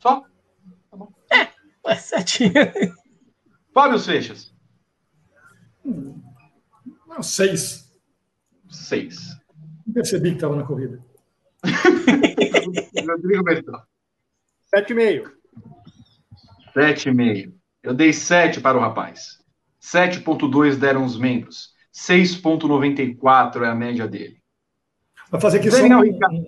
Só? 0.00 0.22
Tá 0.90 0.96
bom. 0.96 1.12
É, 1.32 1.48
é 1.86 1.94
sete. 1.94 2.50
Fábio 3.72 4.00
Seixas. 4.00 4.52
Hum, 5.84 6.20
não, 7.06 7.22
seis. 7.22 7.96
Seis. 8.68 9.38
Não 9.86 9.94
percebi 9.94 10.30
que 10.30 10.34
estava 10.34 10.56
na 10.56 10.64
corrida. 10.64 11.00
Rodrigo 13.08 13.44
Bertão. 13.44 13.80
Sete 14.64 14.90
e 14.90 14.96
meio. 14.96 15.32
Sete 16.74 17.08
e 17.08 17.14
meio. 17.14 17.56
Eu 17.84 17.94
dei 17.94 18.12
sete 18.12 18.60
para 18.60 18.76
o 18.76 18.80
rapaz. 18.80 19.40
7.2 19.80 20.74
deram 20.74 21.04
os 21.04 21.16
membros. 21.16 21.71
6.94 21.92 23.62
é 23.62 23.68
a 23.68 23.74
média 23.74 24.08
dele. 24.08 24.38
Vai 25.30 25.40
fazer 25.40 25.58
aqui 25.58 25.70
Daniel 25.70 25.98
só 25.98 26.04
um... 26.04 26.12
Ricardo. 26.12 26.44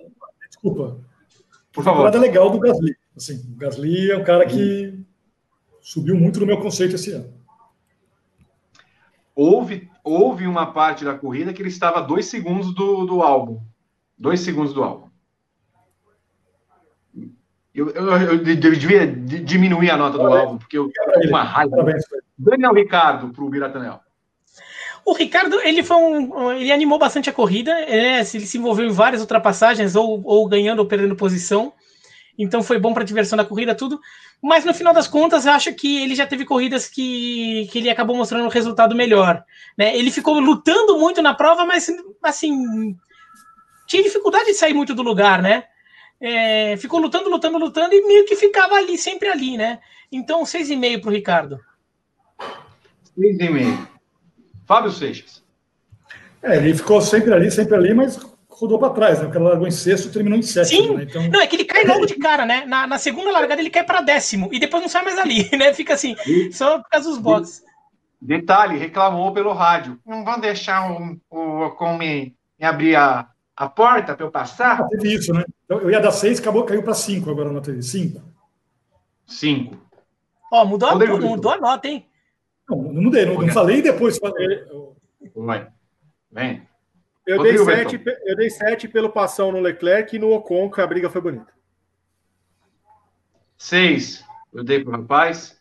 Desculpa. 0.47 0.97
Por 1.71 1.83
favor. 1.83 2.03
Nada 2.03 2.19
legal 2.19 2.49
do 2.49 2.59
Gasly. 2.59 2.95
Assim, 3.15 3.53
o 3.53 3.55
Gasly 3.57 4.11
é 4.11 4.17
um 4.17 4.23
cara 4.23 4.45
que 4.45 4.99
subiu 5.81 6.15
muito 6.15 6.39
no 6.39 6.45
meu 6.45 6.59
conceito 6.59 6.95
esse 6.95 7.11
ano. 7.11 7.33
Houve, 9.35 9.89
houve 10.03 10.47
uma 10.47 10.71
parte 10.71 11.03
da 11.03 11.13
corrida 11.13 11.53
que 11.53 11.61
ele 11.61 11.69
estava 11.69 11.99
a 11.99 12.01
dois 12.01 12.27
segundos 12.27 12.73
do, 12.73 13.05
do 13.05 13.21
álbum. 13.21 13.61
Dois 14.17 14.39
segundos 14.39 14.73
do 14.73 14.83
álbum. 14.83 15.09
Eu, 17.73 17.89
eu, 17.89 18.07
eu, 18.07 18.43
devia 18.45 19.05
diminuir 19.05 19.91
a 19.91 19.97
nota 19.97 20.17
do 20.17 20.27
álbum, 20.27 20.57
porque 20.57 20.77
eu 20.77 20.89
uma 21.27 21.43
raiva. 21.43 21.75
Daniel 22.37 22.73
Ricardo 22.73 23.33
para 23.33 23.43
o 23.43 23.49
Biratanel. 23.49 23.99
O 25.05 25.13
Ricardo, 25.13 25.61
ele 25.61 25.83
foi 25.83 25.97
um. 25.97 26.51
Ele 26.53 26.71
animou 26.71 26.97
bastante 26.97 27.29
a 27.29 27.33
corrida, 27.33 27.71
né? 27.71 28.21
ele 28.33 28.45
se 28.47 28.57
envolveu 28.57 28.87
em 28.87 28.91
várias 28.91 29.21
ultrapassagens, 29.21 29.95
ou, 29.95 30.19
ou 30.25 30.47
ganhando 30.47 30.79
ou 30.79 30.87
perdendo 30.87 31.15
posição. 31.15 31.71
Então 32.37 32.63
foi 32.63 32.79
bom 32.79 32.91
para 32.91 33.03
a 33.03 33.05
diversão 33.05 33.37
da 33.37 33.45
corrida, 33.45 33.75
tudo. 33.75 33.99
Mas 34.41 34.65
no 34.65 34.73
final 34.73 34.93
das 34.93 35.07
contas, 35.07 35.45
eu 35.45 35.51
acho 35.51 35.71
que 35.73 36.01
ele 36.01 36.15
já 36.15 36.25
teve 36.25 36.43
corridas 36.43 36.87
que, 36.87 37.69
que 37.71 37.77
ele 37.77 37.89
acabou 37.89 38.15
mostrando 38.17 38.45
um 38.45 38.49
resultado 38.49 38.95
melhor. 38.95 39.43
Né? 39.77 39.95
Ele 39.95 40.09
ficou 40.09 40.39
lutando 40.39 40.97
muito 40.97 41.21
na 41.21 41.35
prova, 41.35 41.65
mas 41.65 41.87
assim. 42.23 42.97
Tinha 43.87 44.01
dificuldade 44.01 44.45
de 44.45 44.55
sair 44.55 44.73
muito 44.73 44.95
do 44.95 45.03
lugar, 45.03 45.39
né? 45.43 45.65
É, 46.19 46.75
ficou 46.77 46.99
lutando, 46.99 47.29
lutando, 47.29 47.59
lutando 47.59 47.93
e 47.93 48.01
meio 48.07 48.25
que 48.25 48.35
ficava 48.35 48.73
ali, 48.73 48.97
sempre 48.97 49.29
ali, 49.29 49.55
né? 49.55 49.77
Então, 50.11 50.41
6,5 50.41 51.01
para 51.01 51.09
o 51.09 51.13
Ricardo. 51.13 51.59
6,5. 53.15 53.94
Fábio 54.65 54.91
Seixas. 54.91 55.43
É, 56.41 56.57
ele 56.57 56.75
ficou 56.75 57.01
sempre 57.01 57.33
ali, 57.33 57.49
sempre 57.49 57.75
ali, 57.75 57.93
mas 57.93 58.19
rodou 58.47 58.79
para 58.79 58.93
trás, 58.93 59.19
né? 59.19 59.25
Porque 59.25 59.37
ela 59.37 59.49
largou 59.49 59.67
em 59.67 59.71
sexto 59.71 60.07
e 60.07 60.11
terminou 60.11 60.37
em 60.37 60.41
sétimo. 60.41 60.83
Sim, 60.83 60.95
né? 60.95 61.03
então... 61.03 61.27
não, 61.29 61.41
é 61.41 61.47
que 61.47 61.55
ele 61.55 61.65
cai 61.65 61.83
logo 61.83 62.05
de 62.05 62.15
cara, 62.15 62.45
né? 62.45 62.65
Na, 62.65 62.87
na, 62.87 62.97
segunda 62.97 63.31
largada 63.31 63.61
ele 63.61 63.69
cai 63.69 63.83
para 63.83 64.01
décimo 64.01 64.49
e 64.51 64.59
depois 64.59 64.81
não 64.81 64.89
sai 64.89 65.03
mais 65.03 65.17
ali, 65.17 65.49
né? 65.57 65.73
Fica 65.73 65.93
assim, 65.93 66.15
e... 66.25 66.51
só 66.53 66.79
por 66.79 66.89
causa 66.89 67.09
dos 67.09 67.17
boxes. 67.17 67.63
Detalhe, 68.21 68.77
reclamou 68.77 69.33
pelo 69.33 69.53
rádio. 69.53 69.99
Não 70.05 70.23
vão 70.23 70.39
deixar 70.39 70.89
o, 70.89 71.17
o 71.29 71.71
com 71.71 71.97
me, 71.97 72.35
me 72.59 72.65
abrir 72.65 72.95
a, 72.95 73.27
a 73.55 73.69
porta 73.69 74.15
para 74.15 74.25
eu 74.25 74.31
passar? 74.31 74.81
Ah, 74.81 74.87
teve 74.87 75.13
isso, 75.13 75.33
né? 75.33 75.43
Então, 75.65 75.79
eu 75.79 75.91
ia 75.91 75.99
dar 75.99 76.11
seis, 76.11 76.39
acabou, 76.39 76.63
caiu 76.63 76.81
para 76.81 76.93
cinco 76.93 77.29
agora 77.29 77.51
na 77.51 77.61
TV. 77.61 77.81
Cinco. 77.81 78.21
Cinco. 79.27 79.77
Ó, 80.51 80.63
mudou, 80.65 80.89
a, 80.89 80.95
mudou 80.95 81.51
a 81.51 81.57
nota, 81.57 81.87
hein? 81.87 82.07
Não, 82.69 82.81
não 82.81 83.01
mudei, 83.03 83.25
não, 83.25 83.41
não 83.41 83.47
falei 83.49 83.81
depois 83.81 84.17
falei. 84.17 84.63
Vai. 85.35 85.67
Vem. 86.31 86.67
Eu 87.25 87.41
dei, 87.41 87.57
sete, 87.57 88.01
eu 88.25 88.35
dei 88.35 88.49
sete 88.49 88.87
pelo 88.87 89.09
passão 89.09 89.51
no 89.51 89.59
Leclerc 89.59 90.15
e 90.15 90.19
no 90.19 90.31
Ocon, 90.31 90.69
que 90.69 90.79
a 90.79 90.87
briga 90.87 91.09
foi 91.09 91.21
bonita. 91.21 91.51
Seis, 93.57 94.23
eu 94.53 94.63
dei 94.63 94.83
para 94.83 94.89
o 94.89 95.01
rapaz. 95.01 95.59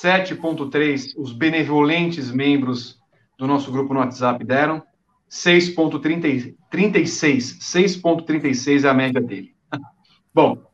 7.3, 0.00 1.12
os 1.16 1.32
benevolentes 1.32 2.30
membros 2.30 2.98
do 3.36 3.46
nosso 3.46 3.70
grupo 3.70 3.92
no 3.92 4.00
WhatsApp 4.00 4.42
deram. 4.44 4.82
6,36. 5.30 6.54
6,36 6.70 8.84
é 8.84 8.88
a 8.88 8.94
média 8.94 9.20
dele. 9.20 9.54
Bom, 10.32 10.64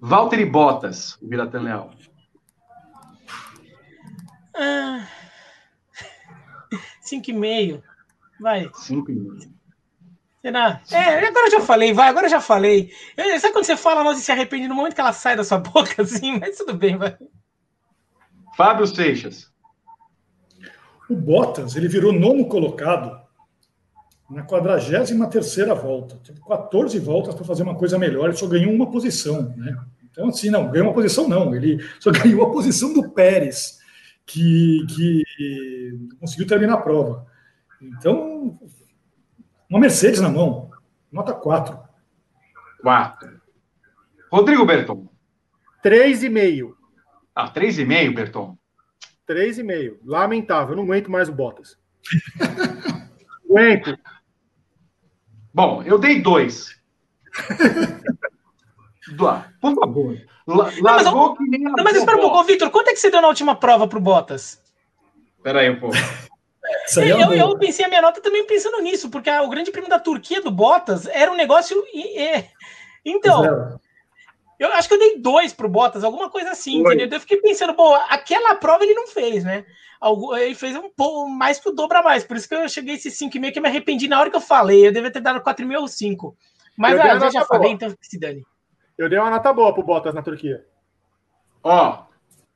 Walter 0.00 0.40
e 0.40 0.46
Bottas, 0.46 1.16
o 1.22 1.26
Biratan 1.26 1.62
Leal. 1.62 1.94
Ah, 4.56 5.06
cinco 7.00 7.30
e 7.30 7.32
meio. 7.32 7.82
Vai. 8.40 8.70
Cinco 8.74 9.10
e 9.10 9.14
meio. 9.14 9.56
Será? 10.40 10.80
É, 10.92 11.26
agora 11.26 11.46
eu 11.46 11.50
já 11.50 11.60
falei, 11.60 11.92
vai, 11.92 12.08
agora 12.08 12.26
eu 12.26 12.30
já 12.30 12.40
falei. 12.40 12.92
Eu, 13.16 13.40
sabe 13.40 13.52
quando 13.52 13.64
você 13.64 13.76
fala, 13.76 14.04
nossa, 14.04 14.20
e 14.20 14.22
se 14.22 14.30
arrepende 14.30 14.68
no 14.68 14.74
momento 14.76 14.94
que 14.94 15.00
ela 15.00 15.12
sai 15.12 15.36
da 15.36 15.42
sua 15.42 15.58
boca, 15.60 16.02
assim, 16.02 16.38
mas 16.38 16.56
tudo 16.56 16.74
bem, 16.74 16.96
vai. 16.96 17.16
Fábio 18.56 18.86
Seixas. 18.86 19.50
O 21.10 21.14
Bottas, 21.14 21.76
ele 21.76 21.88
virou 21.88 22.12
nono 22.12 22.46
colocado 22.46 23.20
na 24.30 24.42
43 24.42 25.10
volta. 25.82 26.16
Teve 26.24 26.40
14 26.40 26.98
voltas 26.98 27.34
para 27.34 27.44
fazer 27.44 27.62
uma 27.62 27.76
coisa 27.76 27.98
melhor, 27.98 28.28
ele 28.28 28.36
só 28.36 28.46
ganhou 28.46 28.72
uma 28.72 28.90
posição, 28.90 29.54
né? 29.56 29.76
Então, 30.10 30.28
assim, 30.28 30.48
não, 30.48 30.70
ganhou 30.70 30.88
uma 30.88 30.94
posição 30.94 31.28
não, 31.28 31.54
ele 31.54 31.78
só 32.00 32.10
ganhou 32.12 32.44
a 32.46 32.50
posição 32.50 32.92
do 32.92 33.10
Pérez, 33.10 33.75
que, 34.26 34.84
que 34.88 36.08
conseguiu 36.18 36.46
terminar 36.46 36.74
a 36.74 36.82
prova. 36.82 37.26
Então, 37.80 38.58
uma 39.70 39.78
Mercedes 39.78 40.20
na 40.20 40.28
mão, 40.28 40.70
nota 41.10 41.32
4. 41.32 41.78
4. 42.82 43.40
Rodrigo 44.30 44.66
Berton. 44.66 45.08
3,5. 45.84 46.74
Ah, 47.34 47.52
3,5, 47.52 48.14
Berton. 48.14 48.58
3,5. 49.28 49.98
Lamentável, 50.04 50.70
eu 50.70 50.76
não 50.76 50.84
aguento 50.84 51.10
mais 51.10 51.28
o 51.28 51.32
Bottas. 51.32 51.78
aguento. 53.48 53.96
Bom, 55.54 55.82
eu 55.82 55.98
dei 55.98 56.20
dois. 56.20 56.80
Por 59.60 59.74
favor. 59.74 60.18
Largou 60.46 61.12
não, 61.12 61.34
que 61.34 61.44
nem 61.44 61.60
Não, 61.60 61.84
mas 61.84 61.96
espera 61.96 62.16
um 62.16 62.20
pouco, 62.20 62.44
Vitor, 62.44 62.70
quanto 62.70 62.88
é 62.88 62.92
que 62.92 63.00
você 63.00 63.10
deu 63.10 63.20
na 63.20 63.28
última 63.28 63.56
prova 63.56 63.88
pro 63.88 64.00
Bottas? 64.00 64.62
Espera 65.36 65.60
aí 65.60 65.70
um 65.70 65.80
pouco. 65.80 65.96
É 66.98 67.12
eu, 67.12 67.32
eu, 67.32 67.58
pensei 67.58 67.84
a 67.84 67.88
minha 67.88 68.02
nota 68.02 68.20
também 68.20 68.44
pensando 68.44 68.80
nisso, 68.80 69.08
porque 69.08 69.30
o 69.30 69.48
Grande 69.48 69.70
Prêmio 69.70 69.88
da 69.88 70.00
Turquia 70.00 70.42
do 70.42 70.50
Bottas 70.50 71.06
era 71.06 71.30
um 71.30 71.36
negócio. 71.36 71.80
É, 72.16 72.46
então, 73.04 73.78
eu 74.58 74.72
acho 74.72 74.88
que 74.88 74.94
eu 74.94 74.98
dei 74.98 75.18
dois 75.18 75.52
pro 75.52 75.68
Bottas, 75.68 76.02
alguma 76.02 76.28
coisa 76.28 76.50
assim, 76.50 76.82
Foi. 76.82 76.94
entendeu? 76.94 77.16
Eu 77.16 77.20
fiquei 77.20 77.36
pensando, 77.38 77.72
bom, 77.72 77.94
aquela 78.08 78.54
prova 78.56 78.82
ele 78.82 78.94
não 78.94 79.06
fez, 79.06 79.44
né? 79.44 79.64
Ele 80.40 80.54
fez 80.54 80.76
um 80.76 80.90
pouco 80.90 81.28
mais 81.28 81.58
que 81.58 81.68
o 81.68 81.72
dobro 81.72 81.98
a 81.98 82.02
mais, 82.02 82.24
por 82.24 82.36
isso 82.36 82.48
que 82.48 82.54
eu 82.54 82.68
cheguei 82.68 82.96
esse 82.96 83.10
5,5 83.10 83.52
que 83.52 83.58
eu 83.58 83.62
me 83.62 83.68
arrependi 83.68 84.08
na 84.08 84.18
hora 84.18 84.30
que 84.30 84.36
eu 84.36 84.40
falei. 84.40 84.86
Eu 84.86 84.92
devia 84.92 85.10
ter 85.10 85.20
dado 85.20 85.40
4,5 85.40 85.80
ou 85.80 85.88
5. 85.88 86.36
Mas 86.76 86.98
ah, 86.98 87.14
eu 87.14 87.30
já 87.30 87.44
falei, 87.44 87.72
então 87.72 87.90
que 87.90 88.06
se 88.06 88.18
dane. 88.18 88.44
Eu 88.98 89.08
dei 89.08 89.18
uma 89.18 89.30
nota 89.30 89.52
boa 89.52 89.74
pro 89.74 89.82
Bottas 89.82 90.14
na 90.14 90.22
Turquia. 90.22 90.64
Ó, 91.62 92.04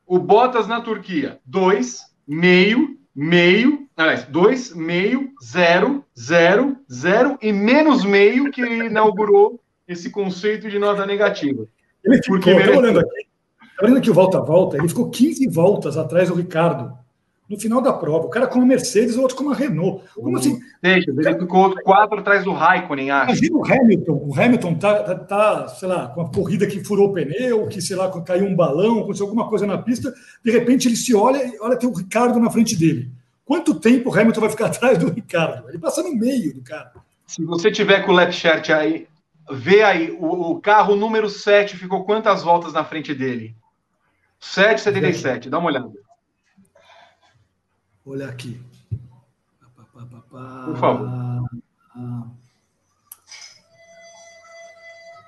o 0.06 0.18
Bottas 0.18 0.66
na 0.66 0.80
Turquia, 0.80 1.38
2, 1.44 2.04
meio, 2.26 2.98
meio, 3.14 3.86
aliás, 3.96 4.24
2, 4.24 4.74
meio, 4.74 5.32
0, 5.42 6.04
0, 6.18 6.76
0 6.90 7.38
e 7.42 7.52
menos 7.52 8.04
meio 8.04 8.50
que 8.50 8.62
inaugurou 8.62 9.60
esse 9.86 10.10
conceito 10.10 10.70
de 10.70 10.78
nota 10.78 11.04
negativa. 11.04 11.66
Ele 12.02 12.16
ficou, 12.22 12.36
Porque 12.36 12.54
merece... 12.54 12.78
olhando 12.78 13.00
aqui, 13.00 13.26
olhando 13.82 13.98
aqui 13.98 14.10
o 14.10 14.14
volta 14.14 14.38
a 14.38 14.42
volta, 14.42 14.78
ele 14.78 14.88
ficou 14.88 15.10
15 15.10 15.46
voltas 15.48 15.96
atrás 15.96 16.28
do 16.28 16.34
Ricardo 16.34 16.96
no 17.50 17.58
final 17.58 17.82
da 17.82 17.92
prova. 17.92 18.26
O 18.26 18.30
cara 18.30 18.46
com 18.46 18.60
a 18.60 18.64
Mercedes, 18.64 19.16
o 19.16 19.22
outro 19.22 19.36
com 19.36 19.42
uma 19.42 19.56
Renault. 19.56 20.04
Como 20.14 20.36
assim? 20.38 20.60
Deixa, 20.80 21.10
ele 21.10 21.38
ficou 21.40 21.74
quatro 21.82 22.20
atrás 22.20 22.44
do 22.44 22.52
Raikkonen, 22.52 23.10
acho. 23.10 23.32
Imagina 23.32 23.56
o 23.58 23.64
Hamilton. 23.64 24.12
O 24.12 24.40
Hamilton 24.40 24.74
tá, 24.76 25.02
tá, 25.02 25.14
tá, 25.16 25.68
sei 25.68 25.88
lá, 25.88 26.06
com 26.08 26.20
a 26.20 26.30
corrida 26.30 26.64
que 26.68 26.84
furou 26.84 27.08
o 27.08 27.12
pneu, 27.12 27.66
que, 27.66 27.82
sei 27.82 27.96
lá, 27.96 28.08
caiu 28.22 28.46
um 28.46 28.54
balão, 28.54 29.00
aconteceu 29.00 29.26
alguma 29.26 29.48
coisa 29.48 29.66
na 29.66 29.76
pista. 29.78 30.14
De 30.44 30.52
repente 30.52 30.86
ele 30.86 30.94
se 30.94 31.12
olha 31.12 31.44
e 31.44 31.58
olha, 31.60 31.76
tem 31.76 31.88
o 31.88 31.92
Ricardo 31.92 32.38
na 32.38 32.50
frente 32.50 32.76
dele. 32.76 33.10
Quanto 33.44 33.80
tempo 33.80 34.10
o 34.10 34.14
Hamilton 34.16 34.42
vai 34.42 34.50
ficar 34.50 34.66
atrás 34.70 34.96
do 34.96 35.10
Ricardo? 35.10 35.68
Ele 35.68 35.78
passa 35.78 36.04
no 36.04 36.14
meio 36.14 36.54
do 36.54 36.62
cara. 36.62 36.92
Se 37.26 37.44
você 37.44 37.70
tiver 37.70 38.06
com 38.06 38.12
o 38.12 38.14
lap 38.14 38.32
chart 38.32 38.70
aí, 38.70 39.08
vê 39.50 39.82
aí, 39.82 40.16
o, 40.20 40.52
o 40.52 40.60
carro 40.60 40.94
número 40.94 41.28
7 41.28 41.76
ficou 41.76 42.04
quantas 42.04 42.44
voltas 42.44 42.72
na 42.72 42.84
frente 42.84 43.12
dele? 43.12 43.56
7,77, 44.40 45.48
dá 45.48 45.58
uma 45.58 45.68
olhada. 45.68 45.90
Olha 48.04 48.28
aqui. 48.28 48.60
Por 50.64 50.76
favor. 50.76 51.08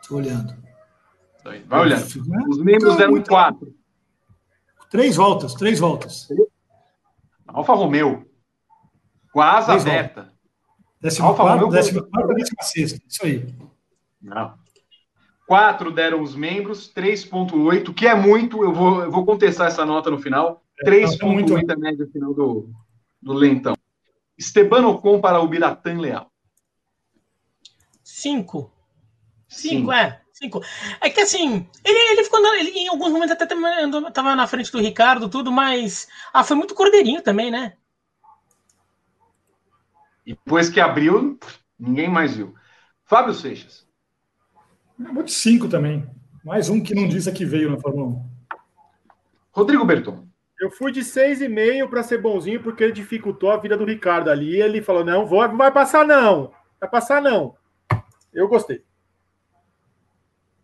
Estou 0.00 0.18
olhando. 0.18 0.56
Vai 1.66 1.80
olhando. 1.80 2.04
Os 2.48 2.58
membros 2.58 2.98
eram 2.98 3.16
então, 3.16 3.34
quatro. 3.34 3.74
Três 4.90 5.16
voltas, 5.16 5.54
três 5.54 5.78
voltas. 5.78 6.28
Alfa 7.46 7.74
Romeo. 7.74 8.26
Asa 9.34 9.72
três 9.72 9.86
aberta. 9.86 10.32
Décima 11.00 11.28
Alfa 11.28 11.42
quarta, 11.42 11.64
Romeo. 11.64 11.72
Décima 11.72 12.02
quarta, 12.02 12.34
décima 12.34 12.62
sexta. 12.62 13.00
Isso 13.06 13.26
aí. 13.26 13.54
Não. 14.20 14.54
Quatro 15.46 15.90
deram 15.90 16.22
os 16.22 16.34
membros, 16.34 16.90
3,8, 16.94 17.92
que 17.92 18.06
é 18.06 18.14
muito. 18.14 18.62
Eu 18.62 18.72
vou, 18.72 19.02
eu 19.02 19.10
vou 19.10 19.26
contestar 19.26 19.66
essa 19.66 19.84
nota 19.84 20.10
no 20.10 20.18
final. 20.18 20.61
3,8 20.84 21.68
é 21.68 21.72
a 21.72 21.76
média 21.76 22.06
final 22.12 22.34
do, 22.34 22.70
do 23.20 23.32
Lentão. 23.32 23.76
Esteban 24.36 24.86
Ocon 24.88 25.20
para 25.20 25.40
o 25.40 25.48
Biratan 25.48 26.00
Leal. 26.00 26.30
Cinco. 28.02 28.72
Cinco, 29.48 29.92
é. 29.92 30.20
Cinco. 30.32 30.60
É 31.00 31.10
que 31.10 31.20
assim, 31.20 31.68
ele, 31.84 31.98
ele 32.12 32.24
ficou. 32.24 32.40
Ele, 32.54 32.70
em 32.70 32.88
alguns 32.88 33.12
momentos 33.12 33.32
até 33.32 33.44
estava 33.44 34.34
na 34.34 34.46
frente 34.46 34.72
do 34.72 34.80
Ricardo, 34.80 35.28
tudo, 35.28 35.52
mas. 35.52 36.08
Ah, 36.32 36.42
foi 36.42 36.56
muito 36.56 36.74
cordeirinho 36.74 37.22
também, 37.22 37.50
né? 37.50 37.74
E 40.26 40.34
depois 40.34 40.68
que 40.68 40.80
abriu, 40.80 41.38
ninguém 41.78 42.08
mais 42.08 42.36
viu. 42.36 42.54
Fábio 43.04 43.34
Seixas. 43.34 43.86
Vou 44.98 45.22
de 45.22 45.32
cinco 45.32 45.68
também. 45.68 46.08
Mais 46.44 46.68
um 46.68 46.82
que 46.82 46.94
não 46.94 47.08
diz 47.08 47.26
a 47.28 47.32
que 47.32 47.44
veio 47.44 47.70
na 47.70 47.78
Fórmula 47.78 48.08
1. 48.08 48.30
Rodrigo 49.52 49.84
Berton. 49.84 50.26
Eu 50.62 50.70
fui 50.70 50.92
de 50.92 51.00
6,5 51.00 51.90
para 51.90 52.04
ser 52.04 52.18
bonzinho, 52.18 52.62
porque 52.62 52.84
ele 52.84 52.92
dificultou 52.92 53.50
a 53.50 53.56
vida 53.56 53.76
do 53.76 53.84
Ricardo 53.84 54.30
ali. 54.30 54.62
Ele 54.62 54.80
falou: 54.80 55.04
não, 55.04 55.26
vou, 55.26 55.48
não 55.48 55.56
vai 55.56 55.72
passar, 55.72 56.06
não. 56.06 56.52
Vai 56.80 56.88
passar, 56.88 57.20
não. 57.20 57.56
Eu 58.32 58.46
gostei. 58.46 58.84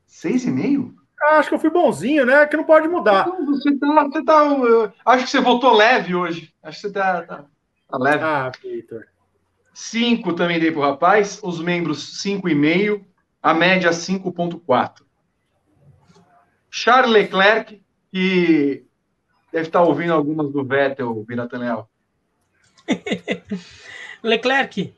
6,5? 0.09 0.95
Ah, 1.21 1.39
acho 1.39 1.49
que 1.49 1.57
eu 1.57 1.59
fui 1.59 1.69
bonzinho, 1.69 2.25
né? 2.25 2.47
Que 2.47 2.57
não 2.57 2.63
pode 2.63 2.87
mudar. 2.87 3.27
Então, 3.27 3.45
você 3.47 3.77
tá, 3.77 4.05
você 4.05 4.25
tá, 4.25 4.93
acho 5.05 5.25
que 5.25 5.31
você 5.31 5.41
votou 5.41 5.75
leve 5.75 6.15
hoje. 6.15 6.55
Acho 6.63 6.81
que 6.81 6.87
você 6.87 6.93
tá, 6.93 7.23
tá, 7.23 7.45
tá 7.89 7.99
leve. 7.99 8.23
Ah, 8.23 8.53
Peter. 8.63 9.09
5 9.75 10.33
também 10.35 10.61
dei 10.61 10.71
pro 10.71 10.81
rapaz. 10.81 11.41
Os 11.43 11.61
membros 11.61 12.23
5,5. 12.23 13.05
A 13.43 13.53
média 13.53 13.91
5,4. 13.91 15.03
Charles 16.71 17.11
Leclerc, 17.11 17.83
que 18.13 18.88
deve 19.53 19.67
estar 19.69 19.83
ouvindo 19.83 20.13
algumas 20.13 20.51
do 20.53 20.65
Vettel, 20.65 21.25
Biratanel. 21.27 21.89
Leclerc, 24.23 24.95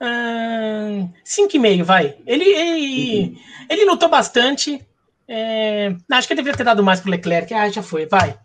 hum, 0.00 1.10
5,5, 1.24 1.82
vai. 1.82 2.16
Ele, 2.26 2.44
ele, 2.44 3.38
ele 3.68 3.84
lutou 3.84 4.08
bastante. 4.08 4.84
É, 5.26 5.94
acho 6.12 6.26
que 6.26 6.32
eu 6.32 6.36
deveria 6.36 6.56
ter 6.56 6.64
dado 6.64 6.82
mais 6.82 7.00
para 7.00 7.08
o 7.08 7.10
Leclerc. 7.10 7.52
Ah, 7.54 7.68
já 7.68 7.82
foi, 7.82 8.06
vai. 8.06 8.38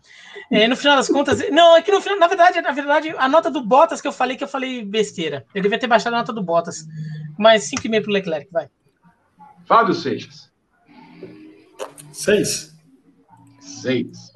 É, 0.50 0.66
no 0.66 0.76
final 0.76 0.96
das 0.96 1.08
contas, 1.08 1.48
não, 1.50 1.76
é 1.76 1.82
que 1.82 1.92
no 1.92 2.00
final, 2.00 2.18
na 2.18 2.26
verdade, 2.26 2.60
na 2.60 2.72
verdade, 2.72 3.14
a 3.16 3.28
nota 3.28 3.50
do 3.50 3.62
Bottas 3.62 4.00
que 4.00 4.08
eu 4.08 4.12
falei 4.12 4.36
que 4.36 4.42
eu 4.42 4.48
falei 4.48 4.84
besteira. 4.84 5.46
Eu 5.54 5.62
devia 5.62 5.78
ter 5.78 5.86
baixado 5.86 6.14
a 6.14 6.18
nota 6.18 6.32
do 6.32 6.42
Bottas. 6.42 6.86
Mas 7.38 7.70
5,5 7.70 8.02
para 8.02 8.10
o 8.10 8.12
Leclerc, 8.12 8.52
vai. 8.52 8.68
Fábio 9.64 9.94
Seixas. 9.94 10.50
6. 12.12 12.76
6. 13.60 14.29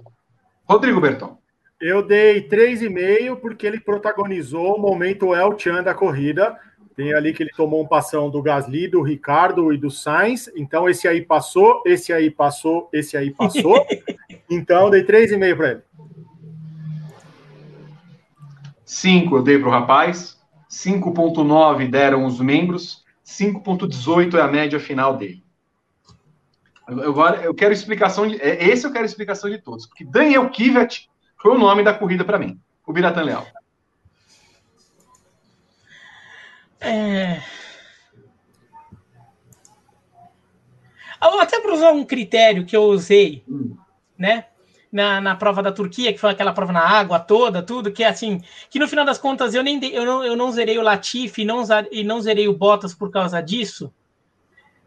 Rodrigo 0.66 1.00
Berton. 1.00 1.38
Eu 1.80 2.02
dei 2.02 2.48
3,5 2.48 3.36
porque 3.36 3.66
ele 3.66 3.78
protagonizou 3.78 4.76
o 4.76 4.80
momento 4.80 5.34
El 5.34 5.58
Chan 5.58 5.82
da 5.82 5.94
corrida. 5.94 6.58
Tem 6.96 7.12
ali 7.12 7.34
que 7.34 7.42
ele 7.42 7.50
tomou 7.54 7.82
um 7.82 7.86
passão 7.86 8.30
do 8.30 8.40
Gasly, 8.40 8.88
do 8.88 9.02
Ricardo 9.02 9.72
e 9.72 9.76
do 9.76 9.90
Sainz. 9.90 10.50
Então, 10.56 10.88
esse 10.88 11.06
aí 11.08 11.20
passou, 11.20 11.82
esse 11.84 12.12
aí 12.12 12.30
passou, 12.30 12.88
esse 12.92 13.16
aí 13.16 13.30
passou. 13.30 13.84
então, 14.48 14.88
dei 14.88 15.04
3,5 15.04 15.56
para 15.56 15.70
ele. 15.72 15.82
5 18.84 19.36
eu 19.36 19.42
dei 19.42 19.58
para 19.58 19.68
o 19.68 19.72
rapaz. 19.72 20.38
5,9 20.70 21.90
deram 21.90 22.24
os 22.24 22.40
membros. 22.40 23.04
5,18 23.26 24.34
é 24.34 24.40
a 24.40 24.48
média 24.48 24.80
final 24.80 25.16
dele. 25.16 25.43
Agora 26.86 27.42
eu 27.42 27.54
quero 27.54 27.72
explicação 27.72 28.26
de. 28.26 28.40
É, 28.40 28.68
esse 28.68 28.86
eu 28.86 28.92
quero 28.92 29.06
explicação 29.06 29.48
de 29.48 29.58
todos. 29.58 29.86
Porque 29.86 30.04
Daniel 30.04 30.48
Kivet 30.50 31.08
foi 31.40 31.52
o 31.52 31.58
nome 31.58 31.82
da 31.82 31.94
corrida 31.94 32.24
para 32.24 32.38
mim. 32.38 32.60
O 32.86 32.92
Biratan 32.92 33.22
Leal. 33.22 33.46
É... 36.80 37.40
Até 41.40 41.58
para 41.58 41.72
usar 41.72 41.92
um 41.92 42.04
critério 42.04 42.66
que 42.66 42.76
eu 42.76 42.82
usei, 42.84 43.42
hum. 43.48 43.76
né? 44.18 44.46
Na, 44.92 45.20
na 45.20 45.34
prova 45.34 45.62
da 45.62 45.72
Turquia, 45.72 46.12
que 46.12 46.20
foi 46.20 46.30
aquela 46.30 46.52
prova 46.52 46.72
na 46.72 46.86
água 46.86 47.18
toda, 47.18 47.62
tudo, 47.62 47.90
que 47.90 48.04
é 48.04 48.08
assim, 48.08 48.40
que 48.70 48.78
no 48.78 48.86
final 48.86 49.04
das 49.04 49.18
contas 49.18 49.52
eu 49.52 49.62
nem 49.62 49.84
eu 49.92 50.04
não, 50.04 50.24
eu 50.24 50.36
não 50.36 50.52
zerei 50.52 50.78
o 50.78 50.82
Latifi 50.82 51.44
não, 51.44 51.64
e 51.90 52.04
não 52.04 52.20
zerei 52.20 52.46
o 52.46 52.56
Bottas 52.56 52.94
por 52.94 53.10
causa 53.10 53.40
disso. 53.40 53.92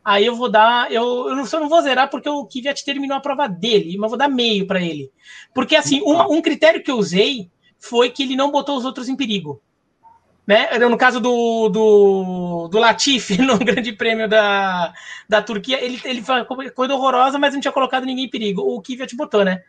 Aí 0.08 0.26
eu 0.26 0.36
vou 0.36 0.50
dar, 0.50 0.90
eu, 0.90 1.04
eu 1.30 1.36
não, 1.36 1.44
eu 1.44 1.60
não 1.60 1.68
vou 1.68 1.82
zerar 1.82 2.10
porque 2.10 2.30
o 2.30 2.46
Kvyat 2.46 2.86
terminou 2.86 3.18
a 3.18 3.20
prova 3.20 3.46
dele, 3.48 3.98
mas 3.98 4.10
vou 4.10 4.18
dar 4.18 4.30
meio 4.30 4.66
para 4.66 4.82
ele. 4.82 5.12
Porque 5.54 5.76
assim, 5.76 6.02
um, 6.02 6.38
um 6.38 6.42
critério 6.42 6.82
que 6.82 6.90
eu 6.90 6.98
usei 6.98 7.52
foi 7.78 8.10
que 8.10 8.24
ele 8.24 8.36
não 8.36 8.50
botou 8.50 8.78
os 8.78 8.86
outros 8.86 9.10
em 9.10 9.18
perigo 9.18 9.62
né? 10.48 10.70
No 10.80 10.98
caso 10.98 11.20
do, 11.20 11.68
do, 11.68 12.70
do 12.70 12.80
Latifi, 12.80 13.38
no 13.44 13.60
Grande 13.60 13.92
Prêmio 13.92 14.30
da, 14.30 14.94
da 15.28 15.42
Turquia, 15.42 15.84
ele, 15.84 16.00
ele 16.06 16.22
foi 16.22 16.46
coisa 16.72 16.96
horrorosa, 16.96 17.38
mas 17.38 17.54
não 17.54 17.60
tinha 17.60 17.72
colocado 17.74 18.06
ninguém 18.06 18.26
em 18.26 18.30
perigo. 18.30 18.62
O 18.62 18.82
Kvyat 18.82 19.14
botou, 19.18 19.44
né? 19.44 19.62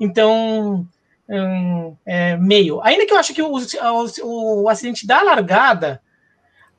Então, 0.00 0.84
um, 1.28 1.96
é, 2.04 2.36
meio. 2.36 2.80
Ainda 2.82 3.06
que 3.06 3.12
eu 3.12 3.18
acho 3.18 3.32
que 3.32 3.40
o, 3.40 3.52
o, 3.54 4.62
o 4.64 4.68
acidente 4.68 5.06
da 5.06 5.22
largada, 5.22 6.02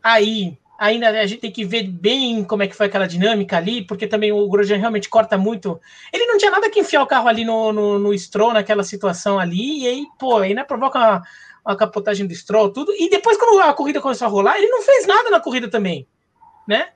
aí 0.04 0.58
ainda 0.78 1.10
a 1.10 1.26
gente 1.26 1.40
tem 1.42 1.52
que 1.52 1.66
ver 1.66 1.84
bem 1.84 2.44
como 2.44 2.64
é 2.64 2.68
que 2.68 2.76
foi 2.76 2.88
aquela 2.88 3.08
dinâmica 3.08 3.58
ali, 3.58 3.86
porque 3.86 4.08
também 4.08 4.32
o 4.32 4.48
Grosjean 4.48 4.78
realmente 4.78 5.10
corta 5.10 5.38
muito. 5.38 5.80
Ele 6.12 6.26
não 6.26 6.38
tinha 6.38 6.52
nada 6.52 6.70
que 6.70 6.80
enfiar 6.80 7.04
o 7.04 7.08
carro 7.08 7.28
ali 7.28 7.46
no, 7.46 7.72
no, 7.72 8.00
no 8.00 8.18
Stroll 8.18 8.54
naquela 8.54 8.84
situação 8.84 9.40
ali, 9.40 9.84
e 9.84 9.88
aí, 9.88 10.06
pô, 10.20 10.38
ainda 10.38 10.64
provoca 10.64 11.00
uma, 11.00 11.24
a 11.66 11.76
capotagem 11.76 12.28
do 12.28 12.36
Stroll, 12.36 12.72
tudo. 12.72 12.92
E 12.94 13.10
depois, 13.10 13.38
quando 13.38 13.62
a 13.62 13.74
corrida 13.74 14.02
começou 14.02 14.28
a 14.28 14.32
rolar, 14.32 14.58
ele 14.58 14.68
não 14.68 14.82
fez 14.82 15.08
nada 15.08 15.30
na 15.30 15.40
corrida 15.40 15.70
também, 15.70 16.08
né? 16.68 16.90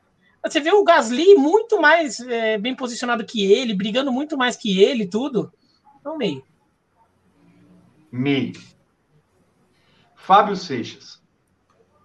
Você 0.44 0.60
vê 0.62 0.72
o 0.72 0.84
Gasly 0.84 1.36
muito 1.36 1.82
mais 1.82 2.20
é, 2.22 2.58
bem 2.58 2.76
posicionado 2.76 3.26
que 3.26 3.52
ele, 3.52 3.74
brigando 3.74 4.12
muito 4.12 4.38
mais 4.38 4.56
que 4.56 4.82
ele, 4.82 5.06
tudo. 5.06 5.52
Então, 6.00 6.18
meio. 6.18 6.44
Meio. 8.12 8.54
Fábio 10.16 10.56
Seixas. 10.56 11.22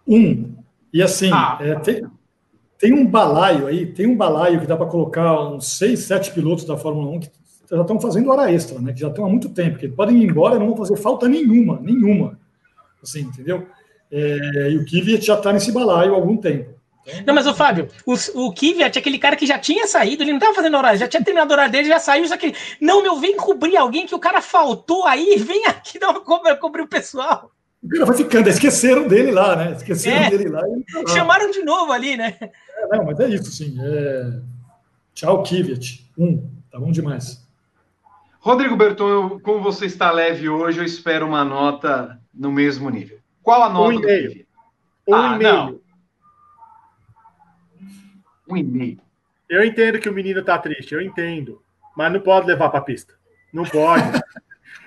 Um. 0.07 0.64
E 0.95 1.03
assim, 1.03 1.29
ah. 1.33 1.59
é, 1.61 1.75
tem, 1.75 2.07
tem 2.79 2.93
um 2.93 3.05
balaio 3.05 3.66
aí, 3.66 3.85
tem 3.85 4.07
um 4.07 4.16
balaio 4.16 4.61
que 4.61 4.66
dá 4.66 4.77
para 4.77 4.87
colocar 4.87 5.41
uns 5.49 5.77
seis, 5.77 6.05
sete 6.05 6.31
pilotos 6.31 6.65
da 6.65 6.77
Fórmula 6.77 7.11
1 7.16 7.21
que 7.21 7.31
já 7.69 7.81
estão 7.81 8.01
fazendo 8.01 8.31
hora 8.31 8.53
extra, 8.53 8.79
né? 8.79 8.93
Que 8.93 9.01
já 9.01 9.09
estão 9.09 9.25
há 9.25 9.29
muito 9.29 9.49
tempo, 9.49 9.77
que 9.77 9.89
podem 9.89 10.23
ir 10.23 10.31
embora 10.31 10.55
e 10.55 10.59
não 10.61 10.69
vão 10.69 10.77
fazer 10.77 10.97
falta 10.97 11.29
nenhuma, 11.29 11.81
nenhuma 11.81 12.39
assim, 13.03 13.23
entendeu? 13.23 13.66
É, 14.11 14.71
e 14.71 14.77
o 14.77 14.85
Kvyat 14.85 15.25
já 15.25 15.35
está 15.35 15.53
nesse 15.53 15.73
balaio 15.73 16.12
há 16.12 16.16
algum 16.16 16.37
tempo. 16.37 16.71
Então... 17.07 17.25
Não, 17.27 17.35
mas 17.35 17.47
o 17.47 17.55
Fábio, 17.55 17.89
o, 18.07 18.15
o 18.47 18.55
Kvyat 18.55 18.97
é 18.97 19.01
aquele 19.01 19.19
cara 19.19 19.37
que 19.37 19.47
já 19.47 19.59
tinha 19.59 19.87
saído, 19.87 20.23
ele 20.23 20.31
não 20.31 20.39
estava 20.39 20.55
fazendo 20.55 20.77
horário, 20.77 20.99
já 20.99 21.09
tinha 21.09 21.23
terminado 21.23 21.51
o 21.51 21.55
horário 21.55 21.73
dele, 21.73 21.89
já 21.89 21.99
saiu, 21.99 22.27
só 22.27 22.37
que, 22.37 22.55
não, 22.81 23.03
meu, 23.03 23.16
vem 23.16 23.37
cobrir 23.37 23.77
alguém 23.77 24.07
que 24.07 24.15
o 24.15 24.19
cara 24.19 24.41
faltou 24.41 25.05
aí, 25.05 25.37
vem 25.37 25.66
aqui 25.66 25.99
dar 25.99 26.11
uma 26.11 26.21
cobrir, 26.21 26.57
cobrir 26.57 26.83
o 26.83 26.89
pessoal. 26.89 27.51
O 27.85 27.89
cara 27.89 28.06
vai 28.06 28.16
ficando, 28.16 28.48
esqueceram 28.48 29.06
dele 29.06 29.31
lá, 29.31 29.55
né? 29.55 29.73
Esqueceram 29.73 30.24
é. 30.24 30.31
dele 30.31 30.48
lá, 30.48 30.61
tá 30.61 31.01
lá. 31.06 31.09
Chamaram 31.09 31.51
de 31.51 31.62
novo 31.62 31.93
ali, 31.93 32.16
né? 32.16 32.39
É, 32.40 32.97
não, 32.97 33.05
mas 33.05 33.20
é 33.20 33.28
isso, 33.28 33.51
sim. 33.52 33.77
É... 33.78 34.40
Tchau, 35.12 35.43
Kvyat. 35.43 36.11
Um, 36.16 36.51
tá 36.70 36.81
bom 36.81 36.90
demais. 36.90 37.47
Rodrigo 38.40 38.74
Berton, 38.77 39.39
como 39.40 39.62
você 39.62 39.85
está 39.85 40.11
leve 40.11 40.48
hoje, 40.48 40.78
eu 40.78 40.85
espero 40.85 41.27
uma 41.27 41.44
nota 41.44 42.19
no 42.32 42.51
mesmo 42.51 42.89
nível. 42.89 43.19
Qual 43.43 43.62
a 43.62 43.69
nota? 43.69 43.90
Um 43.90 43.93
e 43.93 44.02
meio. 44.02 44.47
Um 45.06 45.15
ah, 45.15 45.35
e 45.35 45.39
meio. 45.39 45.52
Não. 45.52 45.81
Um 48.48 48.56
e 48.56 48.62
meio. 48.62 49.01
Eu 49.48 49.62
entendo 49.62 49.98
que 49.98 50.09
o 50.09 50.12
menino 50.12 50.40
está 50.40 50.59
triste, 50.59 50.94
eu 50.94 51.02
entendo. 51.02 51.62
Mas 51.94 52.12
não 52.12 52.20
pode 52.20 52.47
levar 52.47 52.70
para 52.70 52.81
a 52.81 52.82
pista. 52.82 53.15
Não 53.52 53.65
pode. 53.65 54.02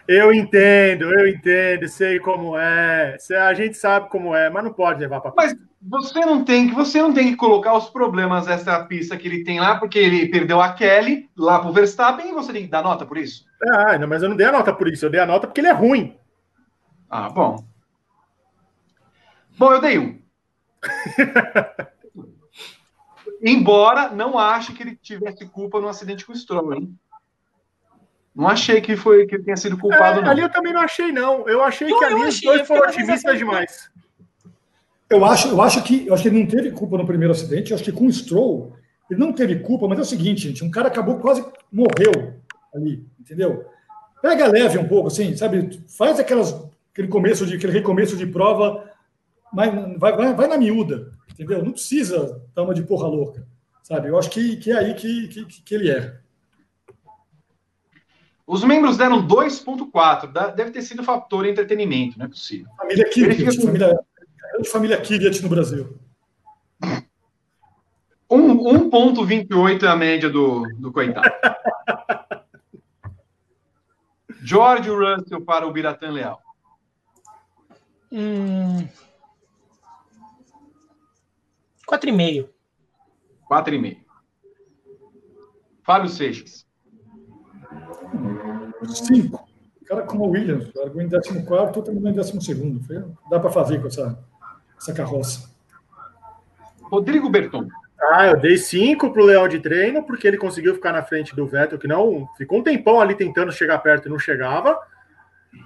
eu 0.08 0.34
entendo, 0.34 1.12
eu 1.12 1.28
entendo, 1.28 1.88
sei 1.88 2.20
como 2.20 2.58
é. 2.58 3.18
A 3.40 3.54
gente 3.54 3.76
sabe 3.76 4.10
como 4.10 4.34
é, 4.36 4.50
mas 4.50 4.64
não 4.64 4.72
pode 4.72 5.00
levar 5.00 5.20
para. 5.20 5.34
Mas 5.36 5.56
você 5.82 6.20
não 6.22 6.44
tem 6.44 6.70
que 6.70 6.76
você 6.76 7.02
não 7.02 7.14
tem 7.14 7.30
que 7.30 7.36
colocar 7.36 7.76
os 7.76 7.90
problemas 7.90 8.46
dessa 8.46 8.84
pista 8.86 9.18
que 9.18 9.28
ele 9.28 9.44
tem 9.44 9.60
lá, 9.60 9.78
porque 9.80 10.00
ele 10.00 10.30
perdeu 10.30 10.62
a 10.62 10.74
Kelly 10.74 11.30
lá 11.38 11.60
pro 11.60 11.74
Verstappen 11.74 12.30
e 12.30 12.34
você 12.34 12.54
tem 12.54 12.64
que 12.64 12.72
dar 12.72 12.84
nota 12.84 13.06
por 13.06 13.18
isso. 13.18 13.46
Ah, 13.70 13.98
não, 13.98 14.08
mas 14.08 14.24
eu 14.24 14.30
não 14.30 14.36
dei 14.36 14.48
a 14.48 14.52
nota 14.52 14.74
por 14.74 14.88
isso, 14.88 15.06
eu 15.06 15.10
dei 15.10 15.20
a 15.20 15.26
nota 15.26 15.46
porque 15.48 15.62
ele 15.62 15.68
é 15.68 15.74
ruim. 15.74 16.18
Ah, 17.10 17.30
bom. 17.30 17.66
Bom, 19.58 19.74
eu 19.74 19.82
dei 19.82 19.98
um. 19.98 20.22
Embora 23.42 24.10
não 24.10 24.38
ache 24.38 24.74
que 24.74 24.84
ele 24.84 24.96
tivesse 24.96 25.46
culpa 25.48 25.80
no 25.80 25.88
acidente 25.88 26.26
com 26.26 26.34
o 26.34 26.36
Stroll, 26.36 26.74
hein? 26.74 26.98
Não 28.38 28.48
achei 28.48 28.80
que 28.80 28.96
foi 28.96 29.26
que 29.26 29.34
ele 29.34 29.44
tenha 29.44 29.58
sido 29.58 29.76
culpado, 29.76 30.20
é, 30.20 30.22
não. 30.22 30.30
Ali 30.30 30.42
eu 30.42 30.52
também 30.52 30.72
não 30.72 30.82
achei, 30.82 31.12
não. 31.12 31.50
Eu 31.50 31.64
achei 31.64 31.88
que 31.88 32.06
ali 32.06 32.24
os 32.24 32.40
dois 32.40 32.68
foram 32.68 32.88
otimistas 32.88 33.36
demais. 33.36 33.90
Eu 35.10 35.26
acho, 35.26 35.48
eu 35.48 35.60
acho 35.60 35.84
que 35.84 36.06
eu 36.06 36.14
acho 36.14 36.22
que 36.22 36.30
ele 36.30 36.40
não 36.40 36.46
teve 36.46 36.70
culpa 36.70 37.00
no 37.00 37.06
primeiro 37.06 37.34
acidente. 37.34 37.72
Eu 37.72 37.76
acho 37.76 37.84
que 37.84 37.92
com 37.92 38.06
o 38.06 38.14
Stroll 38.14 38.74
ele 39.10 39.20
não 39.20 39.34
teve 39.34 39.56
culpa, 39.62 39.88
mas 39.88 39.98
é 39.98 40.02
o 40.02 40.06
seguinte, 40.06 40.42
gente, 40.50 40.64
um 40.64 40.70
cara 40.70 40.88
acabou 40.88 41.18
quase 41.18 41.44
morreu 41.72 42.36
ali, 42.76 43.04
entendeu? 43.20 43.66
Pega 44.22 44.46
leve 44.46 44.78
um 44.78 44.88
pouco, 44.88 45.08
assim, 45.08 45.36
sabe? 45.36 45.82
Faz 45.88 46.20
aquelas 46.20 46.54
aquele 46.92 47.08
começo 47.08 47.44
de 47.44 47.56
aquele 47.56 47.74
recomeço 47.74 48.16
de 48.16 48.28
prova, 48.28 48.88
mas 49.52 49.74
vai, 49.98 50.16
vai, 50.16 50.34
vai 50.36 50.48
na 50.48 50.58
miúda, 50.60 51.12
entendeu? 51.28 51.66
Não 51.66 51.72
precisa 51.72 52.40
dar 52.54 52.62
uma 52.62 52.74
de 52.76 52.84
porra 52.84 53.08
louca, 53.08 53.48
sabe? 53.82 54.10
Eu 54.10 54.20
acho 54.20 54.30
que, 54.30 54.58
que 54.58 54.72
é 54.72 54.78
aí 54.78 54.94
que, 54.94 55.28
que, 55.28 55.46
que 55.64 55.74
ele 55.74 55.90
é. 55.90 56.20
Os 58.48 58.64
membros 58.64 58.96
deram 58.96 59.28
2.4, 59.28 60.56
deve 60.56 60.72
ter 60.72 60.82
sido 60.82 61.04
fator 61.04 61.46
entretenimento, 61.46 62.18
não 62.18 62.28
é 62.28 62.30
possível. 62.30 62.72
Família 62.78 63.10
Kvyat, 63.10 63.62
família, 63.62 64.00
família 64.72 65.02
Kvyat 65.02 65.44
no 65.44 65.50
Brasil. 65.50 66.00
1.28 68.30 69.84
é 69.84 69.88
a 69.88 69.96
média 69.96 70.30
do, 70.30 70.64
do 70.78 70.92
coitado. 70.92 71.30
George 74.44 74.90
Russell 74.90 75.44
para 75.44 75.66
o 75.66 75.72
Biratan 75.72 76.12
Leal. 76.12 76.42
Hum... 78.12 78.88
Quatro 81.86 82.10
e 82.10 82.12
meio. 82.12 82.54
Quatro 83.46 83.74
e 83.74 83.80
meio. 83.80 84.06
Fábio 85.84 86.10
Seixas. 86.10 86.67
Cinco. 88.86 89.48
O 89.82 89.86
cara 89.86 90.04
como 90.04 90.26
o 90.26 90.32
Williams, 90.32 90.70
largou 90.76 91.02
em 91.02 91.10
14, 91.10 91.82
terminou 91.84 92.12
em 92.12 92.14
12. 92.14 93.16
Dá 93.30 93.40
para 93.40 93.50
fazer 93.50 93.80
com 93.80 93.88
essa, 93.88 94.20
essa 94.78 94.94
carroça. 94.94 95.50
Rodrigo 96.82 97.30
Berton. 97.30 97.68
Ah, 98.00 98.28
eu 98.28 98.38
dei 98.38 98.58
cinco 98.58 99.12
para 99.12 99.22
o 99.22 99.26
Leão 99.26 99.48
de 99.48 99.60
treino, 99.60 100.04
porque 100.04 100.28
ele 100.28 100.38
conseguiu 100.38 100.76
ficar 100.76 100.94
na 100.94 101.04
frente 101.04 101.36
do 101.36 101.48
Vettel, 101.48 101.80
que 101.80 101.88
não 101.88 102.28
ficou 102.38 102.60
um 102.60 102.64
tempão 102.64 103.02
ali 103.02 103.16
tentando 103.16 103.52
chegar 103.52 103.80
perto 103.80 104.08
e 104.08 104.10
não 104.10 104.20
chegava. 104.20 104.80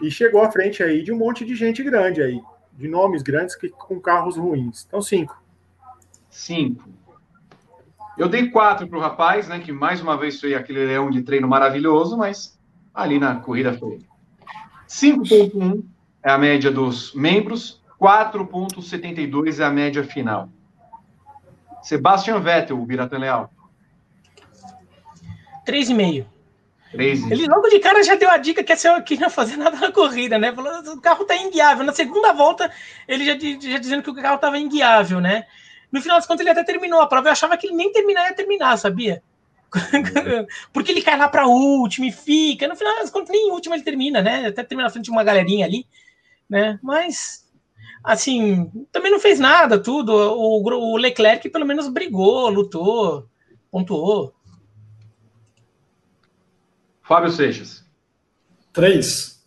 E 0.01 0.09
chegou 0.09 0.41
à 0.41 0.51
frente 0.51 0.81
aí 0.81 1.03
de 1.03 1.11
um 1.11 1.17
monte 1.17 1.43
de 1.43 1.55
gente 1.55 1.83
grande 1.83 2.21
aí, 2.21 2.41
de 2.73 2.87
nomes 2.87 3.21
grandes 3.21 3.55
que, 3.55 3.69
com 3.69 3.99
carros 3.99 4.37
ruins. 4.37 4.85
Então, 4.87 5.01
cinco. 5.01 5.41
Cinco. 6.29 6.87
Eu 8.17 8.27
dei 8.27 8.49
quatro 8.49 8.87
para 8.87 8.97
o 8.97 9.01
rapaz, 9.01 9.47
né? 9.47 9.59
Que 9.59 9.71
mais 9.71 10.01
uma 10.01 10.17
vez 10.17 10.39
foi 10.39 10.53
aquele 10.53 10.85
leão 10.85 11.09
de 11.09 11.21
treino 11.23 11.47
maravilhoso, 11.47 12.17
mas 12.17 12.59
ali 12.93 13.19
na 13.19 13.35
corrida 13.35 13.73
foi. 13.73 13.99
5.1 14.87 15.83
é 16.23 16.31
a 16.31 16.37
média 16.37 16.69
dos 16.69 17.13
membros, 17.13 17.81
4.72 17.99 19.59
é 19.59 19.63
a 19.63 19.69
média 19.69 20.03
final. 20.03 20.49
Sebastian 21.81 22.39
Vettel, 22.39 22.79
o 22.79 22.85
Biratan 22.85 23.19
Leal. 23.19 23.51
3,5. 25.65 26.25
Ele 26.93 27.47
logo 27.47 27.69
de 27.69 27.79
cara 27.79 28.03
já 28.03 28.15
deu 28.15 28.29
a 28.29 28.37
dica 28.37 28.63
que, 28.63 28.73
é 28.73 29.01
que 29.01 29.15
não 29.15 29.23
ia 29.23 29.29
fazer 29.29 29.55
nada 29.55 29.77
na 29.77 29.91
corrida, 29.91 30.37
né? 30.37 30.53
Falou, 30.53 30.71
o 30.93 31.01
carro 31.01 31.23
tá 31.23 31.35
inguiável. 31.37 31.85
Na 31.85 31.93
segunda 31.93 32.33
volta, 32.33 32.69
ele 33.07 33.25
já, 33.25 33.33
já 33.33 33.77
dizendo 33.77 34.03
que 34.03 34.09
o 34.09 34.15
carro 34.15 34.37
tava 34.37 34.57
inguiável, 34.59 35.21
né? 35.21 35.45
No 35.91 36.01
final 36.01 36.17
das 36.17 36.25
contas, 36.25 36.41
ele 36.41 36.49
até 36.49 36.63
terminou 36.63 37.01
a 37.01 37.07
prova. 37.07 37.27
Eu 37.27 37.33
achava 37.33 37.57
que 37.57 37.67
ele 37.67 37.75
nem 37.75 37.91
terminar 37.91 38.29
ia 38.29 38.35
terminar, 38.35 38.77
sabia? 38.77 39.21
Porque 40.73 40.91
ele 40.91 41.01
cai 41.01 41.17
lá 41.17 41.27
para 41.27 41.47
último 41.47 42.05
e 42.05 42.11
fica. 42.11 42.67
No 42.67 42.75
final 42.75 42.95
das 42.95 43.09
contas, 43.09 43.29
nem 43.29 43.51
último 43.51 43.75
ele 43.75 43.83
termina, 43.83 44.21
né? 44.21 44.47
Até 44.47 44.63
termina 44.63 44.87
na 44.87 44.91
frente 44.91 45.05
de 45.05 45.11
uma 45.11 45.23
galerinha 45.23 45.65
ali, 45.65 45.85
né? 46.49 46.79
Mas, 46.81 47.49
assim, 48.03 48.71
também 48.91 49.11
não 49.11 49.19
fez 49.19 49.39
nada, 49.39 49.81
tudo. 49.81 50.13
O, 50.13 50.63
o 50.63 50.97
Leclerc 50.97 51.49
pelo 51.49 51.65
menos 51.65 51.87
brigou, 51.87 52.49
lutou, 52.49 53.27
pontuou. 53.69 54.33
Fábio 57.01 57.29
Seixas. 57.29 57.85
Três. 58.71 59.45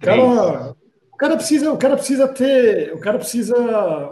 Cara, 0.00 0.74
cara 1.22 1.36
precisa, 1.36 1.72
o 1.72 1.78
cara 1.78 1.96
precisa 1.96 2.26
ter, 2.26 2.92
o 2.92 2.98
cara 2.98 3.16
precisa 3.16 3.56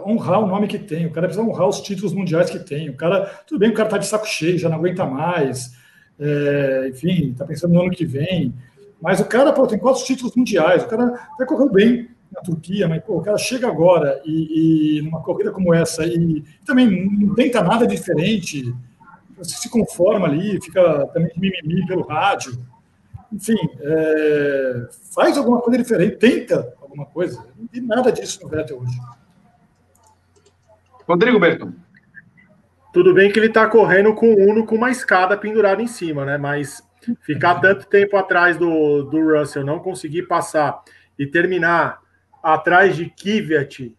honrar 0.07 0.39
o 0.41 0.47
nome 0.47 0.65
que 0.65 0.79
tem, 0.79 1.05
o 1.05 1.11
cara 1.11 1.27
precisa 1.27 1.45
honrar 1.45 1.67
os 1.67 1.81
títulos 1.81 2.13
mundiais 2.13 2.49
que 2.49 2.57
tem. 2.57 2.89
O 2.89 2.95
cara, 2.95 3.25
tudo 3.45 3.59
bem, 3.59 3.69
o 3.69 3.73
cara 3.73 3.89
tá 3.89 3.97
de 3.97 4.07
saco 4.07 4.25
cheio, 4.25 4.57
já 4.57 4.69
não 4.69 4.77
aguenta 4.77 5.05
mais, 5.05 5.73
é, 6.17 6.87
enfim, 6.89 7.35
tá 7.37 7.43
pensando 7.45 7.73
no 7.73 7.81
ano 7.81 7.91
que 7.91 8.05
vem. 8.05 8.53
Mas 9.01 9.19
o 9.19 9.25
cara, 9.25 9.51
pô, 9.51 9.67
tem 9.67 9.77
quatro 9.77 10.05
títulos 10.05 10.33
mundiais, 10.37 10.83
o 10.83 10.87
cara 10.87 11.03
até 11.33 11.45
correu 11.45 11.69
bem 11.69 12.07
na 12.31 12.39
Turquia, 12.39 12.87
mas 12.87 13.03
pô, 13.03 13.17
o 13.17 13.21
cara 13.21 13.37
chega 13.37 13.67
agora 13.67 14.21
e, 14.23 14.99
e 14.99 15.01
numa 15.01 15.21
corrida 15.21 15.51
como 15.51 15.73
essa 15.73 16.05
e 16.05 16.41
também 16.65 17.09
não 17.19 17.35
tenta 17.35 17.61
nada 17.61 17.85
diferente, 17.85 18.73
se 19.41 19.69
conforma 19.69 20.27
ali, 20.27 20.61
fica 20.61 21.07
também 21.07 21.29
mimimi 21.35 21.85
pelo 21.85 22.03
rádio. 22.03 22.57
Enfim, 23.33 23.57
é, 23.81 24.87
faz 25.13 25.37
alguma 25.37 25.59
coisa 25.59 25.77
diferente, 25.77 26.15
tenta 26.15 26.79
alguma 26.91 27.05
coisa. 27.05 27.45
Não 27.57 27.67
tem 27.67 27.81
nada 27.81 28.11
disso 28.11 28.43
no 28.43 28.49
Vettel 28.49 28.79
hoje. 28.79 28.99
Rodrigo 31.07 31.39
Berton. 31.39 31.73
Tudo 32.93 33.13
bem 33.13 33.31
que 33.31 33.39
ele 33.39 33.47
está 33.47 33.67
correndo 33.67 34.13
com 34.13 34.33
o 34.33 34.49
Uno 34.49 34.65
com 34.65 34.75
uma 34.75 34.91
escada 34.91 35.37
pendurada 35.37 35.81
em 35.81 35.87
cima, 35.87 36.25
né? 36.25 36.37
Mas 36.37 36.83
ficar 37.21 37.55
tanto 37.55 37.87
tempo 37.87 38.17
atrás 38.17 38.57
do, 38.57 39.03
do 39.03 39.39
Russell, 39.39 39.65
não 39.65 39.79
conseguir 39.79 40.23
passar 40.23 40.83
e 41.17 41.25
terminar 41.25 42.01
atrás 42.43 42.95
de 42.95 43.09
Kvyat, 43.09 43.95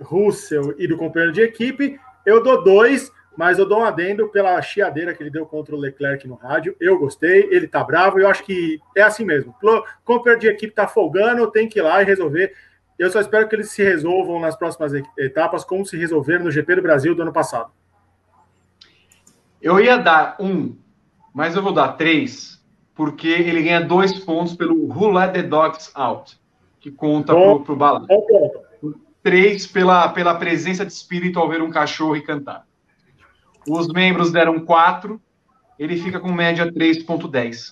Russell 0.00 0.74
e 0.78 0.86
do 0.88 0.96
companheiro 0.96 1.32
de 1.32 1.42
equipe, 1.42 2.00
eu 2.24 2.42
dou 2.42 2.64
dois, 2.64 3.12
mas 3.36 3.58
eu 3.58 3.66
dou 3.66 3.80
um 3.80 3.84
adendo 3.84 4.28
pela 4.28 4.60
chiadeira 4.60 5.14
que 5.14 5.22
ele 5.22 5.30
deu 5.30 5.46
contra 5.46 5.74
o 5.74 5.78
Leclerc 5.78 6.26
no 6.28 6.34
rádio. 6.34 6.76
Eu 6.78 6.98
gostei, 6.98 7.48
ele 7.50 7.66
tá 7.66 7.82
bravo, 7.82 8.20
eu 8.20 8.28
acho 8.28 8.44
que 8.44 8.78
é 8.96 9.02
assim 9.02 9.24
mesmo. 9.24 9.54
Companheiro 10.04 10.40
de 10.40 10.48
equipe 10.48 10.74
tá 10.74 10.86
folgando, 10.86 11.50
tem 11.50 11.68
que 11.68 11.78
ir 11.78 11.82
lá 11.82 12.02
e 12.02 12.04
resolver. 12.04 12.54
Eu 12.98 13.10
só 13.10 13.20
espero 13.20 13.48
que 13.48 13.56
eles 13.56 13.70
se 13.70 13.82
resolvam 13.82 14.38
nas 14.38 14.54
próximas 14.54 14.92
etapas, 15.18 15.64
como 15.64 15.84
se 15.84 15.96
resolveram 15.96 16.44
no 16.44 16.50
GP 16.50 16.76
do 16.76 16.82
Brasil 16.82 17.14
do 17.14 17.22
ano 17.22 17.32
passado. 17.32 17.70
Eu 19.60 19.80
ia 19.80 19.96
dar 19.96 20.36
um, 20.38 20.76
mas 21.32 21.56
eu 21.56 21.62
vou 21.62 21.72
dar 21.72 21.92
três, 21.92 22.62
porque 22.94 23.28
ele 23.28 23.62
ganha 23.62 23.80
dois 23.80 24.18
pontos 24.18 24.54
pelo 24.54 24.74
Who 24.88 25.10
Let 25.10 25.32
the 25.32 25.42
Dogs 25.42 25.90
Out, 25.94 26.38
que 26.80 26.90
conta 26.90 27.32
Bom, 27.32 27.62
pro, 27.62 27.76
pro. 27.76 28.06
Três 29.22 29.66
pela, 29.68 30.08
pela 30.08 30.34
presença 30.34 30.84
de 30.84 30.92
espírito 30.92 31.38
ao 31.38 31.48
ver 31.48 31.62
um 31.62 31.70
cachorro 31.70 32.16
e 32.16 32.22
cantar. 32.22 32.66
Os 33.68 33.88
membros 33.88 34.32
deram 34.32 34.64
4, 34.64 35.20
ele 35.78 35.96
fica 35.96 36.18
com 36.18 36.32
média 36.32 36.70
3,10. 36.72 37.70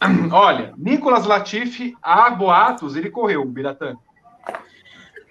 Olha, 0.32 0.72
Nicolas 0.76 1.26
Latifi, 1.26 1.96
a 2.02 2.30
boatos, 2.30 2.96
ele 2.96 3.10
correu, 3.10 3.42
o 3.42 3.46
Biratã. 3.46 3.96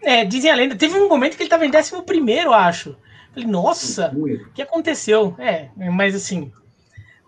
É, 0.02 0.24
dizem 0.24 0.52
a 0.52 0.56
lenda, 0.56 0.76
teve 0.76 0.98
um 0.98 1.10
momento 1.10 1.36
que 1.36 1.44
ele 1.44 1.48
estava 1.48 1.66
em 1.66 1.72
11, 1.72 2.48
acho. 2.54 2.96
Falei, 3.34 3.50
nossa, 3.50 4.14
o 4.16 4.52
que 4.52 4.62
aconteceu? 4.62 5.36
É, 5.38 5.70
mas 5.92 6.16
assim, 6.16 6.52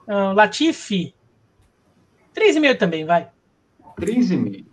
uh, 0.08 0.34
Latifi, 0.34 1.14
3,5 2.36 2.78
também, 2.78 3.06
vai. 3.06 3.30
3,5. 4.00 4.66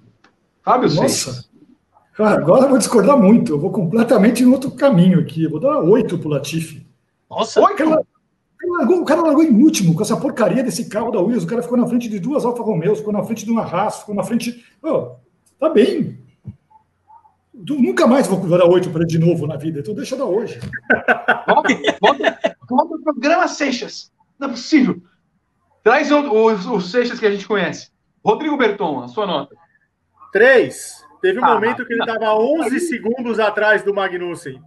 Fábio 0.63 0.95
Nossa. 0.95 1.49
Cara, 2.15 2.41
agora 2.41 2.65
eu 2.65 2.69
vou 2.71 2.79
discordar 2.79 3.19
muito. 3.19 3.53
Eu 3.53 3.59
vou 3.59 3.71
completamente 3.71 4.43
em 4.43 4.47
outro 4.47 4.71
caminho 4.71 5.21
aqui. 5.21 5.45
Eu 5.45 5.51
vou 5.51 5.61
dar 5.61 5.81
oito 5.81 6.17
pro 6.17 6.29
Latifi. 6.29 6.87
Nossa, 7.29 7.61
oito? 7.61 8.07
o 8.89 9.05
cara 9.05 9.21
largou 9.21 9.43
em 9.43 9.63
último 9.63 9.95
com 9.95 10.03
essa 10.03 10.17
porcaria 10.17 10.63
desse 10.63 10.89
carro 10.89 11.11
da 11.11 11.21
Williams. 11.21 11.45
O 11.45 11.47
cara 11.47 11.63
ficou 11.63 11.77
na 11.77 11.87
frente 11.87 12.09
de 12.09 12.19
duas 12.19 12.45
Alfa 12.45 12.63
Romeo, 12.63 12.97
ficou 12.97 13.13
na 13.13 13.23
frente 13.23 13.45
de 13.45 13.51
uma 13.51 13.63
Haas, 13.63 13.99
ficou 13.99 14.15
na 14.15 14.23
frente. 14.23 14.65
Oh, 14.83 15.17
tá 15.59 15.69
bem. 15.69 16.19
nunca 17.53 18.07
mais 18.07 18.27
vou 18.27 18.41
dar 18.49 18.65
oito 18.65 18.91
para 18.91 19.01
ele 19.01 19.09
de 19.09 19.19
novo 19.19 19.47
na 19.47 19.57
vida, 19.57 19.81
então 19.81 19.95
deixa 19.95 20.17
dar 20.17 20.25
hoje. 20.25 20.61
volta, 22.71 22.95
o 22.95 23.03
programa 23.03 23.49
Seixas. 23.49 24.11
Não 24.39 24.49
é 24.49 24.51
possível. 24.53 25.03
Traz 25.83 26.11
o, 26.11 26.21
o, 26.21 26.77
o 26.77 26.81
Seixas 26.81 27.19
que 27.19 27.27
a 27.27 27.31
gente 27.31 27.47
conhece. 27.47 27.91
Rodrigo 28.25 28.57
Berton, 28.57 29.03
a 29.03 29.09
sua 29.09 29.27
nota. 29.27 29.55
Três. 30.33 31.04
Teve 31.25 31.41
um 31.41 31.45
ah, 31.47 31.55
momento 31.55 31.87
que 31.87 31.95
ele 31.95 32.03
estava 32.03 32.35
11 32.35 32.81
segundos 32.81 33.41
atrás 33.41 33.83
do 33.83 33.95
Magnussen. 33.95 34.63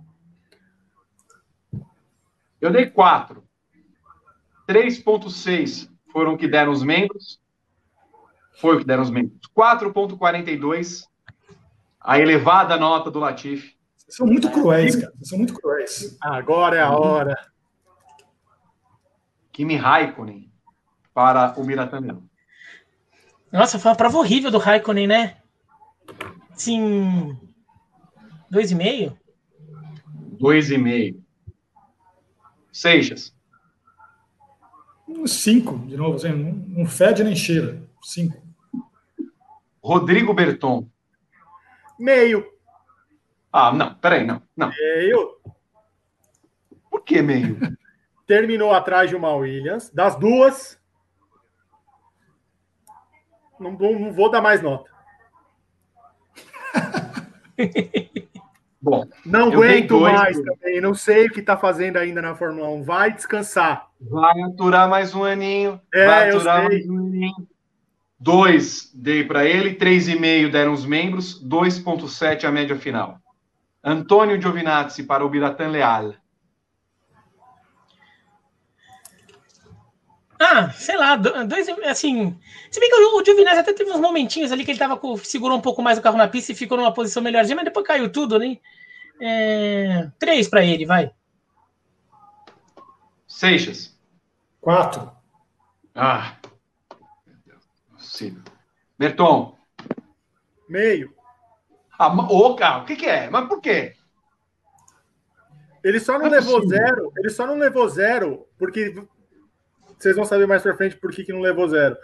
Eu 2.59 2.71
dei 2.71 2.87
4. 2.87 3.43
3,6 4.67 5.87
foram 6.11 6.35
que 6.35 6.47
deram 6.47 6.71
os 6.71 6.81
membros. 6.81 7.39
Foi 8.59 8.75
o 8.75 8.79
que 8.79 8.85
deram 8.85 9.03
os 9.03 9.11
membros. 9.11 9.39
4,42. 9.55 11.03
A 12.01 12.19
elevada 12.19 12.75
nota 12.75 13.11
do 13.11 13.19
Latif. 13.19 13.75
Vocês 13.95 14.15
são 14.15 14.25
muito 14.25 14.49
cruéis, 14.49 14.95
cara. 14.95 15.11
Vocês 15.13 15.29
são 15.29 15.37
muito 15.37 15.53
cruéis. 15.53 16.17
Agora 16.19 16.75
é 16.75 16.81
a 16.81 16.89
hora. 16.89 17.37
Kimi 19.51 19.75
Raikkonen 19.75 20.51
para 21.13 21.53
o 21.55 21.63
Mirataniano. 21.63 22.27
Nossa, 23.51 23.77
foi 23.77 23.91
uma 23.91 23.97
prova 23.97 24.17
horrível 24.17 24.49
do 24.49 24.57
Raikkonen, 24.57 25.05
né? 25.05 25.37
Sim. 26.57 27.37
Dois 28.49 28.71
e 28.71 28.75
meio? 28.75 29.17
Dois 30.39 30.71
e 30.71 30.77
meio. 30.77 31.23
Seixas. 32.71 33.33
Cinco, 35.25 35.77
de 35.87 35.95
novo, 35.95 36.15
assim, 36.15 36.31
não 36.31 36.85
fede 36.85 37.23
nem 37.23 37.35
cheira. 37.35 37.81
Cinco. 38.03 38.41
Rodrigo 39.81 40.33
Berton. 40.33 40.89
Meio. 41.97 42.45
Ah, 43.51 43.71
não, 43.71 43.95
peraí, 43.95 44.25
não. 44.25 44.41
não. 44.55 44.69
Meio. 44.69 45.37
Por 46.89 47.03
que 47.03 47.21
meio? 47.21 47.57
Terminou 48.25 48.73
atrás 48.73 49.09
de 49.09 49.15
uma 49.15 49.33
Williams. 49.33 49.89
Das 49.91 50.15
duas. 50.15 50.79
Não, 53.59 53.71
não 53.71 54.11
vou 54.11 54.29
dar 54.29 54.41
mais 54.41 54.61
nota. 54.61 54.96
Bom, 58.79 59.05
não 59.25 59.51
aguento 59.51 59.99
mais 59.99 60.39
também. 60.39 60.79
Não 60.79 60.93
sei 60.93 61.25
o 61.25 61.31
que 61.31 61.39
está 61.39 61.57
fazendo 61.57 61.97
ainda 61.97 62.21
na 62.21 62.35
Fórmula 62.35 62.69
1. 62.69 62.83
Vai 62.83 63.11
descansar. 63.11 63.87
Vai 63.99 64.39
aturar 64.41 64.87
mais 64.87 65.15
um 65.15 65.23
aninho. 65.23 65.81
É, 65.93 66.05
vai 66.05 66.29
aturar 66.29 66.63
mais 66.63 66.87
um 66.87 66.97
aninho. 66.97 67.47
Dois 68.19 68.91
dei 68.93 69.23
para 69.23 69.45
ele, 69.45 69.75
três 69.75 70.07
e 70.07 70.17
meio 70.17 70.51
deram 70.51 70.73
os 70.73 70.85
membros, 70.85 71.43
2,7 71.45 72.45
a 72.45 72.51
média 72.51 72.75
final. 72.75 73.19
Antônio 73.83 74.41
Giovinazzi 74.41 75.03
para 75.03 75.25
o 75.25 75.29
Biratan 75.29 75.69
Leal. 75.69 76.13
Ah, 80.39 80.69
sei 80.71 80.95
lá, 80.95 81.15
dois, 81.15 81.67
assim. 81.85 82.39
Se 82.69 82.79
bem 82.79 82.89
que 82.89 82.95
o, 82.95 83.19
o 83.19 83.25
Giovinazzi 83.25 83.59
até 83.59 83.73
teve 83.73 83.91
uns 83.91 83.99
momentinhos 83.99 84.51
ali 84.51 84.63
que 84.63 84.71
ele 84.71 84.79
tava 84.79 84.95
com, 84.95 85.17
segurou 85.17 85.57
um 85.57 85.61
pouco 85.61 85.81
mais 85.81 85.97
o 85.97 86.01
carro 86.01 86.17
na 86.17 86.27
pista 86.27 86.51
e 86.51 86.55
ficou 86.55 86.77
numa 86.77 86.93
posição 86.93 87.23
melhorzinha, 87.23 87.55
mas 87.55 87.65
depois 87.65 87.85
caiu 87.85 88.11
tudo, 88.11 88.37
né? 88.37 88.57
É, 89.19 90.09
três 90.19 90.47
para 90.47 90.63
ele, 90.63 90.85
vai. 90.85 91.11
Seixas. 93.27 93.97
Quatro. 94.61 95.11
Ah. 95.95 96.35
Possível. 97.91 98.43
Berton. 98.97 99.57
Meio. 100.69 101.13
Ah, 101.97 102.09
ô, 102.09 102.55
cara, 102.55 102.83
o 102.83 102.85
que, 102.85 102.95
que 102.95 103.07
é? 103.07 103.29
Mas 103.29 103.47
por 103.47 103.59
quê? 103.59 103.95
Ele 105.83 105.99
só 105.99 106.13
não, 106.13 106.25
não 106.25 106.29
levou 106.29 106.61
possível. 106.61 106.77
zero. 106.77 107.13
Ele 107.17 107.29
só 107.29 107.47
não 107.47 107.57
levou 107.57 107.89
zero 107.89 108.47
porque 108.57 108.93
vocês 109.97 110.15
vão 110.15 110.25
saber 110.25 110.47
mais 110.47 110.61
para 110.61 110.75
frente 110.75 110.95
por 110.95 111.11
que, 111.11 111.23
que 111.23 111.33
não 111.33 111.41
levou 111.41 111.67
zero. 111.67 111.97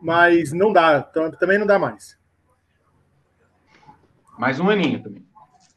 Mas 0.00 0.52
não 0.52 0.72
dá, 0.72 1.02
também 1.02 1.58
não 1.58 1.66
dá 1.66 1.78
mais. 1.78 2.18
Mais 4.38 4.58
um 4.58 4.68
aninho 4.68 5.02
também. 5.02 5.24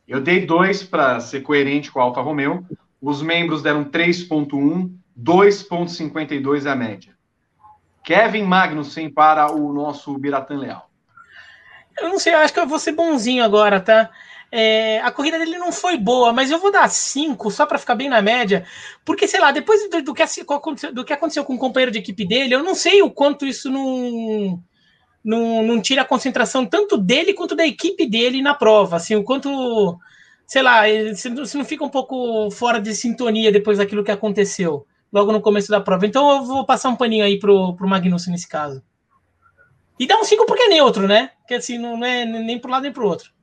Eu 0.08 0.22
dei 0.22 0.46
dois 0.46 0.84
para 0.84 1.20
ser 1.20 1.42
coerente 1.42 1.92
com 1.92 2.00
a 2.00 2.04
Alfa 2.04 2.22
Romeo. 2.22 2.66
Os 3.02 3.22
membros 3.22 3.62
deram 3.62 3.84
3,1, 3.84 4.92
2,52 5.20 6.66
é 6.66 6.70
a 6.70 6.76
média. 6.76 7.16
Kevin 8.04 8.44
Magnussen 8.44 9.10
para 9.10 9.52
o 9.52 9.74
nosso 9.74 10.16
Biratan 10.18 10.60
Leal. 10.60 10.90
Eu 11.98 12.10
não 12.10 12.20
sei, 12.20 12.34
eu 12.34 12.40
acho 12.40 12.54
que 12.54 12.60
eu 12.60 12.68
vou 12.68 12.78
ser 12.78 12.92
bonzinho 12.92 13.44
agora, 13.44 13.80
tá? 13.80 14.12
É, 14.58 15.02
a 15.02 15.12
corrida 15.12 15.38
dele 15.38 15.58
não 15.58 15.70
foi 15.70 15.98
boa, 15.98 16.32
mas 16.32 16.50
eu 16.50 16.58
vou 16.58 16.72
dar 16.72 16.90
5 16.90 17.52
só 17.52 17.66
para 17.66 17.78
ficar 17.78 17.94
bem 17.94 18.08
na 18.08 18.22
média, 18.22 18.66
porque 19.04 19.28
sei 19.28 19.42
lá, 19.42 19.52
depois 19.52 19.82
do, 19.90 20.02
do, 20.02 20.14
que, 20.14 20.24
do 20.94 21.04
que 21.04 21.12
aconteceu 21.12 21.44
com 21.44 21.56
o 21.56 21.58
companheiro 21.58 21.92
de 21.92 22.00
equipe 22.00 22.26
dele, 22.26 22.56
eu 22.56 22.64
não 22.64 22.74
sei 22.74 23.02
o 23.02 23.12
quanto 23.12 23.46
isso 23.46 23.70
não, 23.70 24.64
não, 25.22 25.62
não 25.62 25.82
tira 25.82 26.04
a 26.04 26.06
concentração 26.06 26.66
tanto 26.66 26.96
dele 26.96 27.34
quanto 27.34 27.54
da 27.54 27.68
equipe 27.68 28.10
dele 28.10 28.42
na 28.42 28.54
prova, 28.54 28.96
assim, 28.96 29.18
o 29.18 29.26
quanto, 29.26 30.00
sei 30.48 30.62
lá, 30.62 30.84
se 31.14 31.58
não 31.58 31.66
fica 31.66 31.84
um 31.84 31.90
pouco 31.90 32.50
fora 32.50 32.80
de 32.80 32.96
sintonia 32.96 33.52
depois 33.52 33.78
daquilo 33.78 34.06
que 34.06 34.12
aconteceu 34.12 34.88
logo 35.12 35.34
no 35.34 35.42
começo 35.42 35.70
da 35.70 35.82
prova. 35.82 36.06
Então 36.06 36.32
eu 36.32 36.44
vou 36.46 36.66
passar 36.66 36.88
um 36.88 36.96
paninho 36.96 37.26
aí 37.26 37.38
pro, 37.40 37.76
pro 37.76 37.90
Magnussen 37.90 38.32
nesse 38.32 38.48
caso. 38.48 38.82
E 40.00 40.08
dá 40.08 40.18
um 40.18 40.24
5 40.24 40.46
porque 40.46 40.64
é 40.64 40.70
neutro, 40.70 41.10
né? 41.10 41.32
Que 41.46 41.56
assim, 41.56 41.78
não 41.78 42.06
é 42.06 42.24
nem 42.24 42.58
pro 42.58 42.72
lado 42.72 42.84
nem 42.84 42.94
pro 42.94 43.06
outro. 43.06 43.35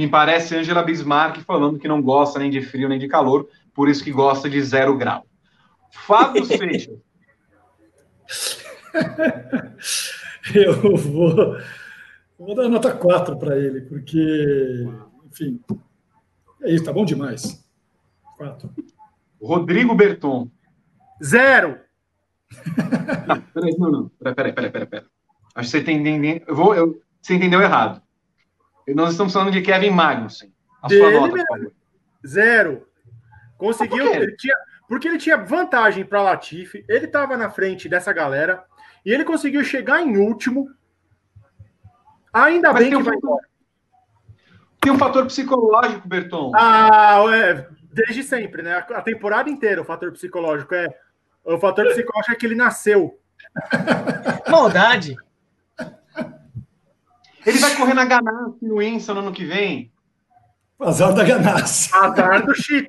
Me 0.00 0.08
parece 0.08 0.56
Angela 0.56 0.82
Bismarck 0.82 1.42
falando 1.42 1.78
que 1.78 1.86
não 1.86 2.00
gosta 2.00 2.38
nem 2.38 2.50
de 2.50 2.62
frio 2.62 2.88
nem 2.88 2.98
de 2.98 3.06
calor, 3.06 3.46
por 3.74 3.86
isso 3.86 4.02
que 4.02 4.10
gosta 4.10 4.48
de 4.48 4.58
zero 4.62 4.96
grau. 4.96 5.26
Fábio 5.92 6.42
Seixas. 6.46 6.96
Eu 10.54 10.74
vou, 10.96 11.58
vou 12.38 12.54
dar 12.54 12.70
nota 12.70 12.94
4 12.94 13.38
para 13.38 13.58
ele, 13.58 13.82
porque, 13.82 14.88
enfim, 15.30 15.60
é 16.62 16.72
isso, 16.72 16.84
tá 16.84 16.94
bom 16.94 17.04
demais. 17.04 17.62
4. 18.38 18.70
Rodrigo 19.38 19.94
Berton. 19.94 20.50
Zero. 21.22 21.78
Não, 23.26 23.38
peraí, 23.52 23.76
não, 23.76 23.90
não. 23.90 24.08
Peraí, 24.18 24.34
peraí, 24.34 24.70
peraí, 24.70 24.86
peraí. 24.86 25.06
Acho 25.54 25.70
que 25.70 25.84
você 25.84 25.92
entendeu. 25.92 26.42
Eu 26.48 26.56
vou, 26.56 26.74
eu, 26.74 27.02
você 27.20 27.34
entendeu 27.34 27.60
errado. 27.60 28.00
Nós 28.88 29.12
estamos 29.12 29.32
falando 29.32 29.52
de 29.52 29.62
Kevin 29.62 29.90
Magnussen. 29.90 30.52
A 30.82 30.88
Dele 30.88 31.00
sua 31.00 31.10
nota, 31.12 31.32
mesmo. 31.32 31.46
por 31.46 31.56
favor. 31.58 31.72
Zero. 32.26 32.86
Conseguiu. 33.56 34.06
Por? 34.06 34.16
Ele 34.16 34.36
tinha, 34.36 34.56
porque 34.88 35.06
ele 35.08 35.18
tinha 35.18 35.36
vantagem 35.36 36.04
para 36.04 36.22
Latifi, 36.22 36.84
ele 36.88 37.04
estava 37.04 37.36
na 37.36 37.50
frente 37.50 37.88
dessa 37.88 38.12
galera 38.12 38.64
e 39.04 39.12
ele 39.12 39.24
conseguiu 39.24 39.62
chegar 39.62 40.02
em 40.02 40.16
último. 40.16 40.70
Ainda 42.32 42.72
Mas 42.72 42.82
bem 42.82 42.90
que 42.90 42.96
um, 42.96 43.02
vai 43.02 43.14
fator, 43.14 43.38
tem 44.80 44.92
um 44.92 44.98
fator 44.98 45.26
psicológico, 45.26 46.08
Berton. 46.08 46.52
Ah, 46.54 47.22
é, 47.32 47.68
desde 47.92 48.22
sempre, 48.22 48.62
né? 48.62 48.76
A 48.76 49.02
temporada 49.02 49.50
inteira 49.50 49.82
o 49.82 49.84
fator 49.84 50.10
psicológico 50.12 50.74
é. 50.74 50.86
O 51.44 51.58
fator 51.58 51.86
psicológico 51.86 52.32
é 52.32 52.36
que 52.36 52.46
ele 52.46 52.54
nasceu. 52.54 53.18
Maldade. 54.48 55.16
Ele 57.46 57.58
vai 57.58 57.74
correr 57.76 57.94
na 57.94 58.04
Ganassi 58.04 58.58
no 58.64 58.82
Insa 58.82 59.14
no 59.14 59.20
ano 59.20 59.32
que 59.32 59.44
vem. 59.44 59.90
Azar 60.78 61.14
da 61.14 61.24
Ganassi. 61.24 61.94
Azar 61.94 62.44
do 62.44 62.54
chip. 62.54 62.88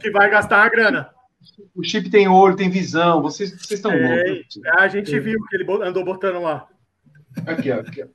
Que 0.00 0.10
vai 0.10 0.30
gastar 0.30 0.64
a 0.64 0.68
grana. 0.68 1.10
O 1.74 1.82
chip 1.84 2.10
tem 2.10 2.28
olho, 2.28 2.56
tem 2.56 2.68
visão. 2.70 3.22
Vocês, 3.22 3.50
vocês 3.50 3.72
estão 3.78 3.92
É, 3.92 4.22
loucos. 4.24 4.60
a 4.78 4.88
gente 4.88 5.18
viu 5.20 5.38
que 5.48 5.56
ele 5.56 5.84
andou 5.84 6.04
botando 6.04 6.40
lá. 6.42 6.66
Aqui, 7.46 7.70
ó, 7.70 7.80
aqui, 7.80 8.02
ó. 8.02 8.06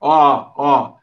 Ó, 0.00 0.52
ó. 0.56 0.96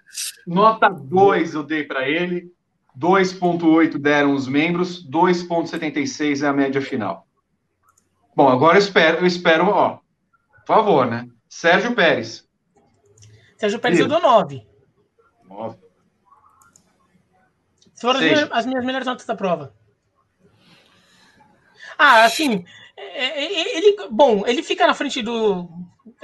Nota 0.45 0.89
2 0.89 1.53
eu 1.55 1.63
dei 1.63 1.83
para 1.83 2.07
ele. 2.07 2.51
2,8 2.97 3.97
deram 3.97 4.33
os 4.33 4.47
membros. 4.47 5.03
2,76 5.09 6.43
é 6.43 6.47
a 6.47 6.53
média 6.53 6.81
final. 6.81 7.25
Bom, 8.35 8.49
agora 8.49 8.75
eu 8.77 8.81
espero, 8.81 9.19
eu 9.19 9.25
espero, 9.25 9.67
ó. 9.67 9.99
Por 10.65 10.75
favor, 10.75 11.05
né? 11.07 11.27
Sérgio 11.49 11.93
Pérez. 11.95 12.42
Sérgio 13.63 13.79
Pérez 13.79 13.97
eu 13.97 14.09
dou 14.09 14.19
9. 14.19 14.67
Ó, 15.49 15.73
Foram 17.95 18.19
as 18.19 18.25
minhas, 18.25 18.49
as 18.51 18.65
minhas 18.65 18.83
melhores 18.83 19.07
notas 19.07 19.25
da 19.25 19.37
prova. 19.37 19.73
Ah, 21.97 22.25
assim, 22.25 22.65
é, 22.97 23.45
é, 23.45 23.77
ele, 23.77 23.95
bom, 24.11 24.43
ele 24.45 24.61
fica 24.61 24.85
na 24.85 24.93
frente 24.93 25.21
do. 25.21 25.69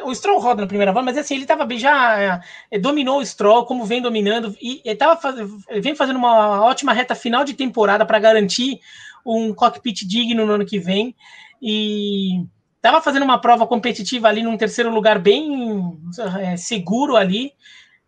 O 0.03 0.13
Stroll 0.13 0.41
roda 0.41 0.63
na 0.63 0.67
primeira 0.67 0.91
volta, 0.91 1.05
mas 1.05 1.17
assim, 1.17 1.35
ele 1.35 1.45
tava 1.45 1.65
bem, 1.65 1.79
já 1.79 2.41
é, 2.69 2.77
dominou 2.77 3.19
o 3.19 3.25
Stroll, 3.25 3.65
como 3.65 3.85
vem 3.85 4.01
dominando, 4.01 4.53
e 4.61 4.81
ele, 4.83 4.97
tava 4.97 5.15
faz, 5.15 5.37
ele 5.69 5.79
vem 5.79 5.95
fazendo 5.95 6.17
uma 6.17 6.61
ótima 6.65 6.91
reta 6.91 7.15
final 7.15 7.45
de 7.45 7.53
temporada 7.53 8.05
para 8.05 8.19
garantir 8.19 8.81
um 9.25 9.53
cockpit 9.53 10.05
digno 10.05 10.45
no 10.45 10.51
ano 10.55 10.65
que 10.65 10.77
vem. 10.77 11.15
E 11.61 12.43
tava 12.81 13.01
fazendo 13.01 13.23
uma 13.23 13.39
prova 13.39 13.67
competitiva 13.67 14.27
ali 14.27 14.43
num 14.43 14.57
terceiro 14.57 14.89
lugar 14.89 15.19
bem 15.19 15.97
é, 16.39 16.57
seguro 16.57 17.15
ali. 17.15 17.51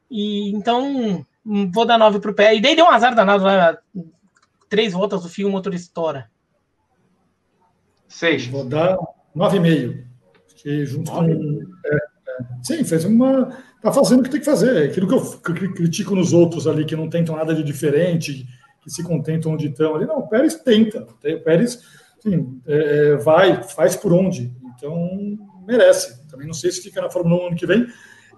E 0.09 0.51
então 0.51 1.25
hum, 1.45 1.71
vou 1.71 1.85
dar 1.85 1.97
9 1.97 2.19
pro 2.19 2.33
pé. 2.33 2.55
E 2.55 2.61
daí 2.61 2.75
deu 2.75 2.85
um 2.85 2.89
azar 2.89 3.15
danado 3.15 3.43
lá. 3.43 3.77
Três 4.69 4.93
voltas 4.93 5.23
do 5.23 5.29
fio, 5.29 5.47
o 5.47 5.51
motor 5.51 5.73
estoura. 5.73 6.29
Seixas. 8.07 8.49
Vou 8.49 8.65
dar 8.65 8.97
9,5. 9.35 10.03
Que 10.55 10.85
junto 10.85 11.11
com. 11.11 11.23
é, 11.23 11.95
é, 11.95 11.99
sim, 12.63 12.83
fez 12.83 13.05
uma. 13.05 13.57
Tá 13.81 13.91
fazendo 13.91 14.19
o 14.19 14.23
que 14.23 14.29
tem 14.29 14.39
que 14.39 14.45
fazer. 14.45 14.89
Aquilo 14.89 15.07
que 15.07 15.13
eu 15.13 15.39
cri- 15.39 15.73
critico 15.73 16.15
nos 16.15 16.33
outros 16.33 16.67
ali, 16.67 16.85
que 16.85 16.95
não 16.95 17.09
tentam 17.09 17.35
nada 17.35 17.55
de 17.55 17.63
diferente, 17.63 18.45
que 18.81 18.89
se 18.91 19.01
contentam 19.03 19.53
onde 19.53 19.67
estão 19.67 19.95
ali. 19.95 20.05
Não, 20.05 20.19
o 20.19 20.27
Pérez 20.27 20.55
tenta. 20.55 21.01
O 21.03 21.39
Pérez 21.39 21.81
sim, 22.19 22.61
é, 22.67 23.15
vai, 23.15 23.63
faz 23.63 23.95
por 23.95 24.13
onde. 24.13 24.53
Então, 24.81 25.37
merece. 25.67 26.27
Também 26.27 26.47
não 26.47 26.55
sei 26.55 26.71
se 26.71 26.81
fica 26.81 26.99
na 26.99 27.09
Fórmula 27.09 27.43
1 27.43 27.47
ano 27.47 27.55
que 27.55 27.67
vem. 27.67 27.85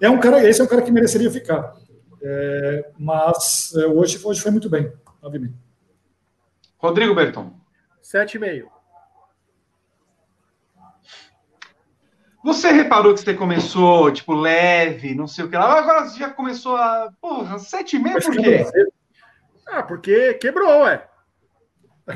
É 0.02 0.10
um 0.10 0.20
cara, 0.20 0.46
esse 0.46 0.60
é 0.60 0.64
um 0.64 0.68
cara 0.68 0.82
que 0.82 0.92
mereceria 0.92 1.32
ficar. 1.32 1.74
É, 2.22 2.92
mas 3.00 3.74
é, 3.76 3.86
hoje, 3.88 4.20
hoje 4.22 4.42
foi 4.42 4.52
muito 4.52 4.70
bem, 4.70 4.92
9,5. 5.24 5.54
Rodrigo 6.78 7.16
Berton. 7.16 7.54
7,5. 8.04 8.68
Você 12.44 12.72
reparou 12.72 13.14
que 13.14 13.22
você 13.22 13.34
começou, 13.34 14.12
tipo, 14.12 14.34
leve, 14.34 15.16
não 15.16 15.28
sei 15.28 15.46
o 15.46 15.50
que 15.50 15.56
lá. 15.56 15.80
Agora 15.80 16.10
você 16.10 16.20
já 16.20 16.30
começou 16.30 16.76
a. 16.76 17.10
Porra, 17.22 17.56
7,5 17.56 18.22
por 18.22 18.36
quê? 18.36 18.66
Ah, 19.66 19.82
porque 19.82 20.34
quebrou, 20.34 20.82
ué. 20.82 21.08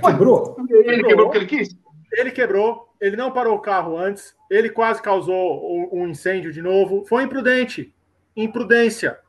Quebrou? 0.03 0.57
Ele 0.69 1.03
quebrou 1.05 1.27
porque 1.27 1.37
ele 1.37 1.45
quis? 1.45 1.69
Ele 2.11 2.31
quebrou, 2.31 2.86
ele 2.99 3.15
não 3.15 3.31
parou 3.31 3.55
o 3.55 3.61
carro 3.61 3.97
antes, 3.97 4.35
ele 4.49 4.69
quase 4.69 5.01
causou 5.01 5.93
um 5.93 6.07
incêndio 6.07 6.51
de 6.51 6.61
novo. 6.61 7.05
Foi 7.05 7.23
imprudente. 7.23 7.93
Imprudência. 8.35 9.19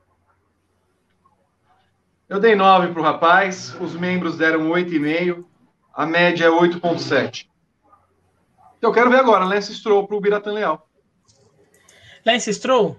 Eu 2.28 2.38
dei 2.38 2.54
9 2.54 2.92
pro 2.92 3.02
rapaz, 3.02 3.74
os 3.80 3.94
membros 3.94 4.36
deram 4.36 4.68
8,5, 4.68 5.44
a 5.94 6.04
média 6.06 6.44
é 6.44 6.50
8,7. 6.50 7.48
Eu 8.82 8.92
quero 8.92 9.10
ver 9.10 9.18
agora, 9.18 9.44
Lance 9.44 9.74
Stroll 9.74 10.06
pro 10.06 10.20
Biratan 10.20 10.52
Leal. 10.52 10.88
Lance 12.24 12.52
Stroll. 12.52 12.96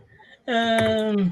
hum, 0.48 1.32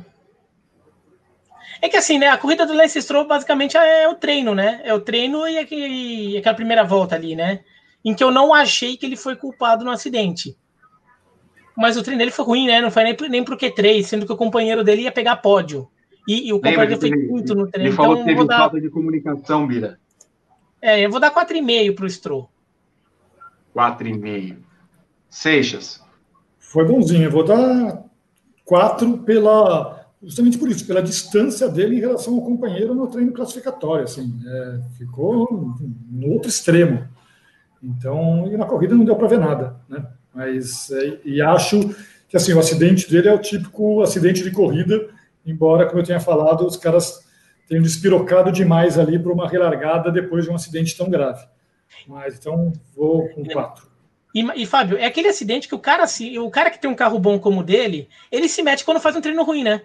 É 1.82 1.90
que 1.90 1.98
assim, 1.98 2.20
né? 2.20 2.28
A 2.28 2.38
corrida 2.38 2.66
do 2.66 2.74
Lance 2.74 3.02
Stroll 3.02 3.26
basicamente 3.26 3.76
é 3.76 4.08
o 4.08 4.16
treino, 4.16 4.54
né? 4.54 4.80
É 4.84 4.94
o 4.94 5.02
treino 5.02 5.48
e 5.48 5.58
aquele, 5.58 6.34
e 6.34 6.38
aquela 6.38 6.56
primeira 6.56 6.84
volta 6.84 7.16
ali, 7.16 7.36
né? 7.36 7.64
Em 8.10 8.16
que 8.16 8.24
eu 8.24 8.32
não 8.32 8.54
achei 8.54 8.96
que 8.96 9.06
ele 9.06 9.18
foi 9.18 9.36
culpado 9.36 9.84
no 9.84 9.92
acidente. 9.92 10.58
Mas 11.76 11.98
o 11.98 12.02
treino 12.04 12.20
dele 12.20 12.32
foi 12.32 12.46
ruim, 12.46 12.66
né? 12.68 12.80
Não 12.80 12.90
foi 12.90 13.04
nem, 13.04 13.14
pro- 13.16 13.28
nem 13.28 13.44
pro 13.44 13.58
Q3, 13.58 14.02
sendo 14.04 14.26
que 14.26 14.32
o 14.32 14.38
companheiro 14.38 14.84
dele 14.84 15.02
ia 15.02 15.12
pegar 15.12 15.36
pódio. 15.38 15.90
E, 16.28 16.48
e 16.48 16.54
o 16.54 16.58
companheiro 16.58 16.98
dele 16.98 17.16
foi 17.28 17.28
quinto 17.38 17.54
no 17.56 17.68
treino. 17.70 17.90
ele 17.90 17.96
falou 17.96 18.14
Então, 18.14 18.26
que 18.26 18.32
eu 18.32 18.36
vou 18.36 18.46
teve 18.46 18.58
dar, 18.58 18.64
falta 18.64 18.82
de 18.82 18.90
comunicação, 18.90 19.68
Bira. 19.68 20.00
é, 20.82 21.06
eu 21.06 21.12
vou 21.12 21.20
dar 21.20 21.32
4,5 21.34 21.96
pro 21.96 22.10
Stroll. 22.10 22.50
4,5. 23.76 24.58
Seixas. 25.30 26.02
Foi 26.60 26.86
bonzinho. 26.86 27.26
Eu 27.26 27.32
vou 27.32 27.44
dar 27.44 28.04
quatro 28.66 29.18
pela 29.20 29.96
justamente 30.24 30.58
por 30.58 30.68
isso, 30.70 30.86
pela 30.88 31.02
distância 31.02 31.70
dele 31.70 31.98
em 31.98 32.00
relação 32.00 32.34
ao 32.36 32.42
companheiro 32.42 32.96
no 32.96 33.08
treino 33.08 33.32
classificatório. 33.34 34.06
Assim, 34.06 34.34
é, 34.48 34.80
ficou 34.98 35.76
no 36.10 36.32
outro 36.32 36.50
extremo. 36.50 37.08
Então, 37.82 38.48
e 38.52 38.58
na 38.58 38.66
corrida 38.66 38.96
não 38.96 39.06
deu 39.06 39.16
para 39.16 39.28
ver 39.28 39.40
nada, 39.40 39.76
né? 39.88 40.06
Mas 40.34 40.92
é, 40.92 41.20
e 41.26 41.42
acho 41.42 41.96
que 42.28 42.36
assim 42.38 42.54
o 42.54 42.60
acidente 42.60 43.10
dele 43.10 43.30
é 43.30 43.34
o 43.34 43.40
típico 43.40 44.02
acidente 44.02 44.44
de 44.44 44.52
corrida, 44.52 45.10
embora 45.46 45.86
como 45.86 46.00
eu 46.00 46.06
tenha 46.06 46.20
falado, 46.20 46.66
os 46.66 46.78
caras 46.78 47.26
tenham 47.68 47.84
despirocado 47.84 48.52
demais 48.52 48.98
ali 48.98 49.18
para 49.20 49.32
uma 49.32 49.48
relargada 49.48 50.12
depois 50.12 50.46
de 50.46 50.52
um 50.52 50.56
acidente 50.56 50.98
tão 50.98 51.10
grave. 51.10 51.46
Mas 52.08 52.38
então 52.38 52.72
vou 52.96 53.30
com 53.30 53.44
quatro. 53.46 53.88
E, 54.34 54.42
e, 54.62 54.66
Fábio, 54.66 54.98
é 54.98 55.06
aquele 55.06 55.30
acidente 55.30 55.68
que 55.68 55.76
o 55.76 55.80
cara, 55.80 56.06
se, 56.06 56.38
o 56.38 56.50
cara 56.50 56.70
que 56.70 56.80
tem 56.80 56.90
um 56.90 56.96
carro 56.96 57.18
bom 57.18 57.40
como 57.40 57.62
o 57.62 57.64
dele, 57.64 58.08
ele 58.32 58.48
se 58.48 58.62
mete 58.62 58.86
quando 58.86 59.00
faz 59.00 59.16
um 59.16 59.22
treino 59.22 59.44
ruim, 59.44 59.64
né? 59.64 59.82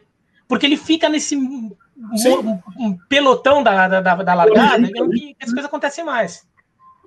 Porque 0.47 0.67
ele 0.67 0.77
fica 0.77 1.09
nesse 1.09 1.35
mo- 1.37 1.77
um 2.79 2.97
pelotão 3.09 3.63
da, 3.63 3.89
da, 3.89 4.01
da, 4.01 4.15
da 4.17 4.35
largada, 4.35 4.79
e 5.17 5.37
as 5.41 5.49
coisas 5.51 5.65
acontecem 5.65 6.05
mais. 6.05 6.47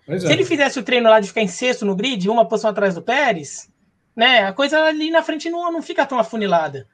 Pois 0.06 0.22
Se 0.22 0.28
é. 0.28 0.32
ele 0.32 0.46
fizesse 0.46 0.80
o 0.80 0.84
treino 0.84 1.10
lá 1.10 1.20
de 1.20 1.28
ficar 1.28 1.42
em 1.42 1.48
sexto 1.48 1.86
no 1.86 1.96
grid, 1.96 2.30
uma 2.30 2.46
posição 2.46 2.70
atrás 2.70 2.96
do 2.96 3.02
Pérez, 3.02 3.72
né? 4.16 4.46
A 4.46 4.54
coisa 4.54 4.84
ali 4.84 5.10
na 5.10 5.24
frente 5.24 5.50
não, 5.50 5.72
não 5.72 5.82
fica 5.82 6.06
tão 6.06 6.20
afunilada. 6.20 6.88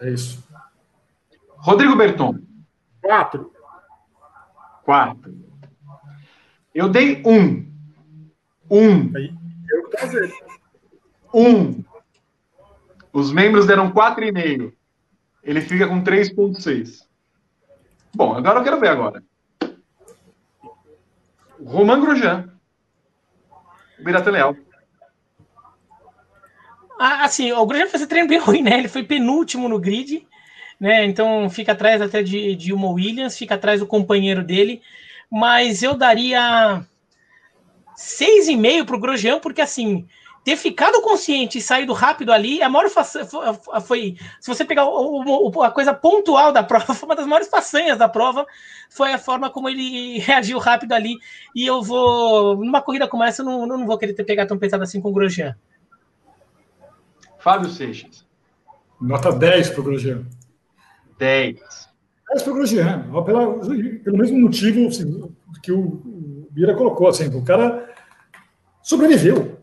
É 0.00 0.10
isso. 0.10 0.44
Rodrigo 1.56 1.96
Berton. 1.96 2.38
Quatro. 3.00 3.52
4. 4.84 5.34
Eu 6.74 6.88
dei 6.88 7.22
1. 7.24 7.30
Um. 7.30 7.72
1. 8.70 8.78
Um. 8.78 9.12
Eu 9.70 9.84
que 9.84 9.90
tô 9.90 9.98
fazendo. 9.98 10.32
1. 11.34 11.48
Um. 11.48 11.84
Os 13.12 13.32
membros 13.32 13.66
deram 13.66 13.90
4,5. 13.90 14.72
Ele 15.42 15.60
fica 15.60 15.88
com 15.88 16.02
3,6. 16.02 17.06
Bom, 18.14 18.34
agora 18.34 18.60
eu 18.60 18.64
quero 18.64 18.80
ver 18.80 18.88
agora. 18.88 19.22
Roman 21.68 22.00
Grosjean. 22.00 22.48
Birata 23.98 24.30
Leal. 24.30 24.56
assim, 26.98 27.52
o 27.52 27.66
Grosjean 27.66 27.88
fez 27.88 28.02
um 28.02 28.06
treino 28.06 28.28
bem 28.28 28.38
ruim, 28.40 28.62
né? 28.62 28.78
Ele 28.78 28.88
foi 28.88 29.02
penúltimo 29.02 29.68
no 29.68 29.78
grid, 29.78 30.26
né? 30.80 31.04
Então 31.04 31.50
fica 31.50 31.72
atrás 31.72 32.00
até 32.00 32.22
de, 32.22 32.56
de 32.56 32.72
uma 32.72 32.88
Williams, 32.88 33.36
fica 33.36 33.54
atrás 33.54 33.80
do 33.80 33.86
companheiro 33.86 34.42
dele. 34.42 34.80
Mas 35.30 35.82
eu 35.82 35.94
daria 35.94 36.82
seis 37.94 38.48
e 38.48 38.56
meio 38.56 38.86
para 38.86 38.96
o 38.96 39.00
Grosjean, 39.00 39.38
porque 39.38 39.60
assim, 39.60 40.08
ter 40.48 40.56
ficado 40.56 41.02
consciente 41.02 41.58
e 41.58 41.60
saído 41.60 41.92
rápido 41.92 42.32
ali, 42.32 42.62
a 42.62 42.70
maior 42.70 42.88
façanha 42.88 43.26
foi, 43.82 44.16
se 44.40 44.48
você 44.48 44.64
pegar 44.64 44.86
o, 44.86 45.50
o, 45.50 45.62
a 45.62 45.70
coisa 45.70 45.92
pontual 45.92 46.52
da 46.52 46.62
prova, 46.64 46.94
foi 46.94 47.06
uma 47.06 47.14
das 47.14 47.26
maiores 47.26 47.48
façanhas 47.48 47.98
da 47.98 48.08
prova, 48.08 48.46
foi 48.88 49.12
a 49.12 49.18
forma 49.18 49.50
como 49.50 49.68
ele 49.68 50.18
reagiu 50.24 50.58
rápido 50.58 50.92
ali, 50.92 51.18
e 51.54 51.66
eu 51.66 51.82
vou, 51.82 52.56
numa 52.64 52.80
corrida 52.80 53.06
como 53.06 53.24
essa, 53.24 53.42
eu 53.42 53.44
não, 53.46 53.66
não 53.66 53.86
vou 53.86 53.98
querer 53.98 54.14
ter 54.14 54.24
pegado 54.24 54.48
tão 54.48 54.58
pesado 54.58 54.82
assim 54.82 55.02
com 55.02 55.10
o 55.10 55.12
Grosjean. 55.12 55.54
Fábio 57.38 57.68
Seixas. 57.68 58.26
Nota 58.98 59.30
10 59.30 59.68
para 59.68 59.80
o 59.82 59.84
Grosjean. 59.84 60.24
10. 61.18 61.58
10 62.30 62.42
para 62.42 62.52
o 62.52 62.54
Grosjean, 62.54 63.02
pela, 63.22 63.58
pelo 64.02 64.16
mesmo 64.16 64.40
motivo 64.40 64.88
assim, 64.88 65.30
que 65.62 65.72
o, 65.72 65.78
o 65.78 66.48
Bira 66.50 66.74
colocou, 66.74 67.06
assim, 67.06 67.28
o 67.36 67.44
cara 67.44 67.94
sobreviveu, 68.82 69.57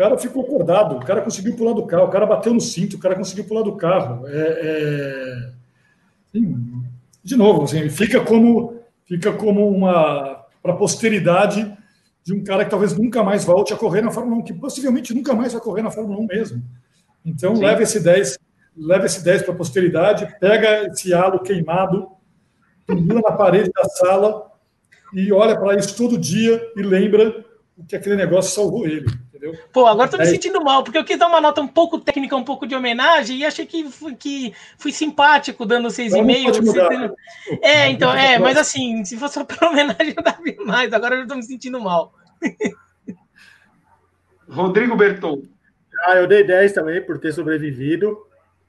cara 0.00 0.16
ficou 0.16 0.42
acordado, 0.42 0.96
o 0.96 1.00
cara 1.00 1.20
conseguiu 1.20 1.54
pular 1.54 1.74
do 1.74 1.84
carro, 1.84 2.04
o 2.04 2.10
cara 2.10 2.24
bateu 2.24 2.54
no 2.54 2.60
cinto, 2.60 2.96
o 2.96 2.98
cara 2.98 3.14
conseguiu 3.14 3.44
pular 3.44 3.60
do 3.60 3.76
carro. 3.76 4.26
É, 4.26 5.52
é... 6.34 6.40
de 7.22 7.36
novo, 7.36 7.64
assim, 7.64 7.86
fica 7.90 8.18
como 8.24 8.80
fica 9.04 9.30
como 9.30 9.68
uma 9.68 10.42
para 10.62 10.72
a 10.72 10.76
posteridade 10.76 11.70
de 12.24 12.32
um 12.32 12.42
cara 12.42 12.64
que 12.64 12.70
talvez 12.70 12.96
nunca 12.96 13.22
mais 13.22 13.44
volte 13.44 13.74
a 13.74 13.76
correr 13.76 14.00
na 14.00 14.10
Fórmula 14.10 14.40
1, 14.40 14.44
que 14.44 14.54
possivelmente 14.54 15.12
nunca 15.12 15.34
mais 15.34 15.52
vai 15.52 15.60
correr 15.60 15.82
na 15.82 15.90
Fórmula 15.90 16.18
1 16.20 16.26
mesmo. 16.26 16.62
Então 17.22 17.54
Sim. 17.54 17.62
leva 17.62 17.82
esse 17.82 18.00
10, 18.00 18.38
leva 18.74 19.04
esse 19.04 19.22
10 19.22 19.42
para 19.42 19.52
a 19.52 19.56
posteridade, 19.56 20.34
pega 20.40 20.86
esse 20.86 21.12
halo 21.12 21.40
queimado, 21.40 22.08
pendura 22.86 23.20
na 23.20 23.32
parede 23.32 23.70
da 23.70 23.84
sala 23.84 24.50
e 25.12 25.30
olha 25.30 25.58
para 25.58 25.78
isso 25.78 25.94
todo 25.94 26.16
dia 26.16 26.58
e 26.74 26.82
lembra 26.82 27.44
que 27.86 27.96
aquele 27.96 28.16
negócio 28.16 28.54
salvou 28.54 28.86
ele. 28.86 29.06
Entendeu? 29.40 29.58
Pô, 29.72 29.86
agora 29.86 30.10
tô 30.10 30.18
me 30.18 30.26
sentindo 30.26 30.62
mal, 30.62 30.84
porque 30.84 30.98
eu 30.98 31.04
quis 31.04 31.18
dar 31.18 31.26
uma 31.26 31.40
nota 31.40 31.62
um 31.62 31.66
pouco 31.66 31.98
técnica, 31.98 32.36
um 32.36 32.44
pouco 32.44 32.66
de 32.66 32.74
homenagem, 32.74 33.38
e 33.38 33.46
achei 33.46 33.64
que, 33.64 33.90
fui, 33.90 34.14
que 34.14 34.54
fui 34.78 34.92
simpático 34.92 35.64
dando 35.64 35.88
6,5. 35.88 37.14
É, 37.62 37.88
então, 37.88 38.12
é, 38.12 38.38
mas 38.38 38.58
assim, 38.58 39.02
se 39.04 39.16
fosse 39.16 39.42
para 39.44 39.64
homenagem, 39.70 40.14
eu 40.14 40.22
daria 40.22 40.56
mais. 40.66 40.92
Agora 40.92 41.16
eu 41.16 41.26
tô 41.26 41.34
me 41.34 41.42
sentindo 41.42 41.80
mal. 41.80 42.12
Rodrigo 44.46 44.94
Berton. 44.94 45.42
Ah, 46.06 46.16
eu 46.16 46.26
dei 46.26 46.44
10 46.44 46.72
também 46.72 47.02
por 47.02 47.18
ter 47.18 47.32
sobrevivido, 47.32 48.18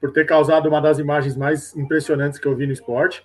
por 0.00 0.10
ter 0.10 0.24
causado 0.24 0.68
uma 0.68 0.80
das 0.80 0.98
imagens 0.98 1.36
mais 1.36 1.76
impressionantes 1.76 2.38
que 2.38 2.46
eu 2.46 2.56
vi 2.56 2.66
no 2.66 2.72
esporte. 2.72 3.22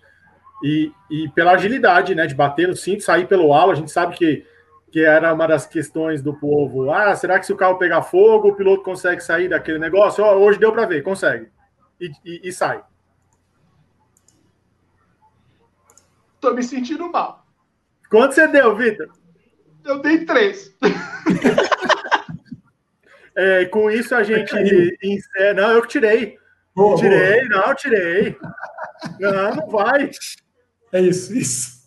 E, 0.63 0.91
e 1.09 1.29
pela 1.29 1.51
agilidade, 1.51 2.15
né? 2.15 2.25
De 2.25 2.35
bater 2.35 2.67
no 2.67 2.75
cinto, 2.75 3.03
sair 3.03 3.27
pelo 3.27 3.53
halo. 3.53 3.71
A 3.71 3.75
gente 3.75 3.91
sabe 3.91 4.15
que 4.15 4.45
que 4.91 5.03
era 5.03 5.33
uma 5.33 5.47
das 5.47 5.65
questões 5.65 6.21
do 6.21 6.33
povo. 6.33 6.91
Ah, 6.91 7.15
será 7.15 7.39
que 7.39 7.45
se 7.45 7.53
o 7.53 7.57
carro 7.57 7.77
pegar 7.77 8.03
fogo, 8.03 8.49
o 8.49 8.55
piloto 8.55 8.83
consegue 8.83 9.21
sair 9.21 9.49
daquele 9.49 9.79
negócio? 9.79 10.23
Oh, 10.23 10.37
hoje 10.37 10.59
deu 10.59 10.71
para 10.71 10.85
ver, 10.85 11.03
consegue. 11.03 11.49
E, 11.99 12.11
e, 12.23 12.49
e 12.49 12.53
sai. 12.53 12.83
Tô 16.39 16.53
me 16.53 16.63
sentindo 16.63 17.11
mal. 17.11 17.45
Quanto 18.09 18.33
você 18.33 18.47
deu, 18.47 18.75
Vitor? 18.75 19.09
Eu 19.83 20.01
dei 20.01 20.25
três. 20.25 20.73
é, 23.35 23.65
com 23.65 23.91
isso 23.91 24.15
a 24.15 24.23
gente 24.23 24.55
encerra. 25.03 25.53
Não, 25.53 25.71
eu 25.71 25.85
tirei. 25.85 26.37
Oh, 26.75 26.95
tirei, 26.95 27.43
oh. 27.43 27.49
não, 27.49 27.75
tirei. 27.75 28.37
Não, 29.19 29.55
não 29.55 29.67
vai. 29.67 30.09
É 30.93 31.01
isso, 31.01 31.35
isso. 31.35 31.77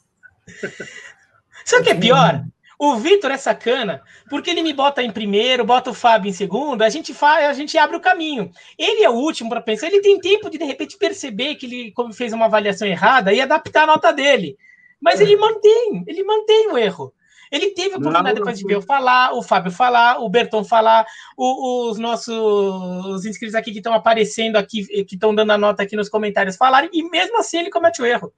Sabe 1.65 1.83
o 1.83 1.85
que 1.85 1.91
é 1.91 1.95
pior? 1.95 2.45
O 2.83 2.97
Vitor 2.97 3.31
é 3.31 3.37
sacana, 3.37 4.03
porque 4.31 4.49
ele 4.49 4.63
me 4.63 4.73
bota 4.73 5.03
em 5.03 5.11
primeiro, 5.11 5.67
bota 5.67 5.91
o 5.91 5.95
Fábio 5.95 6.31
em 6.31 6.33
segundo, 6.33 6.81
a 6.81 6.89
gente 6.89 7.13
faz, 7.13 7.45
a 7.45 7.53
gente 7.53 7.77
abre 7.77 7.95
o 7.95 8.01
caminho. 8.01 8.51
Ele 8.79 9.05
é 9.05 9.11
o 9.11 9.13
último 9.13 9.51
para 9.51 9.61
pensar, 9.61 9.89
ele 9.89 10.01
tem 10.01 10.19
tempo 10.19 10.49
de 10.49 10.57
de 10.57 10.65
repente 10.65 10.97
perceber 10.97 11.57
que 11.57 11.67
ele 11.67 11.93
como 11.93 12.15
fez 12.15 12.33
uma 12.33 12.47
avaliação 12.47 12.89
errada 12.89 13.35
e 13.35 13.41
adaptar 13.43 13.83
a 13.83 13.87
nota 13.87 14.11
dele. 14.15 14.57
Mas 14.99 15.21
ele 15.21 15.37
mantém, 15.37 16.05
ele 16.07 16.25
mantém 16.25 16.73
o 16.73 16.79
erro. 16.79 17.13
Ele 17.53 17.69
teve 17.73 17.97
a 17.97 17.99
oportunidade 17.99 18.37
depois 18.37 18.59
de 18.59 18.65
ver 18.65 18.77
eu 18.77 18.83
falar, 18.83 19.35
o 19.35 19.43
Fábio 19.43 19.71
falar, 19.71 20.19
o 20.19 20.31
Berton 20.31 20.65
falar, 20.65 21.05
o, 21.37 21.91
os 21.91 21.99
nossos 21.99 22.35
os 22.35 23.27
inscritos 23.27 23.55
aqui 23.55 23.73
que 23.73 23.81
estão 23.81 23.93
aparecendo 23.93 24.57
aqui, 24.57 24.87
que 25.05 25.17
estão 25.17 25.35
dando 25.35 25.51
a 25.51 25.59
nota 25.59 25.83
aqui 25.83 25.97
nos 25.97 26.09
comentários 26.09 26.57
falarem, 26.57 26.89
e 26.95 27.03
mesmo 27.11 27.39
assim 27.39 27.59
ele 27.59 27.69
comete 27.69 28.01
o 28.01 28.07
erro. 28.07 28.33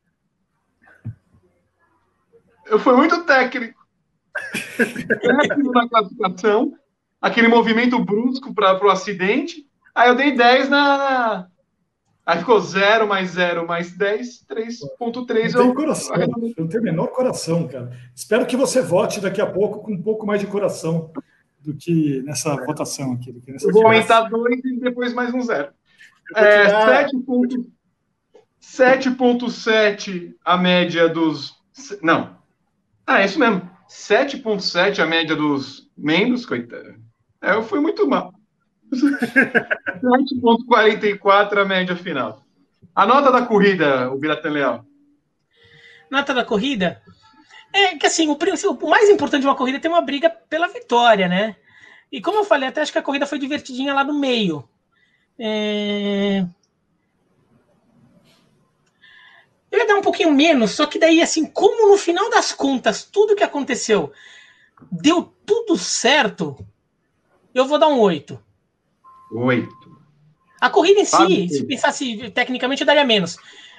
Eu 2.66 2.81
fui 2.81 2.97
muito 2.97 3.24
técnico 3.24 3.81
na 5.72 5.88
classificação, 5.88 6.74
aquele 7.20 7.48
movimento 7.48 8.02
brusco 8.04 8.54
para 8.54 8.84
o 8.84 8.90
acidente. 8.90 9.66
Aí 9.94 10.09
eu 10.09 10.14
dei 10.14 10.32
10 10.32 10.68
na. 10.68 11.46
Aí 12.24 12.38
ficou 12.38 12.60
0 12.60 13.06
mais 13.09 13.30
0 13.30 13.66
mais 13.66 13.96
10, 13.96 14.46
3.3. 14.46 15.54
Eu, 15.54 15.74
coração, 15.74 16.14
eu 16.56 16.68
tenho 16.68 16.82
menor 16.82 17.09
coração, 17.09 17.66
cara. 17.66 17.90
Espero 18.14 18.46
que 18.46 18.56
você 18.56 18.80
vote 18.80 19.20
daqui 19.20 19.40
a 19.40 19.46
pouco 19.46 19.80
com 19.80 19.92
um 19.92 20.00
pouco 20.00 20.24
mais 20.24 20.40
de 20.40 20.46
coração 20.46 21.10
do 21.60 21.74
que 21.74 22.22
nessa 22.22 22.52
é. 22.52 22.64
votação 22.64 23.12
aqui. 23.12 23.34
Nessa 23.46 23.66
eu 23.66 23.72
vou 23.72 23.84
aumentar 23.84 24.22
2 24.22 24.64
e 24.64 24.80
depois 24.80 25.12
mais 25.12 25.34
um 25.34 25.40
0. 25.40 25.68
É, 26.36 26.66
7.7 28.62 30.34
a 30.44 30.56
média 30.56 31.09
dos. 31.09 31.56
Não. 32.00 32.36
Ah, 33.06 33.22
é 33.22 33.24
isso 33.24 33.38
mesmo. 33.38 33.71
7,7 33.93 35.01
a 35.01 35.06
média 35.06 35.36
dos 35.36 35.86
membros, 35.97 36.44
coitado. 36.47 36.97
É, 37.43 37.52
eu 37.52 37.62
fui 37.62 37.78
muito 37.78 38.09
mal. 38.09 38.35
7,44 38.93 41.59
a 41.59 41.64
média 41.64 41.94
final. 41.94 42.43
A 42.94 43.06
nota 43.06 43.31
da 43.31 43.47
corrida, 43.47 44.10
o 44.10 44.19
Biratan 44.19 44.51
Leal. 44.51 44.85
Nota 46.10 46.35
da 46.35 46.44
corrida? 46.44 47.01
É 47.73 47.97
que 47.97 48.06
assim, 48.06 48.28
o, 48.28 48.36
o 48.36 48.90
mais 48.90 49.09
importante 49.09 49.40
de 49.43 49.47
uma 49.47 49.56
corrida 49.56 49.78
é 49.78 49.81
ter 49.81 49.89
uma 49.89 50.02
briga 50.02 50.28
pela 50.28 50.69
vitória, 50.69 51.28
né? 51.28 51.56
E 52.10 52.20
como 52.20 52.39
eu 52.39 52.44
falei, 52.44 52.69
até 52.69 52.82
acho 52.82 52.90
que 52.93 52.98
a 52.98 53.02
corrida 53.02 53.27
foi 53.27 53.39
divertidinha 53.39 53.94
lá 53.94 54.05
no 54.05 54.19
meio. 54.19 54.69
É... 55.39 56.44
Eu 59.72 59.78
ia 59.78 59.86
dar 59.86 59.96
um 59.96 60.02
pouquinho 60.02 60.30
menos, 60.30 60.72
só 60.72 60.84
que 60.84 60.98
daí, 60.98 61.22
assim, 61.22 61.46
como 61.46 61.88
no 61.90 61.96
final 61.96 62.28
das 62.28 62.52
contas, 62.52 63.02
tudo 63.04 63.34
que 63.34 63.42
aconteceu 63.42 64.12
deu 64.90 65.32
tudo 65.46 65.78
certo, 65.78 66.56
eu 67.54 67.66
vou 67.66 67.78
dar 67.78 67.88
um 67.88 67.98
8. 67.98 68.38
8. 69.32 69.68
A 70.60 70.68
corrida 70.70 71.00
em 71.00 71.04
si, 71.04 71.48
se 71.48 71.64
pensasse 71.64 72.30
tecnicamente, 72.30 72.82
eu 72.82 72.86
daria 72.86 73.04
menos. 73.04 73.38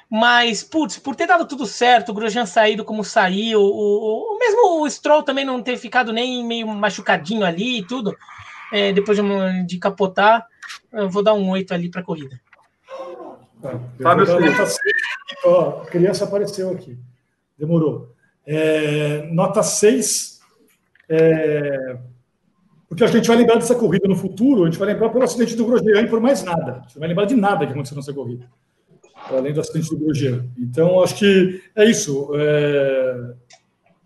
Mas, 0.09 0.63
putz, 0.63 0.99
por 0.99 1.15
ter 1.15 1.27
dado 1.27 1.47
tudo 1.47 1.65
certo, 1.65 2.09
o 2.09 2.13
Grosjean 2.13 2.45
saído 2.45 2.83
como 2.83 3.03
saiu, 3.03 3.61
o, 3.61 4.35
o, 4.35 4.39
mesmo 4.39 4.81
o 4.81 4.89
Stroll 4.89 5.23
também 5.23 5.45
não 5.45 5.61
ter 5.61 5.77
ficado 5.77 6.11
nem 6.11 6.45
meio 6.45 6.67
machucadinho 6.67 7.45
ali 7.45 7.79
e 7.79 7.87
tudo, 7.87 8.15
é, 8.71 8.91
depois 8.91 9.17
de, 9.17 9.23
de 9.65 9.77
capotar, 9.77 10.45
eu 10.91 11.09
vou 11.09 11.23
dar 11.23 11.33
um 11.33 11.49
8 11.49 11.73
ali 11.73 11.89
para 11.89 12.01
a 12.01 12.03
corrida. 12.03 12.39
Tá, 13.64 13.80
Fábio 14.02 14.26
nota 14.26 14.65
6. 14.65 14.77
Ó, 15.45 15.84
a 15.84 15.85
criança 15.85 16.26
apareceu 16.26 16.69
aqui. 16.69 16.98
Demorou. 17.57 18.14
É, 18.45 19.26
nota 19.31 19.64
6. 19.64 20.41
É, 21.07 21.98
porque 22.90 23.06
a 23.06 23.07
gente 23.07 23.27
vai 23.27 23.38
lembrar 23.38 23.56
dessa 23.56 23.73
corrida 23.73 24.06
no 24.06 24.18
futuro, 24.18 24.64
a 24.64 24.65
gente 24.65 24.77
vai 24.77 24.90
lembrar 24.90 25.10
pelo 25.10 25.23
acidente 25.23 25.56
do 25.56 25.65
Grosjean 25.65 26.02
e 26.02 26.10
por 26.10 26.19
mais 26.19 26.44
nada. 26.44 26.73
A 26.73 26.80
gente 26.81 26.95
não 26.95 26.99
vai 26.99 27.07
lembrar 27.07 27.26
de 27.26 27.35
nada 27.35 27.65
que 27.65 27.72
aconteceu 27.72 27.95
nessa 27.95 28.14
corrida. 28.14 28.45
Além 29.30 29.53
do 29.53 29.61
acidente 29.61 29.90
do 29.90 29.98
Grosjean. 29.98 30.45
Então, 30.60 31.02
acho 31.02 31.15
que 31.15 31.61
é 31.73 31.85
isso. 31.85 32.31
É, 32.35 33.34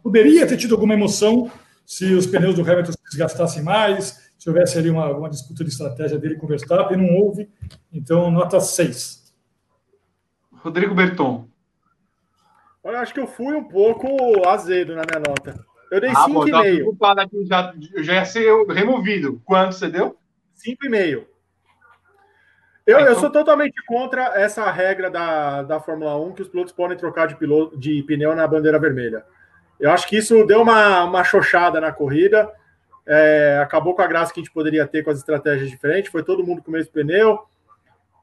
poderia 0.04 0.46
ter 0.46 0.58
tido 0.58 0.76
alguma 0.76 0.94
emoção 0.94 1.50
se 1.84 2.14
os 2.14 2.28
pneus 2.28 2.54
do 2.54 2.62
Hamilton 2.62 2.92
se 2.92 3.04
desgastassem 3.10 3.64
mais, 3.64 4.30
se 4.38 4.48
houvesse 4.48 4.78
ali 4.78 4.92
uma, 4.92 5.10
uma 5.10 5.30
disputa 5.30 5.64
de 5.64 5.72
estratégia 5.72 6.20
dele 6.20 6.36
com 6.36 6.46
o 6.46 6.50
Verstappen, 6.50 6.98
não 6.98 7.16
houve. 7.16 7.50
Então, 7.92 8.30
nota 8.30 8.60
6. 8.60 9.27
Rodrigo 10.58 10.94
Berton. 10.94 11.48
Olha, 12.84 13.00
acho 13.00 13.14
que 13.14 13.20
eu 13.20 13.28
fui 13.28 13.54
um 13.56 13.64
pouco 13.64 14.48
azedo 14.48 14.96
na 14.96 15.04
minha 15.04 15.20
nota. 15.20 15.66
Eu 15.92 16.02
dei 16.02 16.12
5,5. 16.12 16.98
Ah, 17.02 17.22
aqui, 17.22 17.46
já, 17.46 17.74
já 17.98 18.14
ia 18.14 18.26
ser 18.26 18.66
removido. 18.68 19.42
Quanto 19.46 19.76
você 19.76 19.90
deu? 19.90 20.18
5,5. 20.56 21.26
Eu, 22.86 22.98
ah, 22.98 23.02
então... 23.02 23.14
eu 23.14 23.16
sou 23.20 23.30
totalmente 23.30 23.84
contra 23.86 24.40
essa 24.40 24.70
regra 24.72 25.10
da, 25.10 25.64
da 25.64 25.80
Fórmula 25.80 26.18
1 26.18 26.34
que 26.34 26.42
os 26.42 26.48
pilotos 26.48 26.74
podem 26.74 26.98
trocar 26.98 27.28
de, 27.28 27.36
piloto, 27.36 27.78
de 27.78 28.02
pneu 28.04 28.34
na 28.36 28.48
bandeira 28.48 28.80
vermelha. 28.80 29.26
Eu 29.80 29.92
acho 29.92 30.08
que 30.08 30.18
isso 30.18 30.46
deu 30.46 30.62
uma, 30.62 31.04
uma 31.04 31.24
xoxada 31.24 31.80
na 31.80 31.92
corrida. 31.92 32.50
é, 33.06 33.60
acabou 33.62 33.96
com 33.96 34.02
a 34.02 34.08
graça 34.08 34.34
que 34.34 34.40
a 34.40 34.44
gente 34.44 34.54
poderia 34.54 34.88
ter 34.88 35.04
com 35.04 35.10
as 35.10 35.18
estratégias 35.18 35.70
diferentes, 35.70 36.12
foi 36.12 36.24
todo 36.24 36.46
mundo 36.46 36.62
com 36.62 36.70
o 36.70 36.74
mesmo 36.74 36.92
pneu. 36.92 37.40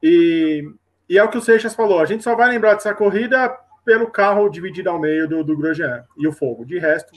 E, 0.03 0.63
e 1.09 1.19
é 1.19 1.23
o 1.23 1.29
que 1.29 1.39
o 1.39 1.43
Seixas 1.43 1.75
falou: 1.75 2.01
a 2.01 2.07
gente 2.07 2.25
só 2.25 2.35
vai 2.35 2.49
lembrar 2.49 2.75
dessa 2.75 2.95
corrida 2.95 3.49
pelo 3.85 4.11
carro 4.11 4.49
dividido 4.49 4.89
ao 4.91 4.99
meio 4.99 5.29
do, 5.29 5.45
do 5.45 5.57
Grosjean 5.57 6.05
e 6.17 6.27
o 6.27 6.33
fogo. 6.33 6.65
De 6.65 6.79
resto. 6.79 7.13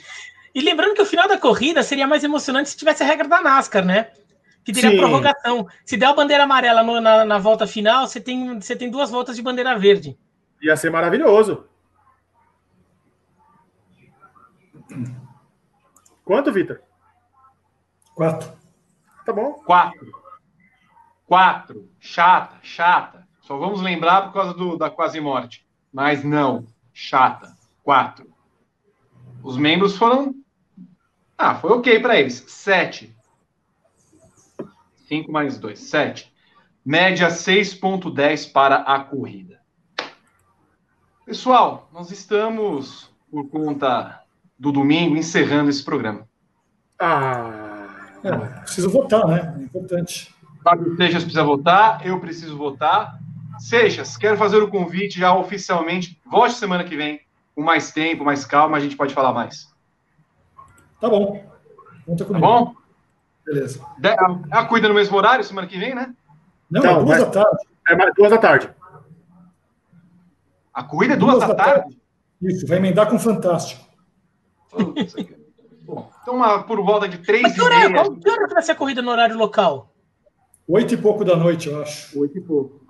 E 0.53 0.61
lembrando 0.61 0.95
que 0.95 1.01
o 1.01 1.05
final 1.05 1.27
da 1.27 1.38
corrida 1.38 1.81
seria 1.84 2.07
mais 2.07 2.23
emocionante 2.23 2.69
se 2.69 2.77
tivesse 2.77 3.03
a 3.03 3.05
regra 3.05 3.27
da 3.27 3.41
NASCAR, 3.41 3.85
né? 3.85 4.11
Que 4.64 4.73
teria 4.73 4.91
Sim. 4.91 4.97
prorrogação. 4.97 5.68
Se 5.85 5.95
der 5.95 6.07
a 6.07 6.14
bandeira 6.14 6.43
amarela 6.43 6.84
no, 6.84 6.99
na, 6.99 7.23
na 7.23 7.38
volta 7.38 7.65
final, 7.65 8.05
você 8.05 8.19
tem, 8.19 8.59
você 8.59 8.76
tem 8.76 8.89
duas 8.89 9.09
voltas 9.09 9.35
de 9.35 9.41
bandeira 9.41 9.77
verde. 9.77 10.18
Ia 10.61 10.76
ser 10.76 10.89
maravilhoso. 10.89 11.65
Quanto, 16.26 16.51
Vitor? 16.51 16.81
Quatro. 18.14 18.51
Tá 19.26 19.31
bom. 19.31 19.53
Quatro. 19.65 20.11
Quatro. 21.26 21.89
Chata, 21.99 22.57
chata. 22.61 23.26
Só 23.47 23.57
vamos 23.57 23.81
lembrar 23.81 24.23
por 24.23 24.33
causa 24.33 24.53
do, 24.53 24.75
da 24.75 24.89
quase 24.89 25.21
morte. 25.21 25.65
Mas 25.91 26.21
não. 26.21 26.67
Chata. 26.93 27.55
Quatro. 27.81 28.29
Os 29.41 29.55
membros 29.55 29.95
foram. 29.95 30.35
Ah, 31.37 31.55
foi 31.55 31.71
ok 31.71 31.97
para 32.01 32.19
eles. 32.19 32.43
Sete. 32.45 33.15
Cinco 35.07 35.31
mais 35.31 35.57
dois. 35.57 35.79
Sete. 35.79 36.29
Média 36.85 37.29
6,10 37.29 38.51
para 38.51 38.77
a 38.81 38.99
corrida. 38.99 39.61
Pessoal, 41.25 41.89
nós 41.93 42.11
estamos, 42.11 43.09
por 43.31 43.49
conta 43.49 44.23
do 44.59 44.73
domingo, 44.73 45.15
encerrando 45.15 45.69
esse 45.69 45.83
programa. 45.83 46.27
Ah. 46.99 48.17
É, 48.25 48.31
preciso 48.59 48.89
votar, 48.89 49.25
né? 49.25 49.55
É 49.57 49.63
importante. 49.63 50.35
Fábio 50.61 50.97
Seixas 50.97 51.23
precisa 51.23 51.45
votar, 51.45 52.05
eu 52.05 52.19
preciso 52.19 52.57
votar. 52.57 53.17
Seixas, 53.59 54.17
quero 54.17 54.38
fazer 54.38 54.57
o 54.57 54.69
convite 54.69 55.19
já 55.19 55.34
oficialmente. 55.34 56.19
Vote 56.25 56.53
semana 56.53 56.84
que 56.84 56.95
vem, 56.95 57.21
com 57.55 57.61
mais 57.61 57.91
tempo, 57.91 58.23
mais 58.23 58.45
calma, 58.45 58.77
a 58.77 58.79
gente 58.79 58.95
pode 58.95 59.13
falar 59.13 59.34
mais. 59.34 59.73
Tá 60.99 61.09
bom. 61.09 61.43
Conta 62.05 62.25
comigo. 62.25 62.45
Tá 62.45 62.51
bom? 62.51 62.75
Beleza. 63.45 63.81
A, 64.51 64.59
a 64.59 64.65
cuida 64.65 64.88
no 64.88 64.93
mesmo 64.93 65.15
horário 65.17 65.43
semana 65.43 65.67
que 65.67 65.77
vem, 65.77 65.95
né? 65.95 66.13
Não, 66.69 66.84
é 66.84 67.03
duas 67.03 67.19
da 67.19 67.25
tarde. 67.29 67.67
É 67.88 67.95
mais 67.95 68.13
duas 68.13 68.29
da 68.29 68.38
tarde. 68.38 68.69
A 70.73 70.84
cuida 70.84 71.13
é 71.13 71.17
duas, 71.17 71.35
duas 71.35 71.47
da, 71.47 71.53
da 71.53 71.63
tarde? 71.63 71.81
tarde? 71.81 71.97
Isso, 72.41 72.67
vai 72.67 72.77
emendar 72.77 73.09
com 73.09 73.15
o 73.15 73.19
Fantástico. 73.19 73.88
Bom, 75.81 76.11
então, 76.21 76.35
uma, 76.35 76.63
por 76.63 76.84
volta 76.84 77.07
de 77.07 77.17
três 77.19 77.41
Mas 77.41 77.53
que 77.53 77.61
hora, 77.61 77.93
qual, 77.93 78.15
que 78.15 78.29
hora 78.29 78.47
vai 78.47 78.61
ser 78.61 78.73
a 78.73 78.75
corrida 78.75 79.01
no 79.01 79.09
horário 79.09 79.38
local? 79.38 79.93
Oito 80.67 80.93
e 80.93 80.97
pouco 80.97 81.23
da 81.23 81.35
noite, 81.35 81.69
eu 81.69 81.81
acho. 81.81 82.19
Oito 82.19 82.38
e 82.38 82.41
pouco. 82.41 82.85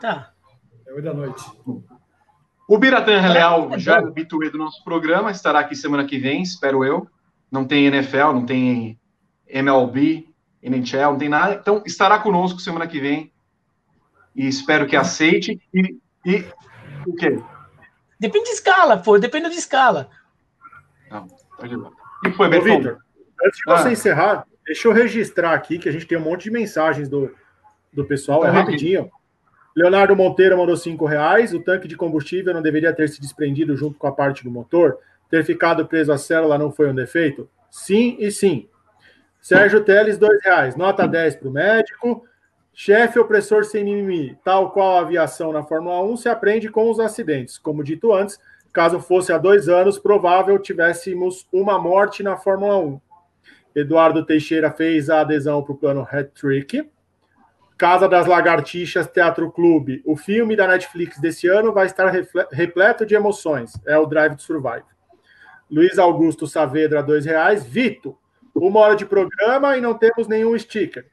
Tá. 0.00 0.32
É 0.86 0.92
oito 0.92 1.04
da 1.04 1.14
noite. 1.14 1.44
O 2.68 2.78
Biratan 2.78 3.32
Leal, 3.32 3.78
já 3.78 3.96
é 3.96 3.98
habituê 3.98 4.48
do 4.48 4.58
nosso 4.58 4.82
programa, 4.84 5.30
estará 5.30 5.60
aqui 5.60 5.74
semana 5.74 6.04
que 6.04 6.18
vem, 6.18 6.42
espero 6.42 6.84
eu. 6.84 7.08
Não 7.50 7.64
tem 7.64 7.86
NFL, 7.86 8.32
não 8.32 8.46
tem 8.46 8.98
MLB, 9.48 10.28
NHL, 10.62 11.12
não 11.12 11.18
tem 11.18 11.28
nada. 11.28 11.54
Então, 11.54 11.82
estará 11.84 12.18
conosco 12.18 12.60
semana 12.60 12.86
que 12.86 13.00
vem. 13.00 13.32
E 14.34 14.46
espero 14.46 14.86
que 14.86 14.96
aceite. 14.96 15.60
E, 15.74 15.98
e 16.24 16.44
o 17.06 17.14
quê? 17.14 17.42
Depende 18.18 18.44
de 18.44 18.52
escala, 18.52 18.98
pô, 18.98 19.18
depende 19.18 19.50
de 19.50 19.56
escala. 19.56 20.08
Não, 21.10 21.26
pode 21.56 21.74
ir 21.74 21.78
e 22.26 22.32
foi, 22.32 22.48
Beto? 22.48 22.64
Vitor, 22.64 22.98
antes 23.44 23.58
de 23.58 23.64
você 23.64 23.88
ah. 23.88 23.92
encerrar, 23.92 24.46
deixa 24.64 24.86
eu 24.86 24.92
registrar 24.92 25.54
aqui 25.54 25.78
que 25.78 25.88
a 25.88 25.92
gente 25.92 26.06
tem 26.06 26.18
um 26.18 26.22
monte 26.22 26.44
de 26.44 26.50
mensagens 26.50 27.08
do, 27.08 27.34
do 27.92 28.04
pessoal. 28.04 28.44
É 28.44 28.50
rapidinho. 28.50 29.10
Leonardo 29.76 30.16
Monteiro 30.16 30.58
mandou 30.58 30.76
cinco 30.76 31.04
reais. 31.04 31.52
O 31.54 31.60
tanque 31.60 31.88
de 31.88 31.96
combustível 31.96 32.52
não 32.52 32.62
deveria 32.62 32.92
ter 32.92 33.08
se 33.08 33.20
desprendido 33.20 33.76
junto 33.76 33.98
com 33.98 34.06
a 34.06 34.12
parte 34.12 34.44
do 34.44 34.50
motor? 34.50 34.98
Ter 35.28 35.44
ficado 35.44 35.86
preso 35.86 36.12
à 36.12 36.18
célula 36.18 36.58
não 36.58 36.70
foi 36.70 36.90
um 36.90 36.94
defeito? 36.94 37.48
Sim 37.70 38.16
e 38.18 38.30
sim. 38.30 38.68
Sérgio 39.40 39.82
Teles, 39.82 40.18
dois 40.18 40.42
reais. 40.42 40.76
Nota 40.76 41.06
10 41.06 41.36
para 41.36 41.48
o 41.48 41.52
médico. 41.52 42.24
Chefe 42.72 43.18
opressor 43.18 43.64
sem 43.64 43.84
mimimi. 43.84 44.36
Tal 44.44 44.70
qual 44.70 44.98
a 44.98 45.00
aviação 45.00 45.52
na 45.52 45.62
Fórmula 45.62 46.02
1 46.02 46.16
se 46.16 46.28
aprende 46.28 46.68
com 46.68 46.90
os 46.90 46.98
acidentes. 46.98 47.58
Como 47.58 47.84
dito 47.84 48.12
antes, 48.12 48.38
Caso 48.72 49.00
fosse 49.00 49.32
há 49.32 49.38
dois 49.38 49.68
anos, 49.68 49.98
provável 49.98 50.58
tivéssemos 50.58 51.46
uma 51.52 51.78
morte 51.78 52.22
na 52.22 52.36
Fórmula 52.36 52.78
1. 52.78 53.00
Eduardo 53.74 54.24
Teixeira 54.24 54.70
fez 54.70 55.10
a 55.10 55.20
adesão 55.20 55.62
para 55.62 55.72
o 55.72 55.76
plano 55.76 56.06
Hat 56.08 56.30
Trick. 56.40 56.88
Casa 57.80 58.06
das 58.06 58.26
Lagartixas 58.26 59.08
Teatro 59.08 59.50
Clube. 59.50 60.02
O 60.04 60.14
filme 60.14 60.54
da 60.54 60.68
Netflix 60.68 61.18
desse 61.18 61.48
ano 61.48 61.72
vai 61.72 61.86
estar 61.86 62.12
repleto 62.52 63.06
de 63.06 63.14
emoções. 63.14 63.72
É 63.86 63.96
o 63.96 64.04
Drive 64.04 64.36
to 64.36 64.42
Survive. 64.42 64.84
Luiz 65.70 65.98
Augusto 65.98 66.46
Saavedra, 66.46 67.02
dois 67.02 67.24
reais. 67.24 67.64
Vito, 67.64 68.18
uma 68.54 68.80
hora 68.80 68.94
de 68.94 69.06
programa 69.06 69.78
e 69.78 69.80
não 69.80 69.94
temos 69.94 70.28
nenhum 70.28 70.58
sticker. 70.58 71.06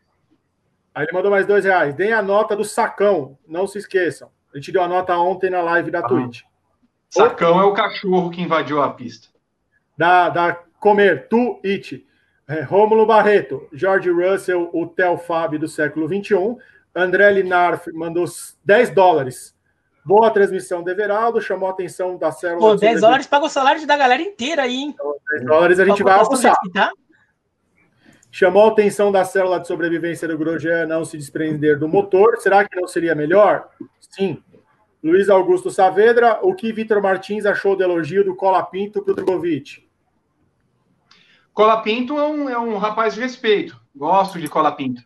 Aí 0.94 1.06
ele 1.06 1.14
mandou 1.14 1.32
mais 1.32 1.46
dois 1.46 1.64
reais. 1.64 1.96
Deem 1.96 2.12
a 2.12 2.22
nota 2.22 2.54
do 2.54 2.66
sacão, 2.66 3.38
não 3.48 3.66
se 3.66 3.78
esqueçam. 3.78 4.30
A 4.54 4.58
gente 4.58 4.74
deu 4.74 4.84
a 4.84 4.90
nota 4.90 5.18
ontem 5.18 5.50
na 5.50 5.62
live 5.62 5.90
da 5.90 6.02
Twitch. 6.02 6.42
Sacão 7.10 7.62
é 7.62 7.64
o 7.64 7.74
cachorro 7.74 8.30
que 8.30 8.42
invadiu 8.42 8.82
a 8.82 8.92
pista. 8.92 9.30
Da, 9.98 10.28
da 10.28 10.54
Comer, 10.82 11.30
Tu, 11.30 11.62
It. 11.64 12.06
É, 12.48 12.62
Rômulo 12.62 13.06
Barreto, 13.06 13.68
George 13.74 14.10
Russell, 14.10 14.70
o 14.72 14.88
Theo 14.88 15.18
Fábio 15.18 15.60
do 15.60 15.68
século 15.68 16.08
XXI. 16.08 16.56
André 16.96 17.30
Linarf 17.32 17.88
mandou 17.94 18.26
10 18.64 18.92
dólares. 18.92 19.54
Boa 20.06 20.32
transmissão 20.32 20.82
do 20.82 20.90
Everaldo, 20.90 21.42
chamou 21.42 21.68
a 21.68 21.72
atenção 21.74 22.18
da 22.18 22.32
célula. 22.32 22.70
Pô, 22.72 22.76
10 22.76 23.02
dólares 23.02 23.28
paga 23.28 23.46
o 23.46 23.50
salário 23.50 23.86
da 23.86 23.98
galera 23.98 24.22
inteira 24.22 24.62
aí, 24.62 24.76
hein? 24.76 24.92
Então, 24.94 25.16
10 25.32 25.46
dólares 25.46 25.80
a 25.82 25.86
gente 25.86 26.02
vai 26.02 26.18
almoçar. 26.18 26.56
Chamou 28.32 28.66
a 28.66 28.72
atenção 28.72 29.12
da 29.12 29.26
célula 29.26 29.60
de 29.60 29.68
sobrevivência 29.68 30.28
do 30.28 30.38
Grosjean 30.38 30.86
não 30.86 31.04
se 31.04 31.18
desprender 31.18 31.78
do 31.78 31.88
motor. 31.88 32.38
Será 32.38 32.66
que 32.66 32.80
não 32.80 32.88
seria 32.88 33.14
melhor? 33.14 33.68
Sim. 34.00 34.42
Luiz 35.04 35.30
Augusto 35.30 35.70
Saavedra, 35.70 36.40
o 36.42 36.56
que 36.56 36.72
Vitor 36.72 37.02
Martins 37.02 37.46
achou 37.46 37.76
do 37.76 37.84
elogio 37.84 38.24
do 38.24 38.36
Cola 38.36 38.64
Pinto 38.64 39.02
para 39.02 39.12
o 39.12 39.16
Drogovic? 39.16 39.87
Cola 41.58 41.82
Pinto 41.82 42.20
é 42.20 42.28
um, 42.28 42.48
é 42.48 42.60
um 42.60 42.78
rapaz 42.78 43.16
de 43.16 43.20
respeito. 43.20 43.82
Gosto 43.96 44.40
de 44.40 44.48
Cola 44.48 44.72
Pinto. 44.72 45.02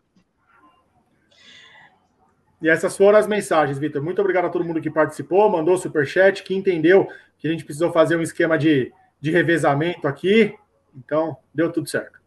E 2.62 2.68
essas 2.68 2.98
foram 2.98 3.18
as 3.18 3.26
mensagens, 3.26 3.80
Vitor. 3.80 4.04
Muito 4.04 4.20
obrigado 4.20 4.48
a 4.48 4.50
todo 4.50 4.66
mundo 4.66 4.82
que 4.82 4.90
participou, 4.90 5.50
mandou 5.50 5.78
superchat, 5.78 6.44
que 6.44 6.54
entendeu 6.54 7.08
que 7.38 7.48
a 7.48 7.52
gente 7.52 7.64
precisou 7.64 7.94
fazer 7.94 8.18
um 8.18 8.22
esquema 8.22 8.58
de, 8.58 8.92
de 9.22 9.32
revezamento 9.32 10.10
aqui. 10.10 10.54
Então, 10.94 11.38
deu 11.56 11.72
tudo 11.72 11.88
certo. 11.88 12.20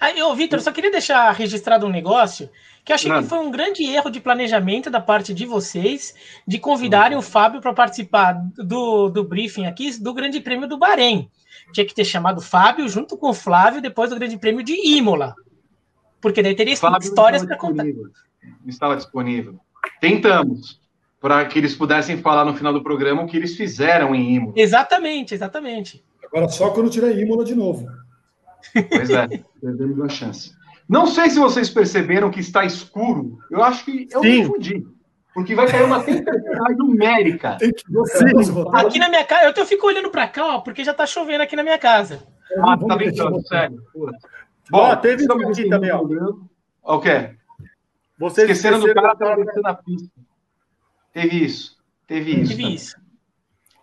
Aí, 0.00 0.20
ô, 0.20 0.34
Vitor, 0.34 0.60
só 0.60 0.72
queria 0.72 0.90
deixar 0.90 1.30
registrado 1.30 1.86
um 1.86 1.90
negócio 1.90 2.50
que 2.84 2.90
eu 2.90 2.96
achei 2.96 3.08
que 3.08 3.22
foi 3.22 3.38
um 3.38 3.52
grande 3.52 3.84
erro 3.84 4.10
de 4.10 4.18
planejamento 4.18 4.90
da 4.90 5.00
parte 5.00 5.32
de 5.32 5.46
vocês 5.46 6.12
de 6.44 6.58
convidarem 6.58 7.16
o 7.16 7.22
Fábio 7.22 7.60
para 7.60 7.72
participar 7.72 8.32
do, 8.32 9.08
do 9.10 9.22
briefing 9.22 9.66
aqui 9.66 9.96
do 10.00 10.12
Grande 10.12 10.40
Prêmio 10.40 10.68
do 10.68 10.76
Bahrein. 10.76 11.30
Tinha 11.72 11.86
que 11.86 11.94
ter 11.94 12.04
chamado 12.04 12.38
o 12.38 12.42
Fábio 12.42 12.88
junto 12.88 13.16
com 13.16 13.30
o 13.30 13.34
Flávio 13.34 13.80
depois 13.80 14.10
do 14.10 14.16
Grande 14.16 14.38
Prêmio 14.38 14.62
de 14.64 14.74
Imola. 14.74 15.34
Porque 16.20 16.42
daí 16.42 16.54
teria 16.54 16.76
Fábio 16.76 17.06
histórias 17.06 17.44
para 17.44 17.56
contar. 17.56 17.84
Estava 18.66 18.96
disponível. 18.96 19.58
Tentamos 20.00 20.80
para 21.20 21.44
que 21.46 21.58
eles 21.58 21.74
pudessem 21.74 22.18
falar 22.18 22.44
no 22.44 22.54
final 22.54 22.72
do 22.72 22.82
programa 22.82 23.22
o 23.22 23.26
que 23.26 23.36
eles 23.36 23.56
fizeram 23.56 24.14
em 24.14 24.34
Imola. 24.34 24.52
Exatamente, 24.56 25.34
exatamente. 25.34 26.04
Agora 26.24 26.48
só 26.48 26.70
quando 26.70 26.90
tiver 26.90 27.18
Imola 27.18 27.44
de 27.44 27.54
novo. 27.54 27.86
Pois 28.90 29.10
é, 29.10 29.28
perdemos 29.60 30.00
a 30.00 30.08
chance. 30.08 30.52
Não 30.88 31.06
sei 31.06 31.30
se 31.30 31.38
vocês 31.38 31.70
perceberam 31.70 32.30
que 32.30 32.40
está 32.40 32.64
escuro. 32.64 33.38
Eu 33.50 33.62
acho 33.62 33.84
que 33.84 34.08
eu 34.10 34.20
Sim. 34.20 34.28
me 34.28 34.44
fudi. 34.44 34.86
Porque 35.34 35.54
vai 35.54 35.66
cair 35.66 35.84
uma 35.84 36.02
tempestade 36.02 36.76
numérica. 36.76 37.58
Aqui 38.72 38.98
na 38.98 39.08
minha 39.08 39.24
casa, 39.24 39.52
eu 39.56 39.66
fico 39.66 39.86
olhando 39.86 40.08
para 40.10 40.28
cá, 40.28 40.46
ó, 40.56 40.60
porque 40.60 40.84
já 40.84 40.92
está 40.92 41.04
chovendo 41.06 41.42
aqui 41.42 41.56
na 41.56 41.64
minha 41.64 41.78
casa. 41.78 42.22
Ah, 42.58 42.78
tá 42.78 42.96
brincando, 42.96 43.44
sério. 43.46 43.82
Bom, 44.70 44.78
ó, 44.78 44.94
teve 44.96 45.24
isso 45.24 45.32
aqui 45.32 45.68
também, 45.68 45.90
ó. 45.90 46.02
O 46.82 47.00
quê? 47.00 47.34
Vocês 48.16 48.48
esqueceram 48.48 48.78
do 48.78 48.94
cara 48.94 49.12
atravessando 49.12 49.62
na 49.62 49.74
pista. 49.74 50.08
Teve 51.12 51.44
isso. 51.44 51.76
Teve 52.06 52.40
isso. 52.40 52.56
Teve 52.56 52.74
isso. 52.74 52.96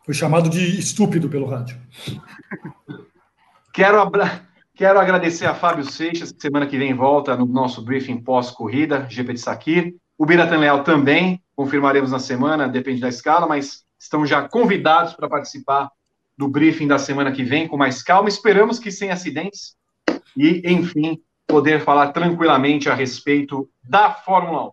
Foi 0.05 0.13
chamado 0.13 0.49
de 0.49 0.79
estúpido 0.79 1.29
pelo 1.29 1.45
rádio. 1.45 1.77
Quero 3.73 3.99
abraçar. 3.99 4.49
Quero 4.73 4.99
agradecer 4.99 5.45
a 5.45 5.53
Fábio 5.53 5.83
Seixas, 5.83 6.31
que 6.31 6.41
semana 6.41 6.65
que 6.65 6.77
vem 6.77 6.93
volta 6.93 7.35
no 7.35 7.45
nosso 7.45 7.83
briefing 7.83 8.19
pós-corrida, 8.19 9.05
GP 9.07 9.33
de 9.33 9.39
Sakir. 9.39 9.95
O 10.21 10.25
Biratan 10.27 10.59
Leal 10.59 10.83
também, 10.83 11.41
confirmaremos 11.55 12.11
na 12.11 12.19
semana, 12.19 12.69
depende 12.69 13.01
da 13.01 13.09
escala, 13.09 13.47
mas 13.47 13.83
estão 13.97 14.23
já 14.23 14.47
convidados 14.47 15.15
para 15.15 15.27
participar 15.27 15.89
do 16.37 16.47
briefing 16.47 16.87
da 16.87 16.99
semana 16.99 17.31
que 17.31 17.43
vem 17.43 17.67
com 17.67 17.75
mais 17.75 18.03
calma. 18.03 18.29
Esperamos 18.29 18.77
que 18.77 18.91
sem 18.91 19.09
acidentes. 19.09 19.75
e, 20.37 20.61
enfim, 20.63 21.19
poder 21.47 21.81
falar 21.81 22.11
tranquilamente 22.11 22.87
a 22.87 22.93
respeito 22.93 23.67
da 23.83 24.11
Fórmula 24.11 24.67
1. 24.67 24.71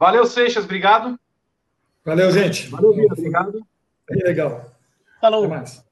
Valeu, 0.00 0.26
Seixas, 0.26 0.64
obrigado. 0.64 1.16
Valeu, 2.04 2.32
gente. 2.32 2.66
Valeu, 2.66 2.92
Vitor, 2.92 3.16
obrigado. 3.16 3.64
Bem 4.10 4.20
legal. 4.24 4.68
Falou. 5.20 5.44
Até 5.44 5.54
mais. 5.54 5.91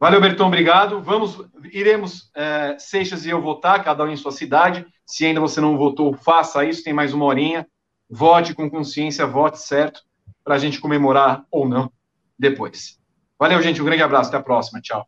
Valeu, 0.00 0.20
Bertão, 0.20 0.46
obrigado. 0.46 1.02
Vamos, 1.02 1.44
iremos, 1.72 2.30
é, 2.34 2.76
Seixas 2.78 3.26
e 3.26 3.30
eu 3.30 3.42
votar, 3.42 3.82
cada 3.82 4.04
um 4.04 4.08
em 4.08 4.16
sua 4.16 4.30
cidade. 4.30 4.86
Se 5.04 5.26
ainda 5.26 5.40
você 5.40 5.60
não 5.60 5.76
votou, 5.76 6.14
faça 6.14 6.64
isso, 6.64 6.84
tem 6.84 6.92
mais 6.92 7.12
uma 7.12 7.24
horinha. 7.24 7.66
Vote 8.08 8.54
com 8.54 8.70
consciência, 8.70 9.26
vote 9.26 9.60
certo, 9.60 10.02
para 10.44 10.54
a 10.54 10.58
gente 10.58 10.80
comemorar 10.80 11.44
ou 11.50 11.68
não 11.68 11.90
depois. 12.38 12.98
Valeu, 13.38 13.60
gente, 13.60 13.82
um 13.82 13.84
grande 13.84 14.02
abraço, 14.02 14.28
até 14.28 14.38
a 14.38 14.42
próxima, 14.42 14.80
tchau. 14.80 15.06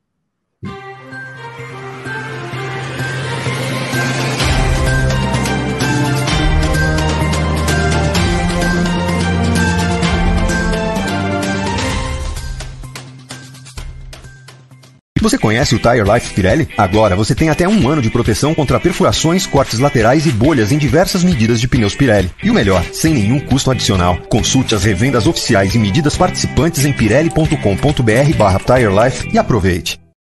Você 15.21 15.37
conhece 15.37 15.75
o 15.75 15.79
Tire 15.79 16.03
Life 16.03 16.33
Pirelli? 16.33 16.69
Agora 16.77 17.15
você 17.15 17.35
tem 17.35 17.51
até 17.51 17.69
um 17.69 17.89
ano 17.89 18.01
de 18.01 18.11
proteção 18.11 18.55
contra 18.55 18.81
perfurações, 18.81 19.47
cortes 19.47 19.79
laterais 19.79 20.27
e 20.27 20.33
bolhas 20.33 20.73
em 20.73 20.79
diversas 20.79 21.23
medidas 21.23 21.61
de 21.61 21.69
pneus 21.69 21.95
Pirelli. 21.95 22.31
E 22.43 22.51
o 22.51 22.55
melhor, 22.55 22.83
sem 22.93 23.13
nenhum 23.13 23.39
custo 23.39 23.71
adicional. 23.71 24.17
Consulte 24.29 24.75
as 24.75 24.85
revendas 24.85 25.27
oficiais 25.27 25.75
e 25.75 25.79
medidas 25.79 26.17
participantes 26.17 26.85
em 26.85 26.93
pirelli.com.br 26.93 28.37
barra 28.39 28.59
Tire 28.59 29.05
Life 29.05 29.29
e 29.33 29.39
aproveite. 29.39 30.00